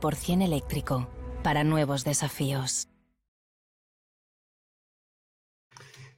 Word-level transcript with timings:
100% 0.00 0.44
eléctrico. 0.44 1.08
Para 1.42 1.64
nuevos 1.64 2.04
desafíos. 2.04 2.88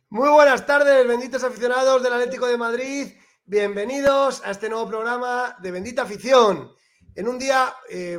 Muy 0.08 0.28
buenas 0.28 0.66
tardes, 0.66 1.06
benditos 1.06 1.44
aficionados 1.44 2.02
del 2.02 2.12
Atlético 2.12 2.46
de 2.46 2.56
Madrid. 2.56 3.12
Bienvenidos 3.44 4.42
a 4.44 4.50
este 4.50 4.68
nuevo 4.68 4.88
programa 4.88 5.56
de 5.62 5.70
Bendita 5.70 6.02
Afición. 6.02 6.72
En 7.14 7.28
un 7.28 7.38
día, 7.38 7.74
eh, 7.88 8.18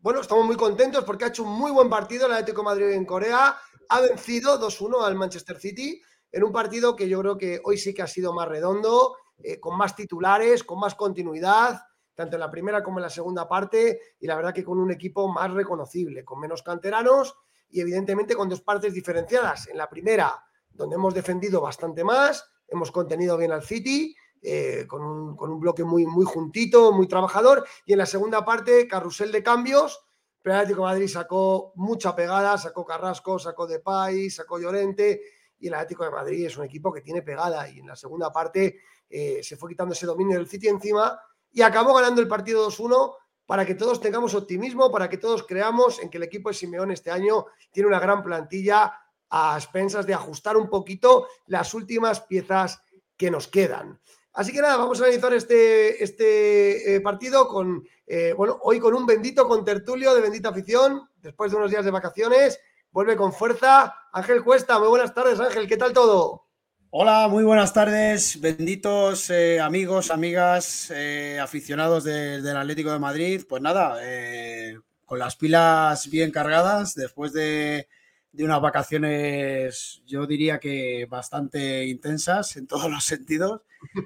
bueno, 0.00 0.20
estamos 0.20 0.44
muy 0.44 0.56
contentos 0.56 1.04
porque 1.04 1.24
ha 1.24 1.28
hecho 1.28 1.44
un 1.44 1.56
muy 1.56 1.70
buen 1.70 1.88
partido 1.88 2.26
el 2.26 2.32
Atlético 2.32 2.62
de 2.62 2.64
Madrid 2.64 2.90
en 2.90 3.04
Corea. 3.04 3.56
Ha 3.88 4.00
vencido 4.00 4.58
2-1 4.58 5.04
al 5.04 5.14
Manchester 5.14 5.60
City 5.60 6.02
en 6.32 6.42
un 6.42 6.50
partido 6.50 6.96
que 6.96 7.08
yo 7.08 7.20
creo 7.20 7.38
que 7.38 7.60
hoy 7.64 7.78
sí 7.78 7.94
que 7.94 8.02
ha 8.02 8.08
sido 8.08 8.32
más 8.32 8.48
redondo, 8.48 9.16
eh, 9.38 9.60
con 9.60 9.76
más 9.76 9.94
titulares, 9.94 10.64
con 10.64 10.80
más 10.80 10.96
continuidad, 10.96 11.82
tanto 12.14 12.36
en 12.36 12.40
la 12.40 12.50
primera 12.50 12.82
como 12.82 12.98
en 12.98 13.02
la 13.02 13.10
segunda 13.10 13.48
parte, 13.48 14.00
y 14.20 14.26
la 14.26 14.36
verdad 14.36 14.52
que 14.52 14.64
con 14.64 14.78
un 14.78 14.90
equipo 14.90 15.28
más 15.28 15.50
reconocible, 15.52 16.24
con 16.24 16.40
menos 16.40 16.62
canteranos 16.62 17.36
y 17.70 17.80
evidentemente 17.80 18.34
con 18.34 18.48
dos 18.48 18.60
partes 18.60 18.92
diferenciadas. 18.92 19.68
En 19.68 19.78
la 19.78 19.88
primera, 19.88 20.44
donde 20.70 20.96
hemos 20.96 21.14
defendido 21.14 21.60
bastante 21.60 22.04
más, 22.04 22.50
hemos 22.68 22.90
contenido 22.90 23.36
bien 23.36 23.52
al 23.52 23.62
City, 23.62 24.14
eh, 24.42 24.86
con, 24.88 25.02
un, 25.02 25.36
con, 25.36 25.50
un, 25.50 25.60
bloque 25.60 25.84
muy, 25.84 26.04
muy 26.04 26.24
juntito, 26.24 26.92
muy 26.92 27.06
trabajador, 27.06 27.64
y 27.86 27.92
en 27.92 27.98
la 27.98 28.06
segunda 28.06 28.44
parte, 28.44 28.88
carrusel 28.88 29.30
de 29.32 29.42
cambios, 29.42 30.04
pero 30.42 30.56
Atlético 30.56 30.82
de 30.82 30.92
Madrid 30.92 31.08
sacó 31.08 31.72
mucha 31.76 32.16
pegada, 32.16 32.58
sacó 32.58 32.84
Carrasco, 32.84 33.38
sacó 33.38 33.66
Depay, 33.66 34.28
sacó 34.28 34.58
Llorente, 34.58 35.22
y 35.60 35.68
el 35.68 35.74
Atlético 35.74 36.04
de 36.04 36.10
Madrid 36.10 36.46
es 36.46 36.56
un 36.56 36.64
equipo 36.64 36.92
que 36.92 37.00
tiene 37.00 37.22
pegada, 37.22 37.68
y 37.70 37.78
en 37.78 37.86
la 37.86 37.94
segunda 37.94 38.32
parte 38.32 38.80
eh, 39.08 39.40
se 39.42 39.56
fue 39.56 39.70
quitando 39.70 39.92
ese 39.92 40.06
dominio 40.06 40.36
del 40.36 40.48
City 40.48 40.66
encima, 40.66 41.18
y 41.52 41.62
acabó 41.62 41.94
ganando 41.94 42.20
el 42.20 42.28
partido 42.28 42.68
2-1 42.68 43.14
para 43.46 43.66
que 43.66 43.74
todos 43.74 44.00
tengamos 44.00 44.34
optimismo, 44.34 44.90
para 44.90 45.08
que 45.08 45.18
todos 45.18 45.44
creamos 45.46 46.00
en 46.00 46.08
que 46.08 46.16
el 46.16 46.24
equipo 46.24 46.48
de 46.48 46.54
Simeone 46.54 46.94
este 46.94 47.10
año 47.10 47.46
tiene 47.70 47.88
una 47.88 48.00
gran 48.00 48.22
plantilla 48.22 48.94
a 49.28 49.56
expensas 49.56 50.06
de 50.06 50.14
ajustar 50.14 50.56
un 50.56 50.68
poquito 50.68 51.26
las 51.46 51.74
últimas 51.74 52.20
piezas 52.20 52.82
que 53.16 53.30
nos 53.30 53.48
quedan. 53.48 54.00
Así 54.34 54.52
que 54.52 54.62
nada, 54.62 54.78
vamos 54.78 55.00
a 55.00 55.04
analizar 55.04 55.34
este, 55.34 56.02
este 56.02 56.94
eh, 56.94 57.00
partido 57.00 57.46
con, 57.46 57.86
eh, 58.06 58.32
bueno, 58.34 58.58
hoy 58.62 58.80
con 58.80 58.94
un 58.94 59.04
bendito 59.04 59.46
con 59.46 59.64
tertulio 59.64 60.14
de 60.14 60.22
bendita 60.22 60.48
afición, 60.48 61.08
después 61.16 61.50
de 61.50 61.58
unos 61.58 61.70
días 61.70 61.84
de 61.84 61.90
vacaciones, 61.90 62.58
vuelve 62.90 63.16
con 63.16 63.32
fuerza. 63.32 63.94
Ángel 64.12 64.42
Cuesta, 64.42 64.78
muy 64.78 64.88
buenas 64.88 65.12
tardes 65.12 65.38
Ángel, 65.38 65.68
¿qué 65.68 65.76
tal 65.76 65.92
todo? 65.92 66.46
Hola, 66.94 67.26
muy 67.26 67.42
buenas 67.42 67.72
tardes, 67.72 68.38
benditos 68.38 69.30
eh, 69.30 69.58
amigos, 69.60 70.10
amigas, 70.10 70.92
eh, 70.94 71.38
aficionados 71.40 72.04
de, 72.04 72.42
del 72.42 72.54
Atlético 72.54 72.92
de 72.92 72.98
Madrid. 72.98 73.44
Pues 73.48 73.62
nada, 73.62 73.96
eh, 74.02 74.78
con 75.06 75.18
las 75.18 75.36
pilas 75.36 76.10
bien 76.10 76.30
cargadas, 76.30 76.94
después 76.94 77.32
de, 77.32 77.88
unas 78.34 78.60
vacaciones, 78.60 80.02
yo 80.06 80.26
diría 80.26 80.60
que 80.60 81.06
bastante 81.08 81.86
intensas 81.86 82.58
en 82.58 82.66
todos 82.66 82.90
los 82.90 83.04
sentidos. 83.04 83.62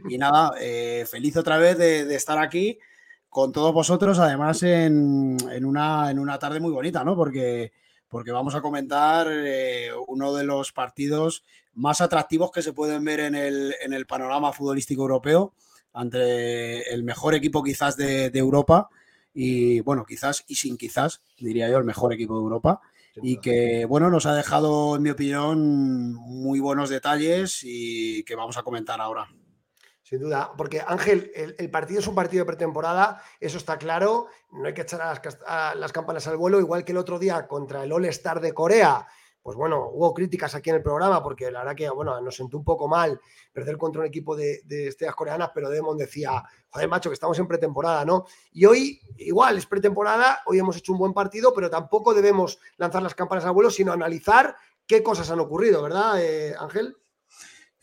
Y 0.09 0.17
nada, 0.17 0.53
feliz 1.11 1.37
otra 1.37 1.59
vez 1.59 1.77
de, 1.79 2.15
estar 2.15 2.39
aquí 2.39 2.79
con 3.29 3.51
todos 3.51 3.75
vosotros, 3.75 4.21
además 4.21 4.63
en, 4.63 5.65
una, 5.65 6.09
en 6.09 6.21
una 6.21 6.39
tarde 6.39 6.61
muy 6.61 6.71
bonita, 6.71 7.03
¿no? 7.03 7.17
Porque 7.17 7.73
porque 8.09 8.31
vamos 8.31 8.55
a 8.55 8.61
comentar 8.61 9.27
uno 10.07 10.33
de 10.33 10.45
los 10.45 10.73
partidos 10.73 11.43
más 11.77 12.01
atractivos 12.01 12.51
que 12.51 12.63
se 12.63 12.73
pueden 12.73 13.05
ver 13.05 13.21
en 13.21 13.35
el, 13.35 13.75
en 13.81 13.93
el 13.93 14.07
panorama 14.07 14.53
futbolístico 14.53 15.03
europeo, 15.03 15.55
ante 15.93 16.93
el 16.93 17.05
mejor 17.05 17.35
equipo 17.35 17.63
quizás 17.63 17.97
de, 17.97 18.31
de, 18.31 18.39
Europa 18.39 18.89
y 19.33 19.81
bueno, 19.81 20.05
quizás 20.05 20.45
y 20.47 20.57
sin 20.57 20.77
quizás, 20.77 21.23
diría 21.39 21.71
yo, 21.71 21.79
el 21.79 21.85
mejor 21.85 22.13
equipo 22.13 22.35
de 22.35 22.43
Europa 22.43 22.81
y 23.23 23.39
que 23.39 23.87
bueno, 23.87 24.11
nos 24.11 24.27
ha 24.27 24.35
dejado, 24.35 24.97
en 24.97 25.03
mi 25.03 25.11
opinión, 25.11 26.15
muy 26.15 26.61
buenos 26.61 26.91
detalles 26.91 27.61
y 27.63 28.25
que 28.25 28.37
vamos 28.37 28.57
a 28.57 28.63
comentar 28.63 29.01
ahora. 29.01 29.29
Sin 30.03 30.21
duda, 30.21 30.53
porque 30.57 30.83
Ángel, 30.87 31.33
el, 31.35 31.57
el, 31.59 31.71
partido 31.71 31.99
es 31.99 32.07
un 32.07 32.15
partido 32.15 32.45
de 32.45 32.47
pretemporada, 32.47 33.23
eso 33.41 33.59
está 33.59 33.77
claro, 33.77 34.29
no 34.53 34.67
hay 34.67 34.75
que 34.75 34.83
echar 34.83 35.01
a 35.03 35.07
las, 35.07 35.39
a 35.47 35.75
las, 35.75 35.93
campanas 35.93 36.29
al 36.29 36.37
vuelo, 36.37 36.61
igual 36.61 36.85
que 36.85 36.93
el 36.93 36.99
otro 36.99 37.19
día 37.19 37.49
contra 37.49 37.83
el 37.83 37.93
All-Star 37.93 38.41
de 38.41 38.53
Corea. 38.53 39.07
Pues 39.47 39.57
bueno, 39.57 39.91
hubo 39.93 40.13
críticas 40.13 40.57
aquí 40.57 40.71
en 40.71 40.77
el 40.77 40.83
programa 40.83 41.23
porque 41.23 41.53
la 41.53 41.61
verdad 41.61 41.77
que 41.77 41.89
bueno, 41.89 42.21
nos 42.21 42.35
sentó 42.35 42.57
un 42.57 42.65
poco 42.65 42.89
mal 42.89 43.21
perder 43.53 43.79
contra 43.79 44.01
un 44.01 44.09
equipo 44.09 44.35
de, 44.35 44.63
de 44.65 44.89
estrellas 44.89 45.15
coreanas, 45.15 45.53
pero 45.55 45.71
Demon 45.71 45.97
decía, 45.97 46.43
joder, 46.69 46.89
macho, 46.89 47.11
que 47.11 47.15
estamos 47.15 47.39
en 47.39 47.47
pretemporada, 47.47 48.05
¿no? 48.05 48.27
Y 48.51 48.65
hoy, 48.65 49.01
igual, 49.19 49.57
es 49.57 49.67
pretemporada, 49.67 50.41
hoy 50.47 50.59
hemos 50.59 50.77
hecho 50.77 50.91
un 50.91 50.99
buen 50.99 51.13
partido, 51.13 51.55
pero 51.55 51.71
tampoco 51.71 52.13
debemos 52.13 52.59
lanzar 52.77 53.05
las 53.05 53.15
campanas 53.15 53.45
al 53.45 53.53
vuelo, 53.53 53.71
sino 53.71 53.93
analizar 53.93 54.57
qué 54.85 55.05
cosas 55.05 55.31
han 55.31 55.39
ocurrido, 55.39 55.81
¿verdad, 55.81 56.21
eh, 56.21 56.57
Ángel? 56.59 56.97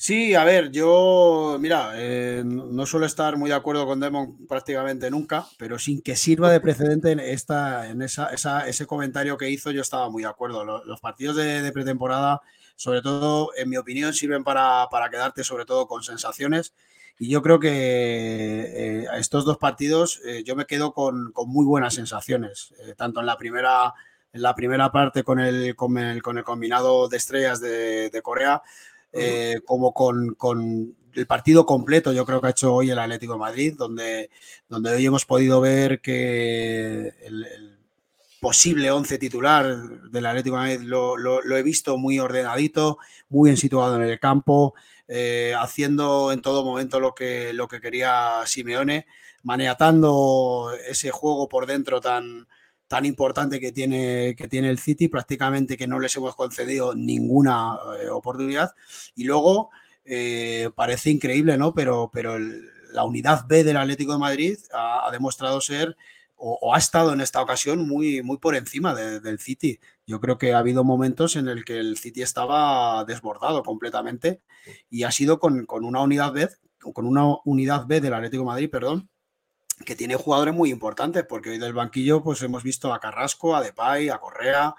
Sí, 0.06 0.36
a 0.36 0.44
ver, 0.44 0.70
yo, 0.70 1.56
mira, 1.62 1.94
eh, 1.96 2.44
no 2.46 2.86
suelo 2.86 3.06
estar 3.06 3.38
muy 3.38 3.50
de 3.50 3.56
acuerdo 3.56 3.86
con 3.86 4.02
Demon 4.02 4.46
prácticamente 4.48 5.10
nunca, 5.10 5.46
pero 5.58 5.80
sin 5.80 6.02
que 6.02 6.18
sirva 6.18 6.52
de 6.52 6.60
precedente 6.60 7.12
en, 7.12 7.22
esta, 7.22 7.88
en 7.88 8.02
esa, 8.02 8.28
esa, 8.34 8.68
ese 8.68 8.86
comentario 8.86 9.38
que 9.38 9.50
hizo, 9.50 9.72
yo 9.72 9.80
estaba 9.82 10.10
muy 10.10 10.24
de 10.24 10.28
acuerdo. 10.28 10.66
Los, 10.66 11.00
partidos 11.00 11.38
de, 11.38 11.72
pretemporada, 11.72 12.42
sobre 12.76 13.02
todo, 13.02 13.52
en 13.56 13.70
mi 13.70 13.78
opinión, 13.78 14.14
sirven 14.14 14.44
para, 14.44 14.90
para 14.92 15.10
quedarte 15.10 15.46
sobre 15.46 15.64
todo 15.64 15.88
con 15.88 16.04
sensaciones. 16.04 16.74
Y 17.18 17.30
yo 17.30 17.42
creo 17.42 17.62
que 17.62 17.70
eh, 17.72 19.08
estos 19.18 19.46
dos 19.46 19.58
partidos 19.58 20.20
eh, 20.26 20.44
yo 20.44 20.58
me 20.58 20.66
quedo 20.66 20.94
con, 20.94 21.32
con 21.32 21.48
muy 21.48 21.66
buenas 21.66 21.94
sensaciones, 21.94 22.74
tanto 22.98 23.22
en 23.22 23.26
la 23.26 23.38
primera, 23.38 23.94
en 24.34 24.42
la 24.42 24.54
primera 24.54 24.92
parte 24.92 25.24
con 25.24 25.40
el, 25.40 25.78
con 25.78 25.98
el, 25.98 26.22
con 26.22 26.38
el 26.38 26.44
combinado 26.44 27.08
de 27.08 27.16
estrellas 27.16 27.62
de, 27.62 28.10
de 28.10 28.22
Corea, 28.22 28.62
eh, 29.14 29.62
como 29.66 29.94
con, 29.94 30.36
con, 30.36 30.96
el 31.14 31.28
partido 31.28 31.66
completo, 31.66 32.12
yo 32.12 32.26
creo 32.26 32.42
que 32.42 32.48
ha 32.48 32.50
hecho 32.50 32.74
hoy 32.74 32.90
el 32.90 32.98
Atlético 32.98 33.38
Madrid, 33.38 33.76
donde, 33.78 34.32
donde 34.68 34.96
hoy 34.96 35.06
hemos 35.06 35.26
podido 35.26 35.62
ver 35.62 36.02
que 36.02 37.14
el, 37.22 37.46
el 37.46 37.78
posible 38.44 38.92
once 38.92 39.18
titular 39.18 40.10
del 40.10 40.26
Atlético 40.26 40.58
Madrid 40.58 40.82
lo, 40.82 41.16
lo, 41.16 41.42
lo, 41.42 41.56
he 41.56 41.64
visto 41.64 41.98
muy 41.98 42.20
ordenadito, 42.20 42.98
muy 43.30 43.50
bien 43.50 43.58
situado 43.58 43.96
en 43.96 44.02
el 44.02 44.20
campo, 44.20 44.74
eh, 45.08 45.54
haciendo 45.58 46.32
en 46.32 46.42
todo 46.42 46.66
momento 46.66 47.00
lo 47.00 47.14
que, 47.14 47.54
lo 47.54 47.68
que 47.68 47.80
quería 47.80 48.42
Simeone, 48.46 49.06
maniatando 49.44 50.74
ese 50.88 51.12
juego 51.12 51.48
por 51.48 51.68
dentro 51.68 52.02
tan, 52.02 52.48
tan 52.94 53.06
importante 53.08 53.60
que 53.60 53.72
tiene, 53.72 54.36
que 54.36 54.48
tiene 54.48 54.70
el 54.70 54.78
City, 54.78 55.08
prácticamente 55.08 55.78
que 55.78 55.88
no 55.88 56.00
les 56.00 56.16
hemos 56.16 56.36
concedido 56.36 56.94
ninguna 56.94 57.76
eh, 58.00 58.10
oportunidad. 58.10 58.76
Y 59.16 59.24
luego 59.24 59.72
eh, 60.06 60.70
parece 60.76 61.10
increíble, 61.10 61.58
¿no? 61.58 61.74
Pero, 61.74 62.12
pero 62.14 62.36
el, 62.36 62.70
la 62.92 63.04
unidad 63.04 63.48
B 63.48 63.64
del 63.64 63.78
Atlético 63.78 64.12
de 64.12 64.20
Madrid 64.20 64.60
ha, 64.72 65.08
ha 65.08 65.12
demostrado 65.12 65.60
ser 65.60 65.98
o, 66.36 66.60
o, 66.62 66.76
ha 66.76 66.78
estado 66.78 67.14
en 67.14 67.22
esta 67.22 67.42
ocasión 67.42 67.88
muy, 67.88 68.22
muy 68.22 68.38
por 68.38 68.56
encima 68.56 68.94
de, 68.94 69.20
del 69.20 69.40
City. 69.40 69.80
Yo 70.06 70.20
creo 70.20 70.38
que 70.38 70.54
ha 70.54 70.60
habido 70.60 70.84
momentos 70.84 71.36
en 71.36 71.48
el 71.48 71.66
que 71.66 71.80
el 71.80 71.98
City 71.98 72.22
estaba 72.22 73.04
desbordado 73.06 73.64
completamente 73.64 74.44
y 74.92 75.02
ha 75.02 75.10
sido 75.10 75.40
con, 75.40 75.66
con 75.66 75.84
una 75.84 76.02
unidad 76.02 76.32
B, 76.32 76.48
con 76.78 77.08
una 77.08 77.24
unidad 77.44 77.88
B 77.88 78.02
del 78.02 78.14
Atlético 78.14 78.44
de 78.44 78.50
Madrid, 78.50 78.70
perdón, 78.70 79.10
que 79.86 79.96
tiene 79.96 80.16
jugadores 80.16 80.54
muy 80.54 80.70
importantes, 80.72 81.26
porque 81.28 81.50
hoy 81.50 81.58
del 81.58 81.74
banquillo 81.74 82.24
pues 82.24 82.42
hemos 82.44 82.64
visto 82.64 82.94
a 82.94 83.00
Carrasco, 83.00 83.56
a 83.56 83.62
Depay, 83.62 84.10
a 84.10 84.20
Correa, 84.20 84.76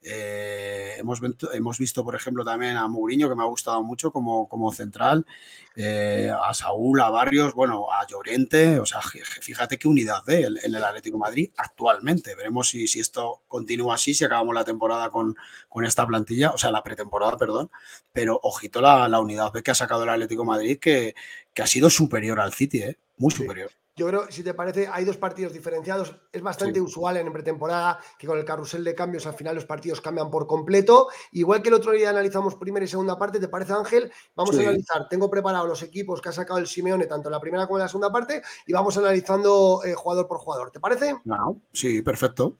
eh, 0.00 0.94
hemos, 0.96 1.20
hemos, 1.52 1.78
visto, 1.78 2.04
por 2.04 2.14
ejemplo, 2.14 2.44
también 2.44 2.76
a 2.76 2.86
Mourinho, 2.86 3.28
que 3.28 3.34
me 3.34 3.42
ha 3.42 3.46
gustado 3.46 3.82
mucho 3.82 4.12
como, 4.12 4.48
como 4.48 4.72
central, 4.72 5.26
eh, 5.74 6.30
a 6.40 6.54
Saúl, 6.54 7.00
a 7.00 7.10
Barrios, 7.10 7.52
bueno, 7.52 7.90
a 7.90 8.06
Llorente, 8.06 8.78
o 8.78 8.86
sea, 8.86 9.00
fíjate 9.02 9.76
qué 9.76 9.88
unidad 9.88 10.24
de 10.24 10.44
en 10.44 10.74
el 10.74 10.84
Atlético 10.84 11.18
Madrid 11.18 11.50
actualmente. 11.56 12.36
Veremos 12.36 12.68
si, 12.68 12.86
si, 12.86 13.00
esto 13.00 13.42
continúa 13.48 13.96
así, 13.96 14.14
si 14.14 14.24
acabamos 14.24 14.54
la 14.54 14.64
temporada 14.64 15.10
con, 15.10 15.36
con, 15.68 15.84
esta 15.84 16.06
plantilla, 16.06 16.50
o 16.50 16.58
sea, 16.58 16.70
la 16.70 16.84
pretemporada, 16.84 17.36
perdón, 17.36 17.70
pero 18.12 18.38
ojito 18.44 18.80
la, 18.80 19.08
la 19.08 19.20
unidad 19.20 19.52
B 19.52 19.62
que 19.62 19.72
ha 19.72 19.74
sacado 19.74 20.04
el 20.04 20.10
Atlético 20.10 20.44
Madrid, 20.44 20.78
que, 20.78 21.14
que 21.52 21.62
ha 21.62 21.66
sido 21.66 21.90
superior 21.90 22.40
al 22.40 22.52
City, 22.52 22.82
¿eh? 22.82 22.98
muy 23.16 23.32
superior. 23.32 23.70
Yo 23.98 24.06
creo, 24.06 24.30
si 24.30 24.44
te 24.44 24.54
parece, 24.54 24.86
hay 24.86 25.04
dos 25.04 25.16
partidos 25.16 25.52
diferenciados. 25.52 26.14
Es 26.30 26.40
bastante 26.40 26.80
usual 26.80 27.16
en 27.16 27.32
pretemporada 27.32 27.98
que 28.16 28.28
con 28.28 28.38
el 28.38 28.44
carrusel 28.44 28.84
de 28.84 28.94
cambios 28.94 29.26
al 29.26 29.34
final 29.34 29.56
los 29.56 29.64
partidos 29.64 30.00
cambian 30.00 30.30
por 30.30 30.46
completo. 30.46 31.08
Igual 31.32 31.62
que 31.62 31.68
el 31.68 31.74
otro 31.74 31.90
día 31.90 32.10
analizamos 32.10 32.54
primera 32.54 32.84
y 32.84 32.88
segunda 32.88 33.18
parte, 33.18 33.40
¿te 33.40 33.48
parece, 33.48 33.72
Ángel? 33.72 34.12
Vamos 34.36 34.56
a 34.56 34.60
analizar. 34.60 35.08
Tengo 35.08 35.28
preparados 35.28 35.68
los 35.68 35.82
equipos 35.82 36.22
que 36.22 36.28
ha 36.28 36.32
sacado 36.32 36.60
el 36.60 36.68
Simeone 36.68 37.06
tanto 37.06 37.28
en 37.28 37.32
la 37.32 37.40
primera 37.40 37.66
como 37.66 37.78
en 37.78 37.82
la 37.82 37.88
segunda 37.88 38.12
parte 38.12 38.40
y 38.68 38.72
vamos 38.72 38.96
analizando 38.96 39.82
eh, 39.84 39.94
jugador 39.94 40.28
por 40.28 40.38
jugador. 40.38 40.70
¿Te 40.70 40.78
parece? 40.78 41.16
No, 41.24 41.60
sí, 41.72 42.00
perfecto. 42.00 42.56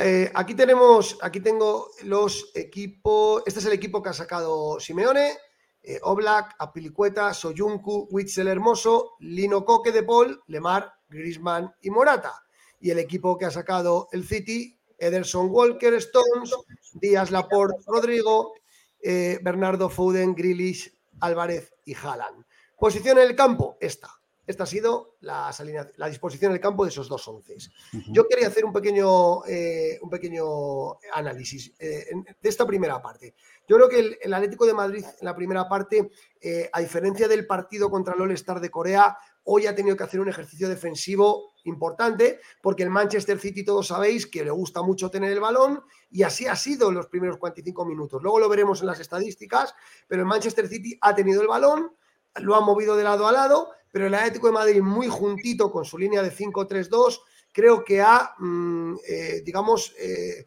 Eh, 0.00 0.32
aquí 0.34 0.54
tenemos, 0.54 1.18
aquí 1.20 1.40
tengo 1.40 1.90
los 2.04 2.52
equipos. 2.54 3.42
Este 3.44 3.60
es 3.60 3.66
el 3.66 3.72
equipo 3.74 4.02
que 4.02 4.08
ha 4.08 4.14
sacado 4.14 4.80
Simeone. 4.80 5.36
Eh, 5.88 5.98
Oblak, 6.02 6.54
Apilicueta, 6.58 7.32
Soyuncu, 7.32 8.08
Witzel 8.10 8.48
Hermoso, 8.48 9.14
Lino 9.20 9.64
Coque 9.64 9.90
de 9.90 10.02
Paul, 10.02 10.38
Lemar, 10.48 10.92
Grisman 11.08 11.74
y 11.80 11.88
Morata. 11.88 12.44
Y 12.78 12.90
el 12.90 12.98
equipo 12.98 13.38
que 13.38 13.46
ha 13.46 13.50
sacado 13.50 14.06
el 14.12 14.26
City, 14.28 14.78
Ederson 14.98 15.48
Walker, 15.48 15.94
Stones, 15.94 16.54
Díaz 16.92 17.30
Laporte, 17.30 17.82
Rodrigo, 17.86 18.52
eh, 19.00 19.38
Bernardo 19.42 19.88
Foden, 19.88 20.34
Grealish, 20.34 20.94
Álvarez 21.20 21.72
y 21.86 21.94
Haaland. 21.94 22.44
Posición 22.78 23.16
en 23.16 23.24
el 23.30 23.34
campo, 23.34 23.78
esta. 23.80 24.10
Esta 24.48 24.64
ha 24.64 24.66
sido 24.66 25.18
la, 25.20 25.54
la 25.96 26.08
disposición 26.08 26.52
del 26.52 26.60
campo 26.60 26.82
de 26.82 26.88
esos 26.88 27.06
dos 27.06 27.28
once. 27.28 27.54
Yo 28.10 28.26
quería 28.26 28.48
hacer 28.48 28.64
un 28.64 28.72
pequeño, 28.72 29.44
eh, 29.46 29.98
un 30.00 30.08
pequeño 30.08 30.94
análisis 31.12 31.76
de 31.78 32.24
esta 32.42 32.66
primera 32.66 33.02
parte. 33.02 33.34
Yo 33.68 33.76
creo 33.76 33.88
que 33.90 34.18
el, 34.22 34.32
Atlético 34.32 34.64
de 34.64 34.72
Madrid 34.72 35.04
en 35.04 35.24
la 35.26 35.36
primera 35.36 35.68
parte, 35.68 36.10
eh, 36.40 36.70
a 36.72 36.80
diferencia 36.80 37.28
del 37.28 37.46
partido 37.46 37.90
contra 37.90 38.14
el 38.14 38.22
All-Star 38.22 38.60
de 38.60 38.70
Corea, 38.70 39.18
hoy 39.44 39.66
ha 39.66 39.74
tenido 39.74 39.94
que 39.94 40.04
hacer 40.04 40.18
un 40.18 40.30
ejercicio 40.30 40.66
defensivo 40.70 41.52
importante, 41.64 42.40
porque 42.62 42.84
el 42.84 42.90
Manchester 42.90 43.38
City 43.38 43.66
todos 43.66 43.88
sabéis 43.88 44.26
que 44.26 44.44
le 44.44 44.50
gusta 44.50 44.80
mucho 44.80 45.10
tener 45.10 45.30
el 45.32 45.40
balón 45.40 45.82
y 46.10 46.22
así 46.22 46.46
ha 46.46 46.56
sido 46.56 46.88
en 46.88 46.94
los 46.94 47.08
primeros 47.08 47.36
45 47.36 47.84
minutos. 47.84 48.22
Luego 48.22 48.38
lo 48.38 48.48
veremos 48.48 48.80
en 48.80 48.86
las 48.86 49.00
estadísticas, 49.00 49.74
pero 50.06 50.22
el 50.22 50.28
Manchester 50.28 50.66
City 50.66 50.96
ha 51.02 51.14
tenido 51.14 51.42
el 51.42 51.48
balón, 51.48 51.92
lo 52.40 52.54
ha 52.54 52.60
movido 52.60 52.96
de 52.96 53.04
lado 53.04 53.26
a 53.26 53.32
lado, 53.32 53.70
pero 53.90 54.06
el 54.06 54.14
Atlético 54.14 54.48
de 54.48 54.52
Madrid 54.52 54.82
muy 54.82 55.08
juntito 55.08 55.70
con 55.70 55.84
su 55.84 55.98
línea 55.98 56.22
de 56.22 56.32
5-3-2, 56.32 57.20
creo 57.52 57.84
que 57.84 58.00
ha, 58.00 58.34
mm, 58.38 58.96
eh, 59.06 59.42
digamos, 59.44 59.94
eh, 59.98 60.46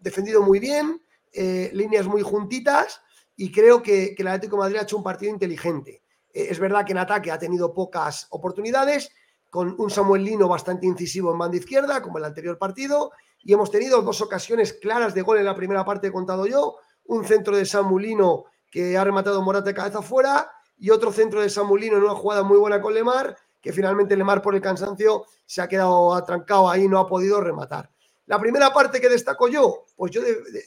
defendido 0.00 0.42
muy 0.42 0.58
bien, 0.58 1.02
eh, 1.32 1.70
líneas 1.72 2.06
muy 2.06 2.22
juntitas 2.22 3.00
y 3.36 3.52
creo 3.52 3.82
que, 3.82 4.14
el 4.18 4.26
Atlético 4.26 4.56
de 4.56 4.60
Madrid 4.60 4.76
ha 4.78 4.82
hecho 4.82 4.96
un 4.96 5.02
partido 5.02 5.32
inteligente. 5.32 6.02
Es 6.32 6.58
verdad 6.58 6.84
que 6.84 6.92
en 6.92 6.98
ataque 6.98 7.32
ha 7.32 7.38
tenido 7.38 7.74
pocas 7.74 8.26
oportunidades, 8.30 9.10
con 9.48 9.74
un 9.80 9.90
Samuel 9.90 10.24
Lino 10.24 10.46
bastante 10.46 10.86
incisivo 10.86 11.32
en 11.32 11.38
banda 11.38 11.56
izquierda, 11.56 12.00
como 12.02 12.18
el 12.18 12.24
anterior 12.24 12.56
partido, 12.56 13.10
y 13.42 13.52
hemos 13.52 13.70
tenido 13.70 14.00
dos 14.02 14.20
ocasiones 14.20 14.74
claras 14.74 15.12
de 15.12 15.22
gol 15.22 15.38
en 15.38 15.44
la 15.44 15.56
primera 15.56 15.84
parte, 15.84 16.06
he 16.06 16.12
contado 16.12 16.46
yo, 16.46 16.76
un 17.06 17.24
centro 17.24 17.56
de 17.56 17.66
Samulino 17.66 18.44
que 18.70 18.96
ha 18.96 19.02
rematado 19.02 19.42
Morata 19.42 19.66
de 19.66 19.74
cabeza 19.74 20.02
fuera 20.02 20.48
y 20.80 20.90
otro 20.90 21.12
centro 21.12 21.42
de 21.42 21.50
Samulino 21.50 21.98
en 21.98 22.04
una 22.04 22.14
jugada 22.14 22.42
muy 22.42 22.56
buena 22.56 22.80
con 22.80 22.94
Lemar, 22.94 23.36
que 23.60 23.72
finalmente 23.72 24.16
Lemar 24.16 24.40
por 24.40 24.54
el 24.54 24.62
cansancio 24.62 25.26
se 25.44 25.60
ha 25.60 25.68
quedado 25.68 26.14
atrancado 26.14 26.68
ahí, 26.70 26.88
no 26.88 26.98
ha 26.98 27.06
podido 27.06 27.40
rematar. 27.40 27.90
La 28.26 28.38
primera 28.38 28.72
parte 28.72 29.00
que 29.00 29.08
destaco 29.08 29.48
yo, 29.48 29.84
pues 29.94 30.10
yo 30.10 30.22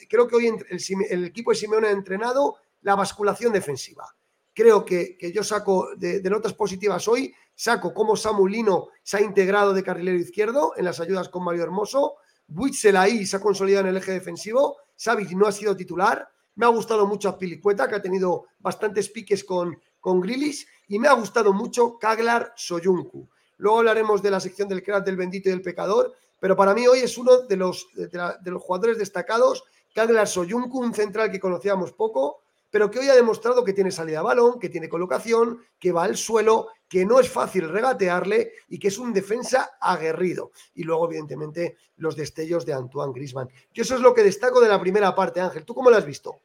creo 0.10 0.28
que 0.28 0.36
hoy 0.36 0.54
el, 1.10 1.26
equipo 1.26 1.52
de 1.52 1.56
Simeone 1.56 1.88
ha 1.88 1.92
entrenado 1.92 2.58
la 2.82 2.96
basculación 2.96 3.54
defensiva. 3.54 4.06
Creo 4.54 4.86
que, 4.86 5.18
yo 5.34 5.44
saco 5.44 5.96
de, 5.96 6.22
notas 6.30 6.54
positivas 6.54 7.08
hoy, 7.08 7.34
saco 7.56 7.94
cómo 7.94 8.16
Samulino 8.16 8.90
se 9.02 9.18
ha 9.18 9.22
integrado 9.22 9.74
de 9.74 9.82
carrilero 9.82 10.20
izquierdo 10.20 10.74
en 10.78 10.86
las 10.86 11.00
ayudas 11.00 11.30
con 11.30 11.44
Mario 11.44 11.64
Hermoso, 11.64 12.18
Witzel 12.50 12.98
ahí 12.98 13.26
se 13.26 13.38
ha 13.38 13.40
consolidado 13.40 13.86
en 13.86 13.96
el 13.96 13.98
eje 13.98 14.12
defensivo, 14.12 14.78
Savic 14.96 15.32
no 15.32 15.48
ha 15.48 15.52
sido 15.52 15.76
titular, 15.76 16.28
me 16.56 16.66
ha 16.66 16.70
gustado 16.70 17.08
mucho 17.08 17.30
a 17.30 17.38
Pilicueta, 17.38 17.88
que 17.88 17.96
ha 17.96 18.02
tenido 18.02 18.46
bastantes 18.60 19.10
piques 19.10 19.44
con, 19.44 19.80
con 20.04 20.20
Grilis, 20.20 20.68
y 20.90 21.00
me 21.00 21.08
ha 21.08 21.14
gustado 21.14 21.54
mucho 21.54 21.98
Kaglar 21.98 22.52
Soyuncu. 22.58 23.30
Luego 23.56 23.80
hablaremos 23.80 24.22
de 24.22 24.32
la 24.32 24.42
sección 24.42 24.68
del 24.68 24.84
crack 24.84 25.06
del 25.06 25.16
bendito 25.16 25.48
y 25.48 25.54
del 25.54 25.62
pecador, 25.62 26.14
pero 26.42 26.58
para 26.58 26.74
mí 26.74 26.86
hoy 26.86 27.00
es 27.00 27.18
uno 27.18 27.44
de 27.44 27.56
los, 27.56 27.88
de, 27.96 28.52
los 28.52 28.62
jugadores 28.62 28.98
destacados, 28.98 29.64
Kaglar 29.96 30.28
Soyuncu, 30.28 30.82
un 30.82 30.94
central 30.94 31.32
que 31.32 31.40
conocíamos 31.40 31.94
poco, 31.94 32.42
pero 32.70 32.92
que 32.92 33.00
hoy 33.00 33.08
ha 33.08 33.16
demostrado 33.16 33.64
que 33.64 33.72
tiene 33.72 33.92
salida 33.92 34.20
a 34.20 34.24
balón, 34.24 34.60
que 34.60 34.68
tiene 34.68 34.90
colocación, 34.90 35.64
que 35.80 35.94
va 35.94 36.04
al 36.04 36.18
suelo, 36.18 36.68
que 36.90 37.06
no 37.06 37.22
es 37.22 37.30
fácil 37.30 37.70
regatearle 37.70 38.52
y 38.68 38.80
que 38.80 38.90
es 38.90 38.98
un 38.98 39.14
defensa 39.14 39.78
aguerrido. 39.80 40.52
Y 40.76 40.84
luego, 40.84 41.06
evidentemente, 41.06 41.78
los 41.96 42.18
destellos 42.18 42.66
de 42.66 42.74
Antoine 42.74 43.14
Grisman. 43.14 43.48
Yo 43.74 43.84
eso 43.84 43.96
es 43.96 44.02
lo 44.02 44.14
que 44.14 44.24
destaco 44.24 44.60
de 44.60 44.68
la 44.68 44.82
primera 44.82 45.16
parte, 45.16 45.40
Ángel. 45.40 45.64
¿Tú 45.64 45.74
cómo 45.74 45.90
lo 45.90 45.96
has 45.96 46.06
visto? 46.06 46.42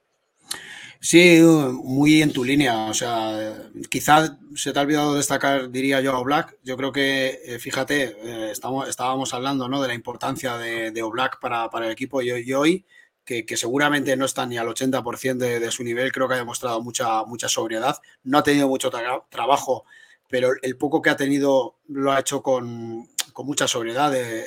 Sí, 1.00 1.40
muy 1.84 2.22
en 2.22 2.32
tu 2.32 2.44
línea. 2.44 2.86
O 2.86 2.94
sea, 2.94 3.70
quizás 3.88 4.32
se 4.56 4.72
te 4.72 4.78
ha 4.78 4.82
olvidado 4.82 5.14
destacar, 5.14 5.70
diría 5.70 6.00
yo, 6.00 6.12
a 6.12 6.18
Oblak. 6.18 6.56
Yo 6.64 6.76
creo 6.76 6.92
que, 6.92 7.40
eh, 7.44 7.58
fíjate, 7.58 8.16
eh, 8.22 8.50
estamos, 8.50 8.88
estábamos 8.88 9.32
hablando 9.32 9.68
¿no? 9.68 9.80
de 9.80 9.88
la 9.88 9.94
importancia 9.94 10.56
de, 10.58 10.90
de 10.90 11.02
Oblak 11.02 11.38
para, 11.40 11.70
para, 11.70 11.86
el 11.86 11.92
equipo 11.92 12.20
y, 12.20 12.52
hoy, 12.52 12.84
que, 13.24 13.44
seguramente 13.56 14.16
no 14.16 14.24
está 14.24 14.46
ni 14.46 14.58
al 14.58 14.66
80% 14.68 15.36
de, 15.36 15.60
de, 15.60 15.70
su 15.70 15.84
nivel, 15.84 16.10
creo 16.12 16.26
que 16.28 16.34
ha 16.34 16.38
demostrado 16.38 16.82
mucha, 16.82 17.24
mucha 17.24 17.48
sobriedad. 17.48 17.96
No 18.24 18.38
ha 18.38 18.42
tenido 18.42 18.68
mucho 18.68 18.90
trabajo, 19.30 19.84
pero 20.28 20.52
el 20.62 20.76
poco 20.76 21.02
que 21.02 21.10
ha 21.10 21.16
tenido 21.16 21.76
lo 21.88 22.12
ha 22.12 22.20
hecho 22.20 22.42
con, 22.42 23.08
con 23.32 23.46
mucha 23.46 23.68
sobriedad, 23.68 24.10
de, 24.10 24.44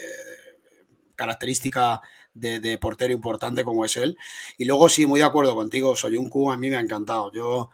característica 1.22 2.01
de, 2.34 2.78
portero 2.78 3.14
importante 3.14 3.64
como 3.64 3.86
es 3.86 3.98
él. 3.98 4.18
Y 4.58 4.66
luego 4.66 4.90
sí, 4.90 5.06
muy 5.06 5.20
de 5.20 5.26
acuerdo 5.26 5.56
contigo, 5.56 5.96
soy 5.96 6.18
un 6.18 6.30
Q, 6.30 6.52
a 6.52 6.58
mí 6.58 6.70
me 6.70 6.78
ha 6.78 6.82
encantado. 6.82 7.32
Yo, 7.32 7.70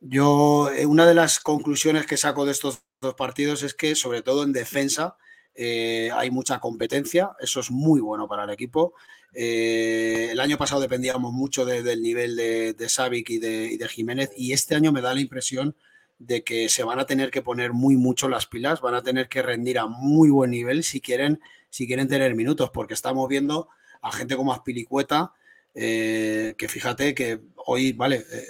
yo, 0.00 0.70
eh, 0.70 0.86
una 0.86 1.06
de 1.06 1.14
las 1.14 1.40
conclusiones 1.40 2.06
que 2.06 2.16
saco 2.16 2.44
de 2.44 2.52
estos 2.52 2.82
dos 3.00 3.14
partidos 3.14 3.62
es 3.62 3.74
que, 3.74 3.94
sobre 3.94 4.22
todo 4.22 4.42
en 4.44 4.52
defensa, 4.52 5.16
eh, 5.54 6.10
hay 6.14 6.30
mucha 6.30 6.60
competencia, 6.60 7.32
eso 7.40 7.60
es 7.60 7.70
muy 7.70 8.00
bueno 8.00 8.28
para 8.28 8.44
el 8.44 8.50
equipo. 8.50 8.94
Eh, 9.34 10.28
el 10.30 10.40
año 10.40 10.58
pasado 10.58 10.80
dependíamos 10.80 11.32
mucho 11.32 11.64
del 11.64 12.02
nivel 12.02 12.36
de, 12.36 12.74
de 12.74 12.88
Savic 12.88 13.30
y 13.30 13.38
de, 13.38 13.64
y 13.72 13.76
de, 13.78 13.88
Jiménez 13.88 14.30
y 14.36 14.52
este 14.52 14.74
año 14.74 14.92
me 14.92 15.00
da 15.00 15.14
la 15.14 15.20
impresión 15.20 15.74
de 16.18 16.44
que 16.44 16.68
se 16.68 16.84
van 16.84 17.00
a 17.00 17.06
tener 17.06 17.30
que 17.30 17.42
poner 17.42 17.72
muy 17.72 17.96
mucho 17.96 18.28
las 18.28 18.46
pilas, 18.46 18.80
van 18.80 18.94
a 18.94 19.02
tener 19.02 19.28
que 19.28 19.42
rendir 19.42 19.78
a 19.78 19.86
muy 19.86 20.30
buen 20.30 20.50
nivel 20.50 20.84
si 20.84 21.00
quieren, 21.00 21.40
si 21.70 21.86
quieren 21.86 22.08
tener 22.08 22.34
minutos, 22.34 22.70
porque 22.70 22.94
estamos 22.94 23.26
viendo 23.28 23.68
a 24.02 24.12
gente 24.12 24.36
como 24.36 24.52
Aspilicueta, 24.52 25.32
eh, 25.74 26.54
que 26.58 26.68
fíjate 26.68 27.14
que 27.14 27.40
hoy, 27.56 27.92
vale, 27.92 28.26
eh, 28.30 28.46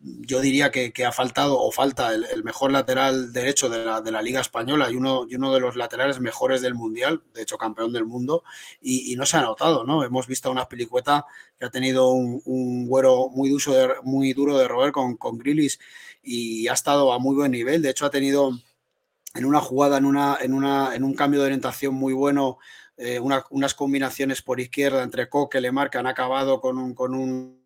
yo 0.00 0.40
diría 0.40 0.70
que, 0.70 0.92
ha 1.04 1.12
faltado 1.12 1.58
o 1.60 1.70
falta 1.72 2.14
el, 2.14 2.44
mejor 2.44 2.70
lateral 2.72 3.32
derecho 3.32 3.68
de 3.68 3.84
la, 3.84 4.22
Liga 4.22 4.40
Española 4.40 4.90
y 4.90 4.96
uno, 4.96 5.26
y 5.28 5.34
uno 5.34 5.52
de 5.52 5.60
los 5.60 5.76
laterales 5.76 6.20
mejores 6.20 6.62
del 6.62 6.74
Mundial, 6.74 7.22
de 7.34 7.42
hecho 7.42 7.58
campeón 7.58 7.92
del 7.92 8.04
mundo, 8.04 8.44
y, 8.80 9.14
no 9.16 9.26
se 9.26 9.36
ha 9.36 9.42
notado, 9.42 9.84
¿no? 9.84 10.04
Hemos 10.04 10.26
visto 10.26 10.48
a 10.48 10.52
una 10.52 10.68
Pilicueta 10.68 11.26
que 11.58 11.66
ha 11.66 11.70
tenido 11.70 12.10
un, 12.10 12.86
güero 12.86 13.28
muy, 13.28 13.50
de, 13.50 13.94
muy 14.04 14.32
duro 14.32 14.56
de 14.56 14.68
roer 14.68 14.92
con, 14.92 15.16
con 15.16 15.38
y 16.22 16.68
ha 16.68 16.72
estado 16.72 17.12
a 17.12 17.18
muy 17.18 17.34
buen 17.34 17.52
nivel, 17.52 17.82
de 17.82 17.90
hecho 17.90 18.06
ha 18.06 18.10
tenido 18.10 18.52
en 19.34 19.44
una 19.44 19.60
jugada, 19.60 19.98
en, 19.98 20.04
una, 20.04 20.38
en, 20.40 20.52
una, 20.54 20.94
en 20.94 21.04
un 21.04 21.14
cambio 21.14 21.40
de 21.40 21.46
orientación 21.46 21.94
muy 21.94 22.12
bueno, 22.12 22.58
eh, 22.98 23.20
unas 23.20 23.74
combinaciones 23.74 24.42
por 24.42 24.60
izquierda 24.60 25.02
entre 25.02 25.28
Coque, 25.28 25.60
Lemar, 25.60 25.88
que 25.88 25.98
han 25.98 26.06
acabado 26.06 26.60
con 26.60 26.78
un, 26.78 26.94
con 26.94 27.14
un 27.14 27.58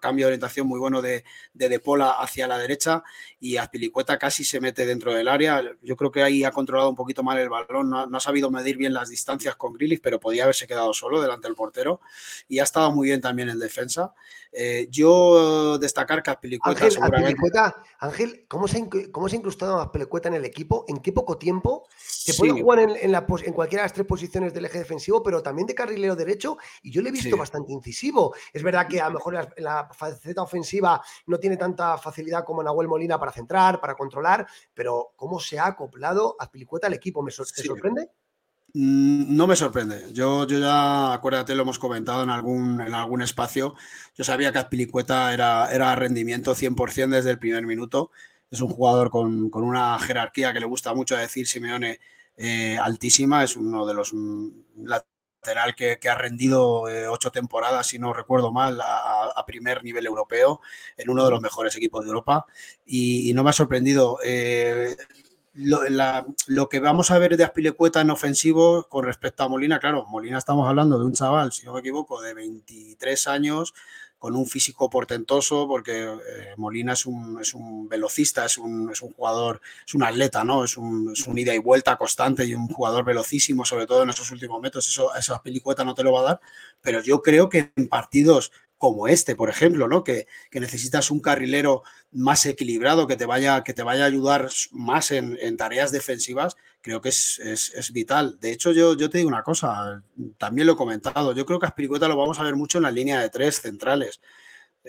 cambio 0.00 0.26
de 0.26 0.28
orientación 0.28 0.66
muy 0.66 0.78
bueno 0.78 1.02
de, 1.02 1.24
de 1.52 1.68
De 1.68 1.80
Pola 1.80 2.10
hacia 2.12 2.46
la 2.46 2.58
derecha 2.58 3.02
y 3.46 3.56
Azpilicueta 3.58 4.18
casi 4.18 4.44
se 4.44 4.60
mete 4.60 4.84
dentro 4.84 5.14
del 5.14 5.28
área. 5.28 5.62
Yo 5.82 5.96
creo 5.96 6.10
que 6.10 6.22
ahí 6.22 6.42
ha 6.42 6.50
controlado 6.50 6.90
un 6.90 6.96
poquito 6.96 7.22
mal 7.22 7.38
el 7.38 7.48
balón, 7.48 7.90
no, 7.90 8.08
ha 8.12 8.20
sabido 8.20 8.50
medir 8.50 8.76
bien 8.76 8.92
las 8.92 9.08
distancias 9.08 9.54
con 9.54 9.72
Grilich, 9.74 10.00
pero 10.02 10.18
podía 10.18 10.42
haberse 10.42 10.66
quedado 10.66 10.92
solo 10.92 11.22
delante 11.22 11.46
del 11.46 11.54
portero 11.54 12.00
y 12.48 12.58
ha 12.58 12.64
estado 12.64 12.90
muy 12.90 13.06
bien 13.06 13.20
también 13.20 13.48
en 13.48 13.60
defensa. 13.60 14.12
Eh, 14.52 14.88
yo 14.90 15.78
destacar 15.78 16.22
que 16.22 16.30
Azpilicueta 16.30 16.84
Ángel, 16.84 16.92
seguramente... 16.92 17.36
Ángel, 17.98 18.46
¿cómo 18.48 18.66
se, 18.66 18.88
¿cómo 19.12 19.28
se 19.28 19.36
ha 19.36 19.38
incrustado 19.38 19.80
Azpilicueta 19.80 20.28
en 20.28 20.34
el 20.34 20.44
equipo? 20.44 20.84
¿En 20.88 20.98
qué 20.98 21.12
poco 21.12 21.38
tiempo? 21.38 21.86
Se 21.98 22.34
puede 22.34 22.60
jugar 22.60 22.80
en, 22.80 23.12
la, 23.12 23.26
en, 23.44 23.52
cualquiera 23.52 23.82
de 23.82 23.86
las 23.86 23.92
tres 23.92 24.06
posiciones 24.06 24.54
del 24.54 24.64
eje 24.64 24.78
defensivo, 24.78 25.22
pero 25.22 25.42
también 25.42 25.66
de 25.66 25.74
carrilero 25.74 26.16
derecho 26.16 26.56
y 26.82 26.90
yo 26.90 27.02
le 27.02 27.10
he 27.10 27.12
visto 27.12 27.36
bastante 27.36 27.72
incisivo. 27.72 28.34
Es 28.52 28.62
verdad 28.62 28.88
que 28.88 29.00
a 29.00 29.08
lo 29.08 29.14
mejor 29.14 29.34
la, 29.34 29.48
la 29.58 29.88
faceta 29.92 30.42
ofensiva 30.42 31.02
no 31.26 31.38
tiene 31.38 31.56
tanta 31.56 31.98
facilidad 31.98 32.44
como 32.44 32.62
Nahuel 32.62 32.88
Molina 32.88 33.18
para 33.18 33.32
centrar, 33.36 33.80
para 33.80 33.94
controlar, 33.94 34.46
pero 34.74 35.12
¿cómo 35.16 35.38
se 35.38 35.58
ha 35.58 35.66
acoplado 35.66 36.36
Azpilicueta 36.38 36.88
al 36.88 36.94
equipo? 36.94 37.22
¿Me 37.22 37.30
¿Te 37.30 37.62
sorprende? 37.62 38.10
Mm, 38.74 39.36
no 39.36 39.46
me 39.46 39.56
sorprende. 39.56 40.12
Yo, 40.12 40.46
yo 40.46 40.58
ya, 40.58 41.14
acuérdate, 41.14 41.54
lo 41.54 41.62
hemos 41.62 41.78
comentado 41.78 42.22
en 42.22 42.30
algún, 42.30 42.80
en 42.80 42.94
algún 42.94 43.22
espacio. 43.22 43.74
Yo 44.14 44.24
sabía 44.24 44.52
que 44.52 44.58
Azpilicueta 44.58 45.32
era, 45.32 45.72
era 45.72 45.94
rendimiento 45.94 46.54
100% 46.54 47.08
desde 47.08 47.30
el 47.30 47.38
primer 47.38 47.64
minuto. 47.64 48.10
Es 48.50 48.60
un 48.60 48.68
jugador 48.68 49.10
con, 49.10 49.50
con, 49.50 49.64
una 49.64 49.98
jerarquía 49.98 50.52
que 50.52 50.60
le 50.60 50.66
gusta 50.66 50.94
mucho 50.94 51.16
decir 51.16 51.46
Simeone 51.46 52.00
eh, 52.36 52.76
altísima. 52.78 53.44
Es 53.44 53.56
uno 53.56 53.86
de 53.86 53.94
los 53.94 54.12
mm, 54.12 54.48
lateral 55.46 55.74
que, 55.74 56.08
ha 56.08 56.14
rendido 56.14 56.88
eh, 56.88 57.08
ocho 57.08 57.30
temporadas, 57.30 57.86
si 57.86 57.98
no 57.98 58.12
recuerdo 58.12 58.52
mal, 58.52 58.80
a, 58.82 59.44
primer 59.46 59.84
nivel 59.84 60.06
europeo 60.06 60.60
en 60.96 61.08
uno 61.08 61.24
de 61.24 61.30
los 61.30 61.40
mejores 61.40 61.76
equipos 61.76 62.04
de 62.04 62.08
Europa. 62.08 62.46
Y, 62.84 63.32
no 63.34 63.44
me 63.44 63.50
ha 63.50 63.52
sorprendido. 63.52 64.18
Eh, 64.24 64.96
lo, 65.54 66.68
que 66.68 66.80
vamos 66.80 67.10
a 67.10 67.18
ver 67.18 67.36
de 67.36 67.44
Aspilecueta 67.44 68.00
en 68.00 68.10
ofensivo 68.10 68.88
con 68.88 69.04
respecto 69.04 69.44
a 69.44 69.48
Molina, 69.48 69.78
claro, 69.78 70.04
Molina 70.06 70.36
estamos 70.36 70.68
hablando 70.68 70.98
de 70.98 71.06
un 71.06 71.14
chaval, 71.14 71.52
si 71.52 71.64
no 71.64 71.72
me 71.72 71.80
equivoco, 71.80 72.20
de 72.20 72.34
23 72.34 73.26
años, 73.28 73.72
con 74.18 74.34
un 74.34 74.46
físico 74.46 74.88
portentoso, 74.88 75.68
porque 75.68 76.04
eh, 76.04 76.54
Molina 76.56 76.94
es 76.94 77.06
un, 77.06 77.40
es 77.40 77.54
un 77.54 77.88
velocista, 77.88 78.46
es 78.46 78.58
un, 78.58 78.90
es 78.90 79.02
un, 79.02 79.12
jugador, 79.12 79.60
es 79.86 79.94
un 79.94 80.02
atleta, 80.02 80.42
¿no? 80.42 80.64
Es 80.64 80.76
un, 80.76 81.12
es 81.12 81.26
un, 81.26 81.38
ida 81.38 81.54
y 81.54 81.58
vuelta 81.58 81.96
constante 81.96 82.44
y 82.44 82.54
un 82.54 82.68
jugador 82.68 83.04
velocísimo, 83.04 83.64
sobre 83.64 83.86
todo 83.86 84.02
en 84.02 84.10
esos 84.10 84.30
últimos 84.30 84.60
metros. 84.60 84.88
Eso, 84.88 85.14
esa 85.14 85.36
Aspilicueta 85.36 85.84
no 85.84 85.94
te 85.94 86.02
lo 86.02 86.12
va 86.12 86.20
a 86.20 86.24
dar, 86.24 86.40
pero 86.80 87.02
yo 87.02 87.22
creo 87.22 87.48
que 87.48 87.72
en 87.76 87.88
partidos 87.88 88.52
como 88.78 89.08
este, 89.08 89.36
por 89.36 89.48
ejemplo, 89.48 89.88
¿no? 89.88 90.04
Que, 90.04 90.26
que, 90.50 90.60
necesitas 90.60 91.10
un 91.10 91.20
carrilero 91.20 91.82
más 92.12 92.44
equilibrado, 92.46 93.06
que 93.06 93.16
te 93.16 93.26
vaya, 93.26 93.64
que 93.64 93.74
te 93.74 93.82
vaya 93.82 94.04
a 94.04 94.06
ayudar 94.06 94.48
más 94.70 95.10
en, 95.10 95.38
en 95.40 95.56
tareas 95.56 95.92
defensivas, 95.92 96.56
creo 96.82 97.00
que 97.00 97.08
es, 97.08 97.38
es, 97.38 97.72
es, 97.74 97.92
vital. 97.92 98.38
De 98.40 98.52
hecho, 98.52 98.72
yo, 98.72 98.96
yo 98.96 99.08
te 99.10 99.18
digo 99.18 99.28
una 99.28 99.42
cosa, 99.42 100.02
también 100.38 100.66
lo 100.66 100.74
he 100.74 100.76
comentado, 100.76 101.32
yo 101.32 101.46
creo 101.46 101.58
que 101.58 101.66
a 101.66 101.70
Aspiricueta 101.70 102.08
lo 102.08 102.16
vamos 102.16 102.38
a 102.38 102.42
ver 102.42 102.56
mucho 102.56 102.78
en 102.78 102.84
la 102.84 102.90
línea 102.90 103.20
de 103.20 103.30
tres 103.30 103.60
centrales. 103.60 104.20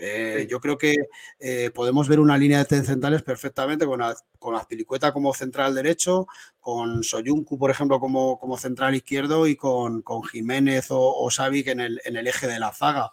Eh, 0.00 0.46
yo 0.48 0.60
creo 0.60 0.78
que 0.78 0.94
eh, 1.40 1.72
podemos 1.74 2.08
ver 2.08 2.20
una 2.20 2.38
línea 2.38 2.58
de 2.58 2.66
tres 2.66 2.86
centrales 2.86 3.22
perfectamente 3.22 3.84
con, 3.84 4.00
con 4.38 4.54
Azpilicueta 4.54 5.12
como 5.12 5.34
central 5.34 5.74
derecho, 5.74 6.28
con 6.60 7.02
Soyuncu, 7.02 7.58
por 7.58 7.70
ejemplo, 7.72 7.98
como, 7.98 8.38
como 8.38 8.56
central 8.58 8.94
izquierdo 8.94 9.48
y 9.48 9.56
con, 9.56 10.02
con 10.02 10.22
Jiménez 10.22 10.92
o, 10.92 11.00
o 11.00 11.30
Savic 11.32 11.68
en 11.68 11.80
el, 11.80 12.00
en 12.04 12.16
el 12.16 12.28
eje 12.28 12.46
de 12.46 12.60
la 12.60 12.72
zaga 12.72 13.10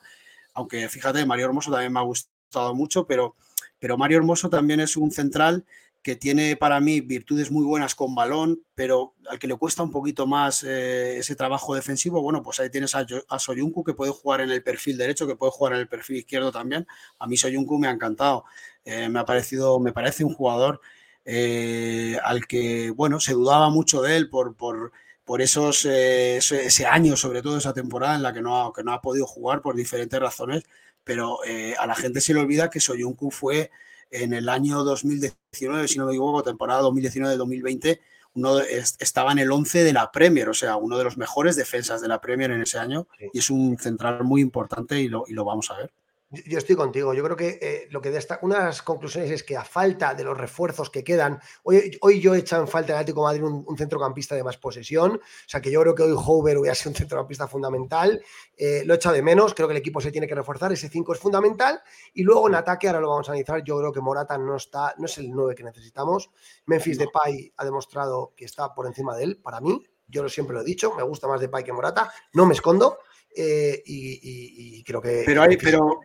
aunque 0.56 0.90
fíjate, 0.90 1.26
Mario 1.26 1.46
Hermoso 1.46 1.72
también 1.72 1.94
me 1.94 2.00
ha 2.00 2.04
gustado 2.04 2.74
mucho, 2.74 3.06
pero, 3.06 3.36
pero 3.78 3.98
Mario 3.98 4.18
Hermoso 4.18 4.50
también 4.50 4.80
es 4.80 4.98
un 4.98 5.12
central 5.12 5.66
que 6.02 6.16
tiene 6.16 6.56
para 6.56 6.80
mí 6.80 7.02
virtudes 7.02 7.50
muy 7.50 7.66
buenas 7.66 7.96
con 7.96 8.14
balón, 8.14 8.62
pero 8.76 9.16
al 9.28 9.40
que 9.40 9.48
le 9.48 9.56
cuesta 9.56 9.82
un 9.82 9.90
poquito 9.90 10.28
más 10.28 10.64
eh, 10.64 11.18
ese 11.18 11.36
trabajo 11.36 11.74
defensivo, 11.74 12.22
bueno, 12.22 12.44
pues 12.44 12.60
ahí 12.60 12.70
tienes 12.70 12.94
a, 12.94 13.08
a, 13.28 13.40
Soyuncu 13.40 13.84
que 13.84 13.96
puede 13.96 14.12
jugar 14.12 14.42
en 14.42 14.52
el 14.52 14.62
perfil 14.62 15.00
derecho, 15.00 15.26
que 15.26 15.36
puede 15.36 15.52
jugar 15.52 15.74
en 15.74 15.80
el 15.80 15.88
perfil 15.88 16.18
izquierdo 16.18 16.52
también. 16.52 16.86
A 17.18 17.26
mí 17.26 17.38
Soyuncu 17.38 17.80
me 17.80 17.88
ha 17.88 17.92
encantado, 17.92 18.46
eh, 18.84 19.10
me 19.10 19.20
ha 19.20 19.26
parecido, 19.26 19.80
me 19.80 19.94
parece 19.94 20.24
un 20.24 20.36
jugador 20.36 20.80
eh, 21.26 22.20
al 22.24 22.46
que, 22.46 22.92
bueno, 22.92 23.20
se 23.20 23.34
dudaba 23.34 23.72
mucho 23.72 24.04
de 24.04 24.16
él 24.16 24.30
por, 24.30 24.56
por 24.56 24.92
por 25.26 25.42
esos, 25.42 25.86
eh, 25.86 26.38
ese, 26.38 26.68
ese, 26.68 26.86
año, 26.86 27.18
sobre 27.18 27.42
todo 27.42 27.58
esa 27.58 27.74
temporada 27.74 28.16
en 28.16 28.24
la 28.24 28.32
que 28.32 28.42
no 28.42 28.68
ha, 28.68 28.74
que 28.74 28.84
no 28.84 28.94
ha 28.94 29.02
podido 29.02 29.26
jugar 29.26 29.62
por 29.62 29.76
diferentes 29.76 30.20
razones, 30.20 30.64
pero 31.04 31.40
eh, 31.46 31.76
a 31.78 31.88
la 31.88 31.96
gente 31.96 32.22
se 32.22 32.34
le 32.34 32.40
olvida 32.40 32.70
que 32.70 32.80
Soyuncu 32.80 33.32
fue 33.32 33.72
en 34.12 34.34
el 34.34 34.48
año 34.48 34.84
2019, 34.84 35.88
si 35.88 35.98
no 35.98 36.06
me 36.06 36.12
equivoco, 36.12 36.44
temporada 36.44 36.84
2019-2020, 36.84 38.00
uno 38.36 38.60
estaba 38.60 39.32
en 39.32 39.40
el 39.40 39.52
11 39.52 39.84
de 39.84 39.94
la 39.94 40.12
Premier, 40.12 40.50
o 40.50 40.54
sea, 40.54 40.76
uno 40.76 40.98
de 40.98 41.06
los 41.06 41.18
mejores 41.18 41.56
defensas 41.56 42.02
de 42.02 42.08
la 42.08 42.22
Premier 42.22 42.52
en 42.52 42.62
ese 42.62 42.78
año, 42.78 43.08
sí. 43.18 43.30
y 43.34 43.40
es 43.40 43.50
un 43.50 43.78
central 43.80 44.24
muy 44.24 44.42
importante 44.42 45.00
y 45.00 45.08
lo, 45.08 45.24
y 45.28 45.34
lo 45.34 45.44
vamos 45.44 45.72
a 45.72 45.78
ver. 45.78 45.92
Yo 46.32 46.58
estoy 46.58 46.76
contigo. 46.76 47.14
Yo 47.14 47.24
creo 47.24 47.38
que 47.38 47.60
eh, 47.62 47.88
lo 47.92 48.02
que 48.02 48.10
destaca, 48.10 48.44
una 48.44 48.60
de 48.60 48.66
las 48.66 48.82
conclusiones 48.82 49.30
es 49.30 49.44
que 49.44 49.56
a 49.56 49.64
falta 49.64 50.16
de 50.16 50.24
los 50.24 50.36
refuerzos 50.36 50.90
que 50.90 51.04
quedan, 51.04 51.40
hoy, 51.64 51.98
hoy 52.02 52.20
yo 52.20 52.34
he 52.34 52.40
echado 52.40 52.64
en 52.64 52.68
falta 52.68 52.94
en 52.94 52.98
Atlético 52.98 53.24
Madrid 53.24 53.44
un, 53.44 53.64
un, 53.66 53.78
centrocampista 53.78 54.36
de 54.36 54.44
más 54.44 54.58
posesión. 54.58 55.14
O 55.14 55.48
sea 55.50 55.62
que 55.62 55.70
yo 55.70 55.82
creo 55.82 55.94
que 55.94 56.02
hoy 56.02 56.16
Hover 56.16 56.58
hubiera 56.58 56.74
sido 56.74 56.92
un 56.92 56.96
centrocampista 56.96 57.48
fundamental. 57.48 58.22
Eh, 58.58 58.82
lo 58.86 58.94
he 58.94 58.98
echado 58.98 59.16
de 59.16 59.22
menos. 59.22 59.54
Creo 59.54 59.68
que 59.68 59.74
el 59.74 59.78
equipo 59.78 60.02
se 60.02 60.12
tiene 60.12 60.28
que 60.28 60.34
reforzar. 60.34 60.72
Ese 60.72 60.90
5 60.90 61.14
es 61.14 61.20
fundamental. 61.20 61.80
Y 62.14 62.24
luego 62.24 62.48
en 62.48 62.56
ataque, 62.56 62.88
ahora 62.88 63.02
lo 63.02 63.10
vamos 63.10 63.30
a 63.30 63.32
analizar. 63.32 63.64
Yo 63.64 63.78
creo 63.78 63.94
que 63.94 64.02
Morata 64.02 64.38
no 64.38 64.56
está, 64.56 64.96
no 64.98 65.06
es 65.06 65.18
el 65.20 65.30
9 65.30 65.54
que 65.54 65.64
necesitamos. 65.64 66.32
Memphis 66.66 66.98
no. 66.98 67.06
Depay 67.06 67.54
ha 67.56 67.66
demostrado 67.66 68.34
que 68.36 68.46
está 68.46 68.74
por 68.74 68.88
encima 68.88 69.16
de 69.16 69.26
él. 69.26 69.42
Para 69.42 69.62
mí, 69.62 69.82
yo 70.08 70.28
siempre 70.28 70.56
lo 70.56 70.62
he 70.62 70.66
dicho, 70.66 70.94
me 70.96 71.04
gusta 71.04 71.28
más 71.28 71.40
Depay 71.40 71.64
que 71.64 71.72
Morata. 71.72 72.12
No 72.34 72.48
me 72.48 72.56
escondo. 72.56 72.98
Eh, 73.38 73.84
y, 73.86 74.14
y, 74.14 74.80
y, 74.80 74.84
creo 74.84 75.02
que. 75.02 75.24
Pero 75.26 75.42
hay, 75.42 75.58
pero. 75.58 76.00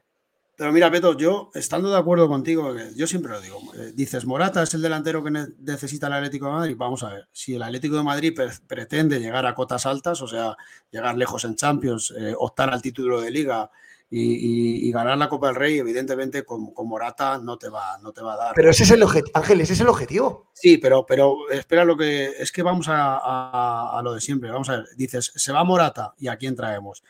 Pero 0.61 0.75
mira, 0.75 0.91
Beto, 0.91 1.17
yo 1.17 1.51
estando 1.55 1.91
de 1.91 1.97
acuerdo 1.97 2.29
contigo, 2.29 2.77
yo 2.95 3.07
siempre 3.07 3.33
lo 3.33 3.41
digo, 3.41 3.63
eh, 3.79 3.93
dices, 3.95 4.27
Morata 4.27 4.63
es 4.63 4.75
el 4.75 4.83
delantero 4.83 5.25
que 5.25 5.31
necesita 5.31 6.09
el 6.09 6.13
Atlético 6.13 6.49
de 6.49 6.53
Madrid, 6.53 6.75
vamos 6.77 7.03
a 7.03 7.15
ver, 7.15 7.29
si 7.33 7.55
el 7.55 7.63
Atlético 7.63 7.97
de 7.97 8.03
Madrid 8.03 8.35
pre 8.37 8.51
pretende 8.67 9.19
llegar 9.19 9.47
a 9.47 9.55
cotas 9.55 9.87
altas, 9.87 10.21
o 10.21 10.29
sea, 10.29 10.55
llegar 10.91 11.17
lejos 11.17 11.47
en 11.47 11.57
Champions, 11.57 12.13
eh, 12.15 12.35
optar 12.37 12.69
al 12.69 12.83
título 12.83 13.23
de 13.23 13.31
liga 13.31 13.71
y, 14.11 14.21
y, 14.21 14.89
y, 14.89 14.93
ganar 14.93 15.17
la 15.17 15.31
Copa 15.31 15.47
del 15.47 15.57
Rey, 15.57 15.79
evidentemente 15.79 16.45
con, 16.45 16.75
con, 16.75 16.87
Morata 16.87 17.39
no 17.39 17.57
te, 17.57 17.71
va, 17.71 17.97
no 18.03 18.13
te 18.13 18.21
va 18.21 18.35
a 18.35 18.37
dar. 18.37 18.53
Pero 18.55 18.69
ese 18.69 18.83
es 18.83 18.91
el 18.91 19.03
objetivo, 19.03 19.39
Ángel, 19.39 19.63
ese 19.63 19.73
es 19.73 19.81
el 19.81 19.89
objetivo. 19.89 20.51
Sí, 20.53 20.77
pero, 20.77 21.07
pero 21.07 21.49
espera 21.51 21.87
lo 21.87 21.97
que, 21.97 22.35
es 22.39 22.53
que 22.53 22.63
vamos 22.63 22.87
a, 22.89 23.17
a, 23.17 23.99
a 23.99 24.03
lo 24.03 24.13
de 24.13 24.21
siempre, 24.21 24.51
vamos 24.51 24.69
a 24.69 24.77
ver, 24.77 24.89
dices, 24.95 25.33
se 25.35 25.53
va 25.53 25.65
Morata 25.65 26.13
y 26.19 26.29
a 26.29 26.37
quién 26.37 26.55
traemos. 26.55 27.03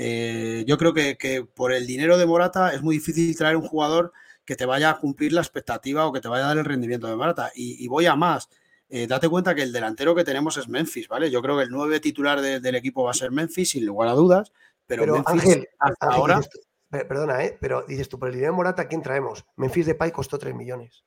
Eh, 0.00 0.64
yo 0.64 0.78
creo 0.78 0.94
que, 0.94 1.18
que, 1.18 1.42
por 1.42 1.72
el 1.72 1.84
dinero 1.84 2.16
de 2.16 2.24
Morata 2.24 2.72
es 2.72 2.82
muy 2.82 2.98
difícil 2.98 3.36
traer 3.36 3.56
un 3.56 3.66
jugador 3.66 4.12
que 4.44 4.54
te 4.54 4.64
vaya 4.64 4.90
a 4.90 4.98
cumplir 5.00 5.32
la 5.32 5.40
expectativa 5.40 6.06
o 6.06 6.12
que 6.12 6.20
te 6.20 6.28
vaya 6.28 6.44
a 6.44 6.48
dar 6.48 6.58
el 6.58 6.64
rendimiento 6.64 7.08
de 7.08 7.16
Morata. 7.16 7.50
Y, 7.52 7.84
y 7.84 7.88
voy 7.88 8.06
a 8.06 8.14
más. 8.14 8.48
Eh, 8.88 9.08
date 9.08 9.28
cuenta 9.28 9.56
que 9.56 9.62
el 9.64 9.72
delantero 9.72 10.14
que 10.14 10.22
tenemos 10.22 10.56
es 10.56 10.68
Memphis, 10.68 11.08
¿vale? 11.08 11.32
Yo 11.32 11.42
creo 11.42 11.56
que 11.56 11.64
el 11.64 11.70
nueve 11.70 11.98
titular 11.98 12.40
de, 12.40 12.60
del 12.60 12.76
equipo 12.76 13.02
va 13.02 13.10
a 13.10 13.14
ser 13.14 13.32
Memphis, 13.32 13.70
sin 13.70 13.84
lugar 13.84 14.08
a 14.08 14.12
dudas. 14.12 14.52
Pero, 14.86 15.02
pero 15.02 15.14
Memphis, 15.14 15.32
Ángel, 15.32 15.68
hasta 15.80 16.06
Ángel, 16.06 16.20
ahora. 16.20 16.40
Perdona, 16.90 17.44
¿eh? 17.44 17.58
Pero 17.60 17.82
dices 17.82 18.08
tú, 18.08 18.20
por 18.20 18.28
el 18.28 18.34
dinero 18.34 18.52
de 18.52 18.56
Morata, 18.56 18.86
¿quién 18.86 19.02
traemos? 19.02 19.44
Memphis 19.56 19.84
de 19.84 19.96
Pai 19.96 20.12
costó 20.12 20.38
3 20.38 20.54
millones. 20.54 21.04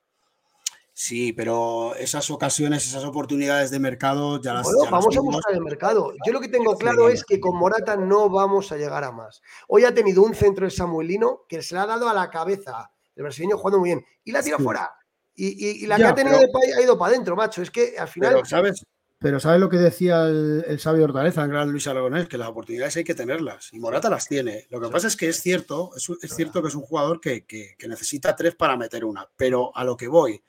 Sí, 0.94 1.32
pero 1.32 1.96
esas 1.96 2.30
ocasiones, 2.30 2.86
esas 2.86 3.06
oportunidades 3.06 3.72
de 3.72 3.80
mercado 3.80 4.42
ya 4.42 4.54
las. 4.54 4.64
Bueno, 4.64 4.84
ya 4.84 4.92
vamos 4.92 5.18
a 5.18 5.22
buscar 5.22 5.54
el 5.54 5.62
mercado. 5.62 6.14
Yo 6.26 6.34
lo 6.34 6.42
que 6.42 6.50
tengo 6.50 6.78
claro 6.78 7.08
es 7.10 7.24
que 7.24 7.40
con 7.40 7.58
Morata 7.58 7.96
no 7.96 8.30
vamos 8.30 8.72
a 8.72 8.78
llegar 8.78 9.04
a 9.04 9.12
más. 9.12 9.42
Hoy 9.68 9.86
ha 9.86 9.94
tenido 9.94 10.22
un 10.22 10.36
centro 10.36 10.66
de 10.66 10.72
Samuelino 10.72 11.46
que 11.48 11.62
se 11.64 11.76
le 11.76 11.82
ha 11.82 11.86
dado 11.86 12.10
a 12.10 12.14
la 12.14 12.30
cabeza. 12.30 12.92
El 13.16 13.24
brasileño 13.24 13.58
jugando 13.58 13.80
muy 13.80 13.90
bien. 13.90 14.06
Y 14.24 14.32
la 14.32 14.44
tira 14.44 14.58
sí. 14.58 14.64
fuera. 14.64 14.92
Y, 15.34 15.48
y, 15.48 15.84
y, 15.84 15.88
la 15.88 15.98
ya, 15.98 16.06
que 16.06 16.12
ha 16.12 16.16
tenido 16.16 16.38
pero... 16.38 16.52
de 16.52 16.74
ha 16.76 16.84
ido 16.84 16.98
para 16.98 17.14
adentro, 17.14 17.36
macho. 17.38 17.62
Es 17.62 17.72
que 17.72 17.96
al 17.98 18.08
final. 18.10 18.34
Pero, 18.34 18.46
¿sabes? 18.46 18.86
Pero 19.18 19.40
¿sabes 19.40 19.60
lo 19.60 19.70
que 19.70 19.78
decía 19.78 20.26
el, 20.26 20.66
el 20.68 20.80
sabio 20.80 21.06
Hortaleza, 21.06 21.44
el 21.44 21.50
gran 21.50 21.72
Luis 21.72 21.88
Aragonés? 21.88 22.28
Que 22.28 22.38
las 22.38 22.50
oportunidades 22.50 22.98
hay 22.98 23.04
que 23.04 23.16
tenerlas. 23.16 23.70
Y 23.72 23.80
Morata 23.80 24.10
las 24.10 24.28
tiene. 24.28 24.66
Lo 24.70 24.82
que 24.82 24.90
pasa 24.90 25.08
es 25.08 25.16
que 25.16 25.30
es 25.30 25.42
cierto, 25.42 25.92
es, 25.96 26.10
es 26.22 26.36
cierto 26.36 26.62
que 26.62 26.68
es 26.68 26.76
un 26.76 26.82
jugador 26.82 27.22
que, 27.22 27.46
que, 27.46 27.76
que 27.78 27.88
necesita 27.88 28.36
tres 28.36 28.56
para 28.56 28.76
meter 28.76 29.06
una. 29.06 29.30
Pero 29.38 29.76
a 29.76 29.84
lo 29.84 29.96
que 29.96 30.08
voy 30.08 30.44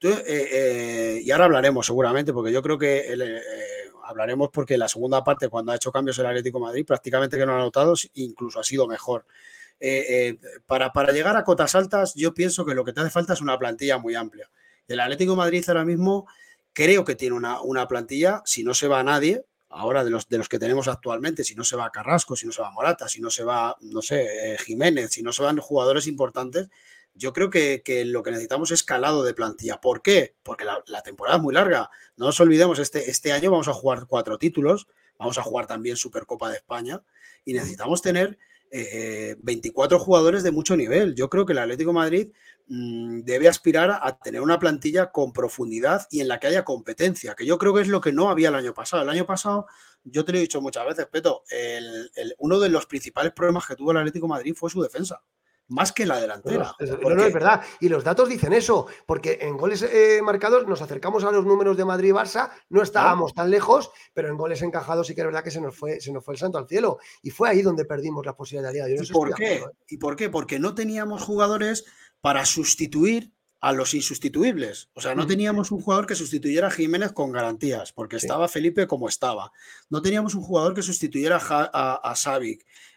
eh, 0.00 0.24
eh, 0.26 1.20
y 1.24 1.30
ahora 1.30 1.46
hablaremos 1.46 1.86
seguramente, 1.86 2.32
porque 2.32 2.52
yo 2.52 2.62
creo 2.62 2.78
que 2.78 3.04
eh, 3.08 3.42
hablaremos 4.04 4.50
porque 4.52 4.78
la 4.78 4.88
segunda 4.88 5.24
parte, 5.24 5.48
cuando 5.48 5.72
ha 5.72 5.76
hecho 5.76 5.90
cambios 5.90 6.18
el 6.18 6.26
Atlético 6.26 6.60
Madrid, 6.60 6.86
prácticamente 6.86 7.36
que 7.36 7.44
no 7.44 7.54
ha 7.54 7.58
notado, 7.58 7.94
incluso 8.14 8.60
ha 8.60 8.64
sido 8.64 8.86
mejor. 8.86 9.26
Para, 10.66 10.92
para, 10.92 11.12
llegar 11.12 11.36
a 11.36 11.44
cotas 11.44 11.74
altas, 11.74 12.14
yo 12.14 12.34
pienso 12.34 12.64
que 12.64 12.74
lo 12.74 12.84
que 12.84 12.92
te 12.92 13.00
hace 13.00 13.10
falta 13.10 13.32
es 13.32 13.40
una 13.40 13.58
plantilla 13.58 13.98
muy 13.98 14.14
amplia. 14.14 14.50
El 14.86 15.00
Atlético 15.00 15.36
Madrid 15.36 15.64
ahora 15.68 15.84
mismo 15.84 16.26
creo 16.72 17.04
que 17.04 17.14
tiene 17.14 17.36
una, 17.36 17.60
una 17.60 17.86
plantilla, 17.86 18.42
si 18.44 18.64
no 18.64 18.74
se 18.74 18.88
va 18.88 19.00
a 19.00 19.04
nadie, 19.04 19.44
ahora 19.68 20.02
de 20.02 20.10
los, 20.10 20.28
de 20.28 20.38
los 20.38 20.48
que 20.48 20.58
tenemos 20.58 20.88
actualmente, 20.88 21.44
si 21.44 21.54
no 21.54 21.64
se 21.64 21.76
va 21.76 21.90
Carrasco, 21.90 22.34
si 22.34 22.46
no 22.46 22.52
se 22.52 22.62
va 22.62 22.70
Morata, 22.70 23.08
si 23.08 23.20
no 23.20 23.30
se 23.30 23.44
va, 23.44 23.76
no 23.80 24.02
sé, 24.02 24.56
Jiménez, 24.64 25.10
si 25.12 25.22
no 25.22 25.32
se 25.32 25.42
van 25.42 25.58
jugadores 25.58 26.06
importantes, 26.06 26.68
yo 27.18 27.32
creo 27.32 27.50
que, 27.50 27.82
lo 28.06 28.22
que 28.22 28.30
necesitamos 28.30 28.70
es 28.70 28.82
calado 28.82 29.24
de 29.24 29.34
plantilla. 29.34 29.80
¿Por 29.80 30.02
qué? 30.02 30.36
Porque 30.42 30.64
la, 30.64 31.02
temporada 31.02 31.36
es 31.36 31.42
muy 31.42 31.52
larga. 31.52 31.90
No 32.16 32.26
nos 32.26 32.40
olvidemos, 32.40 32.78
este, 32.78 33.10
este 33.10 33.32
año 33.32 33.50
vamos 33.50 33.68
a 33.68 33.74
jugar 33.74 34.06
cuatro 34.06 34.38
títulos, 34.38 34.86
vamos 35.18 35.36
a 35.36 35.42
jugar 35.42 35.66
también 35.66 35.96
Supercopa 35.96 36.48
de 36.48 36.56
España 36.56 37.02
y 37.44 37.52
necesitamos 37.52 38.02
tener 38.02 38.38
24 38.70 39.96
eh, 39.96 40.00
jugadores 40.00 40.42
de 40.44 40.52
mucho 40.52 40.76
nivel. 40.76 41.14
Yo 41.16 41.28
creo 41.28 41.44
que 41.44 41.54
el 41.54 41.58
Atlético 41.58 41.92
Madrid 41.92 42.28
mm, 42.68 43.22
debe 43.22 43.48
aspirar 43.48 43.98
a 44.00 44.18
tener 44.18 44.40
una 44.40 44.60
plantilla 44.60 45.10
con 45.10 45.32
profundidad 45.32 46.06
y 46.10 46.20
en 46.20 46.28
la 46.28 46.38
que 46.38 46.46
haya 46.46 46.64
competencia, 46.64 47.34
que 47.34 47.46
yo 47.46 47.58
creo 47.58 47.74
que 47.74 47.82
es 47.82 47.88
lo 47.88 48.00
que 48.00 48.12
no 48.12 48.30
había 48.30 48.50
el 48.50 48.54
año 48.54 48.74
pasado. 48.74 49.02
El 49.02 49.08
año 49.08 49.26
pasado, 49.26 49.66
yo 50.04 50.24
te 50.24 50.32
lo 50.32 50.38
he 50.38 50.42
dicho 50.42 50.60
muchas 50.60 50.86
veces, 50.86 51.06
Peto, 51.06 51.42
uno 52.38 52.60
de 52.60 52.68
los 52.68 52.86
principales 52.86 53.32
problemas 53.32 53.66
que 53.66 53.74
tuvo 53.74 53.90
el 53.90 53.96
Atlético 53.96 54.28
Madrid 54.28 54.54
fue 54.54 54.70
su 54.70 54.80
defensa 54.80 55.20
más 55.68 55.92
que 55.92 56.06
la 56.06 56.20
delantera. 56.20 56.74
No, 57.02 57.14
no, 57.14 57.24
es 57.24 57.32
verdad. 57.32 57.62
Y 57.80 57.88
los 57.88 58.04
datos 58.04 58.28
dicen 58.28 58.52
eso, 58.52 58.86
porque 59.06 59.38
en 59.40 59.56
goles 59.56 59.82
eh, 59.82 60.20
marcados 60.22 60.66
nos 60.66 60.82
acercamos 60.82 61.24
a 61.24 61.30
los 61.30 61.44
números 61.44 61.76
de 61.76 61.84
Madrid 61.84 62.08
y 62.08 62.12
Barça, 62.12 62.50
no 62.70 62.82
estábamos 62.82 63.34
tan 63.34 63.50
lejos, 63.50 63.90
pero 64.14 64.28
en 64.28 64.36
goles 64.36 64.62
encajados 64.62 65.06
sí 65.06 65.14
que 65.14 65.20
es 65.20 65.26
verdad 65.26 65.44
que 65.44 65.50
se 65.50 65.60
nos 65.60 65.76
fue, 65.76 66.00
se 66.00 66.12
nos 66.12 66.24
fue 66.24 66.34
el 66.34 66.38
santo 66.38 66.58
al 66.58 66.66
cielo. 66.66 66.98
Y 67.22 67.30
fue 67.30 67.48
ahí 67.48 67.62
donde 67.62 67.84
perdimos 67.84 68.24
la 68.24 68.34
posibilidad 68.34 68.72
de 68.72 68.98
¿Y 69.02 69.06
por 69.12 69.34
qué? 69.34 69.56
¿eh? 69.56 69.64
¿Y 69.88 69.98
por 69.98 70.16
qué? 70.16 70.30
Porque 70.30 70.58
no 70.58 70.74
teníamos 70.74 71.22
jugadores 71.22 71.84
para 72.20 72.44
sustituir 72.44 73.32
a 73.60 73.72
los 73.72 73.94
insustituibles. 73.94 74.88
O 74.94 75.00
sea, 75.00 75.14
no 75.14 75.26
teníamos 75.26 75.72
un 75.72 75.80
jugador 75.80 76.06
que 76.06 76.14
sustituyera 76.14 76.68
a 76.68 76.70
Jiménez 76.70 77.12
con 77.12 77.32
garantías, 77.32 77.92
porque 77.92 78.16
estaba 78.16 78.48
Felipe 78.48 78.86
como 78.86 79.08
estaba. 79.08 79.52
No 79.90 80.00
teníamos 80.00 80.34
un 80.34 80.42
jugador 80.42 80.74
que 80.74 80.82
sustituyera 80.82 81.40
a, 81.40 82.00
a, 82.10 82.16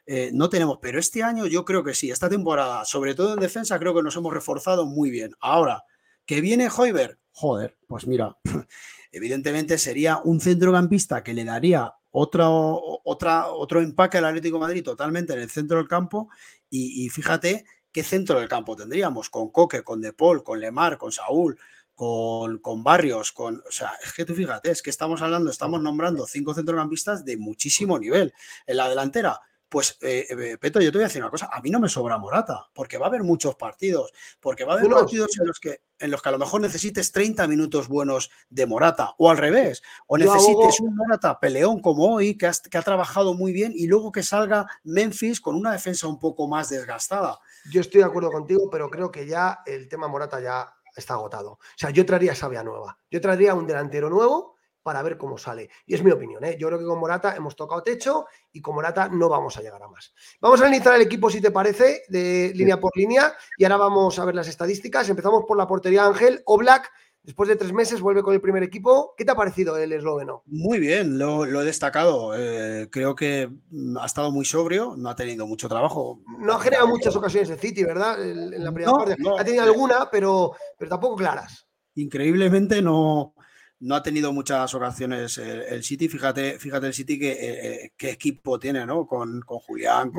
eh, 0.05 0.31
no 0.33 0.49
tenemos, 0.49 0.79
pero 0.81 0.99
este 0.99 1.23
año 1.23 1.47
yo 1.47 1.65
creo 1.65 1.83
que 1.83 1.93
sí. 1.93 2.11
Esta 2.11 2.29
temporada, 2.29 2.85
sobre 2.85 3.15
todo 3.15 3.33
en 3.33 3.39
defensa, 3.39 3.79
creo 3.79 3.93
que 3.93 4.03
nos 4.03 4.15
hemos 4.15 4.33
reforzado 4.33 4.85
muy 4.85 5.09
bien. 5.09 5.33
Ahora, 5.39 5.83
que 6.25 6.41
viene 6.41 6.69
Hoiber, 6.75 7.19
joder, 7.31 7.77
pues 7.87 8.07
mira, 8.07 8.37
evidentemente 9.11 9.77
sería 9.77 10.19
un 10.23 10.39
centrocampista 10.39 11.23
que 11.23 11.33
le 11.33 11.45
daría 11.45 11.93
otro, 12.11 12.79
otra, 13.03 13.47
otro 13.47 13.81
empaque 13.81 14.17
al 14.17 14.25
Atlético 14.25 14.59
Madrid 14.59 14.83
totalmente 14.83 15.33
en 15.33 15.39
el 15.39 15.49
centro 15.49 15.77
del 15.77 15.87
campo 15.87 16.29
y 16.69 17.09
fíjate 17.09 17.65
¿qué 17.91 18.03
centro 18.03 18.39
del 18.39 18.49
campo 18.49 18.75
tendríamos? 18.75 19.29
Con 19.29 19.49
Coque, 19.49 19.83
con 19.83 20.01
De 20.01 20.13
Paul, 20.13 20.43
con 20.43 20.59
Lemar, 20.59 20.97
con 20.97 21.11
Saúl, 21.11 21.59
con, 21.93 22.59
con, 22.59 22.83
Barrios, 22.83 23.31
con. 23.31 23.61
O 23.67 23.71
sea, 23.71 23.93
es 24.03 24.13
que 24.13 24.25
tú 24.25 24.33
fíjate, 24.33 24.71
es 24.71 24.81
que 24.81 24.89
estamos 24.89 25.21
hablando, 25.21 25.51
estamos 25.51 25.81
nombrando 25.81 26.25
cinco 26.25 26.53
centrocampistas 26.53 27.25
de 27.25 27.37
muchísimo 27.37 27.99
nivel. 27.99 28.33
En 28.65 28.77
la 28.77 28.89
delantera, 28.89 29.39
pues, 29.71 29.97
eh, 30.01 30.27
eh, 30.29 30.57
Peto, 30.57 30.81
yo 30.81 30.91
te 30.91 30.97
voy 30.97 31.05
a 31.05 31.07
decir 31.07 31.21
una 31.21 31.31
cosa, 31.31 31.49
a 31.49 31.61
mí 31.61 31.69
no 31.69 31.79
me 31.79 31.87
sobra 31.87 32.17
Morata, 32.17 32.67
porque 32.73 32.97
va 32.97 33.05
a 33.05 33.07
haber 33.07 33.23
muchos 33.23 33.55
partidos, 33.55 34.11
porque 34.41 34.65
va 34.65 34.73
a 34.73 34.77
haber 34.77 34.91
partidos 34.91 35.39
en 35.39 35.47
los, 35.47 35.61
que, 35.61 35.81
en 35.97 36.11
los 36.11 36.21
que 36.21 36.27
a 36.27 36.33
lo 36.33 36.39
mejor 36.39 36.59
necesites 36.59 37.13
30 37.13 37.47
minutos 37.47 37.87
buenos 37.87 38.31
de 38.49 38.65
Morata, 38.65 39.15
o 39.17 39.31
al 39.31 39.37
revés, 39.37 39.81
o 40.07 40.17
necesites 40.17 40.81
un 40.81 40.93
Morata 40.93 41.39
peleón 41.39 41.79
como 41.79 42.15
hoy, 42.15 42.37
que, 42.37 42.51
que 42.69 42.77
ha 42.77 42.81
trabajado 42.81 43.33
muy 43.33 43.53
bien, 43.53 43.71
y 43.73 43.87
luego 43.87 44.11
que 44.11 44.23
salga 44.23 44.67
Memphis 44.83 45.39
con 45.39 45.55
una 45.55 45.71
defensa 45.71 46.05
un 46.05 46.19
poco 46.19 46.49
más 46.49 46.67
desgastada. 46.67 47.39
Yo 47.71 47.79
estoy 47.79 48.01
de 48.01 48.07
acuerdo 48.07 48.29
contigo, 48.29 48.69
pero 48.69 48.89
creo 48.89 49.09
que 49.09 49.25
ya 49.25 49.59
el 49.65 49.87
tema 49.87 50.09
Morata 50.09 50.41
ya 50.41 50.67
está 50.97 51.13
agotado. 51.13 51.51
O 51.51 51.59
sea, 51.77 51.91
yo 51.91 52.05
traería 52.05 52.33
esa 52.33 52.49
vía 52.49 52.61
nueva, 52.61 52.97
yo 53.09 53.21
traería 53.21 53.53
un 53.53 53.65
delantero 53.67 54.09
nuevo 54.09 54.57
para 54.83 55.01
ver 55.01 55.17
cómo 55.17 55.37
sale. 55.37 55.69
Y 55.85 55.95
es 55.95 56.03
mi 56.03 56.11
opinión, 56.11 56.43
¿eh? 56.43 56.57
yo 56.59 56.67
creo 56.67 56.79
que 56.79 56.85
con 56.85 56.99
Morata 56.99 57.35
hemos 57.35 57.55
tocado 57.55 57.83
techo 57.83 58.25
y 58.51 58.61
con 58.61 58.75
Morata 58.75 59.09
no 59.09 59.29
vamos 59.29 59.57
a 59.57 59.61
llegar 59.61 59.81
a 59.81 59.87
más. 59.87 60.13
Vamos 60.39 60.61
a 60.61 60.65
analizar 60.65 60.95
el 60.95 61.01
equipo, 61.01 61.29
si 61.29 61.41
te 61.41 61.51
parece, 61.51 62.03
de 62.09 62.51
línea 62.55 62.79
por 62.79 62.95
línea, 62.95 63.33
y 63.57 63.63
ahora 63.63 63.77
vamos 63.77 64.17
a 64.19 64.25
ver 64.25 64.35
las 64.35 64.47
estadísticas. 64.47 65.09
Empezamos 65.09 65.43
por 65.47 65.57
la 65.57 65.67
portería 65.67 66.05
Ángel. 66.05 66.41
Oblak, 66.45 66.89
después 67.23 67.47
de 67.49 67.55
tres 67.55 67.73
meses, 67.73 68.01
vuelve 68.01 68.23
con 68.23 68.33
el 68.33 68.41
primer 68.41 68.63
equipo. 68.63 69.13
¿Qué 69.17 69.25
te 69.25 69.31
ha 69.31 69.35
parecido 69.35 69.77
el 69.77 69.93
esloveno? 69.93 70.43
Muy 70.47 70.79
bien, 70.79 71.17
lo, 71.17 71.45
he 71.45 71.65
destacado. 71.65 72.33
Eh, 72.35 72.89
creo 72.91 73.15
que 73.15 73.49
mm, 73.69 73.97
ha 73.97 74.05
estado 74.05 74.31
muy 74.31 74.45
sobrio, 74.45 74.95
no 74.97 75.09
ha 75.09 75.15
tenido 75.15 75.45
mucho 75.45 75.69
trabajo. 75.69 76.21
No 76.39 76.53
ha 76.53 76.59
generado 76.59 76.87
muchas 76.87 77.15
ocasiones 77.15 77.49
de 77.49 77.57
City, 77.57 77.83
¿verdad? 77.83 78.21
En 78.23 78.63
la 78.63 78.71
primera 78.71 78.93
parte. 78.93 79.15
ha 79.37 79.43
tenido 79.43 79.63
alguna, 79.63 80.09
pero, 80.09 80.53
pero 80.77 80.89
tampoco 80.89 81.15
claras. 81.15 81.67
Increíblemente 81.95 82.81
no 82.81 83.35
no 83.81 83.95
ha 83.95 84.03
tenido 84.03 84.31
muchas 84.31 84.73
ocasiones 84.75 85.37
el, 85.39 85.83
City. 85.83 86.07
Fíjate, 86.07 86.59
fíjate 86.59 86.87
el 86.87 86.93
City 86.93 87.19
que, 87.19 87.31
eh, 87.31 87.37
eh, 87.85 87.93
qué 87.97 88.11
equipo 88.11 88.59
tiene, 88.59 88.85
¿no? 88.85 89.07
Con, 89.07 89.41
Julián. 89.41 90.11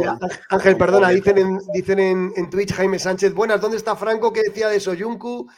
Ángel, 0.50 0.76
perdona, 0.76 1.10
dicen, 1.10 1.38
en, 1.38 1.58
dicen 1.72 1.98
en, 2.00 2.50
Twitch 2.50 2.72
Jaime 2.74 2.98
Sánchez, 2.98 3.32
buenas, 3.32 3.60
¿dónde 3.60 3.76
está 3.76 3.94
Franco 3.94 4.32
que 4.32 4.42
decía 4.42 4.68
de 4.68 4.80
Soyuncu? 4.80 5.48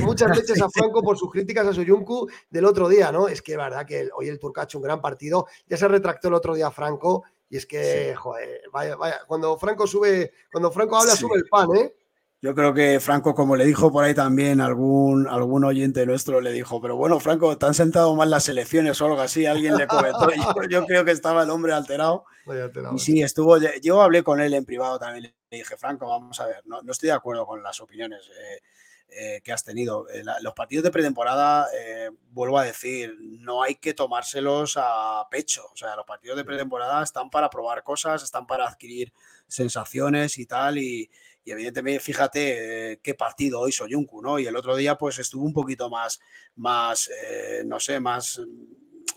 Muchas 0.00 0.30
veces 0.30 0.60
a 0.60 0.68
Franco 0.70 1.02
por 1.02 1.16
sus 1.16 1.30
críticas 1.32 1.66
a 1.66 1.72
Soyuncu 1.72 2.28
del 2.50 2.66
otro 2.66 2.88
día, 2.88 3.10
¿no? 3.10 3.28
Es 3.28 3.40
que 3.40 3.52
es 3.52 3.58
verdad 3.58 3.86
que 3.86 4.10
hoy 4.14 4.28
el 4.28 4.38
Turco 4.38 4.60
ha 4.60 4.64
hecho 4.64 4.78
un 4.78 4.84
gran 4.84 5.00
partido. 5.00 5.46
Ya 5.66 5.78
se 5.78 5.88
retractó 5.88 6.28
el 6.28 6.34
otro 6.34 6.54
día 6.54 6.70
Franco. 6.70 7.24
Y 7.48 7.56
es 7.56 7.64
que, 7.64 8.14
joder, 8.14 8.60
vaya, 8.70 8.94
vaya, 8.96 9.20
cuando 9.26 9.56
Franco 9.56 9.86
sube, 9.86 10.32
cuando 10.52 10.70
Franco 10.70 10.98
habla, 10.98 11.16
sube 11.16 11.38
el 11.38 11.48
pan, 11.48 11.74
¿eh? 11.76 11.94
Yo 12.40 12.54
creo 12.54 12.72
que 12.72 13.00
Franco, 13.00 13.34
como 13.34 13.56
le 13.56 13.66
dijo 13.66 13.90
por 13.90 14.04
ahí 14.04 14.14
también 14.14 14.60
algún, 14.60 15.26
algún 15.26 15.64
oyente 15.64 16.06
nuestro, 16.06 16.40
le 16.40 16.52
dijo, 16.52 16.80
pero 16.80 16.94
bueno, 16.94 17.18
Franco, 17.18 17.58
te 17.58 17.66
han 17.66 17.74
sentado 17.74 18.14
mal 18.14 18.30
las 18.30 18.48
elecciones 18.48 19.00
o 19.00 19.06
algo 19.06 19.20
así, 19.20 19.44
alguien 19.44 19.76
le 19.76 19.88
comentó. 19.88 20.28
yo, 20.70 20.86
creo 20.86 21.04
que 21.04 21.10
estaba 21.10 21.42
el 21.42 21.50
hombre 21.50 21.72
alterado. 21.72 22.24
y 22.94 22.98
sí, 23.00 23.22
estuvo, 23.22 23.58
yo 23.82 24.02
hablé 24.02 24.22
con 24.22 24.40
él 24.40 24.54
en 24.54 24.64
privado 24.64 25.00
también, 25.00 25.34
le 25.50 25.58
dije, 25.58 25.76
Franco, 25.76 26.06
vamos 26.06 26.38
a 26.38 26.46
ver, 26.46 26.62
no, 26.66 26.80
estoy 26.88 27.08
de 27.08 27.14
acuerdo 27.14 27.44
con 27.44 27.60
las 27.60 27.80
opiniones 27.80 28.20
eh, 28.28 28.60
eh, 29.08 29.40
que 29.42 29.52
has 29.52 29.64
tenido. 29.64 30.08
Eh, 30.08 30.22
los 30.42 30.54
partidos 30.54 30.84
de 30.84 30.92
pretemporada, 30.92 31.66
vuelvo 32.30 32.56
a 32.56 32.64
decir, 32.64 33.16
no 33.20 33.64
hay 33.64 33.74
que 33.74 33.94
tomárselos 33.94 34.74
a 34.76 35.26
pecho. 35.28 35.64
O 35.72 35.76
sea, 35.76 35.96
los 35.96 36.06
partidos 36.06 36.36
de 36.36 36.44
pretemporada 36.44 37.02
están 37.02 37.30
para 37.30 37.50
probar 37.50 37.82
cosas, 37.82 38.22
están 38.22 38.46
para 38.46 38.68
adquirir 38.68 39.12
sensaciones 39.48 40.38
y 40.38 40.46
tal, 40.46 40.78
y 40.78 41.10
y 41.48 41.50
evidentemente, 41.50 41.98
fíjate 42.00 42.92
eh, 42.92 43.00
qué 43.02 43.14
partido 43.14 43.60
hoy 43.60 43.72
Soyuncu, 43.72 44.20
¿no? 44.20 44.38
Y 44.38 44.46
el 44.46 44.54
otro 44.54 44.76
día, 44.76 44.98
pues 44.98 45.18
estuvo 45.18 45.46
un 45.46 45.54
poquito 45.54 45.88
más, 45.88 46.20
más 46.56 47.08
eh, 47.08 47.62
no 47.64 47.80
sé, 47.80 47.98
más 48.00 48.42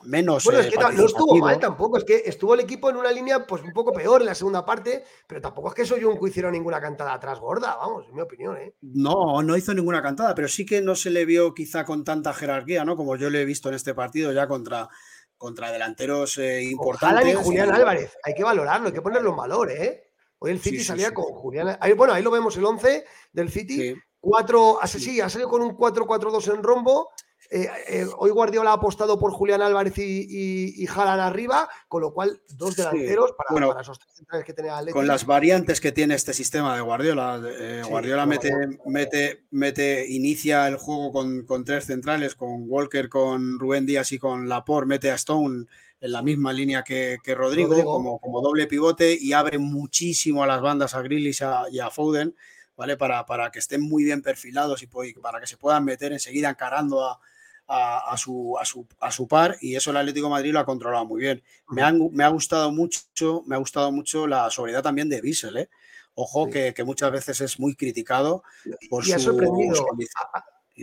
menos. 0.03 0.45
Bueno, 0.45 0.61
es 0.61 0.67
eh, 0.67 0.69
que 0.69 0.77
no 0.77 1.05
estuvo 1.05 1.35
mal 1.35 1.59
tampoco, 1.59 1.97
es 1.97 2.05
que 2.05 2.23
estuvo 2.25 2.53
el 2.53 2.61
equipo 2.61 2.89
en 2.89 2.95
una 2.95 3.11
línea 3.11 3.45
pues 3.45 3.63
un 3.63 3.73
poco 3.73 3.91
peor 3.91 4.21
en 4.21 4.27
la 4.27 4.35
segunda 4.35 4.65
parte, 4.65 5.03
pero 5.27 5.41
tampoco 5.41 5.67
es 5.67 5.73
que 5.73 5.85
Soyuncu 5.85 6.25
hiciera 6.25 6.49
ninguna 6.49 6.79
cantada 6.79 7.11
atrás 7.11 7.37
gorda, 7.37 7.75
vamos, 7.75 8.07
en 8.07 8.15
mi 8.15 8.21
opinión, 8.21 8.55
¿eh? 8.55 8.75
No, 8.79 9.43
no 9.43 9.57
hizo 9.57 9.73
ninguna 9.73 10.01
cantada, 10.01 10.33
pero 10.33 10.47
sí 10.47 10.65
que 10.65 10.81
no 10.81 10.95
se 10.95 11.09
le 11.09 11.25
vio 11.25 11.53
quizá 11.53 11.83
con 11.83 12.05
tanta 12.05 12.31
jerarquía, 12.33 12.85
¿no? 12.85 12.95
Como 12.95 13.17
yo 13.17 13.29
le 13.29 13.41
he 13.41 13.45
visto 13.45 13.67
en 13.67 13.75
este 13.75 13.93
partido 13.93 14.31
ya 14.31 14.47
contra, 14.47 14.87
contra 15.35 15.69
delanteros 15.69 16.37
importantes. 16.37 17.33
y 17.33 17.43
Julián 17.43 17.73
Álvarez, 17.73 18.17
hay 18.23 18.33
que 18.33 18.43
valorarlo, 18.45 18.87
hay 18.87 18.93
que 18.93 19.01
ponerlo 19.01 19.31
en 19.31 19.35
valor, 19.35 19.69
¿eh? 19.69 20.10
Hoy 20.43 20.51
el 20.51 20.59
City 20.59 20.83
salía 20.83 21.13
con 21.13 21.25
Julián. 21.25 21.77
bueno, 21.95 22.13
ahí 22.13 22.23
lo 22.23 22.31
vemos 22.31 22.57
el 22.57 22.65
11 22.65 23.05
del 23.31 23.51
City. 23.51 23.95
Cuatro, 24.19 24.79
sí, 24.85 25.21
ha 25.21 25.29
salido 25.29 25.47
con 25.47 25.61
un 25.61 25.77
4-4-2 25.77 26.55
en 26.55 26.63
rombo. 26.63 27.09
Eh, 27.51 27.67
eh, 27.87 28.05
hoy 28.17 28.31
Guardiola 28.31 28.71
ha 28.71 28.73
apostado 28.73 29.19
por 29.19 29.33
Julián 29.33 29.61
Álvarez 29.61 29.97
y, 29.99 30.81
y, 30.83 30.87
arriba, 30.87 31.69
con 31.87 32.01
lo 32.01 32.11
cual 32.13 32.41
dos 32.55 32.75
delanteros 32.75 33.33
para, 33.33 33.81
esos 33.81 33.99
tres 33.99 34.13
centrales 34.15 34.45
que 34.45 34.53
tenía 34.53 34.79
Con 34.91 35.05
las 35.05 35.25
variantes 35.25 35.79
que 35.79 35.91
tiene 35.91 36.15
este 36.15 36.33
sistema 36.33 36.75
de 36.75 36.81
Guardiola. 36.81 37.39
Eh, 37.59 37.83
Guardiola 37.87 38.25
mete, 38.25 38.51
mete, 38.85 39.45
mete, 39.51 40.07
inicia 40.09 40.67
el 40.67 40.77
juego 40.77 41.11
con, 41.11 41.45
con, 41.45 41.65
tres 41.65 41.85
centrales, 41.85 42.33
con 42.33 42.63
Walker, 42.67 43.09
con 43.09 43.59
Rubén 43.59 43.85
Díaz 43.85 44.11
y 44.11 44.17
con 44.17 44.49
Laporte, 44.49 44.87
mete 44.87 45.11
a 45.11 45.15
Stone 45.15 45.65
en 46.01 46.11
la 46.11 46.21
misma 46.21 46.51
línea 46.51 46.83
que, 46.83 47.19
Rodrigo, 47.27 47.81
Como, 47.83 48.19
como, 48.19 48.41
doble 48.41 48.67
pivote 48.67 49.17
y 49.19 49.33
abre 49.33 49.59
muchísimo 49.59 50.43
a 50.43 50.47
las 50.47 50.59
bandas 50.61 50.95
a 50.95 51.01
Grillis 51.01 51.43
y 51.71 51.79
a 51.79 51.89
Foden, 51.91 52.35
¿vale? 52.75 52.97
Para, 52.97 53.25
para, 53.25 53.51
que 53.51 53.59
estén 53.59 53.81
muy 53.81 54.03
bien 54.03 54.21
perfilados 54.21 54.81
y 54.81 54.87
para 55.21 55.39
que 55.39 55.47
se 55.47 55.57
puedan 55.57 55.85
meter 55.85 56.11
enseguida 56.11 56.49
encarando 56.49 57.05
a, 57.05 57.19
a, 57.67 58.17
su, 58.17 58.57
a, 58.59 58.65
su, 58.65 58.85
a 58.99 59.11
su 59.11 59.27
par 59.27 59.57
y 59.61 59.75
eso 59.75 59.91
el 59.91 59.97
Atlético 59.97 60.25
de 60.27 60.31
Madrid 60.31 60.51
lo 60.51 60.59
ha 60.59 60.65
controlado 60.65 61.05
muy 61.05 61.21
bien. 61.21 61.43
Me, 61.69 61.83
me 62.11 62.23
ha 62.23 62.29
gustado 62.29 62.71
mucho, 62.71 63.43
me 63.45 63.55
ha 63.55 63.59
gustado 63.59 63.91
mucho 63.91 64.27
la 64.27 64.49
sobriedad 64.49 64.83
también 64.83 65.07
de 65.07 65.21
Bissell, 65.21 65.57
¿eh? 65.57 65.69
Ojo 66.13 66.49
que, 66.49 66.73
muchas 66.83 67.11
veces 67.11 67.39
es 67.39 67.59
muy 67.59 67.75
criticado 67.75 68.43
por 68.89 69.07
y 69.07 69.13
ha 69.13 69.19
sorprendido, 69.19 69.85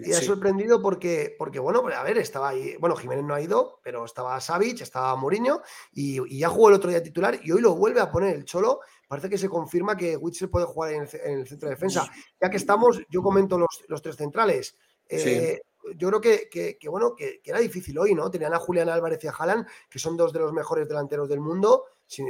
y 0.07 0.13
ha 0.13 0.21
sorprendido 0.21 0.81
porque, 0.81 1.35
porque, 1.39 1.59
bueno, 1.59 1.83
a 1.95 2.03
ver, 2.03 2.19
estaba 2.19 2.51
ahí, 2.51 2.77
bueno, 2.79 2.97
Jiménez 2.97 3.25
no 3.25 3.35
ha 3.35 3.41
ido, 3.41 3.81
pero 3.83 4.05
estaba 4.05 4.41
Savic, 4.41 4.81
estaba 4.81 5.17
Mourinho 5.17 5.63
y, 5.93 6.39
ya 6.39 6.49
jugó 6.49 6.69
el 6.69 6.75
otro 6.75 6.91
día 6.91 7.03
titular 7.03 7.39
y 7.43 7.51
hoy 7.53 7.61
lo 7.61 7.75
vuelve 7.75 8.01
a 8.01 8.11
poner 8.11 8.35
el 8.35 8.45
Cholo. 8.45 8.81
Parece 9.09 9.29
que 9.29 9.39
se 9.39 9.49
confirma 9.49 9.97
que 9.97 10.17
Witzel 10.17 10.51
puede 10.51 10.67
jugar 10.67 10.93
en 10.93 11.03
el, 11.03 11.47
centro 11.47 11.69
de 11.69 11.75
defensa. 11.75 12.11
Ya 12.41 12.51
que 12.51 12.59
estamos, 12.59 13.01
yo 13.09 13.23
comento 13.23 13.59
los, 13.59 13.85
los 13.89 14.03
tres 14.03 14.17
centrales. 14.17 14.77
Eh, 15.09 15.61
yo 15.97 16.09
creo 16.09 16.21
que, 16.21 16.79
bueno, 16.91 17.15
que, 17.15 17.41
era 17.45 17.59
difícil 17.59 17.99
hoy, 17.99 18.15
¿no? 18.15 18.31
Tenían 18.31 18.55
a 18.55 18.59
Julián 18.59 18.89
Álvarez 18.89 19.23
y 19.25 19.29
a 19.29 19.33
Haaland, 19.33 19.67
que 19.89 19.99
son 19.99 20.17
dos 20.17 20.33
de 20.33 20.41
los 20.41 20.53
mejores 20.53 20.89
delanteros 20.89 21.29
del 21.29 21.41
mundo. 21.41 21.85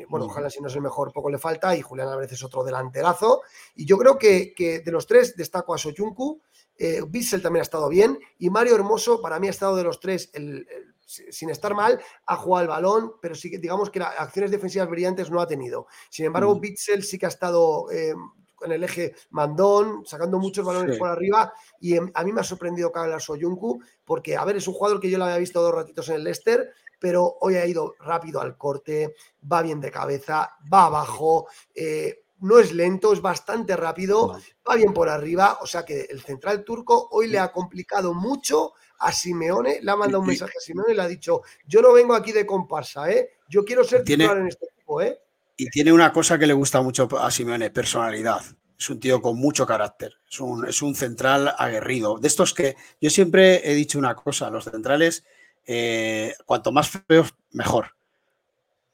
bueno, 0.08 0.26
ojalá 0.26 0.50
si 0.50 0.60
no 0.60 0.68
es 0.68 0.74
el 0.74 0.82
mejor, 0.82 1.12
poco 1.12 1.30
le 1.30 1.38
falta, 1.38 1.74
y 1.76 1.82
Julián 1.82 2.08
Álvarez 2.08 2.32
es 2.32 2.44
otro 2.44 2.64
delanterazo. 2.64 3.42
Y 3.74 3.86
yo 3.86 3.96
creo 3.98 4.18
que, 4.18 4.82
de 4.84 4.92
los 4.92 5.06
tres 5.06 5.36
destaco 5.36 5.74
a 5.74 5.78
Soyuncu, 5.78 6.40
eh, 6.78 7.02
Bissell 7.06 7.42
también 7.42 7.60
ha 7.60 7.62
estado 7.62 7.88
bien, 7.88 8.18
y 8.38 8.50
Mario 8.50 8.76
Hermoso, 8.76 9.20
para 9.20 9.38
mí 9.38 9.48
ha 9.48 9.50
estado 9.50 9.76
de 9.76 9.84
los 9.84 10.00
tres 10.00 10.30
el, 10.32 10.66
sin 11.08 11.50
estar 11.50 11.74
mal, 11.74 12.00
ha 12.26 12.36
jugado 12.36 12.62
el 12.62 12.68
balón, 12.68 13.12
pero 13.20 13.34
sí 13.34 13.50
que 13.50 13.58
digamos 13.58 13.90
que 13.90 13.98
las 13.98 14.18
acciones 14.18 14.50
defensivas 14.50 14.88
brillantes 14.88 15.30
no 15.30 15.40
ha 15.40 15.46
tenido. 15.46 15.86
Sin 16.10 16.26
embargo, 16.26 16.56
mm. 16.56 16.62
Sí 17.02 17.18
que 17.18 17.26
ha 17.26 17.30
estado 17.30 17.90
eh, 17.90 18.14
en 18.62 18.72
el 18.72 18.84
eje 18.84 19.14
mandón, 19.30 20.04
sacando 20.04 20.38
muchos 20.38 20.64
balones 20.64 20.98
por 20.98 21.08
arriba. 21.08 21.52
Y 21.80 21.96
em, 21.96 22.10
a 22.14 22.24
mí 22.24 22.32
me 22.32 22.40
ha 22.40 22.44
sorprendido 22.44 22.92
Carlos 22.92 23.24
Soyuncu, 23.24 23.80
porque, 24.04 24.36
a 24.36 24.44
ver, 24.44 24.56
es 24.56 24.68
un 24.68 24.74
jugador 24.74 25.00
que 25.00 25.10
yo 25.10 25.18
lo 25.18 25.24
había 25.24 25.38
visto 25.38 25.62
dos 25.62 25.74
ratitos 25.74 26.08
en 26.08 26.16
el 26.16 26.24
Leicester, 26.24 26.70
pero 26.98 27.36
hoy 27.40 27.56
ha 27.56 27.66
ido 27.66 27.94
rápido 28.00 28.40
al 28.40 28.56
corte, 28.56 29.14
va 29.50 29.62
bien 29.62 29.80
de 29.80 29.90
cabeza, 29.90 30.56
va 30.72 30.86
abajo. 30.86 31.46
Eh, 31.74 32.24
no 32.40 32.58
es 32.58 32.72
lento, 32.72 33.12
es 33.12 33.20
bastante 33.20 33.76
rápido, 33.76 34.38
va 34.68 34.76
bien 34.76 34.92
por 34.92 35.08
arriba, 35.08 35.58
o 35.60 35.66
sea 35.66 35.84
que 35.84 36.02
el 36.10 36.20
central 36.20 36.64
turco 36.64 37.08
hoy 37.10 37.28
le 37.28 37.38
ha 37.38 37.52
complicado 37.52 38.14
mucho 38.14 38.72
a 39.00 39.12
Simeone, 39.12 39.80
le 39.82 39.90
ha 39.90 39.96
mandado 39.96 40.20
un 40.20 40.28
mensaje 40.28 40.54
a 40.56 40.60
Simeone 40.60 40.92
y 40.92 40.96
le 40.96 41.02
ha 41.02 41.08
dicho, 41.08 41.42
yo 41.66 41.82
no 41.82 41.92
vengo 41.92 42.14
aquí 42.14 42.32
de 42.32 42.46
comparsa, 42.46 43.10
¿eh? 43.10 43.30
yo 43.48 43.64
quiero 43.64 43.84
ser 43.84 44.04
titular 44.04 44.38
en 44.38 44.48
este 44.48 44.66
equipo. 44.66 45.00
¿eh? 45.00 45.18
Y 45.56 45.68
tiene 45.70 45.92
una 45.92 46.12
cosa 46.12 46.38
que 46.38 46.46
le 46.46 46.52
gusta 46.52 46.80
mucho 46.82 47.08
a 47.18 47.30
Simeone, 47.30 47.70
personalidad. 47.70 48.42
Es 48.78 48.90
un 48.90 49.00
tío 49.00 49.20
con 49.20 49.36
mucho 49.36 49.66
carácter, 49.66 50.14
es 50.30 50.38
un, 50.38 50.68
es 50.68 50.82
un 50.82 50.94
central 50.94 51.52
aguerrido. 51.58 52.18
De 52.18 52.28
estos 52.28 52.54
que 52.54 52.76
yo 53.00 53.10
siempre 53.10 53.68
he 53.68 53.74
dicho 53.74 53.98
una 53.98 54.14
cosa, 54.14 54.50
los 54.50 54.64
centrales, 54.64 55.24
eh, 55.66 56.34
cuanto 56.46 56.70
más 56.70 56.88
feos, 56.88 57.34
mejor. 57.50 57.97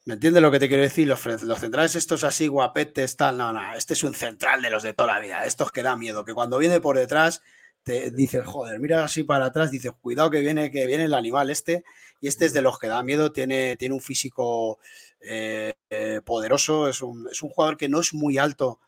¿Me 0.05 0.13
entiendes 0.13 0.43
lo 0.43 0.51
que 0.51 0.59
te 0.59 0.67
quiero 0.67 0.83
decir? 0.83 1.07
Los, 1.07 1.25
los, 1.25 1.59
centrales 1.59 1.95
estos 1.95 2.23
así 2.23 2.47
guapetes, 2.47 3.17
tal, 3.17 3.37
no, 3.37 3.51
no, 3.51 3.73
este 3.73 3.95
es 3.95 4.03
un 4.03 4.13
central 4.13 4.61
de 4.61 4.69
los 4.69 4.83
de 4.83 4.93
toda 4.93 5.15
la 5.15 5.19
vida, 5.19 5.45
estos 5.45 5.71
que 5.71 5.81
da 5.81 5.97
miedo, 5.97 6.23
que 6.23 6.35
cuando 6.35 6.59
viene 6.59 6.79
por 6.79 6.95
detrás 6.95 7.41
te 7.81 8.11
dices, 8.11 8.43
joder, 8.45 8.79
mira 8.79 9.03
así 9.03 9.23
para 9.23 9.45
atrás, 9.45 9.71
dices, 9.71 9.93
cuidado 10.01 10.29
que 10.29 10.41
viene, 10.41 10.69
que 10.71 10.85
viene 10.85 11.05
el 11.05 11.13
animal 11.15 11.49
este, 11.49 11.83
y 12.21 12.27
este 12.27 12.45
es 12.45 12.53
de 12.53 12.61
los 12.61 12.77
que 12.77 12.87
da 12.87 13.01
miedo, 13.01 13.31
tiene, 13.31 13.77
tiene 13.77 13.95
un 13.95 14.01
físico 14.01 14.79
eh, 15.21 15.73
eh, 15.89 16.21
poderoso, 16.23 16.87
es 16.87 17.01
un, 17.01 17.27
es 17.31 17.41
un, 17.41 17.49
jugador 17.49 17.77
que 17.77 17.89
no 17.89 17.99
es 17.99 18.13
muy 18.13 18.37
alto, 18.37 18.79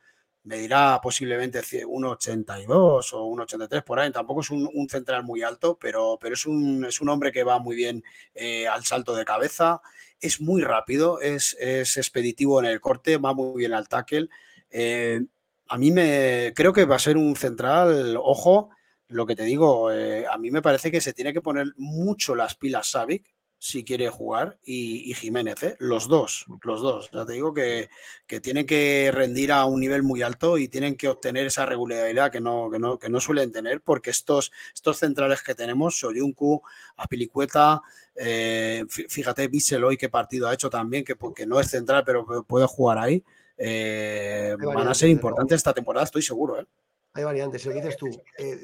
me 0.47 0.57
dirá 0.57 0.99
posiblemente 1.03 1.60
1,82 1.60 3.13
o 3.13 3.36
1,83 3.36 3.83
por 3.83 3.99
ahí, 3.99 4.12
tampoco 4.12 4.39
es 4.39 4.49
un, 4.49 4.88
central 4.89 5.23
muy 5.23 5.43
alto, 5.43 5.77
pero, 5.79 6.17
pero 6.21 6.36
es, 6.36 6.45
un, 6.45 6.86
es 6.86 7.01
un 7.01 7.10
hombre 7.10 7.33
que 7.33 7.43
va 7.43 7.60
muy 7.60 7.75
bien 7.75 8.01
eh, 8.33 8.65
al 8.65 8.86
salto 8.86 9.13
de 9.13 9.25
cabeza, 9.25 9.81
es 10.21 10.39
muy 10.39 10.62
rápido, 10.62 11.19
es, 11.19 11.55
es, 11.60 11.97
expeditivo 11.97 12.60
en 12.60 12.65
el 12.65 12.79
corte, 12.79 13.17
va 13.17 13.33
muy 13.33 13.60
bien 13.60 13.73
al 13.73 13.89
tackle. 13.89 14.29
a 15.67 15.77
mí 15.77 15.91
me 15.91 16.53
creo 16.55 16.71
que 16.71 16.86
va 16.86 16.95
a 16.95 16.99
ser 16.99 17.17
un 17.17 17.36
central, 17.36 18.17
ojo, 18.17 18.69
lo 19.10 19.25
que 19.25 19.36
te 19.36 19.43
digo, 19.43 19.91
eh, 19.91 20.25
a 20.29 20.38
mí 20.38 20.49
me 20.49 20.62
parece 20.62 20.91
que 20.91 21.01
se 21.01 21.13
tiene 21.13 21.33
que 21.33 21.41
poner 21.41 21.73
mucho 21.77 22.36
las 22.36 22.55
pilas 22.55 22.91
Savic 22.91 23.33
si 23.60 23.84
quiere 23.84 24.10
jugar 24.10 24.58
y, 24.63 25.13
Jiménez, 25.15 25.63
¿eh? 25.63 25.76
los 25.80 26.08
dos, 26.08 26.46
los 26.63 26.82
dos. 26.82 27.10
Ya 27.12 27.26
te 27.26 27.34
digo 27.34 27.54
que, 27.54 27.89
que, 28.28 28.39
tienen 28.39 28.65
que 28.65 29.12
rendir 29.13 29.52
a 29.52 29.65
un 29.65 29.80
nivel 29.80 30.04
muy 30.04 30.22
alto 30.22 30.58
y 30.58 30.67
tienen 30.67 30.96
que 30.96 31.08
obtener 31.08 31.48
esa 31.48 31.65
regularidad 31.65 32.32
que 32.32 32.39
no, 32.39 32.70
que 32.70 32.80
no, 32.80 33.00
que 33.00 33.10
no 33.10 33.20
suelen 33.20 33.52
tener, 33.52 33.82
porque 33.82 34.12
estos, 34.12 34.52
estos 34.74 34.98
centrales 34.98 35.41
que 35.41 35.56
tenemos, 35.56 36.00
Soyuncu, 36.00 36.62
Apilicueta, 36.98 37.82
eh, 38.15 38.86
fíjate, 38.89 39.48
Bissell 39.48 39.84
hoy 39.84 39.98
qué 39.98 40.10
partido 40.10 40.48
ha 40.48 40.54
hecho 40.54 40.70
también, 40.70 41.04
que 41.04 41.15
porque 41.15 41.46
no 41.46 41.60
es 41.60 41.70
central, 41.70 42.04
pero 42.06 42.26
puede 42.46 42.67
jugar 42.67 43.00
ahí. 43.00 43.24
Eh, 43.58 44.56
van 44.60 44.88
a 44.88 44.93
ser 44.93 45.10
importantes 45.10 45.58
esta 45.58 45.74
temporada, 45.74 46.06
estoy 46.06 46.22
seguro. 46.22 46.60
¿eh? 46.60 46.65
hay 47.17 47.24
variantes, 47.24 47.65
lo 47.65 47.74
que 47.74 47.82
dices 47.82 47.98
tú. 47.98 48.08
Eh, 48.38 48.60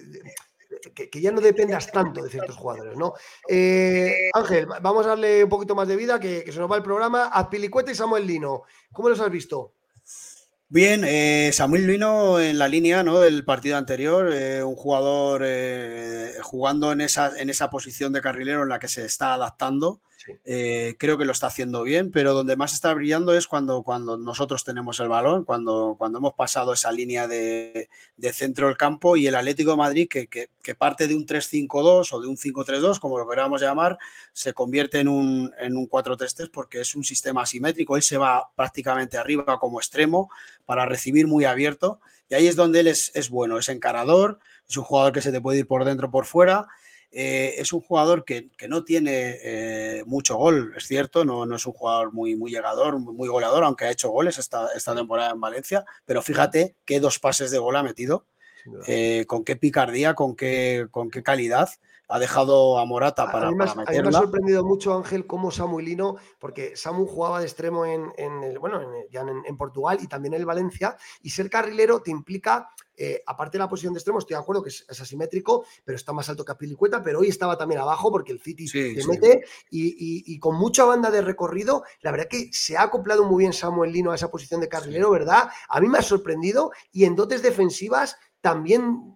que, 0.94 1.22
ya 1.22 1.32
no 1.32 1.42
dependas 1.42 1.92
tanto 1.92 2.24
de 2.24 2.30
ciertos 2.30 2.56
jugadores, 2.56 2.98
¿no? 2.98 3.14
Eh, 3.48 4.30
Ángel, 4.34 4.68
vamos 4.82 5.06
a 5.06 5.10
darle 5.10 5.44
un 5.44 5.50
poquito 5.50 5.76
más 5.76 5.88
de 5.88 5.96
vida, 5.96 6.20
que, 6.20 6.50
se 6.52 6.60
nos 6.60 6.72
va 6.72 6.78
el 6.78 6.84
programa. 6.84 7.26
Azpilicueta 7.28 7.92
y 7.92 7.96
Samuel 7.96 8.28
Lino, 8.28 8.64
¿cómo 8.92 9.10
los 9.10 9.20
has 9.20 9.32
visto? 9.32 9.74
Bien, 10.70 11.04
eh, 11.06 11.52
Samuel 11.54 11.86
Lino 11.86 12.40
en 12.40 12.58
la 12.58 12.68
línea 12.68 13.04
¿no? 13.04 13.20
del 13.20 13.46
partido 13.46 13.78
anterior, 13.78 14.26
un 14.66 14.76
jugador 14.76 15.46
jugando 16.42 16.92
en 16.92 17.02
esa, 17.02 17.40
en 17.40 17.50
esa 17.50 17.70
posición 17.70 18.12
de 18.12 18.22
carrilero 18.22 18.64
en 18.64 18.70
la 18.70 18.80
que 18.80 18.88
se 18.88 19.06
está 19.06 19.36
adaptando. 19.36 20.02
Eh, 20.46 20.96
creo 20.98 21.18
que 21.18 21.26
lo 21.26 21.32
está 21.32 21.48
haciendo 21.48 21.84
bien, 21.84 22.12
pero 22.12 22.34
donde 22.34 22.56
más 22.56 22.74
está 22.74 22.94
brillando 22.94 23.34
es 23.34 23.48
cuando, 23.48 23.84
cuando 23.84 24.18
nosotros 24.18 24.64
tenemos 24.64 25.00
el 25.00 25.10
balón, 25.10 25.44
cuando, 25.44 25.96
cuando 25.98 26.20
hemos 26.20 26.34
pasado 26.34 26.74
esa 26.74 26.92
línea 26.92 27.28
de, 27.28 27.90
centro 28.34 28.68
del 28.68 28.78
campo 28.78 29.18
y 29.18 29.28
el 29.28 29.36
Atlético 29.36 29.72
de 29.72 29.78
Madrid, 29.78 30.08
que, 30.10 30.28
que, 30.28 30.76
parte 30.76 31.08
de 31.08 31.16
un 31.16 31.26
3-5-2 31.26 32.14
o 32.14 32.22
de 32.22 32.28
un 32.28 32.38
5-3-2, 32.38 33.00
como 33.00 33.18
lo 33.18 33.28
queramos 33.28 33.62
llamar, 33.62 33.98
se 34.32 34.54
convierte 34.54 35.00
en 35.00 35.08
un, 35.08 35.54
en 35.60 35.76
un 35.76 35.90
4-3-3 35.90 36.50
porque 36.52 36.82
es 36.82 36.96
un 36.96 37.04
sistema 37.04 37.44
asimétrico. 37.44 37.96
Él 37.96 38.04
se 38.04 38.18
va 38.18 38.50
prácticamente 38.56 39.18
arriba 39.18 39.60
como 39.60 39.80
extremo 39.80 40.30
para 40.66 40.86
recibir 40.86 41.28
muy 41.28 41.46
abierto 41.46 42.00
y 42.30 42.36
ahí 42.36 42.48
es 42.48 42.56
donde 42.56 42.80
él 42.80 42.88
es, 42.88 43.12
es 43.14 43.30
bueno, 43.30 43.58
es 43.58 43.70
encarador, 43.70 44.40
es 44.68 44.78
un 44.78 44.84
jugador 44.84 45.14
que 45.14 45.22
se 45.22 45.32
te 45.32 45.42
puede 45.42 45.60
ir 45.60 45.68
por 45.68 45.86
dentro 45.86 46.10
por 46.10 46.26
fuera 46.26 46.68
eh, 47.16 47.56
es 47.60 47.72
un 47.74 47.82
jugador 47.82 48.26
que, 48.26 48.50
no 48.68 48.84
tiene 48.84 49.38
eh, 49.44 50.04
mucho 50.08 50.36
gol, 50.36 50.74
es 50.76 50.88
cierto, 50.88 51.24
no, 51.24 51.46
no, 51.46 51.58
es 51.58 51.66
un 51.68 51.74
jugador 51.74 52.12
muy, 52.12 52.36
muy 52.36 52.50
llegador, 52.50 52.98
muy 52.98 53.28
goleador, 53.28 53.64
aunque 53.64 53.86
ha 53.86 53.92
hecho 53.92 54.10
goles 54.10 54.40
esta, 54.40 54.70
esta 54.76 54.96
temporada 54.96 55.32
en 55.32 55.40
Valencia, 55.40 55.86
pero 56.06 56.24
fíjate 56.24 56.76
qué 56.86 57.00
dos 57.00 57.20
pases 57.20 57.52
de 57.52 57.60
gol 57.60 57.76
ha 57.76 57.84
metido, 57.84 58.26
eh, 58.88 59.26
con 59.28 59.44
qué 59.44 59.56
picardía, 59.56 60.16
con 60.16 60.36
qué, 60.36 60.88
con 60.90 61.12
qué 61.12 61.22
calidad 61.22 61.70
ha 62.10 62.20
dejado 62.20 62.78
a 62.78 62.86
Morata 62.86 63.32
para, 63.32 63.48
a 63.48 63.52
mí 63.52 63.58
me, 63.58 63.64
A 63.64 63.76
mí 63.76 64.02
me 64.02 64.10
ha 64.10 64.12
sorprendido 64.12 64.64
mucho, 64.64 64.94
Ángel, 64.94 65.26
cómo 65.26 65.52
Samuelino, 65.52 66.18
porque 66.40 66.76
Samu 66.76 67.06
jugaba 67.06 67.40
de 67.40 67.46
extremo 67.46 67.86
en, 67.86 68.12
el, 68.18 68.60
bueno, 68.60 68.82
ya 69.10 69.22
en, 69.22 69.58
Portugal 69.58 69.98
y 70.02 70.08
también 70.08 70.34
en 70.34 70.46
Valencia, 70.46 70.98
y 71.22 71.30
ser 71.30 71.50
carrilero 71.50 72.02
te 72.02 72.12
implica 72.12 72.70
eh, 72.96 73.24
aparte 73.26 73.58
de 73.58 73.64
la 73.64 73.70
posición 73.70 73.94
de 73.94 74.00
extremo, 74.00 74.20
estoy 74.20 74.36
de 74.36 74.42
acuerdo 74.42 74.62
que 74.62 74.70
es, 74.70 74.86
asimétrico, 75.02 75.66
pero 75.84 75.96
está 75.96 76.14
más 76.14 76.30
alto 76.30 76.46
que 76.46 76.52
Apilicueta, 76.52 77.02
pero 77.02 77.20
hoy 77.20 77.30
estaba 77.30 77.58
también 77.58 77.82
abajo 77.82 78.12
porque 78.12 78.32
el 78.32 78.40
City 78.40 78.68
se 78.68 79.08
mete 79.08 79.44
y, 79.72 80.38
con 80.40 80.56
mucha 80.58 80.84
banda 80.84 81.10
de 81.10 81.22
recorrido, 81.22 81.84
la 82.02 82.12
verdad 82.12 82.28
que 82.30 82.50
se 82.52 82.78
ha 82.78 82.84
acoplado 82.84 83.24
muy 83.24 83.44
bien 83.44 83.54
Samuel 83.54 83.92
Lino 83.92 84.12
a 84.12 84.16
esa 84.16 84.30
posición 84.30 84.62
de 84.62 84.68
carrilero, 84.68 85.10
¿verdad? 85.10 85.50
A 85.70 85.80
mí 85.80 85.88
me 85.88 85.98
ha 85.98 86.04
sorprendido 86.04 86.72
y 86.92 87.06
en 87.06 87.16
dotes 87.16 87.42
defensivas 87.42 88.18
también 88.44 89.16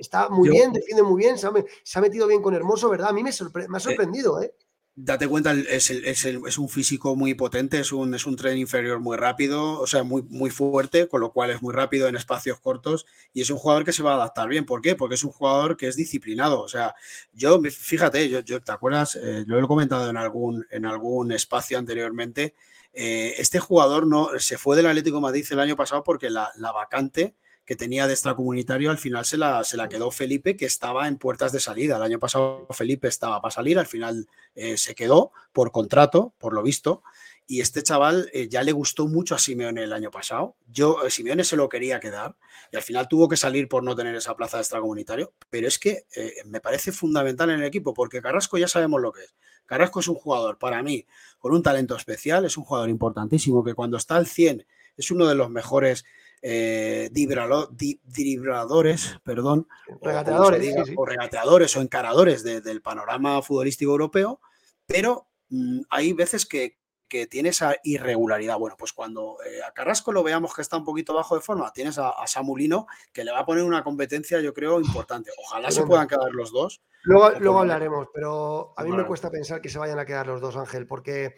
está 0.00 0.30
muy 0.30 0.48
bien, 0.48 0.72
defiende 0.72 1.02
muy 1.02 1.22
bien, 1.22 1.36
se 1.36 1.46
ha, 1.46 2.00
metido 2.00 2.26
bien 2.26 2.40
con 2.40 2.54
Hermoso, 2.54 2.88
¿verdad? 2.88 3.10
A 3.10 3.12
mí 3.12 3.22
me, 3.22 3.30
me 3.30 3.76
ha 3.76 3.78
eh, 3.78 3.80
sorprendido, 3.80 4.40
¿eh? 4.40 4.54
date 4.96 5.26
cuenta, 5.26 5.52
es, 5.52 5.90
es, 5.90 6.58
un 6.58 6.68
físico 6.68 7.14
muy 7.14 7.34
potente, 7.34 7.80
es 7.80 7.92
un, 7.92 8.14
es 8.14 8.26
un 8.26 8.36
tren 8.36 8.56
inferior 8.56 9.00
muy 9.00 9.16
rápido, 9.16 9.80
o 9.80 9.86
sea, 9.86 10.02
muy, 10.02 10.22
muy 10.22 10.50
fuerte, 10.50 11.08
con 11.08 11.20
lo 11.20 11.32
cual 11.32 11.50
es 11.50 11.60
muy 11.60 11.74
rápido 11.74 12.06
en 12.08 12.16
espacios 12.16 12.60
cortos 12.60 13.04
y 13.32 13.42
es 13.42 13.50
un 13.50 13.58
jugador 13.58 13.84
que 13.84 13.92
se 13.92 14.02
va 14.02 14.12
a 14.12 14.14
adaptar 14.14 14.48
bien. 14.48 14.64
¿Por 14.64 14.80
qué? 14.80 14.94
Porque 14.94 15.16
es 15.16 15.24
un 15.24 15.32
jugador 15.32 15.76
que 15.76 15.88
es 15.88 15.96
disciplinado. 15.96 16.62
O 16.62 16.68
sea, 16.68 16.94
yo, 17.32 17.60
fíjate, 17.60 18.28
yo, 18.28 18.40
yo 18.40 18.62
¿te 18.62 18.72
acuerdas? 18.72 19.16
Eh, 19.16 19.44
lo 19.46 19.58
he 19.58 19.66
comentado 19.66 20.08
en 20.08 20.16
algún, 20.16 20.64
en 20.70 20.86
algún 20.86 21.32
espacio 21.32 21.76
anteriormente. 21.76 22.54
Eh, 22.92 23.34
este 23.38 23.58
jugador 23.58 24.06
no 24.06 24.38
se 24.38 24.56
fue 24.56 24.76
del 24.76 24.86
Atlético 24.86 25.20
Madrid 25.20 25.44
el 25.50 25.58
año 25.58 25.76
pasado 25.76 26.04
porque 26.04 26.30
la, 26.30 26.52
la 26.56 26.70
vacante 26.70 27.34
que 27.64 27.76
tenía 27.76 28.06
de 28.06 28.12
extracomunitario, 28.12 28.90
al 28.90 28.98
final 28.98 29.24
se 29.24 29.38
la, 29.38 29.64
se 29.64 29.76
la 29.76 29.88
quedó 29.88 30.10
Felipe, 30.10 30.56
que 30.56 30.66
estaba 30.66 31.08
en 31.08 31.16
puertas 31.16 31.52
de 31.52 31.60
salida. 31.60 31.96
El 31.96 32.02
año 32.02 32.18
pasado 32.18 32.66
Felipe 32.70 33.08
estaba 33.08 33.40
para 33.40 33.52
salir, 33.52 33.78
al 33.78 33.86
final 33.86 34.28
eh, 34.54 34.76
se 34.76 34.94
quedó 34.94 35.32
por 35.52 35.72
contrato, 35.72 36.34
por 36.38 36.52
lo 36.52 36.62
visto. 36.62 37.02
Y 37.46 37.60
este 37.60 37.82
chaval 37.82 38.30
eh, 38.32 38.48
ya 38.48 38.62
le 38.62 38.72
gustó 38.72 39.06
mucho 39.06 39.34
a 39.34 39.38
Simeone 39.38 39.82
el 39.82 39.92
año 39.92 40.10
pasado. 40.10 40.56
Yo, 40.66 41.04
eh, 41.04 41.10
Simeone 41.10 41.44
se 41.44 41.56
lo 41.56 41.68
quería 41.68 42.00
quedar 42.00 42.36
y 42.70 42.76
al 42.76 42.82
final 42.82 43.08
tuvo 43.08 43.28
que 43.28 43.36
salir 43.36 43.68
por 43.68 43.82
no 43.82 43.94
tener 43.94 44.14
esa 44.14 44.36
plaza 44.36 44.58
de 44.58 44.62
extracomunitario. 44.62 45.32
Pero 45.48 45.68
es 45.68 45.78
que 45.78 46.04
me 46.46 46.60
parece 46.60 46.92
fundamental 46.92 47.50
en 47.50 47.60
el 47.60 47.66
equipo 47.66 47.94
porque 47.94 48.20
Carrasco 48.20 48.58
ya 48.58 48.68
sabemos 48.68 49.00
lo 49.00 49.12
que 49.12 49.22
es. 49.24 49.34
Carrasco 49.66 50.00
es 50.00 50.08
un 50.08 50.16
jugador, 50.16 50.58
para 50.58 50.82
mí, 50.82 51.06
con 51.38 51.54
un 51.54 51.62
talento 51.62 51.96
especial, 51.96 52.44
es 52.44 52.58
un 52.58 52.64
jugador 52.64 52.90
importantísimo 52.90 53.64
que 53.64 53.74
cuando 53.74 53.96
está 53.96 54.16
al 54.16 54.26
100 54.26 54.66
es 54.96 55.10
uno 55.10 55.26
de 55.26 55.34
los 55.34 55.50
mejores 55.50 56.04
eh, 56.46 57.08
dribladores, 57.10 59.18
perdón, 59.24 59.66
regateadores, 60.02 60.74
o, 60.94 61.06
regateadores 61.06 61.74
o 61.74 61.80
encaradores 61.80 62.44
del 62.44 62.82
panorama 62.82 63.40
futbolístico 63.40 63.92
europeo, 63.92 64.42
pero 64.84 65.26
mm, 65.48 65.80
hay 65.88 66.12
veces 66.12 66.44
que, 66.44 66.76
que 67.08 67.26
tiene 67.26 67.48
esa 67.48 67.76
irregularidad. 67.82 68.58
Bueno, 68.58 68.76
pues 68.78 68.92
cuando 68.92 69.38
eh, 69.42 69.62
a 69.66 69.72
Carrasco 69.72 70.12
lo 70.12 70.22
veamos 70.22 70.54
que 70.54 70.60
está 70.60 70.76
un 70.76 70.84
poquito 70.84 71.14
bajo 71.14 71.34
de 71.34 71.40
forma, 71.40 71.72
tienes 71.72 71.98
a, 71.98 72.12
Samulino 72.26 72.88
que 73.14 73.24
le 73.24 73.32
va 73.32 73.38
a 73.38 73.46
poner 73.46 73.64
una 73.64 73.82
competencia, 73.82 74.38
yo 74.40 74.52
creo, 74.52 74.78
importante. 74.78 75.30
Ojalá 75.38 75.70
se 75.70 75.86
puedan 75.86 76.08
quedar 76.08 76.30
los 76.32 76.52
dos. 76.52 76.82
Luego, 77.04 77.30
luego 77.40 77.60
hablaremos, 77.60 78.08
pero 78.12 78.74
a 78.76 78.84
mí 78.84 78.92
me 78.92 79.06
cuesta 79.06 79.30
pensar 79.30 79.62
que 79.62 79.70
se 79.70 79.78
vayan 79.78 79.98
a 79.98 80.04
quedar 80.04 80.26
los 80.26 80.42
dos, 80.42 80.56
Ángel, 80.56 80.86
porque 80.86 81.36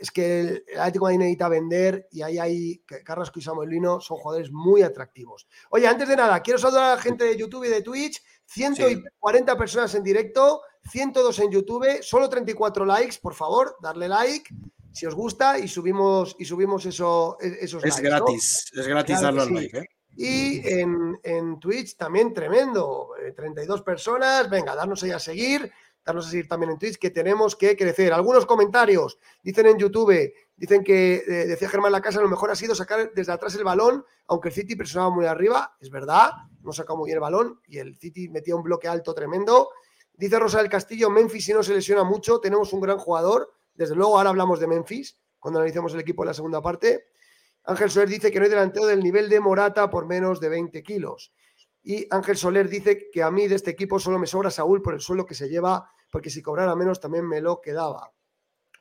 es 0.00 0.10
que 0.10 0.40
el 0.40 0.78
Atlético 0.78 1.08
de 1.08 1.18
necesita 1.18 1.48
vender 1.48 2.08
y 2.10 2.22
ahí 2.22 2.38
hay 2.38 2.78
Carrasco 3.04 3.38
y 3.38 3.42
Samuelino 3.42 4.00
son 4.00 4.18
jugadores 4.18 4.50
muy 4.52 4.82
atractivos. 4.82 5.48
Oye, 5.70 5.86
antes 5.86 6.08
de 6.08 6.16
nada, 6.16 6.40
quiero 6.40 6.58
saludar 6.58 6.92
a 6.92 6.96
la 6.96 7.02
gente 7.02 7.24
de 7.24 7.36
YouTube 7.36 7.64
y 7.64 7.68
de 7.68 7.82
Twitch. 7.82 8.22
140 8.46 9.58
personas 9.58 9.94
en 9.94 10.02
directo, 10.02 10.62
102 10.90 11.38
en 11.40 11.50
YouTube, 11.50 12.02
solo 12.02 12.30
34 12.30 12.86
likes, 12.86 13.18
por 13.20 13.34
favor, 13.34 13.76
darle 13.82 14.08
like 14.08 14.48
si 14.92 15.06
os 15.06 15.14
gusta 15.14 15.58
y 15.58 15.68
subimos 15.68 16.34
y 16.38 16.44
subimos 16.44 16.84
eso, 16.86 17.36
e, 17.40 17.58
esos 17.60 17.84
es 17.84 18.00
Gratis, 18.00 18.72
Es 18.74 18.86
gratis 18.86 19.20
darle 19.20 19.46
like, 19.50 19.78
¿eh? 19.78 19.88
Y 20.16 20.66
en, 20.66 21.16
en, 21.22 21.60
Twitch 21.60 21.96
también 21.96 22.34
tremendo, 22.34 23.10
32 23.36 23.78
eh, 23.78 23.82
personas, 23.84 24.50
venga, 24.50 24.74
darnos 24.74 25.00
ahí 25.04 25.12
a 25.12 25.20
seguir 25.20 25.70
a 26.16 26.30
seguir 26.30 26.48
también 26.48 26.72
en 26.72 26.78
Twitch, 26.78 26.98
que 26.98 27.10
tenemos 27.10 27.56
que 27.56 27.76
crecer. 27.76 28.12
Algunos 28.12 28.46
comentarios 28.46 29.18
dicen 29.42 29.66
en 29.66 29.78
YouTube, 29.78 30.32
dicen 30.56 30.82
que 30.82 31.16
eh, 31.16 31.46
decía 31.46 31.68
Germán 31.68 31.92
La 31.92 32.00
Casa, 32.00 32.20
lo 32.20 32.28
mejor 32.28 32.50
ha 32.50 32.56
sido 32.56 32.74
sacar 32.74 33.12
desde 33.14 33.32
atrás 33.32 33.54
el 33.54 33.64
balón, 33.64 34.04
aunque 34.26 34.48
el 34.48 34.54
City 34.54 34.76
presionaba 34.76 35.10
muy 35.10 35.26
arriba, 35.26 35.76
es 35.80 35.90
verdad, 35.90 36.32
hemos 36.60 36.76
sacado 36.76 36.96
muy 36.96 37.08
bien 37.08 37.16
el 37.16 37.20
balón 37.20 37.60
y 37.66 37.78
el 37.78 37.96
City 37.96 38.28
metía 38.28 38.56
un 38.56 38.62
bloque 38.62 38.88
alto 38.88 39.14
tremendo. 39.14 39.70
Dice 40.14 40.38
Rosa 40.38 40.58
del 40.58 40.68
Castillo, 40.68 41.10
Memphis 41.10 41.44
si 41.44 41.52
no 41.52 41.62
se 41.62 41.74
lesiona 41.74 42.04
mucho, 42.04 42.40
tenemos 42.40 42.72
un 42.72 42.80
gran 42.80 42.98
jugador, 42.98 43.52
desde 43.74 43.94
luego 43.94 44.16
ahora 44.16 44.30
hablamos 44.30 44.58
de 44.58 44.66
Memphis, 44.66 45.20
cuando 45.38 45.60
analicemos 45.60 45.94
el 45.94 46.00
equipo 46.00 46.22
en 46.24 46.28
la 46.28 46.34
segunda 46.34 46.60
parte. 46.60 47.04
Ángel 47.64 47.90
Soler 47.90 48.08
dice 48.08 48.32
que 48.32 48.38
no 48.38 48.44
hay 48.44 48.50
delantero 48.50 48.86
del 48.86 49.02
nivel 49.02 49.28
de 49.28 49.40
Morata 49.40 49.90
por 49.90 50.06
menos 50.06 50.40
de 50.40 50.48
20 50.48 50.82
kilos. 50.82 51.32
Y 51.82 52.06
Ángel 52.10 52.36
Soler 52.36 52.68
dice 52.68 53.08
que 53.12 53.22
a 53.22 53.30
mí 53.30 53.46
de 53.46 53.54
este 53.54 53.70
equipo 53.70 53.98
solo 53.98 54.18
me 54.18 54.26
sobra 54.26 54.50
Saúl 54.50 54.82
por 54.82 54.94
el 54.94 55.00
suelo 55.00 55.26
que 55.26 55.34
se 55.34 55.48
lleva 55.48 55.90
porque 56.10 56.30
si 56.30 56.42
cobrara 56.42 56.74
menos 56.74 57.00
también 57.00 57.26
me 57.26 57.40
lo 57.40 57.60
quedaba. 57.60 58.12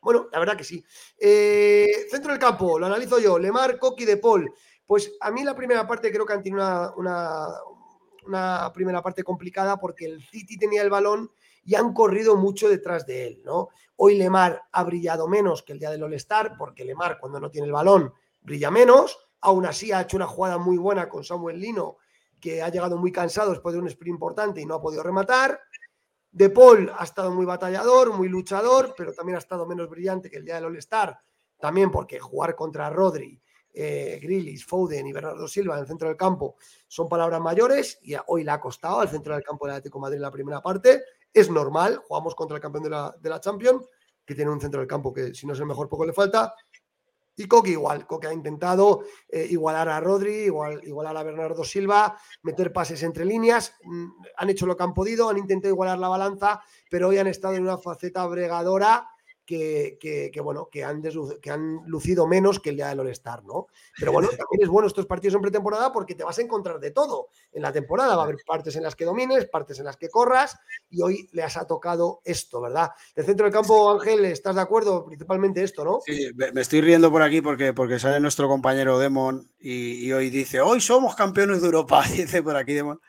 Bueno, 0.01 0.27
la 0.31 0.39
verdad 0.39 0.55
que 0.55 0.63
sí. 0.63 0.83
Eh, 1.17 2.07
centro 2.09 2.31
del 2.31 2.39
campo, 2.39 2.79
lo 2.79 2.85
analizo 2.85 3.19
yo. 3.19 3.37
Lemar, 3.37 3.77
Coqui, 3.77 4.05
De 4.05 4.17
Paul. 4.17 4.51
Pues 4.85 5.13
a 5.19 5.31
mí 5.31 5.43
la 5.43 5.55
primera 5.55 5.85
parte 5.85 6.11
creo 6.11 6.25
que 6.25 6.33
han 6.33 6.43
tenido 6.43 6.93
una, 6.95 7.49
una, 8.25 8.71
primera 8.73 9.01
parte 9.01 9.23
complicada 9.23 9.77
porque 9.77 10.05
el 10.05 10.23
City 10.23 10.57
tenía 10.57 10.81
el 10.81 10.89
balón 10.89 11.29
y 11.65 11.75
han 11.75 11.93
corrido 11.93 12.37
mucho 12.37 12.69
detrás 12.69 13.05
de 13.05 13.27
él, 13.27 13.41
¿no? 13.43 13.67
Hoy 13.97 14.17
Lemar 14.17 14.63
ha 14.71 14.83
brillado 14.85 15.27
menos 15.27 15.63
que 15.63 15.73
el 15.73 15.79
día 15.79 15.89
del 15.89 16.03
All-Star, 16.03 16.55
porque 16.57 16.85
Lemar 16.85 17.19
cuando 17.19 17.41
no 17.41 17.51
tiene 17.51 17.67
el 17.67 17.73
balón 17.73 18.13
brilla 18.41 18.71
menos. 18.71 19.19
Aún 19.41 19.65
así 19.65 19.91
ha 19.91 20.01
hecho 20.01 20.17
una 20.17 20.25
jugada 20.25 20.57
muy 20.57 20.77
buena 20.77 21.09
con 21.09 21.23
Samuel 21.23 21.59
Lino, 21.59 21.97
que 22.39 22.61
ha 22.61 22.69
llegado 22.69 22.97
muy 22.97 23.11
cansado 23.11 23.51
después 23.51 23.73
de 23.73 23.81
un 23.81 23.87
sprint 23.87 24.13
importante 24.13 24.61
y 24.61 24.65
no 24.65 24.75
ha 24.75 24.81
podido 24.81 25.03
rematar. 25.03 25.59
De 26.31 26.49
Paul 26.49 26.91
ha 26.97 27.03
estado 27.03 27.31
muy 27.31 27.45
batallador, 27.45 28.13
muy 28.13 28.29
luchador, 28.29 28.93
pero 28.97 29.13
también 29.13 29.37
ha 29.37 29.39
estado 29.39 29.65
menos 29.65 29.89
brillante 29.89 30.29
que 30.29 30.37
el 30.37 30.45
día 30.45 30.55
del 30.55 30.65
All-Star. 30.65 31.17
También 31.59 31.89
porque 31.91 32.19
jugar 32.19 32.55
contra 32.55 32.89
Rodri, 32.89 33.41
eh, 33.73 34.19
Grillis, 34.21 34.65
Foden 34.65 35.05
y 35.07 35.13
Bernardo 35.13 35.47
Silva 35.47 35.75
en 35.75 35.81
el 35.81 35.87
centro 35.87 36.07
del 36.07 36.17
campo 36.17 36.55
son 36.87 37.07
palabras 37.07 37.39
mayores 37.39 37.99
y 38.01 38.15
hoy 38.27 38.43
le 38.43 38.51
ha 38.51 38.59
costado 38.59 39.01
al 39.01 39.09
centro 39.09 39.33
del 39.33 39.43
campo 39.43 39.65
del 39.65 39.75
Atlético 39.75 39.99
Madrid 39.99 40.15
en 40.15 40.23
la 40.23 40.31
primera 40.31 40.61
parte. 40.61 41.03
Es 41.31 41.49
normal, 41.49 41.97
jugamos 42.07 42.33
contra 42.33 42.55
el 42.55 42.61
campeón 42.61 42.85
de 42.85 42.89
la, 42.89 43.15
de 43.19 43.29
la 43.29 43.39
Champions, 43.39 43.87
que 44.25 44.35
tiene 44.35 44.51
un 44.51 44.59
centro 44.59 44.79
del 44.79 44.87
campo 44.87 45.13
que 45.13 45.33
si 45.33 45.45
no 45.45 45.53
es 45.53 45.59
el 45.59 45.67
mejor 45.67 45.87
poco 45.87 46.05
le 46.05 46.13
falta, 46.13 46.53
y 47.37 47.47
Coque 47.47 47.71
igual, 47.71 48.05
Coque 48.07 48.27
ha 48.27 48.33
intentado 48.33 49.03
eh, 49.29 49.47
igualar 49.49 49.87
a 49.87 49.99
Rodri, 49.99 50.45
igual, 50.45 50.81
igualar 50.83 51.15
a 51.15 51.23
Bernardo 51.23 51.63
Silva, 51.63 52.17
meter 52.41 52.73
pases 52.73 53.03
entre 53.03 53.23
líneas, 53.25 53.75
mm, 53.83 54.07
han 54.35 54.49
hecho 54.49 54.65
lo 54.65 54.75
que 54.75 54.83
han 54.83 54.93
podido, 54.93 55.29
han 55.29 55.37
intentado 55.37 55.73
igualar 55.73 55.99
la 55.99 56.09
balanza, 56.09 56.61
pero 56.89 57.09
hoy 57.09 57.19
han 57.19 57.27
estado 57.27 57.53
en 57.53 57.63
una 57.63 57.77
faceta 57.77 58.25
bregadora 58.25 59.07
que, 59.47 60.39
bueno, 60.43 60.69
que 60.69 60.83
han, 60.83 61.01
que 61.41 61.49
han 61.49 61.81
lucido 61.87 62.27
menos 62.27 62.59
que 62.59 62.71
el 62.71 62.75
día 62.75 62.89
del 62.89 62.99
All-Star, 62.99 63.43
¿no? 63.45 63.67
Pero 63.97 64.11
bueno, 64.11 64.27
también 64.45 64.61
es 64.61 64.67
bueno 64.67 64.87
estos 64.87 65.05
partidos 65.05 65.35
en 65.35 65.41
pretemporada 65.41 65.91
porque 65.91 66.15
te 66.15 66.23
vas 66.23 66.37
a 66.37 66.41
encontrar 66.41 66.79
de 66.79 66.91
todo. 66.91 67.29
En 67.51 67.61
la 67.61 67.71
temporada 67.71 68.15
va 68.15 68.23
a 68.23 68.25
haber 68.25 68.37
partes 68.45 68.75
en 68.75 68.83
las 68.83 68.95
que 68.95 69.05
domines, 69.05 69.45
partes 69.45 69.79
en 69.79 69.85
las 69.85 69.97
que 69.97 70.09
corras, 70.09 70.59
y 70.89 71.01
hoy 71.01 71.29
le 71.31 71.43
has 71.43 71.57
tocado 71.67 72.21
esto, 72.25 72.61
¿verdad? 72.61 72.91
El 73.15 73.25
centro 73.25 73.45
del 73.45 73.53
campo, 73.53 73.89
Ángel, 73.91 74.25
¿estás 74.25 74.55
de 74.55 74.61
acuerdo? 74.61 75.05
Principalmente 75.05 75.63
esto, 75.63 75.83
¿no? 75.83 75.99
Sí, 76.05 76.29
me 76.35 76.61
estoy 76.61 76.81
riendo 76.81 77.09
por 77.09 77.21
aquí 77.21 77.41
porque, 77.41 77.73
porque 77.73 77.99
sale 77.99 78.19
nuestro 78.19 78.47
compañero 78.47 78.99
Demon 78.99 79.49
y, 79.57 80.05
y 80.05 80.13
hoy 80.13 80.29
dice, 80.29 80.59
hoy 80.61 80.81
somos 80.81 81.15
campeones 81.15 81.61
de 81.61 81.67
Europa, 81.67 82.03
dice 82.15 82.43
por 82.43 82.57
aquí 82.57 82.73
Demon. 82.73 82.99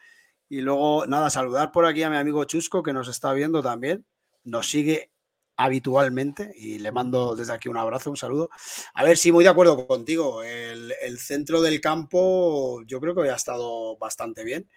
Y 0.48 0.62
luego, 0.62 1.06
nada, 1.06 1.28
saludar 1.28 1.72
por 1.72 1.84
aquí 1.84 2.02
a 2.04 2.10
mi 2.10 2.16
amigo 2.16 2.44
Chusco 2.44 2.82
que 2.82 2.94
nos 2.94 3.08
está 3.08 3.32
viendo 3.34 3.62
también. 3.62 4.06
Nos 4.44 4.70
sigue 4.70 5.12
habitualmente 5.58 6.52
y 6.56 6.78
le 6.78 6.92
mando 6.92 7.34
desde 7.34 7.52
aquí 7.52 7.68
un 7.68 7.76
abrazo, 7.76 8.10
un 8.10 8.16
saludo. 8.16 8.48
A 8.94 9.02
ver, 9.04 9.18
sí, 9.18 9.32
muy 9.32 9.42
de 9.42 9.50
acuerdo 9.50 9.86
contigo. 9.88 10.42
El, 10.44 11.18
centro 11.18 11.60
del 11.60 11.80
campo 11.80 12.80
yo 12.86 13.00
creo 13.00 13.14
que 13.14 13.28
ha 13.28 13.34
estado 13.34 13.98
bastante 13.98 14.44
bien 14.44 14.70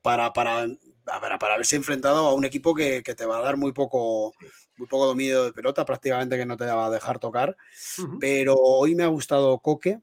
para, 0.00 0.32
para, 0.32 0.66
para, 1.04 1.54
haberse 1.54 1.76
enfrentado 1.76 2.26
a 2.26 2.34
un 2.34 2.46
equipo 2.46 2.74
que, 2.74 3.02
te 3.02 3.26
va 3.26 3.38
a 3.38 3.42
dar 3.42 3.58
muy 3.58 3.72
poco, 3.72 4.32
muy 4.78 4.88
poco 4.88 5.06
dominio 5.06 5.44
de 5.44 5.52
pelota, 5.52 5.84
prácticamente 5.84 6.38
que 6.38 6.46
no 6.46 6.56
te 6.56 6.64
va 6.64 6.86
a 6.86 6.90
dejar 6.90 7.18
tocar. 7.18 7.56
Pero 8.18 8.54
hoy 8.56 8.94
me 8.94 9.04
ha 9.04 9.08
gustado 9.08 9.58
Coque. 9.58 10.00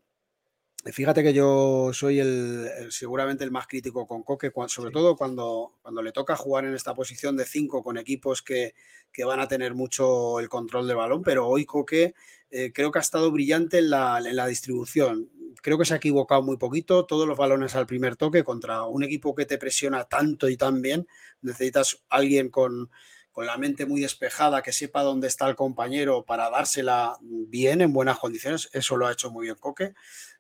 Fíjate 0.92 1.24
que 1.24 1.34
yo 1.34 1.92
soy 1.94 2.20
el, 2.20 2.70
seguramente 2.90 3.44
el 3.44 3.52
más 3.52 3.68
crítico 3.68 4.08
con 4.08 4.24
Coque, 4.24 4.52
sobre 4.68 4.92
todo 4.92 5.16
cuando, 5.16 5.74
cuando 5.82 6.02
le 6.02 6.12
toca 6.12 6.36
jugar 6.36 6.66
en 6.66 6.74
esta 6.74 6.94
posición 6.94 7.36
de 7.36 7.46
5 7.46 7.84
con 7.84 7.98
equipos 7.98 8.42
que, 8.42 8.74
que, 9.12 9.24
van 9.24 9.40
a 9.40 9.48
tener 9.48 9.74
mucho 9.74 10.40
el 10.40 10.50
control 10.50 10.88
del 10.88 10.98
balón, 10.98 11.22
pero 11.24 11.48
hoy 11.48 11.66
Coque 11.66 12.14
eh, 12.52 12.72
creo 12.74 12.92
que 12.92 13.00
ha 13.00 13.02
estado 13.02 13.32
brillante 13.32 13.78
en 13.80 13.90
la, 13.90 14.18
en 14.18 14.36
la, 14.36 14.48
distribución. 14.48 15.30
Creo 15.62 15.78
que 15.78 15.86
se 15.86 15.94
ha 15.94 15.98
equivocado 15.98 16.42
muy 16.42 16.58
poquito, 16.58 17.06
todos 17.06 17.28
los 17.28 17.38
balones 17.38 17.76
al 17.76 17.86
primer 17.86 18.16
toque 18.16 18.44
contra 18.44 18.84
un 18.84 19.04
equipo 19.04 19.36
que 19.36 19.46
te 19.46 19.58
presiona 19.58 20.06
tanto 20.06 20.50
y 20.50 20.58
tan 20.58 20.82
bien. 20.82 21.08
Necesitas 21.42 22.04
alguien 22.10 22.50
con, 22.50 22.90
con 23.32 23.46
la 23.46 23.58
mente 23.58 23.86
muy 23.86 24.02
despejada, 24.02 24.62
que 24.62 24.74
sepa 24.74 25.04
dónde 25.04 25.28
está 25.28 25.48
el 25.48 25.56
compañero 25.56 26.26
para 26.26 26.50
dársela 26.50 27.18
bien, 27.22 27.82
en 27.82 27.94
buenas 27.94 28.20
condiciones. 28.20 28.70
Eso 28.74 28.98
lo 28.98 29.08
ha 29.08 29.12
hecho 29.12 29.32
muy 29.32 29.46
bien 29.46 29.56
Coque. 29.56 29.94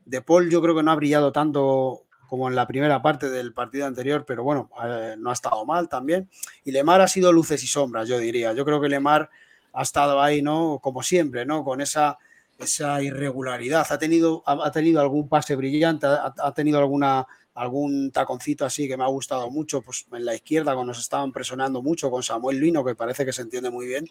De 0.09 0.23
Paul 0.23 0.49
yo 0.49 0.59
creo 0.61 0.75
que 0.75 0.81
no 0.81 0.91
ha 0.91 0.95
brillado 0.95 1.31
tanto 1.31 2.05
como 2.27 2.47
en 2.47 2.55
la 2.55 2.67
primera 2.67 3.01
parte 3.01 3.29
del 3.29 3.53
partido 3.53 3.85
anterior, 3.85 4.25
pero 4.25 4.43
bueno, 4.43 4.69
eh, 4.83 5.15
no 5.17 5.29
ha 5.29 5.33
estado 5.33 5.65
mal 5.65 5.87
también. 5.87 6.29
Y 6.63 6.71
Lemar 6.71 7.01
ha 7.01 7.07
sido 7.07 7.31
luces 7.31 7.63
y 7.63 7.67
sombras, 7.67 8.07
yo 8.07 8.17
diría. 8.17 8.53
Yo 8.53 8.65
creo 8.65 8.81
que 8.81 8.89
Lemar 8.89 9.29
ha 9.71 9.81
estado 9.83 10.19
ahí, 10.19 10.41
¿no? 10.41 10.79
Como 10.81 11.03
siempre, 11.03 11.45
¿no? 11.45 11.63
Con 11.63 11.79
esa, 11.79 12.17
esa 12.57 13.01
irregularidad. 13.03 13.85
Ha 13.87 13.99
tenido, 13.99 14.43
ha, 14.47 14.71
tenido 14.71 14.99
algún 14.99 15.29
pase 15.29 15.55
brillante, 15.55 16.07
ha, 16.07 16.53
tenido 16.55 16.79
alguna, 16.79 17.27
algún 17.59 18.11
taconcito 18.11 18.63
así 18.63 18.87
que 18.87 18.95
me 18.95 19.03
ha 19.03 19.07
gustado 19.07 19.49
mucho, 19.49 19.81
pues 19.81 20.05
en 20.13 20.23
la 20.23 20.33
izquierda 20.33 20.73
cuando 20.73 20.91
nos 20.91 20.99
estaban 20.99 21.33
presionando 21.33 21.81
mucho 21.81 22.09
con 22.09 22.23
Samuel 22.23 22.59
Lino, 22.59 22.85
que 22.85 22.95
parece 22.95 23.25
que 23.25 23.33
se 23.33 23.41
entiende 23.41 23.69
muy 23.69 23.85
bien, 23.85 24.09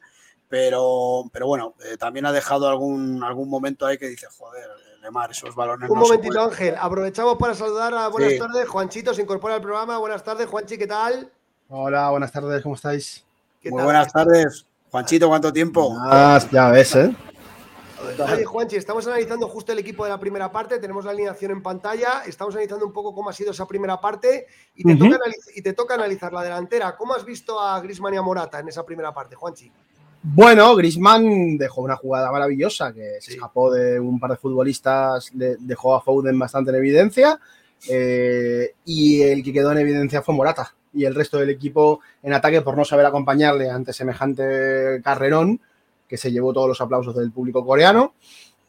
pero, 0.48 1.24
pero 1.32 1.46
bueno, 1.46 1.74
eh, 1.84 1.96
también 1.96 2.26
ha 2.26 2.32
dejado 2.32 2.68
algún, 2.68 3.24
algún 3.24 3.48
momento 3.48 3.87
ahí 3.87 3.96
que 3.96 4.08
dice, 4.08 4.26
joder, 4.37 4.68
Lemar, 5.02 5.30
esos 5.30 5.54
balones. 5.54 5.88
Un 5.88 5.98
momentito, 5.98 6.42
Ángel. 6.42 6.74
Aprovechamos 6.78 7.37
para 7.38 7.54
saludar 7.54 7.94
a 7.94 8.08
buenas 8.08 8.37
tardes. 8.37 8.68
Juanchito 8.68 9.14
se 9.14 9.22
incorpora 9.22 9.54
al 9.54 9.62
programa. 9.62 9.96
Buenas 9.96 10.22
tardes, 10.24 10.46
Juanchi, 10.46 10.76
¿qué 10.76 10.87
tal? 10.87 11.32
Hola, 11.68 12.11
buenas 12.11 12.32
tardes, 12.32 12.62
¿cómo 12.62 12.74
estáis? 12.74 13.24
Muy 13.64 13.82
buenas 13.82 14.12
tardes. 14.12 14.66
Juanchito, 14.90 15.28
¿cuánto 15.28 15.52
tiempo? 15.52 15.96
ya 16.50 16.70
ves, 16.70 16.96
¿eh? 16.96 17.16
Oye, 18.00 18.44
Juanchi, 18.44 18.76
estamos 18.76 19.06
analizando 19.06 19.48
justo 19.48 19.72
el 19.72 19.78
equipo 19.78 20.04
de 20.04 20.11
la 20.11 20.20
primera 20.20 20.52
parte, 20.52 20.78
tenemos 20.78 21.04
la 21.04 21.11
alineación 21.11 21.50
en 21.50 21.62
pantalla, 21.62 22.22
estamos 22.26 22.54
analizando 22.54 22.87
un 22.87 22.92
poco 22.92 23.14
cómo 23.14 23.30
ha 23.30 23.32
sido 23.32 23.50
esa 23.50 23.66
primera 23.66 24.00
parte. 24.00 24.46
Y 24.74 24.84
te, 24.84 24.96
toca, 24.96 25.18
y 25.54 25.62
te 25.62 25.72
toca 25.72 25.94
analizar 25.94 26.32
la 26.32 26.42
delantera. 26.42 26.96
¿Cómo 26.96 27.14
has 27.14 27.24
visto 27.24 27.61
a 27.61 27.80
Grisman 27.80 28.14
y 28.14 28.16
a 28.16 28.22
Morata 28.22 28.61
en 28.61 28.68
esa 28.68 28.84
primera 28.84 29.12
parte, 29.12 29.34
Juanchi? 29.34 29.72
Bueno, 30.22 30.74
Grisman 30.74 31.56
dejó 31.56 31.82
una 31.82 31.96
jugada 31.96 32.30
maravillosa 32.30 32.92
que 32.92 33.18
se 33.20 33.34
escapó 33.34 33.72
de 33.72 34.00
un 34.00 34.18
par 34.18 34.32
de 34.32 34.37
futbolistas, 34.37 35.30
dejó 35.32 35.94
a 35.94 36.00
Foden 36.00 36.38
bastante 36.38 36.70
en 36.70 36.76
evidencia 36.76 37.40
eh, 37.88 38.74
y 38.84 39.22
el 39.22 39.42
que 39.42 39.52
quedó 39.52 39.72
en 39.72 39.78
evidencia 39.78 40.22
fue 40.22 40.34
Morata. 40.34 40.74
Y 40.92 41.04
el 41.04 41.14
resto 41.14 41.38
del 41.38 41.50
equipo 41.50 42.00
en 42.22 42.32
ataque 42.32 42.62
por 42.62 42.76
no 42.76 42.84
saber 42.84 43.06
acompañarle 43.06 43.70
ante 43.70 43.92
semejante 43.92 45.00
carrerón 45.02 45.61
que 46.09 46.16
se 46.16 46.33
llevó 46.33 46.53
todos 46.53 46.68
los 46.68 46.81
aplausos 46.81 47.14
del 47.14 47.31
público 47.31 47.64
coreano. 47.64 48.14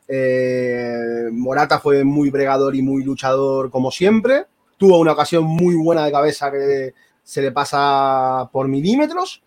Eh, 0.08 1.30
Morata 1.32 1.80
fue 1.80 2.04
muy 2.04 2.32
bregador 2.32 2.76
y 2.76 2.82
muy 2.82 3.04
luchador 3.04 3.70
como 3.70 3.92
siempre. 3.92 4.46
Tuvo 4.78 4.98
una 4.98 5.14
ocasión 5.14 5.44
muy 5.44 5.76
buena 5.76 6.04
de 6.06 6.12
cabeza 6.12 6.52
que 6.52 6.94
se 7.24 7.42
le 7.44 7.52
pasa 7.52 8.50
por 8.52 8.68
milímetros 8.68 9.44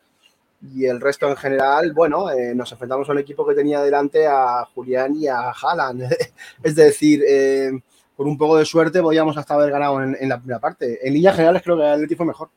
Y 0.75 0.85
el 0.85 1.01
resto 1.01 1.29
en 1.29 1.37
general, 1.37 1.93
bueno, 1.93 2.31
eh, 2.31 2.55
nos 2.55 2.71
enfrentamos 2.71 3.09
a 3.09 3.13
un 3.13 3.19
equipo 3.19 3.45
que 3.45 3.55
tenía 3.55 3.83
delante 3.83 4.27
a 4.27 4.65
Julián 4.73 5.17
y 5.17 5.27
a 5.27 5.51
Haaland. 5.51 6.05
es 6.63 6.77
decir, 6.77 7.25
eh, 7.27 7.73
con 8.17 8.29
un 8.29 8.39
poco 8.39 8.57
de 8.57 8.65
suerte 8.65 9.03
podíamos 9.03 9.37
hasta 9.37 9.55
haber 9.55 9.73
ganado 9.73 10.01
en, 10.01 10.29
la 10.29 10.39
primera 10.39 10.61
parte. 10.61 11.07
En 11.07 11.15
líneas 11.15 11.35
generales 11.35 11.63
creo 11.63 11.77
que 11.77 11.83
el 11.83 11.89
Atlético 11.89 12.19
fue 12.19 12.27
mejor. 12.27 12.51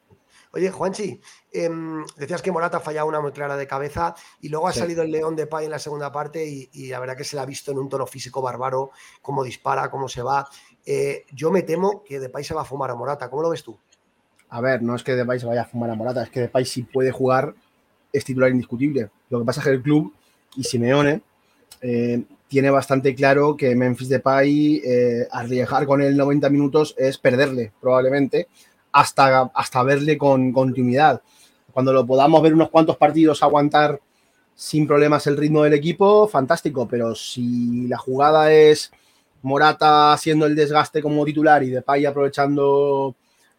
Oye, 0.55 0.71
Juanchi, 0.71 1.19
em, 1.51 2.05
decías 2.15 2.41
que 2.41 2.49
Morata 2.51 2.77
ha 2.77 2.79
fallado 2.79 3.07
una 3.07 3.19
muy 3.19 3.33
clara 3.33 3.57
de 3.57 3.67
cabeza 3.67 4.15
y 4.39 4.47
luego 4.47 4.67
ha 4.69 4.71
Sí. 4.71 4.79
salido 4.79 5.03
el 5.03 5.11
León 5.11 5.35
de 5.35 5.47
Pay 5.47 5.65
en 5.65 5.71
la 5.71 5.79
segunda 5.79 6.11
parte 6.13 6.47
y, 6.47 6.69
y 6.71 6.87
la 6.87 6.99
verdad 6.99 7.17
que 7.17 7.25
se 7.25 7.35
la 7.35 7.41
ha 7.41 7.45
visto 7.45 7.71
en 7.73 7.77
un 7.77 7.89
tono 7.89 8.07
físico 8.07 8.41
bárbaro, 8.41 8.91
cómo 9.21 9.43
dispara, 9.43 9.91
cómo 9.91 10.07
se 10.07 10.21
va. 10.21 10.47
Eh, 10.85 11.25
yo 11.33 11.51
me 11.51 11.63
temo 11.63 12.03
que 12.05 12.19
Depay 12.21 12.43
se 12.45 12.53
va 12.53 12.61
a 12.61 12.65
fumar 12.65 12.89
a 12.89 12.95
Morata. 12.95 13.29
¿Cómo 13.29 13.41
lo 13.41 13.49
ves 13.49 13.63
tú? 13.63 13.77
A 14.49 14.61
ver, 14.61 14.81
no 14.81 14.95
es 14.95 15.03
que 15.03 15.13
Depay 15.15 15.39
se 15.39 15.45
vaya 15.45 15.63
a 15.63 15.65
fumar 15.65 15.89
a 15.89 15.95
Morata, 15.95 16.23
es 16.23 16.29
que 16.29 16.39
Depay 16.41 16.63
si 16.65 16.83
puede 16.83 17.11
jugar 17.11 17.53
es 18.13 18.23
titular 18.23 18.49
indiscutible. 18.49 19.09
Lo 19.29 19.39
que 19.39 19.45
pasa 19.45 19.59
es 19.59 19.65
que 19.65 19.71
el 19.71 19.81
club 19.81 20.13
y 20.55 20.63
Simeone 20.63 21.21
eh, 21.81 22.23
tiene 22.47 22.69
bastante 22.69 23.13
claro 23.13 23.57
que 23.57 23.75
Memphis 23.75 24.07
Depay 24.07 24.81
eh, 24.85 25.27
arriesgar 25.31 25.85
con 25.85 26.01
él 26.01 26.15
90 26.15 26.49
minutos 26.49 26.95
es 26.97 27.17
perderle 27.17 27.73
probablemente 27.81 28.47
hasta, 28.95 29.51
hasta 29.53 29.83
verle 29.83 30.17
con 30.17 30.53
continuidad. 30.53 31.21
Cuando 31.73 31.91
lo 31.91 32.05
podamos 32.05 32.41
ver 32.41 32.53
unos 32.53 32.69
cuantos 32.69 32.95
partidos 32.95 33.43
aguantar 33.43 33.99
sin 34.55 34.87
problemas 34.87 35.27
el 35.27 35.35
ritmo 35.35 35.63
del 35.63 35.73
equipo, 35.73 36.29
fantástico, 36.29 36.87
pero 36.87 37.13
si 37.13 37.87
la 37.89 37.97
jugada 37.97 38.53
es 38.53 38.93
Morata 39.41 40.13
haciendo 40.13 40.45
el 40.45 40.55
desgaste 40.55 41.01
como 41.01 41.25
titular 41.25 41.61
y 41.61 41.71
Depay 41.71 42.05
aprovechando 42.05 43.15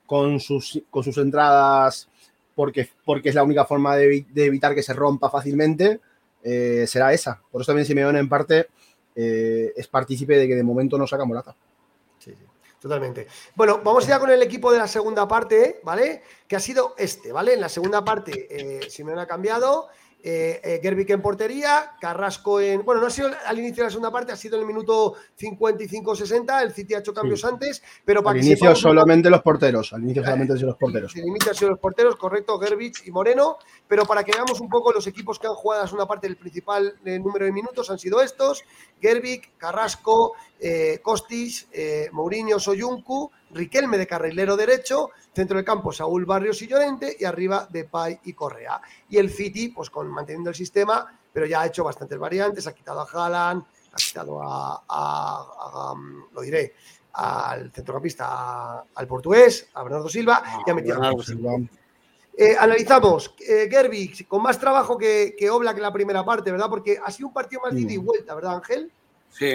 con 0.06 0.40
sus, 0.40 0.82
con 0.90 1.04
sus 1.04 1.18
entradas 1.18 2.08
porque, 2.54 2.88
porque 3.04 3.28
es 3.28 3.34
la 3.34 3.44
única 3.44 3.66
forma 3.66 3.94
de, 3.94 4.08
evi- 4.08 4.26
de 4.32 4.46
evitar 4.46 4.74
que 4.74 4.82
se 4.82 4.94
rompa 4.94 5.28
fácilmente, 5.28 6.00
eh, 6.42 6.86
será 6.88 7.12
esa. 7.12 7.42
Por 7.52 7.60
eso 7.60 7.72
también 7.72 7.84
Simeone 7.84 8.18
en 8.20 8.28
parte 8.30 8.68
eh, 9.14 9.74
es 9.76 9.86
partícipe 9.86 10.38
de 10.38 10.48
que 10.48 10.54
de 10.54 10.62
momento 10.62 10.96
no 10.96 11.06
saca 11.06 11.26
Morata. 11.26 11.54
Totalmente. 12.86 13.26
Bueno, 13.56 13.80
vamos 13.82 14.06
ya 14.06 14.20
con 14.20 14.30
el 14.30 14.40
equipo 14.42 14.70
de 14.70 14.78
la 14.78 14.86
segunda 14.86 15.26
parte, 15.26 15.80
¿vale? 15.82 16.22
Que 16.46 16.54
ha 16.54 16.60
sido 16.60 16.94
este, 16.96 17.32
¿vale? 17.32 17.54
En 17.54 17.60
la 17.60 17.68
segunda 17.68 18.04
parte, 18.04 18.46
eh, 18.48 18.88
Simeone 18.88 19.22
ha 19.22 19.26
cambiado. 19.26 19.88
Eh, 20.28 20.60
eh, 20.64 20.80
Gerbic 20.82 21.10
en 21.10 21.22
portería, 21.22 21.92
Carrasco 22.00 22.60
en. 22.60 22.84
Bueno, 22.84 23.00
no 23.00 23.06
ha 23.06 23.10
sido 23.10 23.30
al 23.46 23.58
inicio 23.58 23.82
de 23.82 23.84
la 23.84 23.90
segunda 23.90 24.10
parte, 24.10 24.32
ha 24.32 24.36
sido 24.36 24.56
en 24.56 24.62
el 24.62 24.66
minuto 24.66 25.14
55-60. 25.38 26.62
El 26.62 26.72
City 26.72 26.94
ha 26.94 26.98
hecho 26.98 27.14
cambios 27.14 27.42
Sí. 27.42 27.46
antes, 27.46 27.82
pero 28.04 28.24
para 28.24 28.34
Al 28.34 28.40
que 28.40 28.46
inicio 28.46 28.74
solamente 28.74 29.30
los 29.30 29.42
porteros, 29.42 29.92
al 29.92 30.02
inicio 30.02 30.24
solamente 30.24 30.54
han 30.54 30.58
sido 30.58 30.70
los 30.70 30.78
porteros. 30.78 31.12
se 31.12 31.20
limita 31.20 31.52
a 31.52 31.54
ser 31.54 31.68
los 31.68 31.78
porteros, 31.78 32.16
correcto, 32.16 32.58
Gerbich 32.58 33.06
y 33.06 33.12
Moreno, 33.12 33.58
pero 33.86 34.04
para 34.04 34.24
que 34.24 34.32
veamos 34.32 34.60
un 34.60 34.68
poco 34.68 34.90
los 34.92 35.06
equipos 35.06 35.38
que 35.38 35.46
han 35.46 35.54
jugado 35.54 35.86
en 35.86 35.94
una 35.94 36.06
parte 36.06 36.26
del 36.26 36.36
principal 36.36 36.96
eh, 37.04 37.20
número 37.20 37.44
de 37.44 37.52
minutos 37.52 37.88
han 37.90 37.98
sido 37.98 38.20
estos, 38.20 38.64
Gerbic, 39.00 39.56
Carrasco, 39.58 40.32
eh, 40.60 41.00
Costis, 41.02 41.68
eh, 41.72 42.08
Mourinho, 42.12 42.58
Soyuncu, 42.58 43.30
Riquelme 43.50 43.96
de 43.96 44.06
carrilero 44.06 44.56
derecho, 44.56 45.10
centro 45.34 45.56
del 45.56 45.64
campo 45.64 45.92
Saúl 45.92 46.24
Barrios 46.26 46.60
y 46.62 46.66
Llorente 46.66 47.16
y 47.18 47.24
arriba 47.24 47.66
Depay 47.70 48.20
y 48.24 48.32
Correa. 48.32 48.80
Y 49.08 49.18
el 49.18 49.30
City, 49.30 49.68
pues 49.68 49.88
con 49.90 50.08
manteniendo 50.08 50.50
el 50.50 50.56
sistema, 50.56 51.06
pero 51.32 51.46
ya 51.46 51.60
ha 51.62 51.66
hecho 51.66 51.84
bastantes 51.84 52.18
variantes, 52.18 52.66
ha 52.66 52.74
quitado 52.74 53.00
a 53.00 53.06
Haaland, 53.10 53.62
ha 53.92 53.96
quitado 53.96 54.42
a, 54.42 54.82
a- 54.88 55.46
a- 55.58 55.92
um, 55.92 56.24
lo 56.32 56.40
diré, 56.42 56.74
al 57.14 57.70
centrocampista, 57.72 58.80
al 58.94 59.06
portugués, 59.06 59.68
a 59.74 59.82
Bernardo 59.82 60.08
Silva, 60.08 60.42
y 60.66 60.70
ha 60.70 60.74
metido 60.74 60.96
a 60.96 60.98
Bernardo. 60.98 61.22
Silva. 61.22 61.52
Eh, 62.36 62.54
analizamos, 62.58 63.34
eh, 63.48 63.70
con 64.28 64.42
más 64.42 64.58
trabajo 64.58 64.98
que, 64.98 65.34
que 65.38 65.48
Oblak 65.48 65.76
en 65.76 65.82
la 65.82 65.92
primera 65.92 66.22
parte, 66.24 66.50
¿verdad? 66.52 66.68
Porque 66.68 66.98
ha 67.02 67.10
sido 67.10 67.28
un 67.28 67.34
partido 67.34 67.62
más 67.64 67.72
de 67.74 67.80
ida 67.80 67.92
y 67.92 67.98
Mm. 67.98 68.04
vuelta, 68.04 68.34
¿verdad, 68.34 68.56
Ángel? 68.56 68.92
Sí, 69.30 69.54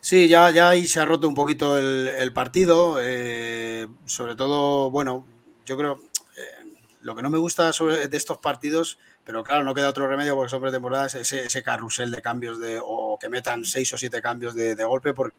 sí, 0.00 0.28
ya, 0.28 0.50
ya 0.50 0.68
ahí 0.68 0.86
se 0.86 1.00
ha 1.00 1.04
roto 1.04 1.26
un 1.28 1.34
poquito 1.34 1.78
el, 1.78 2.32
partido. 2.32 2.98
eh, 3.00 3.88
sobre 4.04 4.36
todo, 4.36 4.90
bueno, 4.90 5.26
yo 5.64 5.76
creo 5.76 6.00
eh, 6.36 6.72
lo 7.00 7.16
que 7.16 7.22
no 7.22 7.30
me 7.30 7.38
gusta 7.38 7.72
sobre, 7.72 8.06
de 8.08 8.16
estos 8.16 8.38
partidos, 8.38 8.98
pero 9.24 9.42
claro, 9.42 9.64
no 9.64 9.74
queda 9.74 9.88
otro 9.88 10.06
remedio 10.06 10.36
porque 10.36 10.50
son 10.50 10.62
pretemporadas, 10.62 11.16
ese, 11.16 11.46
ese 11.46 11.62
carrusel 11.62 12.12
de 12.12 12.22
cambios 12.22 12.60
de, 12.60 12.80
o 12.82 13.18
que 13.20 13.28
metan 13.28 13.64
seis 13.64 13.92
o 13.92 13.98
siete 13.98 14.22
cambios 14.22 14.54
de, 14.54 14.74
golpe, 14.84 15.12
porque, 15.12 15.36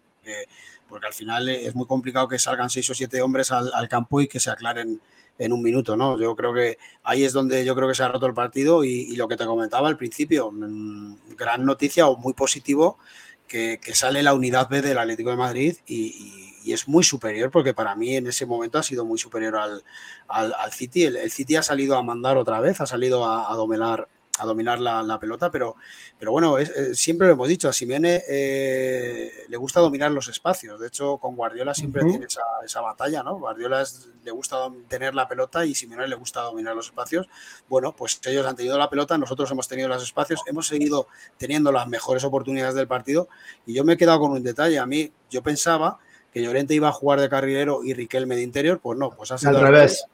porque 0.89 1.07
al 1.07 1.13
final 1.13 1.47
es 1.47 1.73
muy 1.73 1.87
complicado 1.87 2.27
que 2.27 2.39
salgan 2.39 2.69
seis 2.69 2.89
o 2.89 2.93
siete 2.93 3.21
hombres 3.21 3.51
al, 3.51 3.71
al 3.73 3.87
campo 3.87 4.19
y 4.19 4.27
que 4.27 4.41
se 4.41 4.51
aclaren 4.51 4.99
en 5.39 5.53
un 5.53 5.61
minuto, 5.61 5.95
¿no? 5.95 6.19
Yo 6.19 6.35
creo 6.35 6.53
que 6.53 6.77
ahí 7.03 7.23
es 7.23 7.31
donde 7.31 7.63
yo 7.63 7.75
creo 7.75 7.87
que 7.87 7.95
se 7.95 8.03
ha 8.03 8.09
roto 8.09 8.25
el 8.25 8.33
partido 8.33 8.83
y, 8.83 8.89
y 8.89 9.15
lo 9.15 9.27
que 9.27 9.37
te 9.37 9.45
comentaba 9.45 9.87
al 9.87 9.97
principio, 9.97 10.51
mm, 10.51 11.35
gran 11.37 11.63
noticia 11.63 12.07
o 12.07 12.17
muy 12.17 12.33
positivo 12.33 12.97
que, 13.47 13.79
sale 13.93 14.23
la 14.23 14.33
unidad 14.33 14.69
B 14.69 14.81
del 14.81 14.97
Atlético 14.97 15.29
de 15.29 15.37
Madrid 15.37 15.77
y, 15.85 16.43
es 16.67 16.85
muy 16.85 17.01
superior 17.05 17.49
porque 17.49 17.73
para 17.73 17.95
mí 17.95 18.17
en 18.17 18.27
ese 18.27 18.45
momento 18.45 18.77
ha 18.77 18.83
sido 18.83 19.05
muy 19.05 19.17
superior 19.17 19.55
al, 19.55 19.85
al, 20.27 20.53
al 20.53 20.73
City. 20.73 21.05
El, 21.05 21.15
el 21.15 21.31
City 21.31 21.55
ha 21.55 21.63
salido 21.63 21.95
a 21.95 22.03
mandar 22.03 22.35
otra 22.35 22.59
vez, 22.59 22.81
ha 22.81 22.85
salido 22.85 23.23
a, 23.23 23.49
a 23.49 23.55
dominar 23.55 24.09
a 24.39 24.45
dominar 24.45 24.79
la, 24.79 25.01
la 25.03 25.19
pelota, 25.19 25.49
pero, 25.51 25.75
pero 26.19 26.31
bueno, 26.31 26.57
es- 26.57 26.69
eh, 26.69 26.95
siempre 26.95 27.27
lo 27.27 27.33
hemos 27.33 27.47
dicho, 27.47 27.67
a 27.69 27.73
Simeone 27.73 28.23
eh, 28.27 29.31
le 29.47 29.57
gusta 29.57 29.79
dominar 29.79 30.11
los 30.11 30.27
espacios. 30.27 30.79
De 30.79 30.87
hecho, 30.87 31.17
con 31.17 31.35
Guardiola 31.35 31.73
siempre 31.73 32.03
tiene 32.11 32.25
esa, 32.25 32.41
esa 32.63 32.81
batalla, 32.81 33.23
¿no? 33.23 33.37
Guardiola 33.39 33.81
es- 33.81 34.07
le 34.23 34.31
gusta 34.31 34.57
tener 34.87 35.15
la 35.15 35.27
pelota 35.27 35.65
y 35.65 35.73
Simeone 35.75 36.07
le 36.07 36.15
gusta 36.15 36.41
dominar 36.41 36.75
los 36.75 36.87
espacios. 36.87 37.27
Bueno, 37.67 37.95
pues 37.95 38.19
ellos 38.25 38.45
han 38.45 38.55
tenido 38.55 38.77
la 38.77 38.89
pelota, 38.89 39.17
nosotros 39.17 39.49
hemos 39.51 39.67
tenido 39.67 39.87
los 39.87 40.03
espacios, 40.03 40.41
hemos 40.47 40.67
seguido 40.67 41.07
teniendo 41.37 41.71
las 41.71 41.87
mejores 41.87 42.23
oportunidades 42.23 42.75
del 42.75 42.87
partido 42.87 43.27
y 43.65 43.73
yo 43.73 43.83
me 43.83 43.93
he 43.93 43.97
quedado 43.97 44.19
con 44.19 44.31
un 44.31 44.43
detalle. 44.43 44.79
A 44.79 44.85
mí, 44.85 45.11
yo 45.29 45.41
pensaba 45.43 45.99
que 46.33 46.41
Llorente 46.43 46.73
iba 46.73 46.89
a 46.89 46.91
jugar 46.91 47.19
de 47.21 47.29
carrilero 47.29 47.83
y 47.83 47.93
Riquelme 47.93 48.35
de 48.35 48.43
interior, 48.43 48.79
pues 48.81 48.97
no, 48.99 49.09
pues 49.11 49.31
ha 49.31 49.37
sido 49.37 49.51
Al 49.57 49.65
revés. 49.71 50.05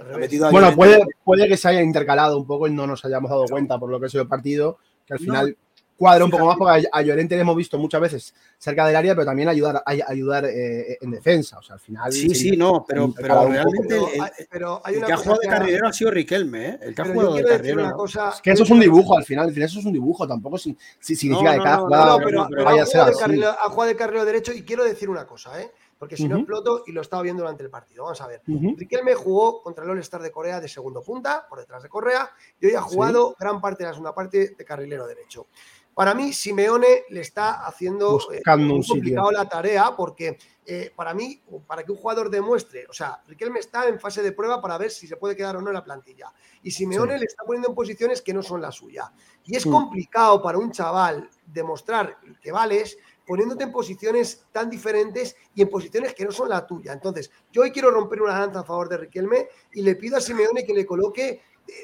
Ha 0.00 0.16
metido 0.18 0.50
Bueno, 0.50 0.74
puede, 0.74 1.02
puede 1.24 1.46
que 1.48 1.56
se 1.56 1.68
haya 1.68 1.82
intercalado 1.82 2.38
un 2.38 2.46
poco 2.46 2.66
y 2.66 2.72
no 2.72 2.86
nos 2.86 3.04
hayamos 3.04 3.30
dado 3.30 3.44
cuenta 3.46 3.78
por 3.78 3.90
lo 3.90 4.00
que 4.00 4.06
ha 4.06 4.08
sido 4.08 4.22
el 4.22 4.28
partido, 4.28 4.78
que 5.06 5.14
al 5.14 5.18
No. 5.20 5.24
final 5.24 5.56
cuadra 5.96 6.24
un 6.24 6.30
poco 6.30 6.46
más 6.46 6.56
porque 6.56 6.88
a 6.90 7.02
Llorente 7.02 7.34
le 7.34 7.42
hemos 7.42 7.54
visto 7.54 7.76
muchas 7.78 8.00
veces 8.00 8.34
cerca 8.56 8.86
del 8.86 8.96
área, 8.96 9.14
pero 9.14 9.26
también 9.26 9.50
ayudar, 9.50 9.76
a- 9.76 9.82
ayudar 10.08 10.46
eh, 10.46 10.96
en 10.98 11.10
defensa. 11.10 11.58
O 11.58 11.62
sea, 11.62 11.74
al 11.74 11.80
final. 11.80 12.10
Sí, 12.10 12.34
sí, 12.34 12.56
no, 12.56 12.82
pero, 12.88 13.12
pero 13.14 13.34
poco. 13.34 13.48
realmente 13.50 13.88
Pero 13.88 14.08
el, 14.14 14.20
hay, 14.22 14.30
pero 14.50 14.80
hay 14.82 14.92
el 14.94 14.98
una 15.00 15.06
que 15.06 15.12
ha 15.12 15.16
jugado 15.18 15.40
de 15.42 15.48
carrilero 15.48 15.88
ha 15.88 15.92
sido 15.92 16.10
Riquelme, 16.10 16.68
¿eh? 16.70 16.78
El 16.80 16.94
que 16.94 17.02
ha 17.02 17.04
jugado 17.04 17.34
de 17.34 17.44
carrilero. 17.44 17.80
una 17.82 17.90
¿no? 17.90 17.96
cosa. 17.98 18.30
Es 18.30 18.40
que 18.40 18.50
eso 18.50 18.62
es 18.62 18.70
un 18.70 18.80
dibujo 18.80 19.14
al 19.18 19.24
final, 19.24 19.48
al 19.48 19.52
final 19.52 19.68
eso 19.68 19.78
es 19.80 19.84
un 19.84 19.92
dibujo, 19.92 20.26
tampoco 20.26 20.56
si, 20.56 20.74
si 20.98 21.14
significa 21.14 21.50
No, 21.54 21.58
que 21.58 21.64
cada 21.64 21.76
no, 21.76 21.82
jugada 21.84 22.04
No, 22.06 22.18
no, 22.18 22.24
pero, 22.24 22.38
no, 22.44 22.48
pero 22.48 22.64
vaya 22.64 22.80
ha, 22.80 22.84
a 22.84 22.86
ser 22.86 22.92
jugado 22.92 23.06
de 23.06 23.12
así. 23.12 23.20
carrilero, 23.20 23.50
ha 23.50 23.68
jugado 23.68 23.88
de 23.88 23.96
carrilero 23.96 24.24
derecho 24.24 24.52
y 24.54 24.62
quiero 24.62 24.84
decir 24.84 25.10
una 25.10 25.26
cosa, 25.26 25.60
¿eh? 25.60 25.70
Porque 26.00 26.16
si 26.16 26.26
no 26.26 26.38
exploto 26.38 26.82
y 26.86 26.92
lo 26.92 27.02
estaba 27.02 27.22
viendo 27.22 27.42
durante 27.42 27.62
el 27.62 27.68
partido. 27.68 28.04
Vamos 28.04 28.22
a 28.22 28.26
ver. 28.26 28.40
Riquelme 28.46 29.14
jugó 29.14 29.62
contra 29.62 29.84
el 29.84 29.90
All-Star 29.90 30.22
de 30.22 30.32
Corea 30.32 30.58
de 30.58 30.66
segundo 30.66 31.02
punta, 31.02 31.46
por 31.46 31.58
detrás 31.58 31.82
de 31.82 31.90
Correa, 31.90 32.30
y 32.58 32.66
hoy 32.68 32.74
ha 32.74 32.80
jugado 32.80 33.36
gran 33.38 33.60
parte 33.60 33.82
de 33.84 33.88
la 33.88 33.92
segunda 33.92 34.14
parte 34.14 34.54
de 34.56 34.64
carrilero 34.64 35.06
derecho. 35.06 35.46
Para 35.94 36.14
mí, 36.14 36.32
Simeone 36.32 37.02
le 37.10 37.20
está 37.20 37.66
haciendo 37.66 38.18
eh, 38.32 38.40
muy 38.56 38.86
complicado 38.86 39.30
la 39.30 39.46
tarea 39.46 39.94
porque 39.94 40.38
eh, 40.64 40.90
para 40.96 41.12
mí, 41.12 41.42
para 41.66 41.82
que 41.82 41.92
un 41.92 41.98
jugador 41.98 42.30
demuestre, 42.30 42.86
o 42.88 42.92
sea, 42.94 43.20
Riquelme 43.26 43.58
está 43.58 43.86
en 43.86 44.00
fase 44.00 44.22
de 44.22 44.32
prueba 44.32 44.62
para 44.62 44.78
ver 44.78 44.90
si 44.90 45.06
se 45.06 45.16
puede 45.16 45.36
quedar 45.36 45.56
o 45.56 45.60
no 45.60 45.68
en 45.68 45.74
la 45.74 45.84
plantilla. 45.84 46.32
Y 46.62 46.70
Simeone 46.70 47.18
le 47.18 47.26
está 47.26 47.44
poniendo 47.44 47.68
en 47.68 47.74
posiciones 47.74 48.22
que 48.22 48.32
no 48.32 48.42
son 48.42 48.62
la 48.62 48.72
suya. 48.72 49.12
Y 49.44 49.54
es 49.56 49.66
Mm. 49.66 49.70
complicado 49.70 50.40
para 50.40 50.56
un 50.56 50.72
chaval 50.72 51.28
demostrar 51.44 52.16
que 52.40 52.52
vales 52.52 52.96
poniéndote 53.30 53.62
en 53.62 53.70
posiciones 53.70 54.44
tan 54.50 54.68
diferentes 54.68 55.36
y 55.54 55.62
en 55.62 55.68
posiciones 55.68 56.14
que 56.14 56.24
no 56.24 56.32
son 56.32 56.48
la 56.48 56.66
tuya. 56.66 56.92
Entonces, 56.92 57.30
yo 57.52 57.62
hoy 57.62 57.70
quiero 57.70 57.92
romper 57.92 58.20
una 58.22 58.36
lanza 58.36 58.58
a 58.58 58.64
favor 58.64 58.88
de 58.88 58.96
Riquelme 58.96 59.46
y 59.72 59.82
le 59.82 59.94
pido 59.94 60.16
a 60.16 60.20
Simeone 60.20 60.64
que 60.64 60.74
le 60.74 60.84
coloque 60.84 61.40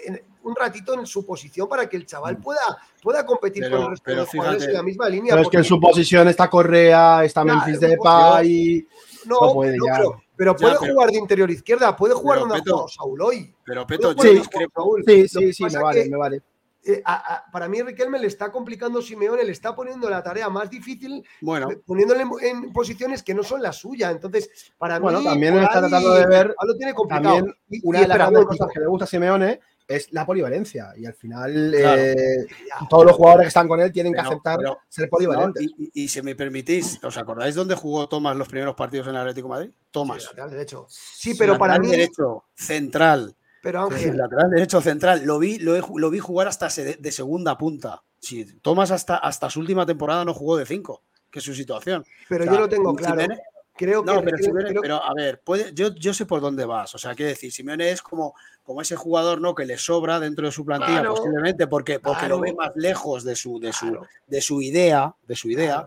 en- 0.07 0.21
un 0.43 0.57
ratito 0.57 0.95
en 0.95 1.07
su 1.07 1.25
posición 1.25 1.69
para 1.69 1.89
que 1.89 1.97
el 1.99 2.05
chaval 2.05 2.39
pueda, 2.39 2.61
pueda 3.01 3.25
competir 3.25 3.63
Pero- 3.63 3.77
con 3.77 3.85
el 3.85 3.91
resto 3.93 4.11
de 4.11 4.15
pero 4.15 4.23
los 4.23 4.31
jugadores 4.31 4.63
fíjate, 4.63 4.73
en 4.73 4.77
la 4.77 4.83
misma 4.83 5.09
línea. 5.09 5.35
Pero 5.35 5.43
es 5.43 5.49
que 5.49 5.57
en 5.59 5.65
su 5.65 5.81
posición 5.81 6.27
está 6.27 6.51
Correa, 6.51 7.23
está 7.25 7.45
Ya, 7.47 7.55
Memphis 7.55 7.79
Depay. 7.79 8.87
no, 9.27 9.41
no 9.41 9.53
puede 9.55 9.77
no, 9.77 9.87
ya. 9.87 9.93
pero, 9.99 10.23
pero 10.37 10.53
Ya, 10.53 10.59
puede 10.59 10.77
pero- 10.81 10.93
jugar 10.95 11.11
de 11.13 11.19
interior 11.19 11.49
izquierda, 11.53 11.97
puede 11.97 12.15
jugar 12.15 12.41
donde 12.41 12.57
ha 12.57 12.61
jugado 12.61 12.89
Saúl 12.89 13.23
hoy. 13.23 13.55
Pero 13.65 13.87
Puede 13.87 13.99
Peto, 14.01 14.15
yo 14.21 14.31
discrepo. 14.33 14.83
Saúl. 14.83 15.05
Sí, 15.07 15.29
sí, 15.29 15.53
sí, 15.53 15.63
me 15.65 15.79
vale, 15.81 16.03
que, 16.03 16.11
me 16.11 16.17
vale. 16.17 16.43
Eh, 16.87 17.03
a- 17.05 17.35
a- 17.35 17.51
para 17.51 17.69
mí 17.69 17.83
Riquelme 17.83 18.19
le 18.19 18.27
está 18.29 18.51
complicando 18.53 19.03
Simeone, 19.03 19.45
le 19.45 19.53
está 19.53 19.75
poniendo 19.75 20.09
la 20.09 20.23
tarea 20.23 20.49
más 20.49 20.71
difícil 20.71 21.25
Bueno, 21.41 21.69
poniéndole 21.85 22.23
en, 22.23 22.31
en 22.43 22.73
posiciones 22.73 23.23
que 23.23 23.35
no 23.35 23.43
son 23.43 23.63
la 23.63 23.73
suya. 23.73 24.11
Entonces, 24.11 24.73
para 24.79 24.99
Bueno, 24.99 25.19
mí, 25.21 25.25
también 25.25 25.57
está 25.59 25.81
tratando 25.81 26.15
de 26.15 26.27
ver 26.27 26.55
lo 26.67 26.77
tiene 26.77 26.95
complicado. 26.95 27.37
También 27.37 27.55
una 27.83 27.99
y 27.99 28.03
de 28.03 28.09
las 28.09 28.17
grandes 28.19 28.45
cosas 28.47 28.69
que 28.73 28.81
le 28.81 28.87
gusta 28.87 29.05
a 29.05 29.09
Simeone 29.09 29.61
es 29.89 30.13
la 30.13 30.27
polivalencia. 30.27 30.93
Y 30.97 31.07
al 31.07 31.15
final 31.15 31.73
Claro. 31.79 32.03
eh, 32.03 32.47
Ya. 32.69 32.89
todos 32.89 33.05
los 33.07 33.15
jugadores 33.17 33.45
que 33.45 33.49
están 33.49 33.69
con 33.69 33.81
él 33.81 33.93
tienen 33.93 34.13
que 34.13 34.21
aceptar 34.21 34.57
pero- 34.59 34.79
ser 34.89 35.09
polivalentes. 35.09 35.63
Y, 35.63 35.75
y- 35.95 36.05
y 36.05 36.09
si 36.09 36.23
me 36.23 36.35
permitís, 36.35 36.99
¿os 37.05 37.17
acordáis 37.17 37.55
dónde 37.55 37.75
jugó 37.77 38.09
Tomás 38.09 38.37
los 38.37 38.49
primeros 38.49 38.75
partidos 38.75 39.07
en 39.07 39.15
el 39.15 39.21
Atlético 39.21 39.47
de 39.49 39.55
Madrid? 39.55 39.71
Sí, 39.71 39.87
Tomás. 39.93 40.25
lateral 40.25 40.51
derecho. 40.51 40.87
Sí, 40.89 41.35
pero 41.39 41.57
para 41.57 41.79
mí, 41.79 41.89
derecho, 41.89 42.45
central. 42.55 43.37
Pero 43.67 43.89
Sí, 43.89 43.95
Ángel, 43.97 44.17
lateral 44.17 44.49
derecho 44.51 44.81
central. 44.81 45.23
Lo 45.25 45.41
vi, 45.41 45.59
lo, 45.59 45.75
he 45.75 45.83
lo 45.97 46.09
vi 46.09 46.21
jugar 46.21 46.47
hasta 46.47 46.69
de, 46.69 47.11
segunda 47.11 47.59
punta. 47.59 48.01
Si 48.21 48.45
Tomás 48.61 48.93
hasta, 48.93 49.17
hasta 49.17 49.51
su 49.51 49.59
última 49.59 49.85
temporada 49.85 50.25
no 50.25 50.33
jugó 50.35 50.57
de 50.57 50.65
5, 50.65 51.03
que 51.29 51.41
es 51.41 51.45
su 51.45 51.53
situación. 51.53 52.05
pero 52.29 52.45
O 52.45 52.47
sea, 52.47 52.55
yo 52.55 52.61
lo 52.61 52.69
tengo 52.69 52.95
claro. 52.95 53.27
Creo 53.75 54.05
que 54.05 54.13
no, 54.13 54.23
pero, 54.23 54.37
creo- 54.39 54.81
pero, 54.81 55.05
a 55.05 55.13
ver, 55.15 55.41
puede, 55.43 55.75
yo, 55.75 55.93
yo 55.97 56.15
sé 56.15 56.27
por 56.27 56.41
dónde 56.41 56.65
vas. 56.65 56.95
O 56.95 56.99
sea, 56.99 57.15
quiero 57.17 57.31
decir, 57.31 57.51
Simeone 57.53 57.91
es 57.91 58.01
como, 58.01 58.35
como 58.63 58.81
ese 58.81 58.95
jugador 58.95 59.41
¿no? 59.41 59.53
que 59.55 59.67
le 59.67 59.77
sobra 59.79 60.21
dentro 60.21 60.47
de 60.47 60.53
su 60.53 60.65
plantilla, 60.65 61.01
Claro. 61.01 61.15
posiblemente, 61.17 61.67
porque, 61.67 61.99
porque 61.99 62.29
lo 62.29 62.39
ve 62.39 62.55
más 62.55 62.71
lejos 62.77 63.25
de 63.25 63.35
su, 63.35 63.59
de 63.59 63.73
su, 63.73 63.99
de 64.29 64.41
su 64.41 64.63
idea, 64.63 65.13
de 65.27 65.35
su 65.35 65.51
idea. 65.51 65.87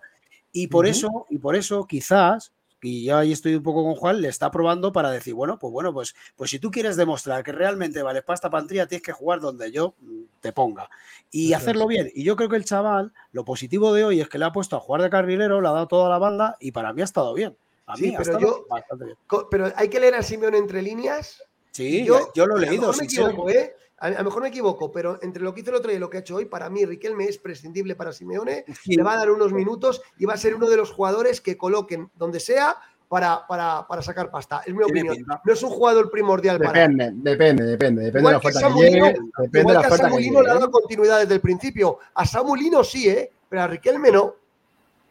Y 0.51 0.67
por 0.67 0.86
eso, 0.86 1.25
y 1.30 1.38
por 1.38 1.55
eso, 1.55 1.88
quizás, 1.88 2.51
y 2.82 3.05
yo 3.05 3.17
ahí 3.17 3.32
estoy 3.32 3.55
un 3.55 3.63
poco 3.63 3.84
con 3.84 3.95
Juan, 3.95 4.21
le 4.21 4.27
está 4.30 4.49
probando 4.51 4.91
para 4.91 5.11
decir, 5.11 5.34
bueno, 5.34 5.59
pues 5.59 5.71
bueno, 5.73 5.93
pues, 5.93 6.15
pues 6.36 6.49
si 6.49 6.59
tú 6.59 6.71
quieres 6.71 6.95
demostrar 6.95 7.43
que 7.43 7.51
realmente 7.51 8.01
vales 8.01 8.23
para 8.23 8.36
esta 8.36 8.49
plantilla, 8.49 8.88
tienes 8.88 9.03
que 9.03 9.11
jugar 9.11 9.39
donde 9.41 9.71
yo 9.71 9.95
mm, 9.99 10.21
te 10.39 10.51
ponga. 10.53 10.89
Y 11.32 11.53
hacerlo 11.53 11.88
bien. 11.88 12.09
Y 12.15 12.23
yo 12.23 12.36
creo 12.36 12.49
que 12.49 12.55
el 12.55 12.65
chaval, 12.65 13.11
lo 13.32 13.43
positivo 13.45 13.93
de 13.93 14.03
hoy 14.05 14.21
es 14.21 14.30
que 14.30 14.38
le 14.38 14.45
ha 14.45 14.51
puesto 14.51 14.75
a 14.75 14.80
jugar 14.80 15.01
de 15.01 15.09
carrilero, 15.09 15.61
le 15.61 15.67
ha 15.67 15.71
dado 15.71 15.88
toda 15.88 16.09
la 16.09 16.17
banda 16.17 16.55
y 16.59 16.71
para 16.71 16.93
mí 16.93 17.01
ha 17.01 17.05
estado 17.05 17.34
bien. 17.34 17.55
A 17.86 17.95
Sí, 17.95 18.03
mí 18.03 18.15
ha 18.15 18.17
pero 18.19 18.32
estado 18.34 18.39
yo- 18.39 18.65
bastante 18.69 19.05
bien. 19.05 19.17
pero 19.51 19.71
hay 19.75 19.89
que 19.89 19.99
leer 19.99 20.15
a 20.15 20.23
Simeone 20.23 20.57
entre 20.57 20.82
líneas. 20.82 21.43
Sí, 21.71 22.03
yo, 22.05 22.32
yo, 22.34 22.45
lo 22.47 22.57
he 22.57 22.61
leído. 22.61 22.91
me 22.93 23.03
equivoco, 23.05 23.49
¿eh? 23.49 23.75
A, 24.00 24.08
a 24.08 24.10
lo 24.12 24.24
mejor 24.26 24.41
me 24.43 24.50
equivoco, 24.50 24.91
pero 24.91 25.20
entre 25.22 25.43
lo 25.43 25.54
que 25.54 25.62
hizo 25.62 25.70
el 25.72 25.78
otro 25.78 25.89
día 25.89 25.97
y 25.97 26.00
lo 26.00 26.10
que 26.10 26.18
ha 26.18 26.22
hecho 26.22 26.36
hoy, 26.36 26.45
para 26.45 26.70
mí 26.70 26.86
Riquelme 26.86 27.26
es 27.26 27.38
prescindible 27.38 27.95
para 27.95 28.14
Simeone. 28.14 28.66
Sí. 28.84 28.95
Le 28.95 29.04
va 29.04 29.14
a 29.14 29.18
dar 29.18 29.32
unos 29.32 29.52
minutos 29.54 30.02
y 30.18 30.26
va 30.26 30.34
a 30.34 30.38
ser 30.38 30.56
uno 30.56 30.70
de 30.70 30.78
los 30.78 30.91
jugadores 30.91 31.41
que 31.41 31.58
coloquen 31.58 32.10
donde 32.16 32.39
sea 32.39 32.78
para, 33.10 33.45
para, 33.47 33.86
para 33.88 34.02
sacar 34.02 34.30
pasta. 34.30 34.62
Es 34.66 34.74
mi 34.74 34.84
opinión. 34.84 35.16
pinta. 35.16 35.41
No 35.43 35.54
es 35.54 35.64
un 35.64 35.72
jugador 35.72 36.10
primordial 36.12 36.60
para. 36.60 36.88
Depende, 36.88 37.12
depende, 37.16 37.64
depende. 37.66 38.04
Depende 38.04 38.12
de 38.12 38.20
Igual 38.20 38.34
la 38.34 38.39
que 38.39 38.82
llegue. 38.82 39.02
Depende 39.02 39.50
de 39.52 39.60
Igual 39.60 39.76
la 39.76 39.82
que 39.82 39.93
a 39.93 39.97
Samulino 39.97 40.41
le 40.41 40.50
ha 40.50 40.54
dado 40.54 40.72
continuidad 40.72 41.20
desde 41.20 41.34
el 41.34 41.41
principio. 41.41 42.00
A 42.14 42.26
Samulino 42.26 42.84
sí, 42.84 43.10
¿eh? 43.10 43.32
Pero 43.50 43.64
a 43.64 43.68
Riquelme 43.68 44.12
no. 44.12 44.36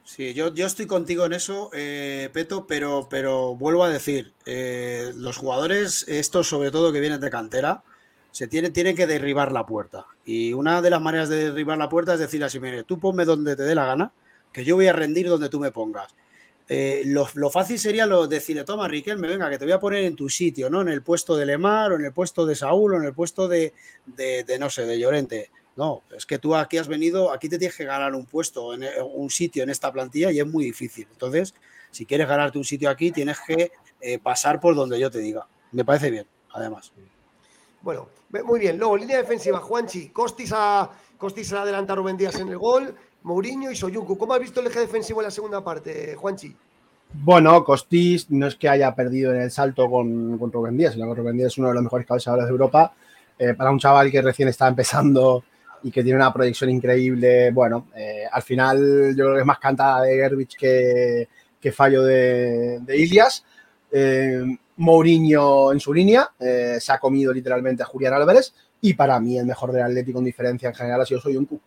Sí, 0.05 0.33
yo, 0.33 0.55
yo 0.55 0.65
estoy 0.65 0.87
contigo 0.87 1.27
en 1.27 1.35
eso, 1.35 1.69
eh, 1.75 2.31
Peto, 2.33 2.67
pero, 2.67 3.09
pero 3.11 3.55
vuelvo 3.57 3.85
a 3.85 3.91
decir, 3.91 4.33
eh, 4.47 5.13
los 5.17 5.37
jugadores, 5.37 6.07
estos 6.09 6.49
sobre 6.49 6.71
todo 6.71 6.95
que 6.95 7.01
vienen 7.01 7.21
de 7.21 7.29
cantera, 7.29 7.83
se 8.31 8.47
tienen 8.47 8.97
que 8.97 9.07
derribar 9.07 9.53
la 9.53 9.67
puerta. 9.67 10.07
Y 10.25 10.53
una 10.53 10.83
de 10.83 10.91
las 10.91 11.01
maneras 11.01 11.29
de 11.29 11.47
derribar 11.47 11.79
la 11.79 11.89
puerta 11.89 12.15
es 12.15 12.21
decir 12.21 12.43
así, 12.45 12.61
mire, 12.61 12.85
tú 12.85 12.99
ponme 12.99 13.25
donde 13.25 13.57
te 13.57 13.63
dé 13.63 13.75
la 13.75 13.87
gana, 13.87 14.13
que 14.53 14.65
yo 14.65 14.77
voy 14.77 14.87
a 14.87 14.93
rendir 14.93 15.29
donde 15.29 15.49
tú 15.49 15.61
me 15.61 15.73
pongas. 15.73 16.15
Eh, 16.71 17.03
lo, 17.07 17.27
lo 17.35 17.49
fácil 17.49 17.79
sería 17.79 18.05
lo, 18.05 18.27
decirle, 18.27 18.65
toma, 18.65 18.89
Riquelme, 18.89 19.27
venga, 19.27 19.49
que 19.49 19.57
te 19.57 19.65
voy 19.65 19.73
a 19.73 19.81
poner 19.81 20.05
en 20.05 20.15
tu 20.15 20.29
sitio, 20.29 20.69
¿no? 20.69 20.83
En 20.83 20.89
el 20.89 21.03
puesto 21.03 21.35
de 21.35 21.47
Lemar, 21.47 21.93
o 21.93 21.97
en 21.97 22.05
el 22.05 22.13
puesto 22.13 22.45
de 22.45 22.55
Saúl, 22.55 22.95
o 22.95 22.97
en 22.99 23.05
el 23.05 23.15
puesto 23.15 23.49
de, 23.49 23.73
de, 24.05 24.59
no 24.59 24.69
sé, 24.69 24.85
de 24.85 24.99
Llorente. 24.99 25.51
No, 25.77 26.03
es 26.15 26.27
que 26.27 26.39
tú 26.39 26.55
aquí 26.55 26.77
has 26.77 26.89
venido, 26.89 27.33
aquí 27.33 27.49
te 27.49 27.57
tienes 27.57 27.77
que 27.77 27.85
ganar 27.85 28.15
un 28.15 28.27
puesto, 28.27 28.75
en 28.75 28.85
un 29.15 29.31
sitio 29.31 29.63
en 29.63 29.71
esta 29.71 29.93
plantilla 29.93 30.31
y 30.31 30.41
es 30.41 30.47
muy 30.47 30.65
difícil. 30.65 31.07
Entonces, 31.11 31.55
si 31.91 32.05
quieres 32.05 32.29
ganarte 32.29 32.59
un 32.59 32.65
sitio 32.65 32.91
aquí, 32.91 33.13
tienes 33.13 33.39
que 33.47 33.71
eh, 34.01 34.19
pasar 34.19 34.61
por 34.61 34.75
donde 34.75 34.99
yo 34.99 35.11
te 35.11 35.21
diga. 35.21 35.47
Me 35.73 35.85
parece 35.85 36.11
bien, 36.11 36.27
además. 36.53 36.93
Bueno, 37.83 38.09
muy 38.45 38.61
bien. 38.61 38.79
Luego, 38.79 38.97
línea 38.97 39.19
defensiva, 39.19 39.59
Juanchi. 39.59 40.09
Costis 40.09 40.53
a, 40.55 40.91
Costis 41.17 41.53
a 41.53 41.65
Rubén 41.95 42.17
Díaz 42.17 42.41
en 42.41 42.49
el 42.49 42.59
gol. 42.59 42.95
Mourinho 43.23 43.71
y 43.71 43.77
Soyuncu. 43.77 44.17
¿Cómo 44.17 44.35
has 44.35 44.41
visto 44.41 44.61
el 44.61 44.67
eje 44.69 44.81
defensivo 44.81 45.21
en 45.21 45.25
la 45.25 45.31
segunda 45.31 45.63
parte, 45.63 46.15
Juanchi? 46.15 46.55
Bueno, 47.13 47.65
Costis 47.65 48.31
no 48.31 48.47
es 48.47 48.57
que 48.57 48.69
haya 48.69 48.95
perdido 48.95 49.33
en 49.33 49.41
el 49.41 49.51
salto 49.51 49.89
con, 49.91 50.39
con 50.39 50.53
Rubén 50.53 50.77
Díaz, 50.77 50.95
sino 50.95 51.09
que 51.09 51.21
Rubén 51.21 51.37
Díaz 51.37 51.53
es 51.53 51.59
uno 51.59 51.69
de 51.69 51.75
los 51.75 51.83
mejores 51.83 52.07
cabezadores 52.07 52.47
de 52.47 52.51
Europa. 52.51 52.93
Eh, 53.39 53.55
para 53.55 53.71
un 53.71 53.79
chaval 53.79 54.11
que 54.11 54.21
recién 54.21 54.49
está 54.49 54.67
empezando 54.67 55.45
y 55.83 55.91
que 55.91 56.03
tiene 56.03 56.17
una 56.17 56.33
proyección 56.33 56.71
increíble, 56.71 57.51
bueno, 57.53 57.87
eh, 57.95 58.25
al 58.31 58.43
final 58.43 59.15
yo 59.17 59.25
creo 59.25 59.35
que 59.35 59.41
es 59.41 59.47
más 59.47 59.61
cantada 59.61 60.03
de 60.03 60.17
Gerbich 60.17 60.57
que, 60.57 61.29
que 61.61 61.73
fallo 61.73 62.03
de, 62.03 62.81
de 62.81 62.99
Ilias. 62.99 63.45
Eh, 63.91 64.59
Mourinho 64.79 65.73
en 65.73 65.81
su 65.81 65.93
línea 65.93 66.31
eh, 66.39 66.79
se 66.81 66.93
ha 66.93 66.99
comido 66.99 67.33
literalmente 67.33 67.83
a 67.83 67.87
Julián 67.87 68.15
Álvarez 68.15 68.55
y 68.81 68.95
para 68.95 69.19
mí 69.21 69.39
el 69.39 69.47
mejor 69.47 69.73
del 69.73 69.83
Atlético 69.83 70.17
con 70.17 70.25
diferencia 70.25 70.69
en 70.69 70.75
general 70.75 71.01
ha 71.01 71.07
sido 71.07 71.21
Soyuncu. 71.21 71.61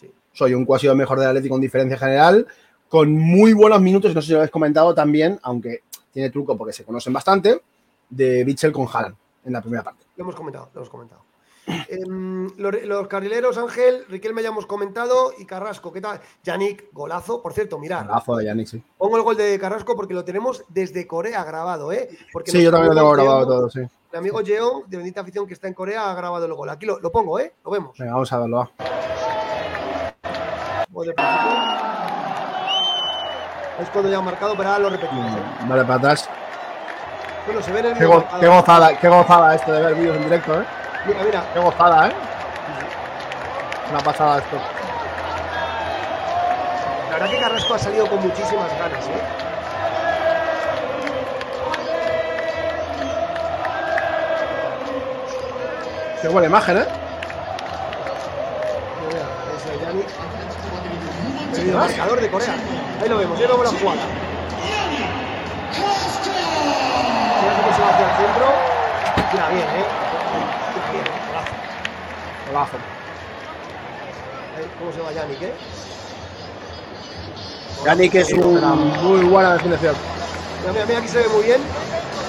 Sí. 0.00 0.10
Soyuncu 0.32 0.74
ha 0.74 0.78
sido 0.78 0.92
el 0.92 0.98
mejor 0.98 1.18
del 1.18 1.28
Atlético 1.28 1.54
con 1.54 1.60
diferencia 1.60 1.98
general 1.98 2.46
con 2.88 3.12
muy 3.12 3.52
buenos 3.54 3.80
minutos, 3.80 4.14
no 4.14 4.20
sé 4.20 4.26
si 4.26 4.32
lo 4.32 4.38
habéis 4.38 4.52
comentado 4.52 4.94
también, 4.94 5.38
aunque 5.42 5.82
tiene 6.12 6.30
truco 6.30 6.56
porque 6.56 6.72
se 6.72 6.84
conocen 6.84 7.12
bastante, 7.12 7.60
de 8.08 8.44
Mitchell 8.44 8.72
con 8.72 8.86
Haaland 8.86 9.16
en 9.44 9.52
la 9.52 9.60
primera 9.60 9.82
parte. 9.82 10.04
Lo 10.16 10.22
hemos 10.22 10.36
comentado, 10.36 10.70
lo 10.72 10.80
hemos 10.80 10.90
comentado. 10.90 11.23
Em, 11.66 12.50
los, 12.58 12.74
los 12.82 13.08
carrileros, 13.08 13.56
Ángel, 13.56 14.04
Riquelme 14.08 14.42
ya 14.42 14.48
hemos 14.50 14.66
comentado 14.66 15.32
y 15.38 15.46
Carrasco, 15.46 15.92
¿qué 15.92 16.00
tal? 16.00 16.20
Yannick, 16.42 16.92
golazo. 16.92 17.40
Por 17.42 17.52
cierto, 17.54 17.78
mirad, 17.78 18.06
Golazo 18.06 18.36
de 18.36 18.44
Yannick, 18.44 18.66
sí. 18.66 18.82
pongo 18.98 19.16
el 19.16 19.22
gol 19.22 19.36
de 19.36 19.58
Carrasco 19.58 19.96
porque 19.96 20.12
lo 20.14 20.24
tenemos 20.24 20.64
desde 20.68 21.06
Corea 21.06 21.42
grabado, 21.44 21.90
¿eh? 21.92 22.08
Porque 22.32 22.50
Sí, 22.50 22.62
yo 22.62 22.70
también 22.70 22.90
lo 22.94 23.00
tengo 23.00 23.12
grabado 23.12 23.46
todo, 23.46 23.70
sí. 23.70 23.80
Mi 24.12 24.18
amigo 24.18 24.40
Jeong, 24.44 24.84
de 24.86 24.96
Bendita 24.98 25.22
Afición, 25.22 25.46
que 25.46 25.54
está 25.54 25.66
en 25.68 25.74
Corea, 25.74 26.10
ha 26.10 26.14
grabado 26.14 26.44
el 26.46 26.54
gol. 26.54 26.68
Aquí 26.70 26.86
lo, 26.86 27.00
lo 27.00 27.10
pongo, 27.10 27.38
¿eh? 27.40 27.54
Lo 27.64 27.70
vemos. 27.70 27.96
Venga, 27.98 28.12
vamos 28.12 28.32
a 28.32 28.38
verlo. 28.38 28.70
Gol. 30.90 31.14
Es 33.80 33.88
cuando 33.90 34.08
ya 34.10 34.18
han 34.18 34.24
marcado, 34.24 34.54
pero 34.56 34.68
ahora 34.68 34.78
lo 34.84 34.90
repetimos. 34.90 35.32
¿eh? 35.36 35.42
Vale, 35.66 35.82
para 35.82 35.94
atrás. 35.96 36.28
Bueno, 37.46 37.60
se 37.60 37.72
ve 37.72 37.80
en 37.80 37.86
el 37.86 37.94
Qué, 37.98 38.04
go- 38.06 38.24
qué 38.38 38.46
gozada, 38.46 38.96
qué 38.98 39.08
gozada 39.08 39.54
esto 39.54 39.72
de 39.72 39.82
ver 39.82 39.94
vídeos 39.96 40.16
en 40.16 40.24
directo, 40.24 40.60
¿eh? 40.60 40.64
Mira, 41.06 41.22
mira. 41.22 41.44
Qué 41.52 41.60
gozada, 41.60 42.08
¿eh? 42.08 42.12
Una 43.90 44.00
pasada 44.00 44.38
esto. 44.38 44.56
La 47.10 47.18
verdad 47.18 47.30
que 47.30 47.38
Carrasco 47.38 47.74
ha 47.74 47.78
salido 47.78 48.06
con 48.06 48.20
muchísimas 48.22 48.70
ganas, 48.78 49.06
¿eh? 49.06 49.22
Qué 56.22 56.28
buena 56.28 56.46
imagen, 56.46 56.78
¿eh? 56.78 56.86
Mira. 59.06 59.26
El 61.52 61.64
videomarcador 61.64 62.20
de 62.20 62.30
Corea. 62.30 62.54
Ahí 63.02 63.08
lo 63.10 63.18
vemos, 63.18 63.38
ahí 63.38 63.46
vemos 63.46 63.64
la 63.64 63.78
jugada. 63.78 64.00
Mira 67.40 67.54
cómo 67.56 67.76
se 67.76 67.82
va 67.82 67.88
hacia 67.90 68.06
el 68.06 68.16
centro. 68.16 68.46
Tira 69.30 69.48
bien, 69.50 69.68
¿eh? 69.68 70.03
Golazo. 72.54 72.76
¿Cómo 74.78 74.92
se 74.92 75.00
va 75.00 75.12
Yannick, 75.12 75.42
eh? 75.42 75.52
Yannick 77.84 78.14
es 78.14 78.32
Una 78.32 78.72
un. 78.74 78.88
muy 79.02 79.24
buena 79.28 79.54
definición. 79.54 79.94
Mira, 80.60 80.72
mira, 80.72 80.86
mira, 80.86 80.98
aquí 81.00 81.08
se 81.08 81.18
ve 81.18 81.28
muy 81.28 81.42
bien. 81.44 81.60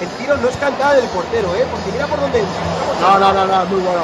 El 0.02 0.08
tiro 0.18 0.36
no 0.38 0.50
es 0.50 0.58
cantada 0.58 0.96
del 0.96 1.06
portero, 1.10 1.56
¿eh? 1.56 1.66
Porque 1.72 1.92
mira 1.92 2.08
por 2.08 2.20
dónde 2.20 2.40
entra. 2.40 2.62
No, 3.02 3.20
no, 3.20 3.34
no, 3.34 3.46
no, 3.46 3.66
muy 3.68 3.82
bueno. 3.82 4.02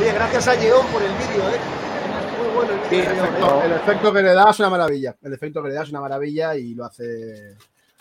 Oye, 0.00 0.12
gracias 0.12 0.48
a 0.48 0.54
Yeón 0.54 0.86
por 0.86 1.02
el 1.02 1.12
vídeo, 1.12 1.48
¿eh? 1.50 1.58
Muy 2.44 2.54
bueno 2.54 2.72
el 2.72 2.78
vídeo. 2.88 3.04
Sí, 3.04 3.18
Efecto- 3.20 3.60
¿eh? 3.60 3.66
el 3.66 3.72
efecto 3.72 4.12
que 4.12 4.22
le 4.22 4.34
da 4.34 4.50
es 4.50 4.58
una 4.60 4.70
maravilla. 4.70 5.16
El 5.20 5.32
efecto 5.34 5.62
que 5.62 5.68
le 5.68 5.74
da 5.74 5.82
es 5.82 5.90
una 5.90 6.00
maravilla 6.00 6.54
y 6.54 6.74
lo 6.74 6.84
hace, 6.84 7.56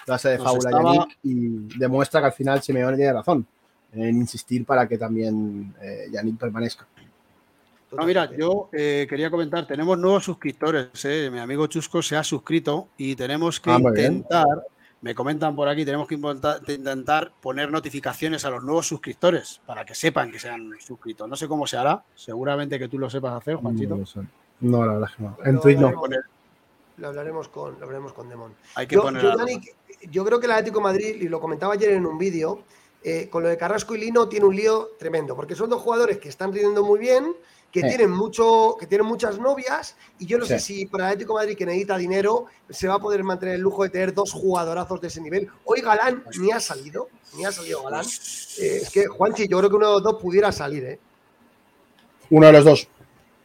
lo 0.05 0.13
hace 0.13 0.29
de 0.29 0.37
Nos 0.37 0.45
fábula 0.45 0.69
estaba- 0.69 0.93
Yannick 0.93 1.17
y 1.23 1.77
demuestra 1.79 2.19
que 2.21 2.27
al 2.27 2.33
final 2.33 2.61
Simeone 2.61 2.95
tiene 2.95 3.11
razón 3.13 3.45
en 3.93 4.15
insistir 4.17 4.65
para 4.65 4.87
que 4.87 4.97
también 4.97 5.73
eh, 5.81 6.07
Yannick 6.11 6.37
permanezca. 6.37 6.87
No, 7.91 8.05
mira, 8.05 8.29
yo 8.37 8.69
eh, 8.71 9.05
quería 9.09 9.29
comentar, 9.29 9.67
tenemos 9.67 9.97
nuevos 9.97 10.23
suscriptores, 10.23 10.87
eh, 11.03 11.29
mi 11.29 11.39
amigo 11.39 11.67
Chusco 11.67 12.01
se 12.01 12.15
ha 12.15 12.23
suscrito 12.23 12.87
y 12.97 13.17
tenemos 13.17 13.59
que 13.59 13.69
Ah, 13.69 13.79
bien. 13.79 14.13
intentar, 14.13 14.45
me 15.01 15.13
comentan 15.13 15.53
por 15.57 15.67
aquí, 15.67 15.83
tenemos 15.83 16.07
que 16.07 16.15
intentar, 16.15 16.61
intentar 16.69 17.33
poner 17.41 17.69
notificaciones 17.69 18.45
a 18.45 18.49
los 18.49 18.63
nuevos 18.63 18.87
suscriptores 18.87 19.59
para 19.65 19.83
que 19.83 19.93
sepan 19.93 20.31
que 20.31 20.39
se 20.39 20.47
han 20.47 20.71
suscrito. 20.79 21.27
No 21.27 21.35
sé 21.35 21.49
cómo 21.49 21.67
se 21.67 21.75
hará, 21.75 22.01
seguramente 22.15 22.79
que 22.79 22.87
tú 22.87 22.97
lo 22.97 23.09
sepas 23.09 23.33
hacer, 23.33 23.55
Juanchito. 23.55 23.95
No, 23.95 23.99
lo 23.99 24.05
sé. 24.05 24.19
No, 24.61 24.85
la 24.85 24.93
verdad 24.93 25.09
es 25.11 25.15
que 25.17 25.23
no. 25.23 25.37
En 25.43 25.59
Twitch 25.59 25.77
no. 25.79 25.91
Lo 26.97 27.07
hablaremos 27.07 27.47
con, 27.49 27.77
lo 27.77 27.83
hablaremos 27.85 28.13
con 28.13 28.29
Demon. 28.29 28.53
hay 28.75 28.85
que 28.87 28.95
Yo, 28.95 29.01
poner 29.01 29.23
yo, 30.11 30.23
creo 30.23 30.39
que 30.39 30.45
el 30.45 30.51
Atlético 30.51 30.79
de 30.79 30.83
Madrid, 30.83 31.15
y 31.19 31.27
lo 31.27 31.39
comentaba 31.41 31.73
ayer 31.73 31.93
en 31.93 32.05
un 32.05 32.17
vídeo, 32.17 32.63
eh, 33.03 33.27
con 33.29 33.43
lo 33.43 33.49
de 33.49 33.57
Carrasco 33.57 33.95
y 33.95 33.99
Lino 33.99 34.27
tiene 34.29 34.45
un 34.45 34.55
lío 34.55 34.91
tremendo, 34.99 35.35
porque 35.35 35.55
son 35.55 35.69
dos 35.69 35.81
jugadores 35.81 36.17
que 36.19 36.29
están 36.29 36.51
rindiendo 36.53 36.83
muy 36.83 36.99
bien, 36.99 37.35
que 37.71 37.79
Sí. 37.81 37.87
tienen 37.87 38.11
mucho, 38.11 38.75
que 38.79 38.85
tienen 38.85 39.07
muchas 39.07 39.39
novias, 39.39 39.95
y 40.19 40.25
yo 40.25 40.37
no 40.37 40.45
sé 40.45 40.59
si 40.59 40.85
para 40.87 41.05
el 41.05 41.11
Atlético 41.13 41.33
de 41.33 41.43
Madrid 41.45 41.57
que 41.57 41.65
necesita 41.65 41.97
dinero 41.97 42.45
se 42.69 42.87
va 42.89 42.95
a 42.95 42.99
poder 42.99 43.23
mantener 43.23 43.55
el 43.55 43.61
lujo 43.61 43.83
de 43.83 43.89
tener 43.89 44.13
dos 44.13 44.33
jugadorazos 44.33 44.99
de 44.99 45.07
ese 45.07 45.21
nivel. 45.21 45.49
Hoy 45.63 45.79
Galán 45.81 46.23
ni 46.37 46.51
ha 46.51 46.59
salido, 46.59 47.07
ni 47.37 47.45
ha 47.45 47.51
salido 47.51 47.81
Galán. 47.83 48.05
Eh, 48.05 48.79
es 48.83 48.89
que 48.89 49.07
Juanchi, 49.07 49.47
yo 49.47 49.57
creo 49.59 49.69
que 49.69 49.75
uno 49.77 49.87
de 49.87 49.93
los 49.93 50.03
dos 50.03 50.21
pudiera 50.21 50.51
salir, 50.51 50.83
¿eh? 50.83 50.99
Uno 52.29 52.47
de 52.47 52.53
los 52.53 52.65
dos. 52.65 52.87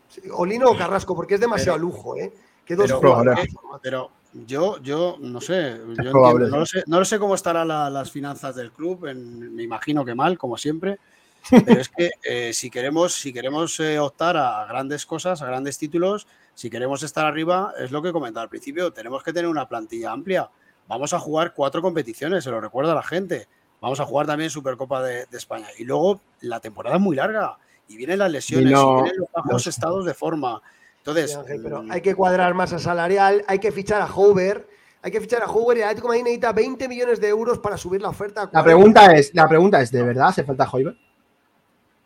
Sí, 0.08 0.22
O 0.32 0.44
Lino 0.44 0.70
o 0.70 0.76
Carrasco, 0.76 1.14
porque 1.14 1.34
es 1.34 1.40
demasiado 1.40 1.78
lujo, 1.78 2.16
¿eh? 2.16 2.32
Que 2.64 2.74
dos 2.74 2.86
Pero, 2.86 2.98
jugadores. 2.98 3.46
pero 3.80 4.10
Yo, 4.44 4.80
yo 4.82 5.16
no 5.20 5.40
sé, 5.40 5.78
yo 5.78 5.92
entiendo, 5.94 6.20
no, 6.50 6.58
lo 6.58 6.66
sé 6.66 6.82
no 6.86 6.98
lo 6.98 7.04
sé 7.04 7.18
cómo 7.18 7.34
estarán 7.34 7.68
la- 7.68 7.88
las 7.90 8.10
finanzas 8.10 8.54
del 8.56 8.72
club, 8.72 9.06
en- 9.06 9.54
me 9.54 9.62
imagino 9.62 10.04
que 10.04 10.14
mal, 10.14 10.36
como 10.36 10.56
siempre, 10.58 10.98
pero 11.64 11.80
es 11.80 11.88
que 11.88 12.10
eh, 12.24 12.52
si 12.52 12.70
queremos, 12.70 13.14
si 13.14 13.32
queremos 13.32 13.78
eh, 13.80 13.98
optar 13.98 14.36
a 14.36 14.66
grandes 14.66 15.06
cosas, 15.06 15.40
a 15.42 15.46
grandes 15.46 15.78
títulos, 15.78 16.26
si 16.54 16.68
queremos 16.70 17.02
estar 17.02 17.24
arriba, 17.24 17.72
es 17.78 17.90
lo 17.92 18.02
que 18.02 18.12
comentaba 18.12 18.42
al 18.42 18.48
principio, 18.48 18.92
tenemos 18.92 19.22
que 19.22 19.32
tener 19.32 19.48
una 19.48 19.68
plantilla 19.68 20.10
amplia. 20.12 20.50
Vamos 20.88 21.12
a 21.12 21.18
jugar 21.18 21.52
cuatro 21.54 21.82
competiciones, 21.82 22.44
se 22.44 22.50
lo 22.50 22.60
recuerda 22.60 22.94
la 22.94 23.02
gente. 23.02 23.46
Vamos 23.80 24.00
a 24.00 24.04
jugar 24.06 24.26
también 24.26 24.50
Supercopa 24.50 25.02
de, 25.02 25.26
de 25.26 25.36
España. 25.38 25.66
Y 25.78 25.84
luego 25.84 26.20
la 26.40 26.60
temporada 26.60 26.96
es 26.96 27.02
muy 27.02 27.14
larga 27.16 27.58
y 27.88 27.96
vienen 27.96 28.18
las 28.20 28.30
lesiones, 28.30 28.70
y, 28.70 28.74
no- 28.74 29.02
vienen 29.02 29.20
los 29.20 29.28
bajos 29.32 29.66
estados 29.66 30.04
de 30.06 30.14
forma. 30.14 30.62
Entonces, 31.06 31.30
Sí, 31.32 31.36
Ángel, 31.38 31.60
pero 31.62 31.84
hay 31.88 32.00
que 32.00 32.14
cuadrar 32.14 32.52
masa 32.54 32.78
salarial, 32.78 33.44
hay 33.46 33.58
que 33.60 33.70
fichar 33.70 34.02
a 34.02 34.06
Hoover, 34.08 34.66
hay 35.02 35.10
que 35.12 35.20
fichar 35.20 35.42
a 35.42 35.46
Hoover 35.46 35.76
y 35.76 35.80
el 35.80 35.84
Atlético 35.86 36.08
de 36.08 36.18
Madrid 36.18 36.24
necesita 36.24 36.52
20 36.52 36.88
millones 36.88 37.20
de 37.20 37.28
euros 37.28 37.58
para 37.60 37.76
subir 37.76 38.02
la 38.02 38.08
oferta. 38.08 38.42
a 38.42 38.44
La 38.46 38.50
40. 38.50 38.64
pregunta 38.64 39.14
es, 39.14 39.34
la 39.34 39.48
pregunta 39.48 39.80
es, 39.80 39.92
¿de 39.92 40.02
verdad 40.02 40.28
hace 40.28 40.42
falta 40.44 40.68
Hoiberg? 40.70 40.96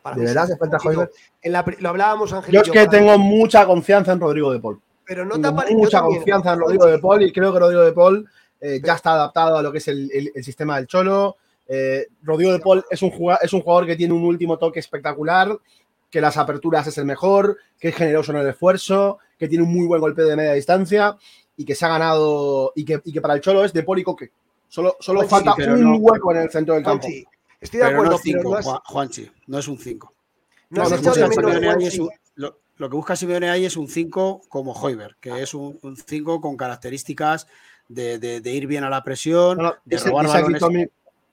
Para 0.02 0.16
¿de 0.16 0.24
verdad 0.24 0.44
hace 0.44 0.56
falta 0.56 0.78
pri- 1.64 1.76
lo 1.80 1.88
hablábamos, 1.90 2.32
Ángel. 2.32 2.54
Yo 2.54 2.60
es 2.62 2.70
que 2.70 2.86
tengo 2.88 3.18
mí. 3.18 3.24
mucha 3.24 3.66
confianza 3.66 4.12
en 4.12 4.20
Rodrigo 4.20 4.52
de 4.52 4.60
Paul. 4.60 4.80
Pero 5.06 5.24
no 5.24 5.34
te 5.36 5.42
Tengo 5.42 5.62
yo 5.68 5.76
mucha 5.76 5.98
también. 6.00 6.18
confianza 6.20 6.52
en 6.52 6.60
Rodrigo 6.60 6.86
de 6.86 6.98
Paul 6.98 7.22
y 7.22 7.32
creo 7.32 7.52
que 7.52 7.58
Rodrigo 7.58 7.82
de 7.82 7.92
Paul 7.92 8.28
eh, 8.60 8.80
ya 8.84 8.94
está 8.94 9.12
adaptado 9.14 9.56
a 9.56 9.62
lo 9.62 9.72
que 9.72 9.78
es 9.78 9.88
el, 9.88 10.10
el- 10.12 10.32
el 10.34 10.44
sistema 10.44 10.76
del 10.76 10.86
Cholo. 10.86 11.36
Eh, 11.68 12.06
Rodrigo 12.22 12.52
de 12.52 12.58
Paul 12.60 12.84
es 12.90 13.00
un, 13.02 13.10
jugador, 13.10 13.44
es 13.44 13.52
un 13.52 13.60
jugador 13.62 13.86
que 13.86 13.96
tiene 13.96 14.12
un 14.14 14.24
último 14.24 14.58
toque 14.58 14.80
espectacular, 14.80 15.56
que 16.10 16.20
las 16.20 16.36
aperturas 16.36 16.86
es 16.86 16.98
el 16.98 17.04
mejor, 17.04 17.58
que 17.78 17.88
es 17.88 17.94
generoso 17.94 18.32
en 18.32 18.38
el 18.38 18.46
esfuerzo, 18.48 19.18
que 19.38 19.48
tiene 19.48 19.64
un 19.64 19.72
muy 19.72 19.86
buen 19.86 20.00
golpeo 20.00 20.26
de 20.26 20.36
media 20.36 20.52
distancia 20.54 21.16
y 21.56 21.64
que 21.64 21.74
se 21.74 21.84
ha 21.86 21.88
ganado 21.88 22.72
y 22.74 22.84
que, 22.84 23.00
y 23.04 23.12
que 23.12 23.20
para 23.20 23.34
el 23.34 23.40
Cholo 23.40 23.64
es 23.64 23.72
de 23.72 23.84
y 23.96 24.02
Coque. 24.02 24.30
Solo, 24.68 24.96
solo 25.00 25.22
sí, 25.22 25.28
falta 25.28 25.54
un 25.56 25.82
no- 25.82 25.96
hueco 25.96 26.32
en 26.32 26.42
el 26.42 26.50
centro 26.50 26.74
del 26.74 26.84
campo. 26.84 27.02
Juanchi, 27.06 27.24
estoy 27.60 27.78
de 27.80 27.86
pero 27.86 27.96
acuerdo, 27.96 28.10
no 28.12 28.16
es 28.16 28.22
pero 28.22 28.38
5, 28.40 28.50
no 28.50 28.56
has, 28.56 28.80
Juanchi, 28.86 29.30
no 29.46 29.58
es 29.58 29.68
un 29.68 29.78
5. 29.78 30.12
no 30.70 30.82
has 30.82 30.90
no, 30.90 30.96
Lo 30.96 31.02
que 31.02 31.08
echado 31.08 31.16
de 31.16 31.26
busca 31.26 31.42
menos, 31.42 31.54
Simeone 31.54 31.68
ahí 31.68 31.86
es 31.86 31.96
Juanchi. 31.98 32.00
un- 32.00 32.10
lo, 32.36 32.58
lo 32.76 32.90
que 32.90 32.96
busca 32.96 33.16
Simeone 33.16 33.50
ahí 33.50 33.64
es 33.64 33.76
un 33.76 33.88
5 33.88 34.42
como 34.48 34.72
Hoiberg, 34.72 35.16
que 35.20 35.42
es 35.42 35.54
un 35.54 35.78
5 36.06 36.40
con 36.40 36.56
características 36.56 37.46
de, 37.88 38.18
de- 38.18 38.40
de 38.40 38.50
ir 38.52 38.66
bien 38.66 38.84
a 38.84 38.90
la 38.90 39.02
presión, 39.02 39.58
No, 39.58 39.62
no, 39.64 39.70
de 39.70 39.96
dice, 39.96 40.08
robar 40.08 40.26
dice 40.26 40.36
aquí 40.38 40.42
balones. 40.44 40.60
Tommy, 40.60 40.86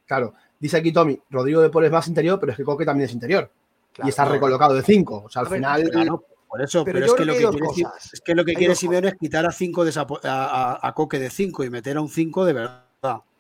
claro, 0.08 0.34
dice 0.60 0.78
aquí 0.78 0.92
Tommy, 0.92 1.20
Rodrigo 1.30 1.62
de 1.62 1.70
Paul 1.70 1.86
es 1.86 1.92
más 1.92 2.08
interior, 2.08 2.40
pero 2.40 2.52
es 2.52 2.58
que 2.58 2.64
Coque 2.64 2.86
también 2.86 3.08
es 3.08 3.14
interior. 3.14 3.52
Claro, 3.98 4.08
y 4.08 4.10
está 4.10 4.26
recolocado 4.26 4.74
de 4.76 4.84
5. 4.84 5.24
O 5.26 5.30
sea, 5.30 5.42
al 5.42 5.48
final. 5.50 5.90
Claro, 5.90 6.24
por 6.48 6.62
eso, 6.62 6.86
Pero 6.86 7.04
es 7.04 7.14
que 7.14 7.26
lo 7.26 7.34
que 7.34 7.40
quiere, 7.74 7.90
es 8.14 8.22
que 8.22 8.36
lo 8.36 8.46
que 8.46 8.52
Hay 8.52 8.56
quiere 8.56 8.72
dos 8.72 8.80
Simeone 8.80 9.08
es 9.10 9.16
quitar 9.16 9.46
a 9.46 9.52
5 9.52 9.84
de 9.84 9.90
esa 9.90 10.02
a, 10.24 10.28
a- 10.28 10.88
a 10.88 10.94
Coque 10.94 11.20
de 11.20 11.30
5 11.30 11.64
y 11.66 11.70
meter 11.70 11.98
a 11.98 12.02
un 12.02 12.08
5 12.10 12.46
de 12.46 12.54
verdad. 12.54 12.84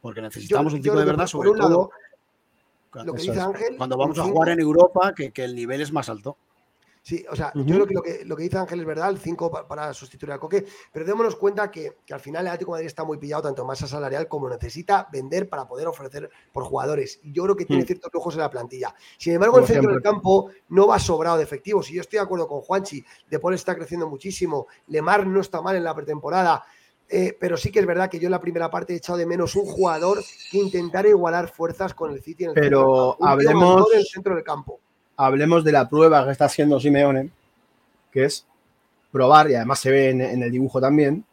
Porque 0.02 0.22
necesitamos 0.22 0.74
un 0.74 0.80
yo 0.82 0.92
5 0.92 1.00
de 1.00 1.06
verdad, 1.06 1.28
sobre 1.28 1.52
lado, 1.52 1.90
todo 2.94 3.04
Lo 3.06 3.14
que 3.14 3.22
Eso 3.22 3.32
dice 3.32 3.40
es. 3.44 3.48
Ángel. 3.48 3.78
cuando 3.78 3.98
vamos 3.98 4.18
a 4.20 4.24
jugar 4.24 4.50
en 4.50 4.60
Europa, 4.60 5.14
que, 5.16 5.32
que 5.32 5.44
el 5.44 5.56
nivel 5.56 5.80
es 5.82 5.92
más 5.94 6.10
alto. 6.10 6.38
Sí, 7.08 7.26
o 7.32 7.38
sea, 7.38 7.54
yo 7.56 7.64
creo 7.64 7.88
que 7.88 7.94
lo, 7.94 8.02
que 8.02 8.26
lo 8.26 8.36
que 8.36 8.44
dice 8.44 8.58
Ángel 8.58 8.82
es 8.82 8.86
verdad, 8.86 9.10
el 9.10 9.18
5 9.18 9.66
para 9.66 9.94
sustituir 9.94 10.34
a 10.34 10.40
Coque, 10.40 10.66
pero 10.92 11.06
démonos 11.06 11.38
cuenta 11.38 11.72
que, 11.72 12.00
que 12.06 12.14
al 12.14 12.20
final 12.20 12.42
el 12.42 12.48
Atlético 12.48 12.72
de 12.74 12.80
Madrid 12.80 12.88
está 12.88 13.06
muy 13.06 13.18
pillado 13.18 13.44
tanto 13.44 13.62
en 13.62 13.68
masa 13.70 13.88
salarial 13.88 14.28
como 14.28 14.50
necesita 14.50 15.08
vender 15.10 15.48
para 15.48 15.66
poder 15.70 15.88
ofrecer 15.88 16.30
por 16.52 16.66
jugadores. 16.66 17.22
Y 17.24 17.32
yo 17.32 17.44
creo 17.44 17.56
que 17.56 17.64
tiene 17.64 17.84
Mm. 17.84 17.86
ciertos 17.86 18.14
lujos 18.14 18.34
en 18.34 18.42
la 18.42 18.50
plantilla. 18.50 18.94
Sin 19.18 19.32
embargo, 19.36 19.54
Como 19.54 19.62
el 19.62 19.68
centro 19.68 19.84
siempre. 19.90 19.94
del 19.94 20.04
campo 20.04 20.50
no 20.68 20.88
va 20.88 21.00
sobrado 21.00 21.38
de 21.38 21.44
efectivos. 21.44 21.90
Y 21.90 21.94
yo 21.94 22.02
estoy 22.02 22.18
de 22.18 22.24
acuerdo 22.24 22.46
con 22.46 22.60
Juanchi, 22.60 23.06
De 23.30 23.40
Paul 23.40 23.54
está 23.54 23.74
creciendo 23.74 24.10
muchísimo, 24.10 24.68
Lemar 24.88 25.26
no 25.26 25.40
está 25.40 25.62
mal 25.62 25.78
en 25.78 25.86
la 25.86 25.96
pretemporada. 25.96 26.66
eh, 27.10 27.38
pero 27.40 27.56
sí 27.56 27.72
que 27.72 27.80
es 27.80 27.86
verdad 27.86 28.10
que 28.10 28.20
yo 28.20 28.26
en 28.28 28.32
la 28.32 28.42
primera 28.42 28.70
parte 28.70 28.92
he 28.92 28.98
echado 28.98 29.18
de 29.18 29.26
menos 29.26 29.56
un 29.56 29.66
jugador 29.66 30.22
que 30.52 30.58
intentara 30.58 31.08
igualar 31.08 31.48
fuerzas 31.48 31.94
con 31.94 32.12
el 32.12 32.22
City 32.22 32.44
en 32.44 32.50
el 32.50 32.54
Pero 32.56 33.16
centro 33.18 33.38
del 33.38 33.46
campo. 33.48 33.62
Hablemos- 33.64 33.94
en 33.94 34.00
el 34.00 34.06
centro 34.06 34.36
del 34.36 34.44
campo. 34.44 34.80
Hablemos 35.18 35.64
de 35.64 35.72
la 35.72 35.90
prueba 35.90 36.24
que 36.26 36.32
está 36.32 36.46
haciendo 36.46 36.80
Simeone, 36.80 37.30
que 38.12 38.26
es 38.26 38.46
probar, 39.12 39.50
y 39.50 39.56
además 39.56 39.80
se 39.80 39.90
ve 39.92 40.10
en, 40.12 40.22
en 40.22 40.44
el 40.44 40.52
dibujo 40.52 40.80
también, 40.80 41.24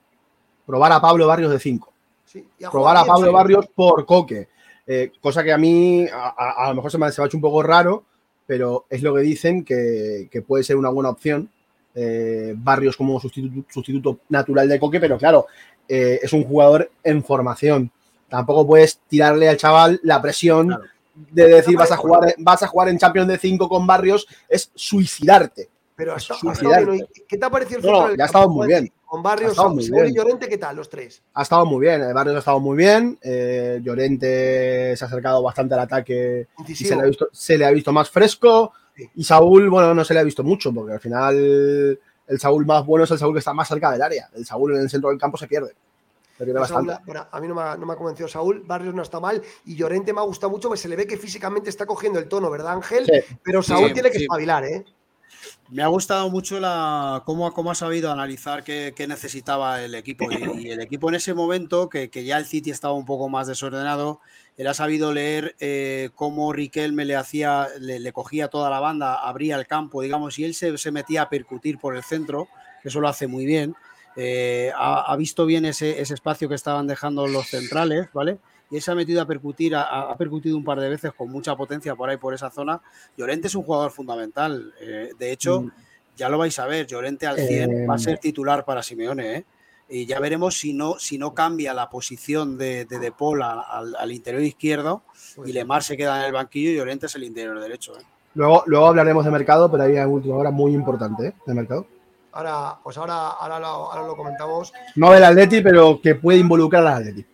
probar 0.67 0.91
a 0.93 1.01
Pablo 1.01 1.27
Barrios 1.27 1.51
de 1.53 1.59
5. 1.59 1.93
Sí, 2.25 2.47
y 2.59 2.65
ha 2.65 2.71
Probar 2.71 2.97
a 2.97 3.05
Pablo. 3.05 3.33
Barrios 3.33 3.67
por 3.75 4.07
Coque. 4.07 4.49
Eh, 4.87 5.13
cosa 5.21 5.43
que 5.45 5.53
a 5.53 5.59
mí, 5.59 6.07
a, 6.13 6.29
a- 6.37 6.65
a 6.67 6.69
lo 6.71 6.77
mejor 6.77 6.91
se 6.91 6.99
me, 6.99 7.11
se 7.13 7.21
me 7.21 7.25
ha 7.25 7.27
hecho 7.27 7.37
un 7.37 7.43
poco 7.43 7.63
raro, 7.63 8.05
pero 8.47 8.87
es 8.91 9.03
lo 9.03 9.15
que 9.15 9.21
dicen 9.21 9.65
que, 9.65 10.29
que 10.31 10.43
puede 10.43 10.65
ser 10.65 10.77
una 10.77 10.89
buena 10.91 11.11
opción. 11.11 11.49
eh, 11.95 12.55
Barrios 12.57 12.97
como 12.97 13.21
sustituto, 13.21 13.67
sustituto 13.73 14.19
natural 14.31 14.69
de 14.69 14.81
Coque, 14.81 14.99
pero 15.01 15.17
claro, 15.19 15.47
eh, 15.89 16.19
es 16.23 16.33
un 16.33 16.45
jugador 16.45 16.91
en 17.03 17.23
formación. 17.23 17.91
Tampoco 18.29 18.67
puedes 18.67 18.99
tirarle 19.09 19.49
al 19.49 19.57
chaval 19.59 20.01
la 20.03 20.21
presión 20.21 20.69
Claro. 20.69 20.83
De 21.15 21.49
decir 21.49 21.77
vas 21.77 21.93
a 21.93 21.97
jugar, 21.97 22.35
vas 22.39 22.63
a 22.63 22.67
jugar 22.67 22.89
en 22.89 22.99
Champions 22.99 23.29
de 23.29 23.39
5 23.39 23.69
con 23.69 23.87
Barrios, 23.87 24.27
es 24.49 24.71
suicidarte. 24.75 25.69
Pero 25.97 26.15
hasta, 26.15 26.35
Suicidarte. 26.35 26.67
ha 26.67 26.79
estado 26.79 26.93
bien. 26.93 27.09
¿Y 27.15 27.21
¿Qué 27.23 27.39
te 27.39 27.47
ha 27.47 27.51
parecido 27.51 27.81
el 27.81 27.87
No, 27.87 28.15
ya 28.17 28.25
ha 28.25 28.27
estado 28.27 28.49
muy 28.49 28.67
bien. 28.67 28.93
Con 29.07 29.23
Barrios, 29.23 29.55
Saúl 29.55 29.81
y. 29.81 30.13
Llorente, 30.13 30.49
¿qué 30.49 30.59
tal? 30.59 30.75
Los 30.75 30.89
tres. 30.89 31.23
Ha 31.35 31.43
estado 31.43 31.65
muy 31.67 31.87
bien, 31.87 32.03
el 32.03 32.13
Barrios 32.13 32.35
ha 32.35 32.41
estado 32.41 32.59
muy 32.59 32.77
bien, 32.77 33.17
eh, 33.23 33.81
Llorente 33.81 34.97
se 34.97 35.05
ha 35.05 35.07
acercado 35.07 35.41
bastante 35.41 35.75
al 35.75 35.81
ataque 35.81 36.49
y 36.67 36.75
se 36.75 36.97
le, 36.97 37.03
ha 37.03 37.05
visto, 37.05 37.29
se 37.31 37.57
le 37.57 37.65
ha 37.65 37.71
visto 37.71 37.93
más 37.93 38.11
fresco. 38.11 38.73
Sí. 38.97 39.09
Y 39.15 39.25
Saúl, 39.25 39.71
bueno, 39.71 39.95
no 39.95 40.05
se 40.05 40.15
le 40.15 40.21
ha 40.21 40.25
visto 40.25 40.43
mucho, 40.43 40.73
porque 40.73 40.95
al 40.95 41.01
final 41.01 41.99
el 42.27 42.41
Saúl 42.41 42.65
más 42.67 42.85
bueno 42.85 43.05
es 43.05 43.11
el 43.11 43.19
Saúl 43.19 43.35
que 43.35 43.41
está 43.41 43.53
más 43.53 43.69
cerca 43.69 43.93
del 43.93 44.03
área. 44.03 44.29
El 44.35 44.45
Saúl 44.47 44.75
en 44.75 44.83
el 44.83 44.91
centro 44.91 45.11
del 45.11 45.19
campo 45.19 45.37
se 45.37 45.47
pierde. 45.47 45.75
Saúl, 46.67 46.93
bueno, 47.07 47.27
a 47.31 47.41
mí 47.41 47.49
no 47.49 47.55
me, 47.55 47.63
ha, 47.63 47.77
no 47.77 47.87
me 47.87 47.93
ha 47.93 47.97
convencido 47.97 48.29
Saúl, 48.29 48.63
Barrios 48.67 48.95
no 48.95 49.03
está 49.03 49.21
mal 49.21 49.43
y 49.65 49.77
Llorente 49.77 50.13
me 50.13 50.21
ha 50.21 50.25
gustado 50.25 50.51
mucho, 50.51 50.69
pues 50.69 50.81
se 50.81 50.89
le 50.89 50.97
ve 50.97 51.07
que 51.07 51.17
físicamente 51.17 51.71
está 51.71 51.87
cogiendo 51.87 52.19
el 52.19 52.29
tono, 52.29 52.51
¿verdad, 52.51 52.73
Ángel? 52.73 53.07
Sí. 53.07 53.37
Pero 53.43 53.63
Saúl 53.63 53.89
Sí, 53.89 53.95
tiene 53.95 54.11
que 54.11 54.19
sí. 54.19 54.25
espabilar, 54.25 54.65
¿eh? 54.65 54.85
Me 55.71 55.83
ha 55.83 55.87
gustado 55.89 56.29
mucho 56.31 56.61
la 56.61 57.23
cómo, 57.25 57.53
cómo 57.53 57.71
ha 57.71 57.75
sabido 57.75 58.11
analizar 58.13 58.65
qué, 58.65 58.93
qué 58.95 59.07
necesitaba 59.07 59.83
el 59.83 59.95
equipo. 59.95 60.27
Y, 60.31 60.67
y 60.67 60.71
el 60.71 60.81
equipo 60.81 61.09
en 61.09 61.15
ese 61.17 61.35
momento, 61.35 61.89
que, 61.89 62.11
que 62.11 62.25
ya 62.25 62.37
el 62.37 62.45
City 62.45 62.71
estaba 62.71 62.95
un 62.95 63.07
poco 63.07 63.29
más 63.29 63.47
desordenado, 63.47 64.21
él 64.57 64.67
ha 64.67 64.75
sabido 64.75 65.13
leer 65.13 65.57
eh, 65.61 66.11
cómo 66.15 66.53
Riquelme 66.53 67.05
le 67.05 67.17
hacía, 67.17 67.69
le, 67.81 67.99
le 67.99 68.13
cogía 68.13 68.49
toda 68.49 68.71
la 68.71 68.81
banda, 68.81 69.15
abría 69.15 69.57
el 69.57 69.67
campo, 69.67 70.03
digamos, 70.03 70.39
y 70.39 70.45
él 70.45 70.55
se, 70.55 70.77
se 70.79 70.93
metía 70.93 71.23
a 71.23 71.29
percutir 71.31 71.79
por 71.79 71.97
el 71.97 72.05
centro, 72.05 72.49
que 72.83 72.89
eso 72.89 73.01
lo 73.01 73.09
hace 73.09 73.27
muy 73.27 73.47
bien. 73.47 73.75
Eh, 74.17 74.71
ha, 74.77 75.13
ha 75.13 75.17
visto 75.17 75.45
bien 75.47 75.65
ese, 75.65 76.01
ese 76.01 76.15
espacio 76.15 76.49
que 76.49 76.55
estaban 76.55 76.87
dejando 76.87 77.27
los 77.27 77.49
centrales, 77.49 78.09
¿vale? 78.13 78.39
Y 78.71 78.77
él 78.77 78.83
se 78.83 78.91
ha 78.91 78.95
metido 78.95 79.21
a 79.21 79.27
percutir, 79.27 79.75
ha, 79.77 79.83
ha 80.11 80.17
percutido 80.17 80.57
un 80.57 80.65
par 80.65 80.81
de 80.81 80.89
veces 80.89 81.13
con 81.13 81.31
mucha 81.31 81.55
potencia 81.57 81.95
por 81.95 82.09
ahí, 82.09 82.17
por 82.17 82.33
esa 82.35 82.51
zona. 82.51 82.81
Llorente 83.17 83.49
es 83.49 83.55
un 83.55 83.63
jugador 83.65 83.91
fundamental. 83.91 84.73
eh, 84.81 85.11
de 85.19 85.33
hecho, 85.33 85.63
Mm. 85.63 85.71
ya 86.17 86.29
lo 86.29 86.39
vais 86.39 86.59
a 86.59 86.67
ver, 86.67 86.87
Llorente 86.87 87.27
al 87.27 87.37
100 87.39 87.71
Eh, 87.71 87.87
va 87.87 87.95
a 87.95 87.99
ser 87.99 88.19
titular 88.19 88.65
para 88.65 88.83
Simeone, 88.83 89.37
¿eh? 89.37 89.45
Y 89.87 90.07
ya 90.07 90.19
veremos 90.19 90.57
si 90.59 90.73
no, 90.73 90.95
si 90.99 91.19
no 91.19 91.35
cambia 91.35 91.75
la 91.75 91.91
posición 91.91 92.57
de 92.57 92.87
De, 92.87 92.99
de 92.99 93.13
Paul 93.13 93.43
al, 93.43 93.95
al 93.97 94.13
interior 94.13 94.43
izquierdo 94.43 95.03
y 95.45 95.53
Lemar 95.53 95.83
se 95.83 95.95
queda 95.97 96.21
en 96.21 96.25
el 96.27 96.33
banquillo 96.33 96.71
y 96.71 96.77
Llorente 96.77 97.05
es 97.07 97.15
el 97.17 97.25
interior 97.25 97.61
derecho. 97.61 97.93
¿eh? 97.99 98.03
Luego, 98.35 98.63
luego 98.67 98.87
hablaremos 98.87 99.25
de 99.27 99.31
mercado, 99.31 99.71
pero 99.71 99.83
hay 99.83 99.93
una 99.93 100.07
última 100.09 100.37
hora 100.37 100.51
muy 100.51 100.73
importante 100.73 101.27
¿eh? 101.29 101.35
de 101.47 101.55
mercado. 101.55 101.87
Ahora, 102.35 102.77
pues 102.83 102.97
ahora, 102.99 103.29
ahora, 103.31 103.61
lo, 103.61 103.67
ahora 103.67 104.03
lo 104.07 104.17
comentamos. 104.17 104.73
No 104.97 105.13
del 105.13 105.25
Atleti, 105.25 105.61
pero 105.63 106.01
que 106.03 106.17
puede 106.17 106.39
involucrar 106.39 106.87
al 106.87 106.95
Atleti. 106.99 107.25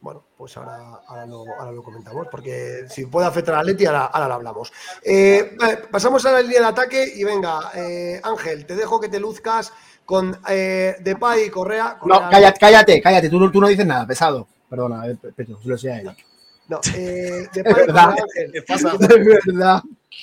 Bueno, 0.00 0.22
pues 0.36 0.56
ahora, 0.56 1.00
ahora, 1.08 1.26
lo, 1.26 1.44
ahora 1.58 1.72
lo 1.72 1.82
comentamos, 1.82 2.28
porque 2.30 2.84
si 2.88 3.06
puede 3.06 3.26
afectar 3.26 3.56
a 3.56 3.64
Leti, 3.64 3.86
ahora, 3.86 4.04
ahora 4.04 4.28
lo 4.28 4.34
hablamos. 4.34 4.72
Eh, 5.02 5.56
vale, 5.58 5.78
pasamos 5.90 6.24
a 6.26 6.32
la 6.32 6.42
línea 6.42 6.60
de 6.60 6.66
ataque 6.66 7.12
y 7.16 7.24
venga, 7.24 7.72
eh, 7.74 8.20
Ángel, 8.22 8.66
te 8.66 8.76
dejo 8.76 9.00
que 9.00 9.08
te 9.08 9.18
luzcas 9.18 9.72
con 10.04 10.38
eh, 10.48 10.94
Depay 11.00 11.46
y 11.46 11.50
Correa. 11.50 11.98
No, 12.04 12.20
cállate, 12.30 12.58
cállate, 12.60 13.02
cállate, 13.02 13.28
tú, 13.28 13.40
no- 13.40 13.50
tú 13.50 13.60
no 13.60 13.66
dices 13.66 13.86
nada, 13.86 14.06
pesado. 14.06 14.46
Perdona, 14.70 15.08
eh, 15.08 15.16
Petro, 15.34 15.58
se 15.60 15.68
lo 15.68 15.74
decía 15.74 15.94
a 15.94 16.00
él. 16.00 16.16
No, 16.68 16.80
eh, 16.94 17.48
Depay 17.52 17.72
y 17.72 17.76
verdad. 17.86 18.14
De 18.98 19.40
verdad. 19.46 19.82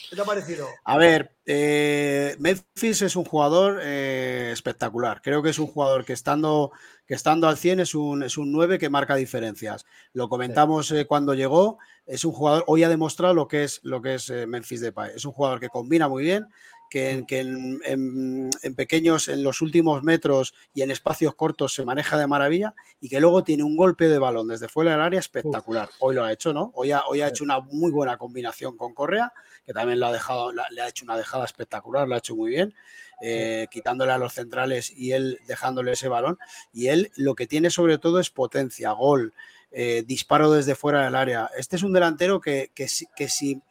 ¿Qué 0.09 0.15
te 0.15 0.21
ha 0.21 0.25
parecido? 0.25 0.67
A 0.83 0.97
ver, 0.97 1.31
eh, 1.45 2.35
Memphis 2.39 3.01
es 3.01 3.15
un 3.15 3.25
jugador 3.25 3.79
eh, 3.81 4.49
espectacular. 4.51 5.21
Creo 5.21 5.43
que 5.43 5.49
es 5.49 5.59
un 5.59 5.67
jugador 5.67 6.05
que 6.05 6.13
estando, 6.13 6.71
que 7.05 7.13
estando 7.13 7.47
al 7.47 7.57
100 7.57 7.81
es 7.81 7.95
un, 7.95 8.23
es 8.23 8.37
un 8.37 8.51
9 8.51 8.79
que 8.79 8.89
marca 8.89 9.15
diferencias. 9.15 9.85
Lo 10.13 10.29
comentamos 10.29 10.91
eh, 10.91 11.05
cuando 11.05 11.33
llegó. 11.33 11.77
Es 12.05 12.25
un 12.25 12.33
jugador, 12.33 12.63
hoy 12.67 12.83
ha 12.83 12.89
demostrado 12.89 13.33
lo 13.33 13.47
que 13.47 13.63
es, 13.63 13.79
lo 13.83 14.01
que 14.01 14.15
es 14.15 14.29
eh, 14.29 14.45
Memphis 14.45 14.81
Depay. 14.81 15.11
Es 15.15 15.25
un 15.25 15.31
jugador 15.31 15.59
que 15.59 15.69
combina 15.69 16.07
muy 16.07 16.23
bien, 16.23 16.47
que, 16.93 17.25
en, 17.39 18.75
pequeños, 18.75 19.27
en 19.27 19.41
los 19.41 19.61
últimos 19.61 20.03
metros 20.03 20.53
y 20.75 20.83
en 20.83 20.91
espacios 20.91 21.33
cortos 21.33 21.73
se 21.73 21.83
maneja 21.83 22.19
de 22.19 22.27
maravilla 22.27 22.75
y 23.01 23.09
que 23.09 23.19
luego 23.19 23.43
tiene 23.43 23.63
un 23.63 23.75
golpe 23.75 24.07
de 24.07 24.19
balón 24.19 24.47
desde 24.47 24.67
fuera 24.67 24.91
del 24.91 25.01
área 25.01 25.19
espectacular. 25.19 25.89
Hoy 25.97 26.13
lo 26.13 26.23
ha 26.23 26.31
hecho, 26.31 26.53
¿no? 26.53 26.71
Hoy 26.75 26.91
ha, 26.91 27.01
hoy 27.07 27.21
ha 27.21 27.29
hecho 27.29 27.43
una 27.43 27.61
muy 27.61 27.89
buena 27.89 28.17
combinación 28.17 28.77
con 28.77 28.93
Correa, 28.93 29.33
que 29.65 29.73
también 29.73 29.99
lo 29.99 30.05
ha 30.05 30.11
dejado, 30.11 30.51
le 30.51 30.81
ha 30.81 30.87
hecho 30.87 31.03
una 31.05 31.17
dejada 31.17 31.45
espectacular, 31.45 32.07
lo 32.07 32.13
ha 32.13 32.19
hecho 32.19 32.35
muy 32.35 32.51
bien. 32.51 32.75
Eh, 33.21 33.67
quitándole 33.71 34.11
a 34.11 34.17
los 34.17 34.33
centrales 34.33 34.91
y 34.91 35.13
él 35.13 35.39
dejándole 35.47 35.93
ese 35.93 36.09
balón. 36.09 36.37
Y 36.73 36.87
él 36.87 37.11
lo 37.15 37.33
que 37.33 37.47
tiene 37.47 37.69
sobre 37.69 37.97
todo 37.97 38.19
es 38.19 38.29
potencia, 38.29 38.91
gol, 38.91 39.33
eh, 39.71 40.03
disparo 40.05 40.51
desde 40.51 40.75
fuera 40.75 41.05
del 41.05 41.15
área. 41.15 41.49
Este 41.57 41.77
es 41.77 41.83
un 41.83 41.93
delantero 41.93 42.41
que, 42.41 42.71
que, 42.75 42.85
que 43.15 43.29
si 43.29 43.61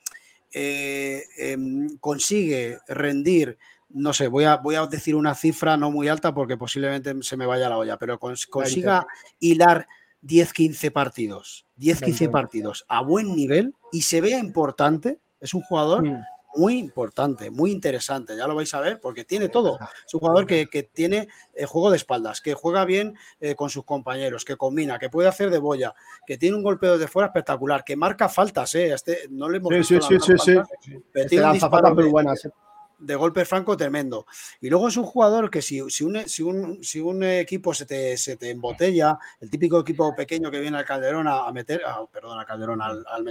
eh, 0.52 1.24
em, 1.38 1.96
consigue 1.98 2.78
rendir, 2.88 3.58
no 3.88 4.12
sé, 4.12 4.28
voy 4.28 4.44
a, 4.44 4.56
voy 4.56 4.74
a 4.74 4.86
decir 4.86 5.14
una 5.14 5.34
cifra 5.34 5.76
no 5.76 5.90
muy 5.90 6.08
alta 6.08 6.34
porque 6.34 6.56
posiblemente 6.56 7.14
se 7.22 7.36
me 7.36 7.46
vaya 7.46 7.68
la 7.68 7.78
olla, 7.78 7.98
pero 7.98 8.18
consiga 8.18 9.06
hilar 9.38 9.86
10-15 10.22 10.92
partidos, 10.92 11.66
10-15 11.78 12.30
partidos 12.30 12.84
a 12.88 13.02
buen 13.02 13.34
nivel 13.34 13.74
y 13.90 14.02
se 14.02 14.20
vea 14.20 14.38
importante, 14.38 15.18
es 15.40 15.54
un 15.54 15.62
jugador 15.62 16.04
mm 16.04 16.24
muy 16.54 16.78
importante, 16.78 17.50
muy 17.50 17.70
interesante, 17.70 18.36
ya 18.36 18.46
lo 18.46 18.54
vais 18.54 18.72
a 18.74 18.80
ver, 18.80 19.00
porque 19.00 19.24
tiene 19.24 19.48
todo. 19.48 19.78
Es 20.06 20.14
un 20.14 20.20
jugador 20.20 20.46
que, 20.46 20.66
tiene 20.92 21.28
el 21.54 21.64
eh, 21.64 21.66
juego 21.66 21.90
de 21.90 21.96
espaldas, 21.96 22.40
que 22.40 22.54
juega 22.54 22.84
bien 22.84 23.16
eh, 23.40 23.54
con 23.54 23.70
sus 23.70 23.84
compañeros, 23.84 24.44
que 24.44 24.56
combina, 24.56 24.98
que 24.98 25.08
puede 25.08 25.28
hacer 25.28 25.50
de 25.50 25.58
boya, 25.58 25.94
que 26.26 26.38
tiene 26.38 26.56
un 26.56 26.62
golpeo 26.62 26.98
de 26.98 27.08
fuera 27.08 27.26
espectacular, 27.26 27.84
que 27.84 27.96
marca 27.96 28.28
faltas, 28.28 28.74
¿eh? 28.74 28.92
Este, 28.92 29.28
no 29.30 29.48
le 29.48 29.58
hemos 29.58 29.72
sí, 29.86 29.98
sí, 30.00 30.16
sí, 30.20 30.32
sí, 30.38 31.02
Pero 31.12 31.28
tiene 31.28 31.46
un 31.46 31.52
disparo 31.52 31.94
de, 31.94 32.52
de, 32.98 33.14
golpe 33.14 33.44
franco 33.44 33.76
tremendo. 33.76 34.26
Y 34.60 34.68
luego 34.68 34.88
es 34.88 34.96
un 34.96 35.04
jugador 35.04 35.50
que 35.50 35.62
si, 35.62 35.80
si, 35.90 36.04
un, 36.04 36.22
si, 36.26 36.42
un, 36.42 36.82
si 36.82 37.00
un, 37.00 37.22
equipo 37.22 37.72
se 37.74 37.86
te, 37.86 38.16
se 38.16 38.36
te, 38.36 38.50
embotella, 38.50 39.18
el 39.40 39.50
típico 39.50 39.80
equipo 39.80 40.14
pequeño 40.14 40.50
que 40.50 40.60
viene 40.60 40.78
al 40.78 40.84
Calderón 40.84 41.26
a, 41.28 41.50
meter, 41.52 41.82
perdón, 42.12 42.38
al 42.38 42.46
Calderón, 42.46 42.82
al, 42.82 43.04
al 43.08 43.24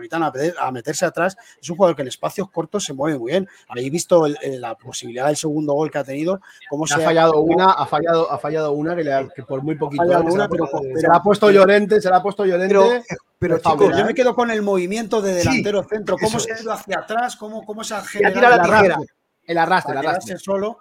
Metro 0.00 0.18
a, 0.58 0.70
meterse 0.70 1.04
atrás. 1.04 1.36
Es 1.60 1.68
un 1.70 1.76
jugador 1.76 1.96
que 1.96 2.02
en 2.02 2.08
espacios 2.08 2.50
cortos 2.50 2.84
se 2.84 2.92
mueve 2.92 3.18
muy 3.18 3.32
bien. 3.32 3.48
Habéis 3.68 3.90
visto 3.90 4.26
la 4.26 4.74
posibilidad 4.76 5.26
del 5.26 5.36
segundo 5.36 5.74
gol 5.74 5.90
que 5.90 5.98
ha 5.98 6.04
tenido. 6.04 6.40
Cómo 6.68 6.86
se 6.86 6.94
ha 6.94 6.98
fallado 7.00 7.40
una, 7.40 7.72
ha 7.72 7.86
fallado, 7.86 8.30
ha 8.30 8.38
fallado 8.38 8.72
una 8.72 8.96
que, 8.96 9.42
por 9.42 9.62
muy 9.62 9.76
poquito. 9.76 10.04
se, 10.04 11.08
la 11.08 11.16
ha 11.16 11.22
puesto 11.22 11.50
Llorente, 11.50 12.00
se 12.00 12.10
la 12.10 12.16
ha 12.16 12.22
puesto 12.22 12.44
Llorente. 12.44 13.04
Pero, 13.38 13.58
chicos, 13.58 13.96
yo 13.96 14.04
me 14.04 14.14
quedo 14.14 14.34
con 14.34 14.50
el 14.50 14.62
movimiento 14.62 15.22
de 15.22 15.34
delantero 15.34 15.84
centro, 15.84 16.16
cómo 16.18 16.40
se 16.40 16.52
ha 16.52 16.60
ido 16.60 16.72
hacia 16.72 16.98
atrás, 16.98 17.36
cómo, 17.36 17.64
cómo 17.64 17.84
se 17.84 17.94
ha 17.94 18.02
generado 18.02 18.54
el 18.56 18.60
arrastre, 18.60 19.06
el 19.44 19.58
arrastre, 19.58 19.92
el 19.92 19.98
arrastre. 19.98 20.38
solo. 20.38 20.78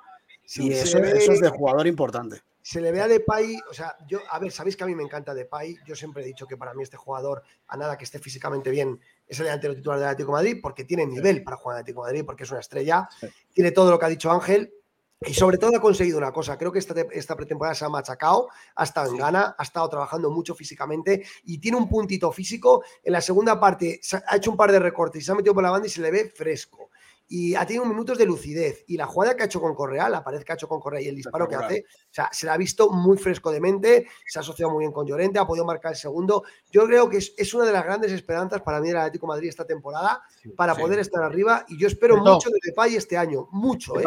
y 0.56 0.72
eso, 0.72 0.98
eso 0.98 1.34
es 1.34 1.42
de 1.42 1.50
jugador 1.50 1.86
importante 1.86 2.42
se 2.68 2.82
le 2.82 2.92
ve 2.92 3.00
a 3.00 3.08
Depay, 3.08 3.58
o 3.72 3.74
sea, 3.74 3.96
yo, 4.10 4.20
a 4.30 4.40
ver, 4.40 4.52
sabéis 4.52 4.76
que 4.76 4.84
a 4.84 4.88
mí 4.88 4.94
me 4.94 5.02
encanta 5.02 5.34
Depay, 5.34 5.78
yo 5.86 5.96
siempre 5.96 6.22
he 6.22 6.26
dicho 6.26 6.46
que 6.46 6.58
para 6.58 6.74
mí 6.74 6.84
este 6.84 6.98
jugador, 6.98 7.42
a 7.66 7.78
nada 7.78 7.98
que 7.98 8.04
esté 8.04 8.20
físicamente 8.20 8.70
bien, 8.70 9.00
es 9.26 9.40
el 9.40 9.46
delantero 9.46 9.74
titular 9.74 9.98
del 9.98 10.10
Atlético 10.10 10.32
de 10.32 10.44
Madrid, 10.44 10.60
porque 10.62 10.84
tiene 10.84 11.06
nivel 11.06 11.46
para 11.46 11.56
jugar 11.56 11.78
en 11.78 11.80
Atlético 11.80 12.04
de 12.04 12.08
Madrid, 12.10 12.26
porque 12.26 12.44
es 12.44 12.52
una 12.52 12.60
estrella, 12.60 13.08
tiene 13.54 13.72
todo 13.72 13.90
lo 13.90 13.98
que 13.98 14.06
ha 14.06 14.10
dicho 14.10 14.30
Ángel, 14.30 14.74
y 15.22 15.34
sobre 15.34 15.58
todo 15.58 15.78
ha 15.78 15.80
conseguido 15.80 16.18
una 16.18 16.34
cosa, 16.34 16.58
creo 16.58 16.74
que 16.74 16.80
esta, 16.80 16.94
esta 17.14 17.38
pretemporada 17.38 17.74
se 17.74 17.86
ha 17.86 17.90
machacado, 17.90 18.50
ha 18.76 18.84
estado 18.84 19.12
en 19.12 19.18
gana, 19.18 19.56
ha 19.58 19.64
estado 19.64 19.88
trabajando 19.88 20.30
mucho 20.30 20.54
físicamente 20.54 21.26
y 21.46 21.60
tiene 21.60 21.78
un 21.78 21.88
puntito 21.88 22.34
físico. 22.34 22.84
En 23.02 23.14
la 23.14 23.22
segunda 23.22 23.58
parte 23.62 24.02
ha 24.28 24.36
hecho 24.36 24.52
un 24.52 24.58
par 24.58 24.74
de 24.74 24.80
recortes 24.80 25.22
y 25.22 25.26
se 25.26 25.32
ha 25.32 25.36
metido 25.36 25.54
por 25.54 25.64
la 25.64 25.72
banda 25.72 25.88
y 25.88 25.90
se 25.90 26.02
le 26.02 26.12
ve 26.12 26.30
fresco 26.30 26.87
y 27.30 27.56
ha 27.56 27.66
tenido 27.66 27.86
minutos 27.86 28.18
de 28.18 28.26
lucidez. 28.26 28.84
Y 28.88 28.96
la 28.98 29.06
jugada 29.06 29.36
que 29.36 29.44
ha 29.44 29.46
hecho 29.48 29.60
con 29.60 29.76
Correa, 29.76 30.08
la 30.08 30.24
pared 30.24 30.44
que 30.44 30.52
ha 30.52 30.56
hecho 30.56 30.68
con 30.68 30.80
Correa 30.80 31.02
y 31.02 31.08
el 31.08 31.16
disparo 31.16 31.48
que 31.48 31.56
hace, 31.56 31.86
o 31.90 32.14
sea, 32.14 32.30
se 32.32 32.46
la 32.46 32.54
ha 32.54 32.58
visto 32.58 32.90
muy 32.90 33.18
fresco 33.18 33.52
de 33.52 33.60
mente, 33.60 34.08
se 34.26 34.40
ha 34.40 34.42
asociado 34.42 34.72
muy 34.72 34.82
bien 34.82 34.92
con 34.92 35.06
Llorente, 35.06 35.40
ha 35.40 35.46
podido 35.46 35.66
marcar 35.66 35.92
el 35.92 35.98
segundo. 35.98 36.44
Yo 36.72 36.86
creo 36.86 37.10
que 37.10 37.18
es, 37.18 37.54
una 37.54 37.66
de 37.66 37.74
las 37.74 37.84
grandes 37.84 38.12
esperanzas 38.12 38.62
para 38.62 38.80
mí 38.80 38.88
del 38.88 38.98
Atlético 38.98 39.28
Madrid 39.28 39.50
esta 39.50 39.66
temporada, 39.66 40.22
para 40.56 40.76
poder 40.76 41.00
estar 41.00 41.22
arriba. 41.24 41.66
Y 41.68 41.78
yo 41.78 41.88
espero 41.88 42.18
mucho 42.18 42.50
de 42.50 42.60
Depay 42.64 42.96
este 42.96 43.18
año, 43.18 43.48
mucho. 43.52 44.00
¿eh? 44.00 44.06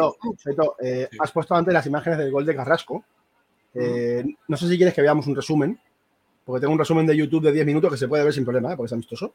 eh 0.81 1.09
has 1.19 1.31
puesto 1.31 1.53
antes 1.53 1.73
las 1.73 1.85
imágenes 1.85 2.17
del 2.17 2.31
gol 2.31 2.45
de 2.45 2.55
Carrasco. 2.55 3.03
Eh, 3.73 4.23
no 4.47 4.57
sé 4.57 4.67
si 4.67 4.77
quieres 4.77 4.93
que 4.93 5.01
veamos 5.01 5.27
un 5.27 5.35
resumen, 5.35 5.79
porque 6.43 6.61
tengo 6.61 6.73
un 6.73 6.79
resumen 6.79 7.05
de 7.05 7.15
YouTube 7.15 7.43
de 7.43 7.51
10 7.51 7.65
minutos 7.65 7.91
que 7.91 7.97
se 7.97 8.07
puede 8.07 8.23
ver 8.23 8.33
sin 8.33 8.43
problema, 8.43 8.73
¿eh? 8.73 8.75
porque 8.75 8.87
es 8.87 8.93
amistoso. 8.93 9.33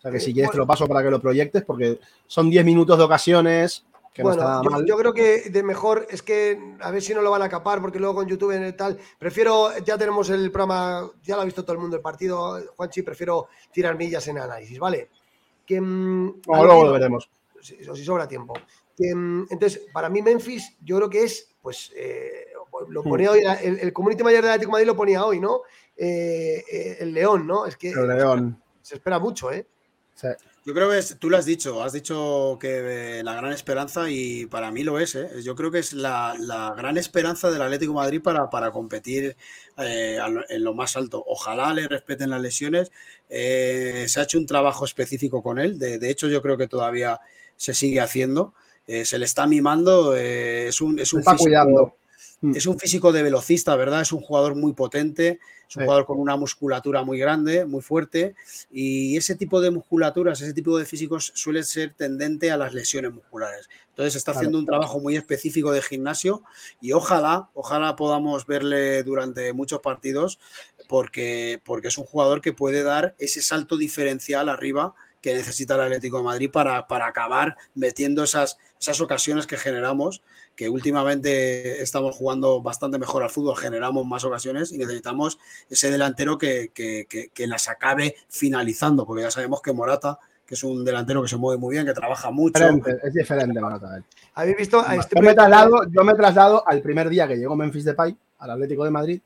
O 0.00 0.02
sea 0.02 0.10
que 0.10 0.20
si 0.20 0.32
quieres 0.32 0.50
te 0.50 0.56
lo 0.56 0.66
paso 0.66 0.88
para 0.88 1.02
que 1.02 1.10
lo 1.10 1.20
proyectes, 1.20 1.62
porque 1.62 2.00
son 2.26 2.48
10 2.48 2.64
minutos 2.64 2.96
de 2.96 3.04
ocasiones. 3.04 3.84
Que 4.14 4.22
bueno, 4.22 4.42
no 4.42 4.48
está 4.48 4.64
yo, 4.64 4.70
mal. 4.70 4.86
yo, 4.86 4.96
creo 4.96 5.12
que 5.12 5.50
de 5.50 5.62
mejor 5.62 6.06
es 6.10 6.22
que 6.22 6.76
a 6.80 6.90
ver 6.90 7.02
si 7.02 7.14
no 7.14 7.20
lo 7.20 7.30
van 7.30 7.42
a 7.42 7.48
capar, 7.48 7.80
porque 7.80 7.98
luego 7.98 8.16
con 8.16 8.26
YouTube 8.26 8.52
en 8.52 8.62
el 8.62 8.74
tal. 8.74 8.98
Prefiero, 9.18 9.76
ya 9.84 9.98
tenemos 9.98 10.30
el 10.30 10.50
programa, 10.50 11.10
ya 11.22 11.36
lo 11.36 11.42
ha 11.42 11.44
visto 11.44 11.62
todo 11.62 11.74
el 11.74 11.80
mundo 11.80 11.96
el 11.96 12.02
partido, 12.02 12.58
Juanchi, 12.76 13.02
prefiero 13.02 13.48
tirar 13.70 13.96
millas 13.96 14.26
en 14.28 14.38
análisis, 14.38 14.78
¿vale? 14.78 15.10
Que, 15.66 15.80
mm, 15.80 16.40
luego 16.46 16.84
lo 16.84 16.92
veremos. 16.92 17.30
O 17.88 17.94
si 17.94 18.04
sobra 18.04 18.26
tiempo. 18.26 18.54
Mm, 18.98 19.44
entonces, 19.50 19.82
para 19.92 20.08
mí, 20.08 20.22
Memphis, 20.22 20.76
yo 20.82 20.96
creo 20.96 21.10
que 21.10 21.24
es, 21.24 21.54
pues, 21.60 21.92
eh, 21.94 22.46
lo 22.88 23.02
hmm. 23.02 23.12
hoy, 23.28 23.42
el, 23.62 23.78
el, 23.80 23.92
Community 23.92 24.22
Mayor 24.22 24.42
de 24.42 24.50
Atlético 24.50 24.72
Madrid 24.72 24.86
lo 24.86 24.96
ponía 24.96 25.24
hoy, 25.24 25.40
¿no? 25.40 25.62
Eh, 25.96 26.64
eh, 26.70 26.96
el 27.00 27.12
León, 27.12 27.46
¿no? 27.46 27.66
Es 27.66 27.76
que. 27.76 27.90
El 27.90 28.08
León. 28.08 28.62
Se 28.80 28.94
espera 28.94 29.18
mucho, 29.18 29.52
¿eh? 29.52 29.66
Yo 30.66 30.74
creo 30.74 30.90
que 30.90 31.02
tú 31.18 31.30
lo 31.30 31.38
has 31.38 31.46
dicho, 31.46 31.82
has 31.82 31.94
dicho 31.94 32.58
que 32.60 33.22
la 33.24 33.34
gran 33.34 33.52
esperanza 33.52 34.10
y 34.10 34.44
para 34.46 34.70
mí 34.70 34.82
lo 34.82 35.00
es. 35.00 35.14
¿eh? 35.14 35.28
Yo 35.42 35.54
creo 35.56 35.70
que 35.70 35.78
es 35.78 35.94
la, 35.94 36.34
gran 36.76 36.98
esperanza 36.98 37.50
del 37.50 37.62
Atlético 37.62 37.94
Madrid 37.94 38.20
para, 38.22 38.50
para 38.50 38.70
competir 38.70 39.36
eh, 39.78 40.18
en 40.48 40.64
lo 40.64 40.74
más 40.74 40.96
alto. 40.96 41.24
Ojalá 41.26 41.72
le 41.72 41.88
respeten 41.88 42.30
las 42.30 42.42
lesiones. 42.42 42.92
Eh, 43.30 44.04
se 44.08 44.20
ha 44.20 44.24
hecho 44.24 44.38
un 44.38 44.46
trabajo 44.46 44.84
específico 44.84 45.42
con 45.42 45.58
él. 45.58 45.78
De, 45.78 46.10
hecho, 46.10 46.28
yo 46.28 46.42
creo 46.42 46.58
que 46.58 46.68
todavía 46.68 47.20
se 47.56 47.72
sigue 47.72 48.00
haciendo. 48.00 48.52
se 48.86 49.18
le 49.18 49.24
está 49.24 49.46
mimando. 49.46 50.14
es 50.14 50.80
un, 50.82 50.98
es 50.98 51.12
un 51.14 51.20
está 51.20 51.36
cuidando. 51.36 51.96
Mm. 52.40 52.56
Es 52.56 52.66
un 52.66 52.78
físico 52.78 53.12
de 53.12 53.22
velocista, 53.22 53.76
¿verdad? 53.76 54.00
Es 54.00 54.12
un 54.12 54.20
jugador 54.20 54.54
muy 54.54 54.72
potente, 54.72 55.40
es 55.68 55.76
un 55.76 55.84
jugador 55.84 56.06
con 56.06 56.18
una 56.18 56.36
musculatura 56.36 57.04
muy 57.04 57.18
grande, 57.18 57.66
muy 57.66 57.82
fuerte, 57.82 58.34
y 58.70 59.16
ese 59.16 59.36
tipo 59.36 59.60
de 59.60 59.70
musculaturas, 59.70 60.40
ese 60.40 60.54
tipo 60.54 60.78
de 60.78 60.86
físicos 60.86 61.32
suele 61.34 61.62
ser 61.62 61.94
tendente 61.94 62.50
a 62.50 62.56
las 62.56 62.72
lesiones 62.72 63.12
musculares. 63.12 63.68
Entonces 63.90 64.16
está 64.16 64.32
haciendo 64.32 64.58
un 64.58 64.66
trabajo 64.66 64.98
muy 65.00 65.16
específico 65.16 65.72
de 65.72 65.82
gimnasio 65.82 66.42
y 66.80 66.92
ojalá, 66.92 67.50
ojalá 67.52 67.96
podamos 67.96 68.46
verle 68.46 69.02
durante 69.02 69.52
muchos 69.52 69.80
partidos 69.80 70.38
porque, 70.88 71.60
porque 71.64 71.88
es 71.88 71.98
un 71.98 72.04
jugador 72.04 72.40
que 72.40 72.54
puede 72.54 72.82
dar 72.82 73.14
ese 73.18 73.42
salto 73.42 73.76
diferencial 73.76 74.48
arriba 74.48 74.94
que 75.20 75.34
necesita 75.34 75.74
el 75.74 75.82
Atlético 75.82 76.18
de 76.18 76.24
Madrid 76.24 76.50
para, 76.50 76.86
para 76.86 77.06
acabar 77.06 77.56
metiendo 77.74 78.24
esas, 78.24 78.58
esas 78.80 79.00
ocasiones 79.00 79.46
que 79.46 79.58
generamos, 79.58 80.22
que 80.60 80.68
últimamente 80.68 81.80
estamos 81.80 82.14
jugando 82.14 82.60
bastante 82.60 82.98
mejor 82.98 83.22
al 83.22 83.30
fútbol, 83.30 83.56
generamos 83.56 84.04
más 84.04 84.24
ocasiones 84.24 84.70
y 84.72 84.76
necesitamos 84.76 85.38
ese 85.70 85.90
delantero 85.90 86.36
que, 86.36 86.70
que, 86.74 87.06
que, 87.08 87.46
las 87.46 87.70
acabe 87.70 88.14
finalizando, 88.28 89.06
porque 89.06 89.22
ya 89.22 89.30
sabemos 89.30 89.62
que 89.62 89.72
Morata 89.72 90.18
que 90.44 90.56
es 90.56 90.62
un 90.62 90.84
delantero 90.84 91.22
que 91.22 91.28
se 91.28 91.38
mueve 91.38 91.58
muy 91.58 91.76
bien, 91.76 91.86
que 91.86 91.94
trabaja 91.94 92.30
mucho. 92.30 92.62
es 93.02 93.14
diferente 93.14 93.58
Morata. 93.58 94.02
¿Habéis 94.34 94.58
visto 94.58 94.84
a 94.86 94.96
este 94.96 95.16
yo, 95.16 95.22
me 95.22 95.32
traslado, 95.32 95.84
yo 95.88 96.04
me 96.04 96.12
traslado 96.12 96.62
al 96.68 96.82
primer 96.82 97.08
día 97.08 97.26
que 97.26 97.36
llegó 97.36 97.56
Memphis 97.56 97.86
Depay 97.86 98.14
al 98.40 98.50
Atlético 98.50 98.84
de 98.84 98.90
Madrid 98.90 99.22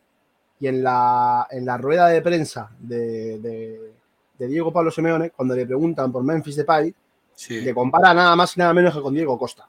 y 0.60 0.68
en 0.68 0.84
la, 0.84 1.48
en 1.50 1.66
la 1.66 1.76
rueda 1.78 2.06
de 2.06 2.22
prensa 2.22 2.70
de 2.78 3.92
de 4.38 4.46
Diego 4.46 4.72
Pablo 4.72 4.92
Simeone, 4.92 5.30
cuando 5.30 5.56
le 5.56 5.66
preguntan 5.66 6.12
por 6.12 6.22
Memphis 6.22 6.56
Depay, 6.56 6.94
le 7.48 7.74
compara 7.74 8.14
nada 8.14 8.36
más 8.36 8.56
y 8.56 8.60
nada 8.60 8.72
menos 8.72 8.94
que 8.94 9.00
con 9.00 9.14
Diego 9.14 9.36
Costa. 9.38 9.68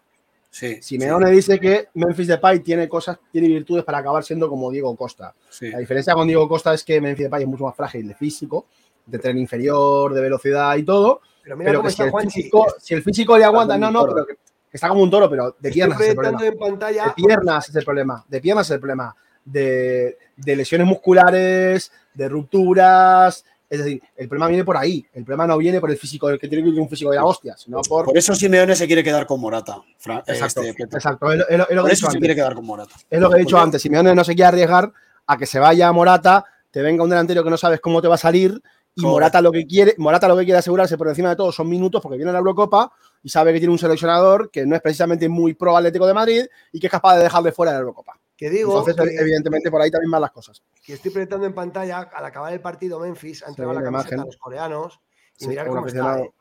Sí, 0.56 0.82
Simeone 0.82 1.32
dice 1.32 1.60
que 1.60 1.89
Memphis 1.95 2.28
Depay 2.28 2.62
tiene 2.62 2.88
cosas, 2.88 3.20
tiene 3.30 3.49
virtudes 3.49 3.84
para 3.84 3.97
acabar 3.97 4.24
siendo 4.24 4.47
como 4.47 4.72
Diego 4.72 4.95
Costa. 4.95 5.36
La 5.60 5.80
diferencia 5.80 6.14
con 6.14 6.26
Diego 6.28 6.47
Costa 6.47 6.74
es 6.74 6.82
que 6.86 7.01
Memphis 7.01 7.26
Depay 7.26 7.43
es 7.43 7.49
mucho 7.49 7.66
más 7.66 7.76
frágil 7.76 8.08
de 8.08 8.16
físico, 8.16 8.68
de 9.06 9.20
tren 9.20 9.38
inferior, 9.38 10.14
de 10.14 10.22
velocidad 10.22 10.78
y 10.78 10.84
todo. 10.84 11.20
Pero, 11.43 11.58
mira 11.58 11.74
cómo 11.74 11.89
está 11.89 12.10
si, 12.30 12.39
el 12.43 12.51
si, 12.80 12.93
el 12.93 13.03
físico, 13.03 13.38
le 13.38 13.43
aguanta, 13.43 13.78
no, 13.78 13.91
no, 13.91 14.06
pero 14.06 14.26
que, 14.26 14.38
está 14.72 14.88
como 14.88 15.03
un 15.03 15.12
toro, 15.12 15.30
pero 15.30 15.58
de 15.60 15.72
piernas 15.72 15.99
es 15.99 16.08
el 16.08 16.16
problema. 16.16 16.41
De 16.41 17.14
piernas 17.14 17.68
es 17.68 17.76
el 17.76 17.84
problema. 17.84 18.26
De 18.26 18.39
piernas 18.39 18.68
es 18.68 18.72
el 18.72 18.80
problema. 18.80 19.16
De, 19.43 20.18
de 20.38 20.56
lesiones 20.56 20.88
musculares, 20.88 21.91
de 22.14 22.30
rupturas, 22.30 23.43
es 23.70 23.80
decir, 23.80 24.01
el 24.16 24.28
problema 24.28 24.47
viene 24.47 24.63
por 24.63 24.78
ahí. 24.78 25.05
El 25.13 25.24
problema 25.24 25.47
no 25.47 25.57
viene 25.57 25.80
por 25.80 25.89
el 25.91 25.97
físico, 25.97 26.30
el 26.30 26.39
que 26.39 26.47
tiene 26.47 26.68
un 26.80 26.89
físico 26.89 27.11
de 27.11 27.18
la 27.18 27.26
hostia, 27.26 27.55
sino 27.57 27.82
por. 27.82 28.05
Por 28.05 28.18
eso 28.18 28.36
Simeone 28.36 28.76
se 28.76 28.88
quiere 28.88 29.03
quedar 29.03 29.26
con 29.26 29.39
Morata. 29.39 29.82
Exacto. 30.28 30.61
Este, 30.61 30.84
exacto. 30.84 31.32
Es, 31.32 31.57
lo, 31.72 31.82
por 31.82 31.91
eso 31.91 32.09
se 32.11 32.20
quiere 32.20 32.36
quedar 32.36 32.55
con 32.55 32.66
Morata. 32.66 32.95
Es 33.09 33.20
lo 33.20 33.30
que 33.30 33.38
he 33.38 33.39
dicho 33.39 33.57
antes. 33.57 33.82
Simeone 33.82 34.13
no 34.13 34.24
se 34.24 34.36
quiere 34.36 34.47
arriesgar 34.47 34.91
a 35.28 35.38
que 35.38 35.45
se 35.45 35.59
vaya 35.59 35.88
a 35.88 35.91
Morata, 35.91 36.45
te 36.72 36.82
venga 36.82 37.03
un 37.03 37.09
delantero 37.09 37.43
que 37.43 37.49
no 37.49 37.57
sabes 37.57 37.80
cómo 37.80 38.01
te 38.01 38.07
va 38.07 38.16
a 38.16 38.20
salir 38.20 38.61
Y 38.95 39.01
Morata 39.01 39.41
lo 39.41 39.51
que 39.51 39.66
quiere, 39.66 39.95
Morata 39.97 40.28
lo 40.28 40.38
que 40.38 40.45
quiere 40.45 40.59
asegurarse 40.59 40.97
por 40.97 41.07
encima 41.07 41.30
de 41.30 41.36
todo 41.36 41.51
son 41.51 41.70
minutos 41.70 42.01
porque 42.01 42.18
viene 42.18 42.32
la 42.32 42.39
Eurocopa 42.39 42.91
y 43.24 43.30
sabe 43.30 43.53
que 43.53 43.59
tiene 43.59 43.72
un 43.72 43.80
seleccionador 43.80 44.51
que 44.51 44.66
no 44.66 44.76
es 44.76 44.82
precisamente 44.82 45.28
muy 45.28 45.53
pro 45.53 45.76
Atlético 45.76 46.05
de 46.05 46.13
Madrid 46.13 46.45
y 46.72 46.80
que 46.80 46.88
es 46.88 46.91
capaz 46.91 47.18
de 47.18 47.24
dejarle 47.24 47.51
fuera 47.51 47.72
de 47.72 47.78
la 47.78 47.82
Eurocopa. 47.82 48.20
Que 48.38 48.49
digo, 48.49 48.77
Entonces, 48.79 48.95
que, 48.95 49.15
evidentemente, 49.21 49.71
por 49.71 49.81
ahí 49.81 49.89
también 49.89 50.11
van 50.11 50.21
las 50.21 50.31
cosas. 50.31 50.61
que 50.83 50.93
estoy 50.93 51.11
proyectando 51.11 51.45
en 51.45 51.53
pantalla, 51.53 51.99
al 51.99 52.25
acabar 52.25 52.51
el 52.53 52.59
partido, 52.59 52.99
Memphis 52.99 53.43
ha 53.43 53.47
entregado 53.49 53.73
Sí, 53.73 53.75
la 53.75 53.81
la 53.81 53.86
camiseta 53.91 54.15
imagen. 54.15 54.19
a 54.19 54.25
los 54.25 54.38
coreanos. 54.38 54.99
Y 55.38 55.43
Sí, 55.43 55.47
mirar 55.49 55.67
como 55.67 55.77
cómo 55.77 55.88
está. 55.88 56.19
eh. 56.19 56.31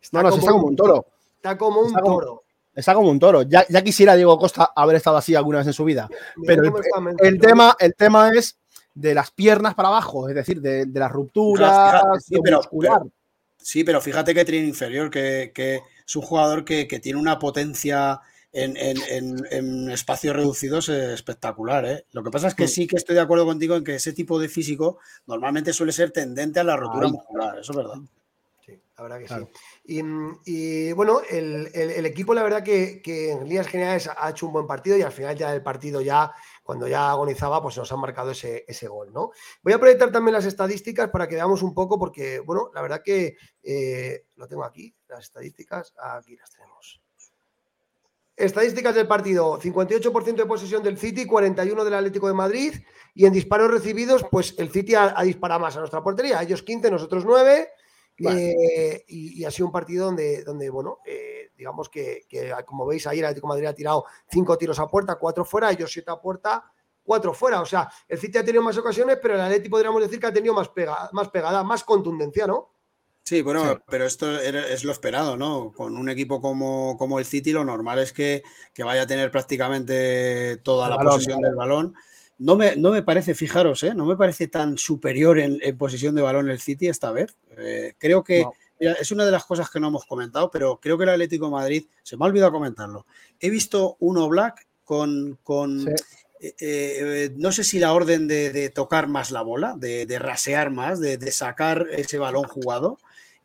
Está 0.00 0.18
No, 0.22 0.28
no, 0.28 0.32
se 0.34 0.38
está 0.40 0.52
como 0.52 0.66
un 0.66 0.76
toro. 0.76 1.06
Está 1.36 1.58
como 1.58 1.80
un 1.80 1.86
Está 1.88 2.00
como- 2.00 2.14
toro. 2.20 2.42
Está 2.74 2.94
como 2.94 3.10
un 3.10 3.18
toro. 3.18 3.42
Ya, 3.42 3.66
ya 3.68 3.82
quisiera 3.82 4.14
Diego 4.14 4.38
Costa 4.38 4.72
haber 4.76 4.96
estado 4.96 5.16
así 5.16 5.34
alguna 5.34 5.58
vez 5.58 5.66
en 5.66 5.72
su 5.72 5.84
vida. 5.84 6.08
Mira 6.36 6.54
Pero 6.62 6.76
el, 7.20 7.40
tema, 7.40 7.76
el 7.80 7.94
tema 7.96 8.30
es 8.34 8.56
de 8.94 9.14
las 9.14 9.30
piernas 9.32 9.74
para 9.74 9.88
abajo, 9.88 10.28
es 10.28 10.34
decir, 10.34 10.60
de, 10.60 10.86
de 10.86 11.00
las 11.00 11.10
rupturas, 11.10 11.70
Fíjate, 12.02 12.20
sí, 12.20 12.34
de 12.34 12.40
pero- 12.42 12.56
muscular. 12.58 12.98
pero- 13.00 13.12
Sí, 13.60 13.82
pero 13.84 14.00
fíjate 14.00 14.32
que 14.34 14.44
tiene 14.44 14.66
inferior, 14.68 15.10
que, 15.10 15.50
que 15.52 15.80
es 16.06 16.16
un 16.16 16.22
jugador 16.22 16.64
que, 16.64 16.86
que 16.86 17.00
tiene 17.00 17.18
una 17.18 17.38
potencia 17.38 18.20
en, 18.52 18.76
en- 18.76 19.02
en- 19.08 19.46
en 19.50 19.90
espacios 19.90 20.34
reducidos 20.34 20.88
eh, 20.88 21.12
espectacular. 21.12 21.84
¿eh? 21.84 22.04
Lo 22.12 22.22
que 22.22 22.30
pasa 22.30 22.48
es 22.48 22.54
que 22.54 22.64
Mm. 22.64 22.68
sí 22.68 22.86
que 22.86 22.96
estoy 22.96 23.14
de 23.14 23.20
acuerdo 23.22 23.44
contigo 23.46 23.76
en 23.76 23.84
que 23.84 23.96
ese 23.96 24.12
tipo 24.12 24.38
de 24.38 24.48
físico 24.48 24.98
normalmente 25.26 25.72
suele 25.72 25.92
ser 25.92 26.10
tendente 26.12 26.60
a 26.60 26.64
la 26.64 26.76
rotura 26.76 27.08
muscular, 27.08 27.58
eso 27.58 27.72
es 27.72 27.76
verdad. 27.76 27.96
Sí, 28.64 28.78
la 28.98 29.02
verdad 29.02 29.18
que 29.18 29.24
Claro. 29.24 29.48
sí. 29.86 30.00
Y, 30.00 30.02
y, 30.88 30.92
bueno, 30.92 31.20
el, 31.30 31.70
el- 31.72 31.90
el 31.90 32.06
equipo, 32.06 32.34
la 32.34 32.42
verdad 32.42 32.62
que, 32.62 33.00
que 33.02 33.32
en 33.32 33.44
líneas 33.44 33.66
generales 33.66 34.10
ha 34.14 34.28
hecho 34.30 34.46
un 34.46 34.52
buen 34.52 34.66
partido 34.66 34.96
y 34.98 35.02
al 35.02 35.12
final 35.12 35.36
ya 35.36 35.52
del 35.52 35.62
partido, 35.62 36.00
ya 36.02 36.30
cuando 36.62 36.86
ya 36.86 37.10
agonizaba, 37.10 37.62
pues 37.62 37.78
nos 37.78 37.90
han 37.92 38.00
marcado 38.00 38.30
ese, 38.32 38.64
ese 38.68 38.86
gol, 38.88 39.10
¿no? 39.12 39.30
Voy 39.62 39.72
a 39.72 39.78
proyectar 39.78 40.12
también 40.12 40.34
las 40.34 40.44
estadísticas 40.44 41.08
para 41.08 41.26
que 41.26 41.36
veamos 41.36 41.62
un 41.62 41.72
poco, 41.72 41.98
porque, 41.98 42.40
bueno, 42.40 42.70
la 42.74 42.82
verdad 42.82 43.00
que 43.02 43.36
eh, 43.62 44.24
lo 44.36 44.46
tengo 44.46 44.64
aquí, 44.64 44.94
las 45.08 45.20
estadísticas, 45.24 45.94
aquí 45.98 46.36
las 46.36 46.50
tenemos. 46.50 47.00
Estadísticas 48.38 48.94
del 48.94 49.06
partido: 49.06 49.58
58% 49.60 50.34
de 50.36 50.46
posesión 50.46 50.82
del 50.82 50.96
City, 50.96 51.26
41% 51.26 51.84
del 51.84 51.94
Atlético 51.94 52.28
de 52.28 52.34
Madrid. 52.34 52.74
Y 53.14 53.26
en 53.26 53.32
disparos 53.32 53.70
recibidos, 53.70 54.24
pues 54.30 54.54
el 54.58 54.70
City 54.70 54.94
ha, 54.94 55.12
ha 55.18 55.22
disparado 55.24 55.60
más 55.60 55.76
a 55.76 55.80
nuestra 55.80 56.02
portería. 56.02 56.42
Ellos 56.42 56.62
15, 56.62 56.90
nosotros 56.90 57.24
9. 57.24 57.68
Vale. 58.20 58.50
Eh, 58.50 59.04
y, 59.08 59.40
y 59.40 59.44
ha 59.44 59.50
sido 59.50 59.66
un 59.66 59.72
partido 59.72 60.06
donde, 60.06 60.42
donde 60.42 60.70
bueno, 60.70 60.98
eh, 61.06 61.50
digamos 61.56 61.88
que, 61.88 62.22
que, 62.28 62.52
como 62.66 62.86
veis 62.86 63.06
ahí, 63.06 63.20
el 63.20 63.24
Atlético 63.24 63.46
de 63.48 63.54
Madrid 63.54 63.66
ha 63.66 63.74
tirado 63.74 64.04
5 64.30 64.58
tiros 64.58 64.78
a 64.78 64.88
puerta, 64.88 65.16
4 65.16 65.44
fuera, 65.44 65.70
ellos 65.70 65.90
7 65.92 66.10
a 66.10 66.20
puerta, 66.20 66.72
4 67.02 67.32
fuera. 67.32 67.60
O 67.60 67.66
sea, 67.66 67.90
el 68.08 68.18
City 68.18 68.38
ha 68.38 68.44
tenido 68.44 68.62
más 68.62 68.76
ocasiones, 68.76 69.18
pero 69.20 69.34
el 69.34 69.40
Atlético 69.40 69.76
podríamos 69.76 70.02
decir 70.02 70.20
que 70.20 70.26
ha 70.26 70.32
tenido 70.32 70.54
más, 70.54 70.68
pega, 70.68 71.10
más 71.12 71.28
pegada, 71.28 71.62
más 71.62 71.84
contundencia, 71.84 72.46
¿no? 72.46 72.77
Sí, 73.28 73.42
bueno, 73.42 73.74
Sí. 73.74 73.80
pero 73.90 74.06
esto 74.06 74.40
es 74.40 74.84
lo 74.84 74.92
esperado, 74.92 75.36
¿no? 75.36 75.70
Con 75.76 75.98
un 75.98 76.08
equipo 76.08 76.40
como, 76.40 76.96
como 76.96 77.18
el 77.18 77.26
City, 77.26 77.52
lo 77.52 77.62
normal 77.62 77.98
es 77.98 78.14
que, 78.14 78.42
que 78.72 78.84
vaya 78.84 79.02
a 79.02 79.06
tener 79.06 79.30
prácticamente 79.30 80.56
toda 80.62 80.86
El 80.86 80.90
la 80.92 80.96
balón, 80.96 81.12
posesión 81.12 81.40
del 81.42 81.54
balón. 81.54 81.94
No 82.38 82.56
me, 82.56 82.74
no 82.76 82.90
me 82.90 83.02
parece, 83.02 83.34
fijaros, 83.34 83.82
¿eh? 83.82 83.94
no 83.94 84.06
me 84.06 84.16
parece 84.16 84.48
tan 84.48 84.78
superior 84.78 85.38
en, 85.38 85.58
en 85.60 85.76
posesión 85.76 86.14
de 86.14 86.22
balón 86.22 86.48
el 86.48 86.58
City 86.58 86.88
esta 86.88 87.12
vez. 87.12 87.36
Eh, 87.58 87.92
creo 87.98 88.24
que 88.24 88.44
No. 88.44 88.54
mira, 88.80 88.92
es 88.94 89.12
una 89.12 89.26
de 89.26 89.32
las 89.32 89.44
cosas 89.44 89.68
que 89.68 89.78
no 89.78 89.88
hemos 89.88 90.06
comentado, 90.06 90.50
pero 90.50 90.78
creo 90.80 90.96
que 90.96 91.04
el 91.04 91.10
Atlético 91.10 91.44
de 91.46 91.52
Madrid, 91.52 91.86
se 92.02 92.16
me 92.16 92.24
ha 92.24 92.28
olvidado 92.28 92.52
comentarlo. 92.52 93.04
He 93.40 93.50
visto 93.50 93.96
uno 94.00 94.26
Black 94.28 94.66
con, 94.84 95.38
con 95.42 95.80
Sí. 95.80 95.90
eh, 96.40 96.54
eh, 96.60 97.30
no 97.36 97.52
sé 97.52 97.62
si 97.62 97.78
la 97.78 97.92
orden 97.92 98.26
de, 98.26 98.52
de 98.52 98.70
tocar 98.70 99.06
más 99.06 99.32
la 99.32 99.42
bola, 99.42 99.74
de, 99.76 100.06
de 100.06 100.18
rasear 100.18 100.70
más, 100.70 100.98
de, 100.98 101.18
de 101.18 101.30
sacar 101.30 101.88
ese 101.90 102.16
balón 102.16 102.44
jugado. 102.44 102.96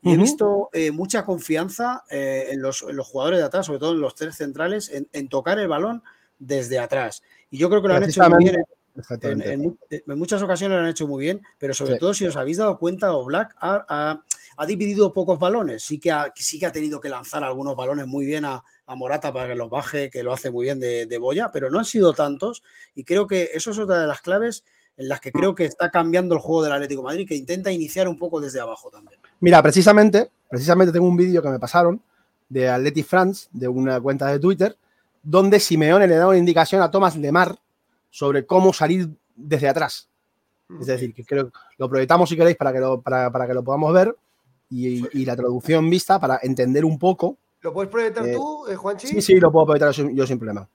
Y 0.03 0.13
he 0.13 0.17
visto 0.17 0.69
eh, 0.73 0.91
mucha 0.91 1.23
confianza 1.25 2.03
eh, 2.09 2.47
en, 2.51 2.61
los, 2.61 2.81
en 2.83 2.95
los 2.95 3.07
jugadores 3.07 3.39
de 3.39 3.45
atrás, 3.45 3.65
sobre 3.65 3.79
todo 3.79 3.93
en 3.93 4.01
los 4.01 4.15
tres 4.15 4.35
centrales, 4.35 4.89
en, 4.89 5.07
en 5.13 5.29
tocar 5.29 5.59
el 5.59 5.67
balón 5.67 6.03
desde 6.39 6.77
atrás. 6.79 7.23
Y 7.49 7.57
yo 7.57 7.69
creo 7.69 7.81
que 7.81 7.87
lo 7.87 7.95
han 7.95 8.03
hecho 8.03 8.21
muy 8.29 8.43
bien. 8.43 8.55
En, 8.57 8.99
Exactamente. 8.99 9.51
en 9.53 9.61
mu- 9.61 9.75
en 9.89 10.19
muchas 10.19 10.41
ocasiones 10.43 10.75
lo 10.77 10.83
han 10.83 10.89
hecho 10.89 11.07
muy 11.07 11.23
bien, 11.23 11.41
pero 11.57 11.73
sobre 11.73 11.93
Sí. 11.93 11.99
todo 11.99 12.13
si 12.13 12.25
os 12.25 12.35
habéis 12.35 12.57
dado 12.57 12.77
cuenta, 12.77 13.13
Oblak 13.13 13.55
ha, 13.59 13.85
ha- 13.89 14.23
ha 14.57 14.65
dividido 14.67 15.13
pocos 15.13 15.39
balones. 15.39 15.83
Sí 15.83 15.99
que, 15.99 16.11
ha, 16.11 16.31
sí 16.35 16.59
que 16.59 16.65
ha 16.67 16.71
tenido 16.71 16.99
que 16.99 17.09
lanzar 17.09 17.43
algunos 17.43 17.75
balones 17.75 18.05
muy 18.05 18.25
bien 18.25 18.45
a, 18.45 18.63
a 18.85 18.95
Morata 18.95 19.33
para 19.33 19.47
que 19.47 19.55
los 19.55 19.69
baje, 19.69 20.09
que 20.11 20.21
lo 20.21 20.31
hace 20.33 20.51
muy 20.51 20.65
bien 20.65 20.79
de, 20.79 21.05
de 21.07 21.17
Boya, 21.17 21.49
pero 21.51 21.71
no 21.71 21.79
han 21.79 21.85
sido 21.85 22.13
tantos. 22.13 22.61
Y 22.93 23.03
creo 23.03 23.25
que 23.25 23.49
eso 23.53 23.71
es 23.71 23.79
otra 23.79 23.99
de 24.01 24.05
las 24.07 24.21
claves 24.21 24.63
en 24.97 25.09
las 25.09 25.19
que 25.19 25.31
creo 25.31 25.55
que 25.55 25.65
está 25.65 25.89
cambiando 25.89 26.35
el 26.35 26.41
juego 26.41 26.63
del 26.63 26.73
Atlético 26.73 27.01
de 27.01 27.05
Madrid, 27.05 27.27
que 27.27 27.35
intenta 27.35 27.71
iniciar 27.71 28.07
un 28.07 28.17
poco 28.17 28.39
desde 28.39 28.59
abajo 28.59 28.89
también. 28.89 29.19
Mira, 29.39 29.61
precisamente, 29.61 30.29
precisamente 30.49 30.93
tengo 30.93 31.07
un 31.07 31.17
vídeo 31.17 31.41
que 31.41 31.49
me 31.49 31.59
pasaron 31.59 32.01
de 32.49 32.69
Atleti 32.69 33.03
France, 33.03 33.47
de 33.51 33.67
una 33.67 33.99
cuenta 33.99 34.27
de 34.27 34.39
Twitter, 34.39 34.77
donde 35.23 35.59
Simeone 35.59 36.07
le 36.07 36.15
da 36.15 36.27
una 36.27 36.37
indicación 36.37 36.81
a 36.81 36.91
Thomas 36.91 37.15
Lemar 37.15 37.57
sobre 38.11 38.45
cómo 38.45 38.73
salir 38.73 39.09
desde 39.35 39.67
atrás. 39.69 40.07
Es 40.79 40.85
decir, 40.85 41.13
que 41.13 41.23
creo 41.23 41.51
lo 41.77 41.89
proyectamos 41.89 42.29
si 42.29 42.37
queréis 42.37 42.57
para 42.57 42.71
que 42.71 42.79
lo, 42.79 43.01
para, 43.01 43.31
para 43.31 43.47
que 43.47 43.53
lo 43.53 43.63
podamos 43.63 43.93
ver 43.93 44.15
y, 44.69 45.19
y 45.19 45.25
la 45.25 45.35
traducción 45.35 45.89
vista 45.89 46.19
para 46.19 46.39
entender 46.41 46.85
un 46.85 46.97
poco. 46.97 47.37
¿Lo 47.61 47.73
puedes 47.73 47.91
proyectar 47.91 48.27
Eh, 48.27 48.33
tú, 48.33 48.67
eh, 48.67 48.75
Juanchi? 48.75 49.07
Sí, 49.07 49.21
sí, 49.21 49.39
lo 49.39 49.51
puedo 49.51 49.65
proyectar 49.65 49.91
yo, 49.91 50.09
yo 50.09 50.27
sin 50.27 50.37
problema. 50.37 50.67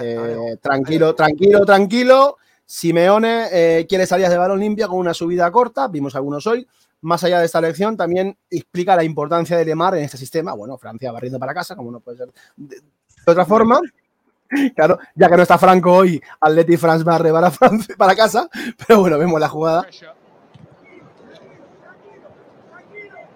Eh, 0.00 0.56
tranquilo, 0.60 1.14
tranquilo, 1.14 1.64
tranquilo. 1.64 2.36
Simeone 2.66 3.48
eh, 3.52 3.86
quiere 3.88 4.06
salidas 4.06 4.30
de 4.30 4.38
balón 4.38 4.60
limpia 4.60 4.88
con 4.88 4.98
una 4.98 5.14
subida 5.14 5.50
corta, 5.50 5.88
vimos 5.88 6.14
algunos 6.16 6.46
hoy. 6.46 6.66
Más 7.02 7.22
allá 7.22 7.38
de 7.38 7.46
esta 7.46 7.60
lección, 7.60 7.96
también 7.96 8.36
explica 8.48 8.96
la 8.96 9.04
importancia 9.04 9.58
de 9.58 9.64
Lemar 9.66 9.94
en 9.96 10.04
este 10.04 10.16
sistema. 10.16 10.54
Bueno, 10.54 10.78
Francia 10.78 11.12
barriendo 11.12 11.38
para 11.38 11.52
casa, 11.52 11.76
como 11.76 11.90
no 11.90 12.00
puede 12.00 12.16
ser 12.16 12.32
de, 12.56 12.76
de 12.76 12.82
otra 13.26 13.44
forma. 13.44 13.80
Claro, 14.76 14.98
ya 15.14 15.28
que 15.28 15.36
no 15.36 15.42
está 15.42 15.58
Franco 15.58 15.92
hoy, 15.92 16.22
Atleti 16.40 16.76
France 16.76 17.02
barre 17.02 17.32
para, 17.32 17.50
Francia, 17.50 17.94
para 17.98 18.14
casa. 18.14 18.48
Pero 18.86 19.00
bueno, 19.00 19.18
vemos 19.18 19.40
la 19.40 19.48
jugada. 19.48 19.86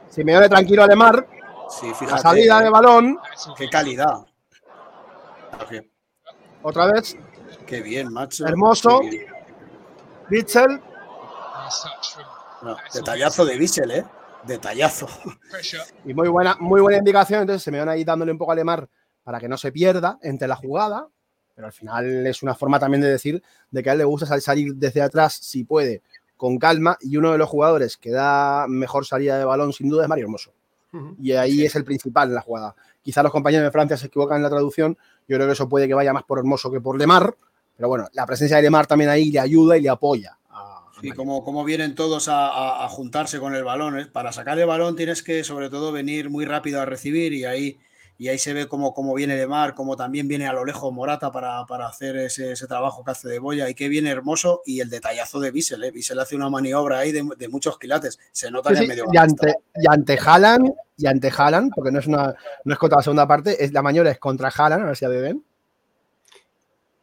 Simeone 0.08 0.48
tranquilo 0.48 0.82
a 0.82 0.86
Lemar. 0.86 1.26
Sí, 1.68 1.92
La 2.06 2.18
salida 2.18 2.60
de 2.60 2.70
balón, 2.70 3.18
Qué 3.56 3.68
calidad. 3.68 4.26
Otra 6.62 6.86
vez, 6.86 7.16
qué 7.68 7.82
bien, 7.82 8.12
macho. 8.12 8.46
Hermoso. 8.46 9.00
Bien. 9.00 9.26
Bitzel. 10.30 10.80
No, 12.62 12.76
detallazo 12.92 13.44
de 13.44 13.56
Bissell, 13.56 13.90
¿eh? 13.90 14.04
Detallazo. 14.44 15.06
Y 16.04 16.14
muy 16.14 16.28
buena, 16.28 16.56
muy 16.58 16.80
buena 16.80 16.98
indicación. 16.98 17.42
Entonces 17.42 17.62
se 17.62 17.70
me 17.70 17.78
van 17.78 17.88
ahí 17.88 18.04
dándole 18.04 18.32
un 18.32 18.38
poco 18.38 18.52
a 18.52 18.54
Lemar 18.54 18.88
para 19.22 19.38
que 19.38 19.48
no 19.48 19.56
se 19.56 19.70
pierda 19.70 20.18
entre 20.22 20.48
la 20.48 20.56
jugada. 20.56 21.06
Pero 21.54 21.66
al 21.66 21.72
final 21.72 22.26
es 22.26 22.42
una 22.42 22.54
forma 22.54 22.78
también 22.78 23.00
de 23.02 23.08
decir 23.08 23.42
de 23.70 23.82
que 23.82 23.90
a 23.90 23.92
él 23.92 23.98
le 23.98 24.04
gusta 24.04 24.26
sal- 24.26 24.40
salir 24.40 24.74
desde 24.76 25.02
atrás 25.02 25.34
si 25.34 25.64
puede, 25.64 26.02
con 26.36 26.58
calma. 26.58 26.96
Y 27.00 27.16
uno 27.16 27.32
de 27.32 27.38
los 27.38 27.48
jugadores 27.48 27.96
que 27.96 28.10
da 28.10 28.66
mejor 28.68 29.04
salida 29.06 29.38
de 29.38 29.44
balón 29.44 29.72
sin 29.72 29.88
duda 29.88 30.04
es 30.04 30.08
Mario 30.08 30.24
Hermoso. 30.24 30.52
Y 31.20 31.32
ahí 31.32 31.64
es 31.66 31.76
el 31.76 31.84
principal 31.84 32.28
en 32.28 32.34
la 32.34 32.40
jugada. 32.40 32.74
Quizá 33.02 33.22
los 33.22 33.30
compañeros 33.30 33.64
de 33.64 33.70
Francia 33.70 33.96
se 33.98 34.06
equivocan 34.06 34.38
en 34.38 34.42
la 34.44 34.48
traducción. 34.50 34.96
Yo 35.28 35.36
creo 35.36 35.46
que 35.46 35.52
eso 35.52 35.68
puede 35.68 35.86
que 35.86 35.94
vaya 35.94 36.12
más 36.14 36.22
por 36.24 36.38
Hermoso 36.38 36.70
que 36.70 36.80
por 36.80 36.98
Lemar. 36.98 37.36
Pero 37.78 37.88
bueno, 37.88 38.08
la 38.12 38.26
presencia 38.26 38.56
de 38.56 38.64
Lemar 38.64 38.86
también 38.88 39.08
ahí 39.08 39.30
le 39.30 39.38
ayuda 39.38 39.76
y 39.76 39.80
le 39.82 39.88
apoya. 39.88 40.36
a- 40.50 40.58
a 40.88 40.90
Sí, 41.00 41.06
Mario. 41.10 41.14
como, 41.14 41.44
como 41.44 41.64
vienen 41.64 41.94
todos 41.94 42.26
a, 42.28 42.48
a- 42.48 42.84
a 42.84 42.88
juntarse 42.88 43.38
con 43.38 43.54
el 43.54 43.62
balón. 43.62 43.98
¿eh? 44.00 44.06
Para 44.06 44.32
sacar 44.32 44.58
el 44.58 44.66
balón 44.66 44.96
tienes 44.96 45.22
que, 45.22 45.44
sobre 45.44 45.70
todo, 45.70 45.92
venir 45.92 46.28
muy 46.28 46.44
rápido 46.44 46.80
a 46.80 46.84
recibir 46.86 47.32
y 47.32 47.44
ahí, 47.44 47.78
y 48.18 48.26
ahí 48.26 48.38
se 48.38 48.52
ve 48.52 48.66
cómo, 48.66 48.92
cómo 48.94 49.14
viene 49.14 49.36
Lemar, 49.36 49.76
cómo 49.76 49.94
también 49.94 50.26
viene 50.26 50.48
a 50.48 50.52
lo 50.52 50.64
lejos 50.64 50.92
Morata 50.92 51.30
para, 51.30 51.64
para 51.66 51.86
hacer 51.86 52.16
ese, 52.16 52.50
ese 52.50 52.66
trabajo 52.66 53.04
que 53.04 53.12
hace 53.12 53.28
de 53.28 53.38
Boya 53.38 53.68
y 53.70 53.74
que 53.76 53.88
viene 53.88 54.10
hermoso 54.10 54.60
y 54.66 54.80
el 54.80 54.90
detallazo 54.90 55.38
de 55.38 55.52
Bissell. 55.52 55.84
¿eh? 55.84 55.92
Bissell 55.92 56.18
hace 56.18 56.34
una 56.34 56.50
maniobra 56.50 56.98
ahí 56.98 57.12
de, 57.12 57.24
de 57.38 57.46
muchos 57.48 57.78
quilates. 57.78 58.18
Se 58.32 58.50
nota 58.50 58.70
Sí, 58.70 58.76
sí, 58.78 58.82
es 58.82 58.88
medio 58.88 59.04
y 59.12 59.16
ante, 59.16 59.54
y 59.76 59.86
ante 59.88 60.18
Haaland, 60.20 60.72
y 60.96 61.06
ante 61.06 61.30
Haaland, 61.36 61.70
porque 61.76 61.92
no 61.92 62.00
es 62.00 62.08
una 62.08 62.34
no 62.64 62.72
es 62.72 62.78
contra 62.80 62.96
la 62.96 63.02
segunda 63.04 63.28
parte, 63.28 63.64
es 63.64 63.72
la 63.72 63.82
maniobra 63.82 64.10
es 64.10 64.18
contra 64.18 64.48
Haaland, 64.48 64.82
a 64.82 64.86
ver 64.86 64.96
si 64.96 65.04
la 65.04 65.10
ven. 65.12 65.44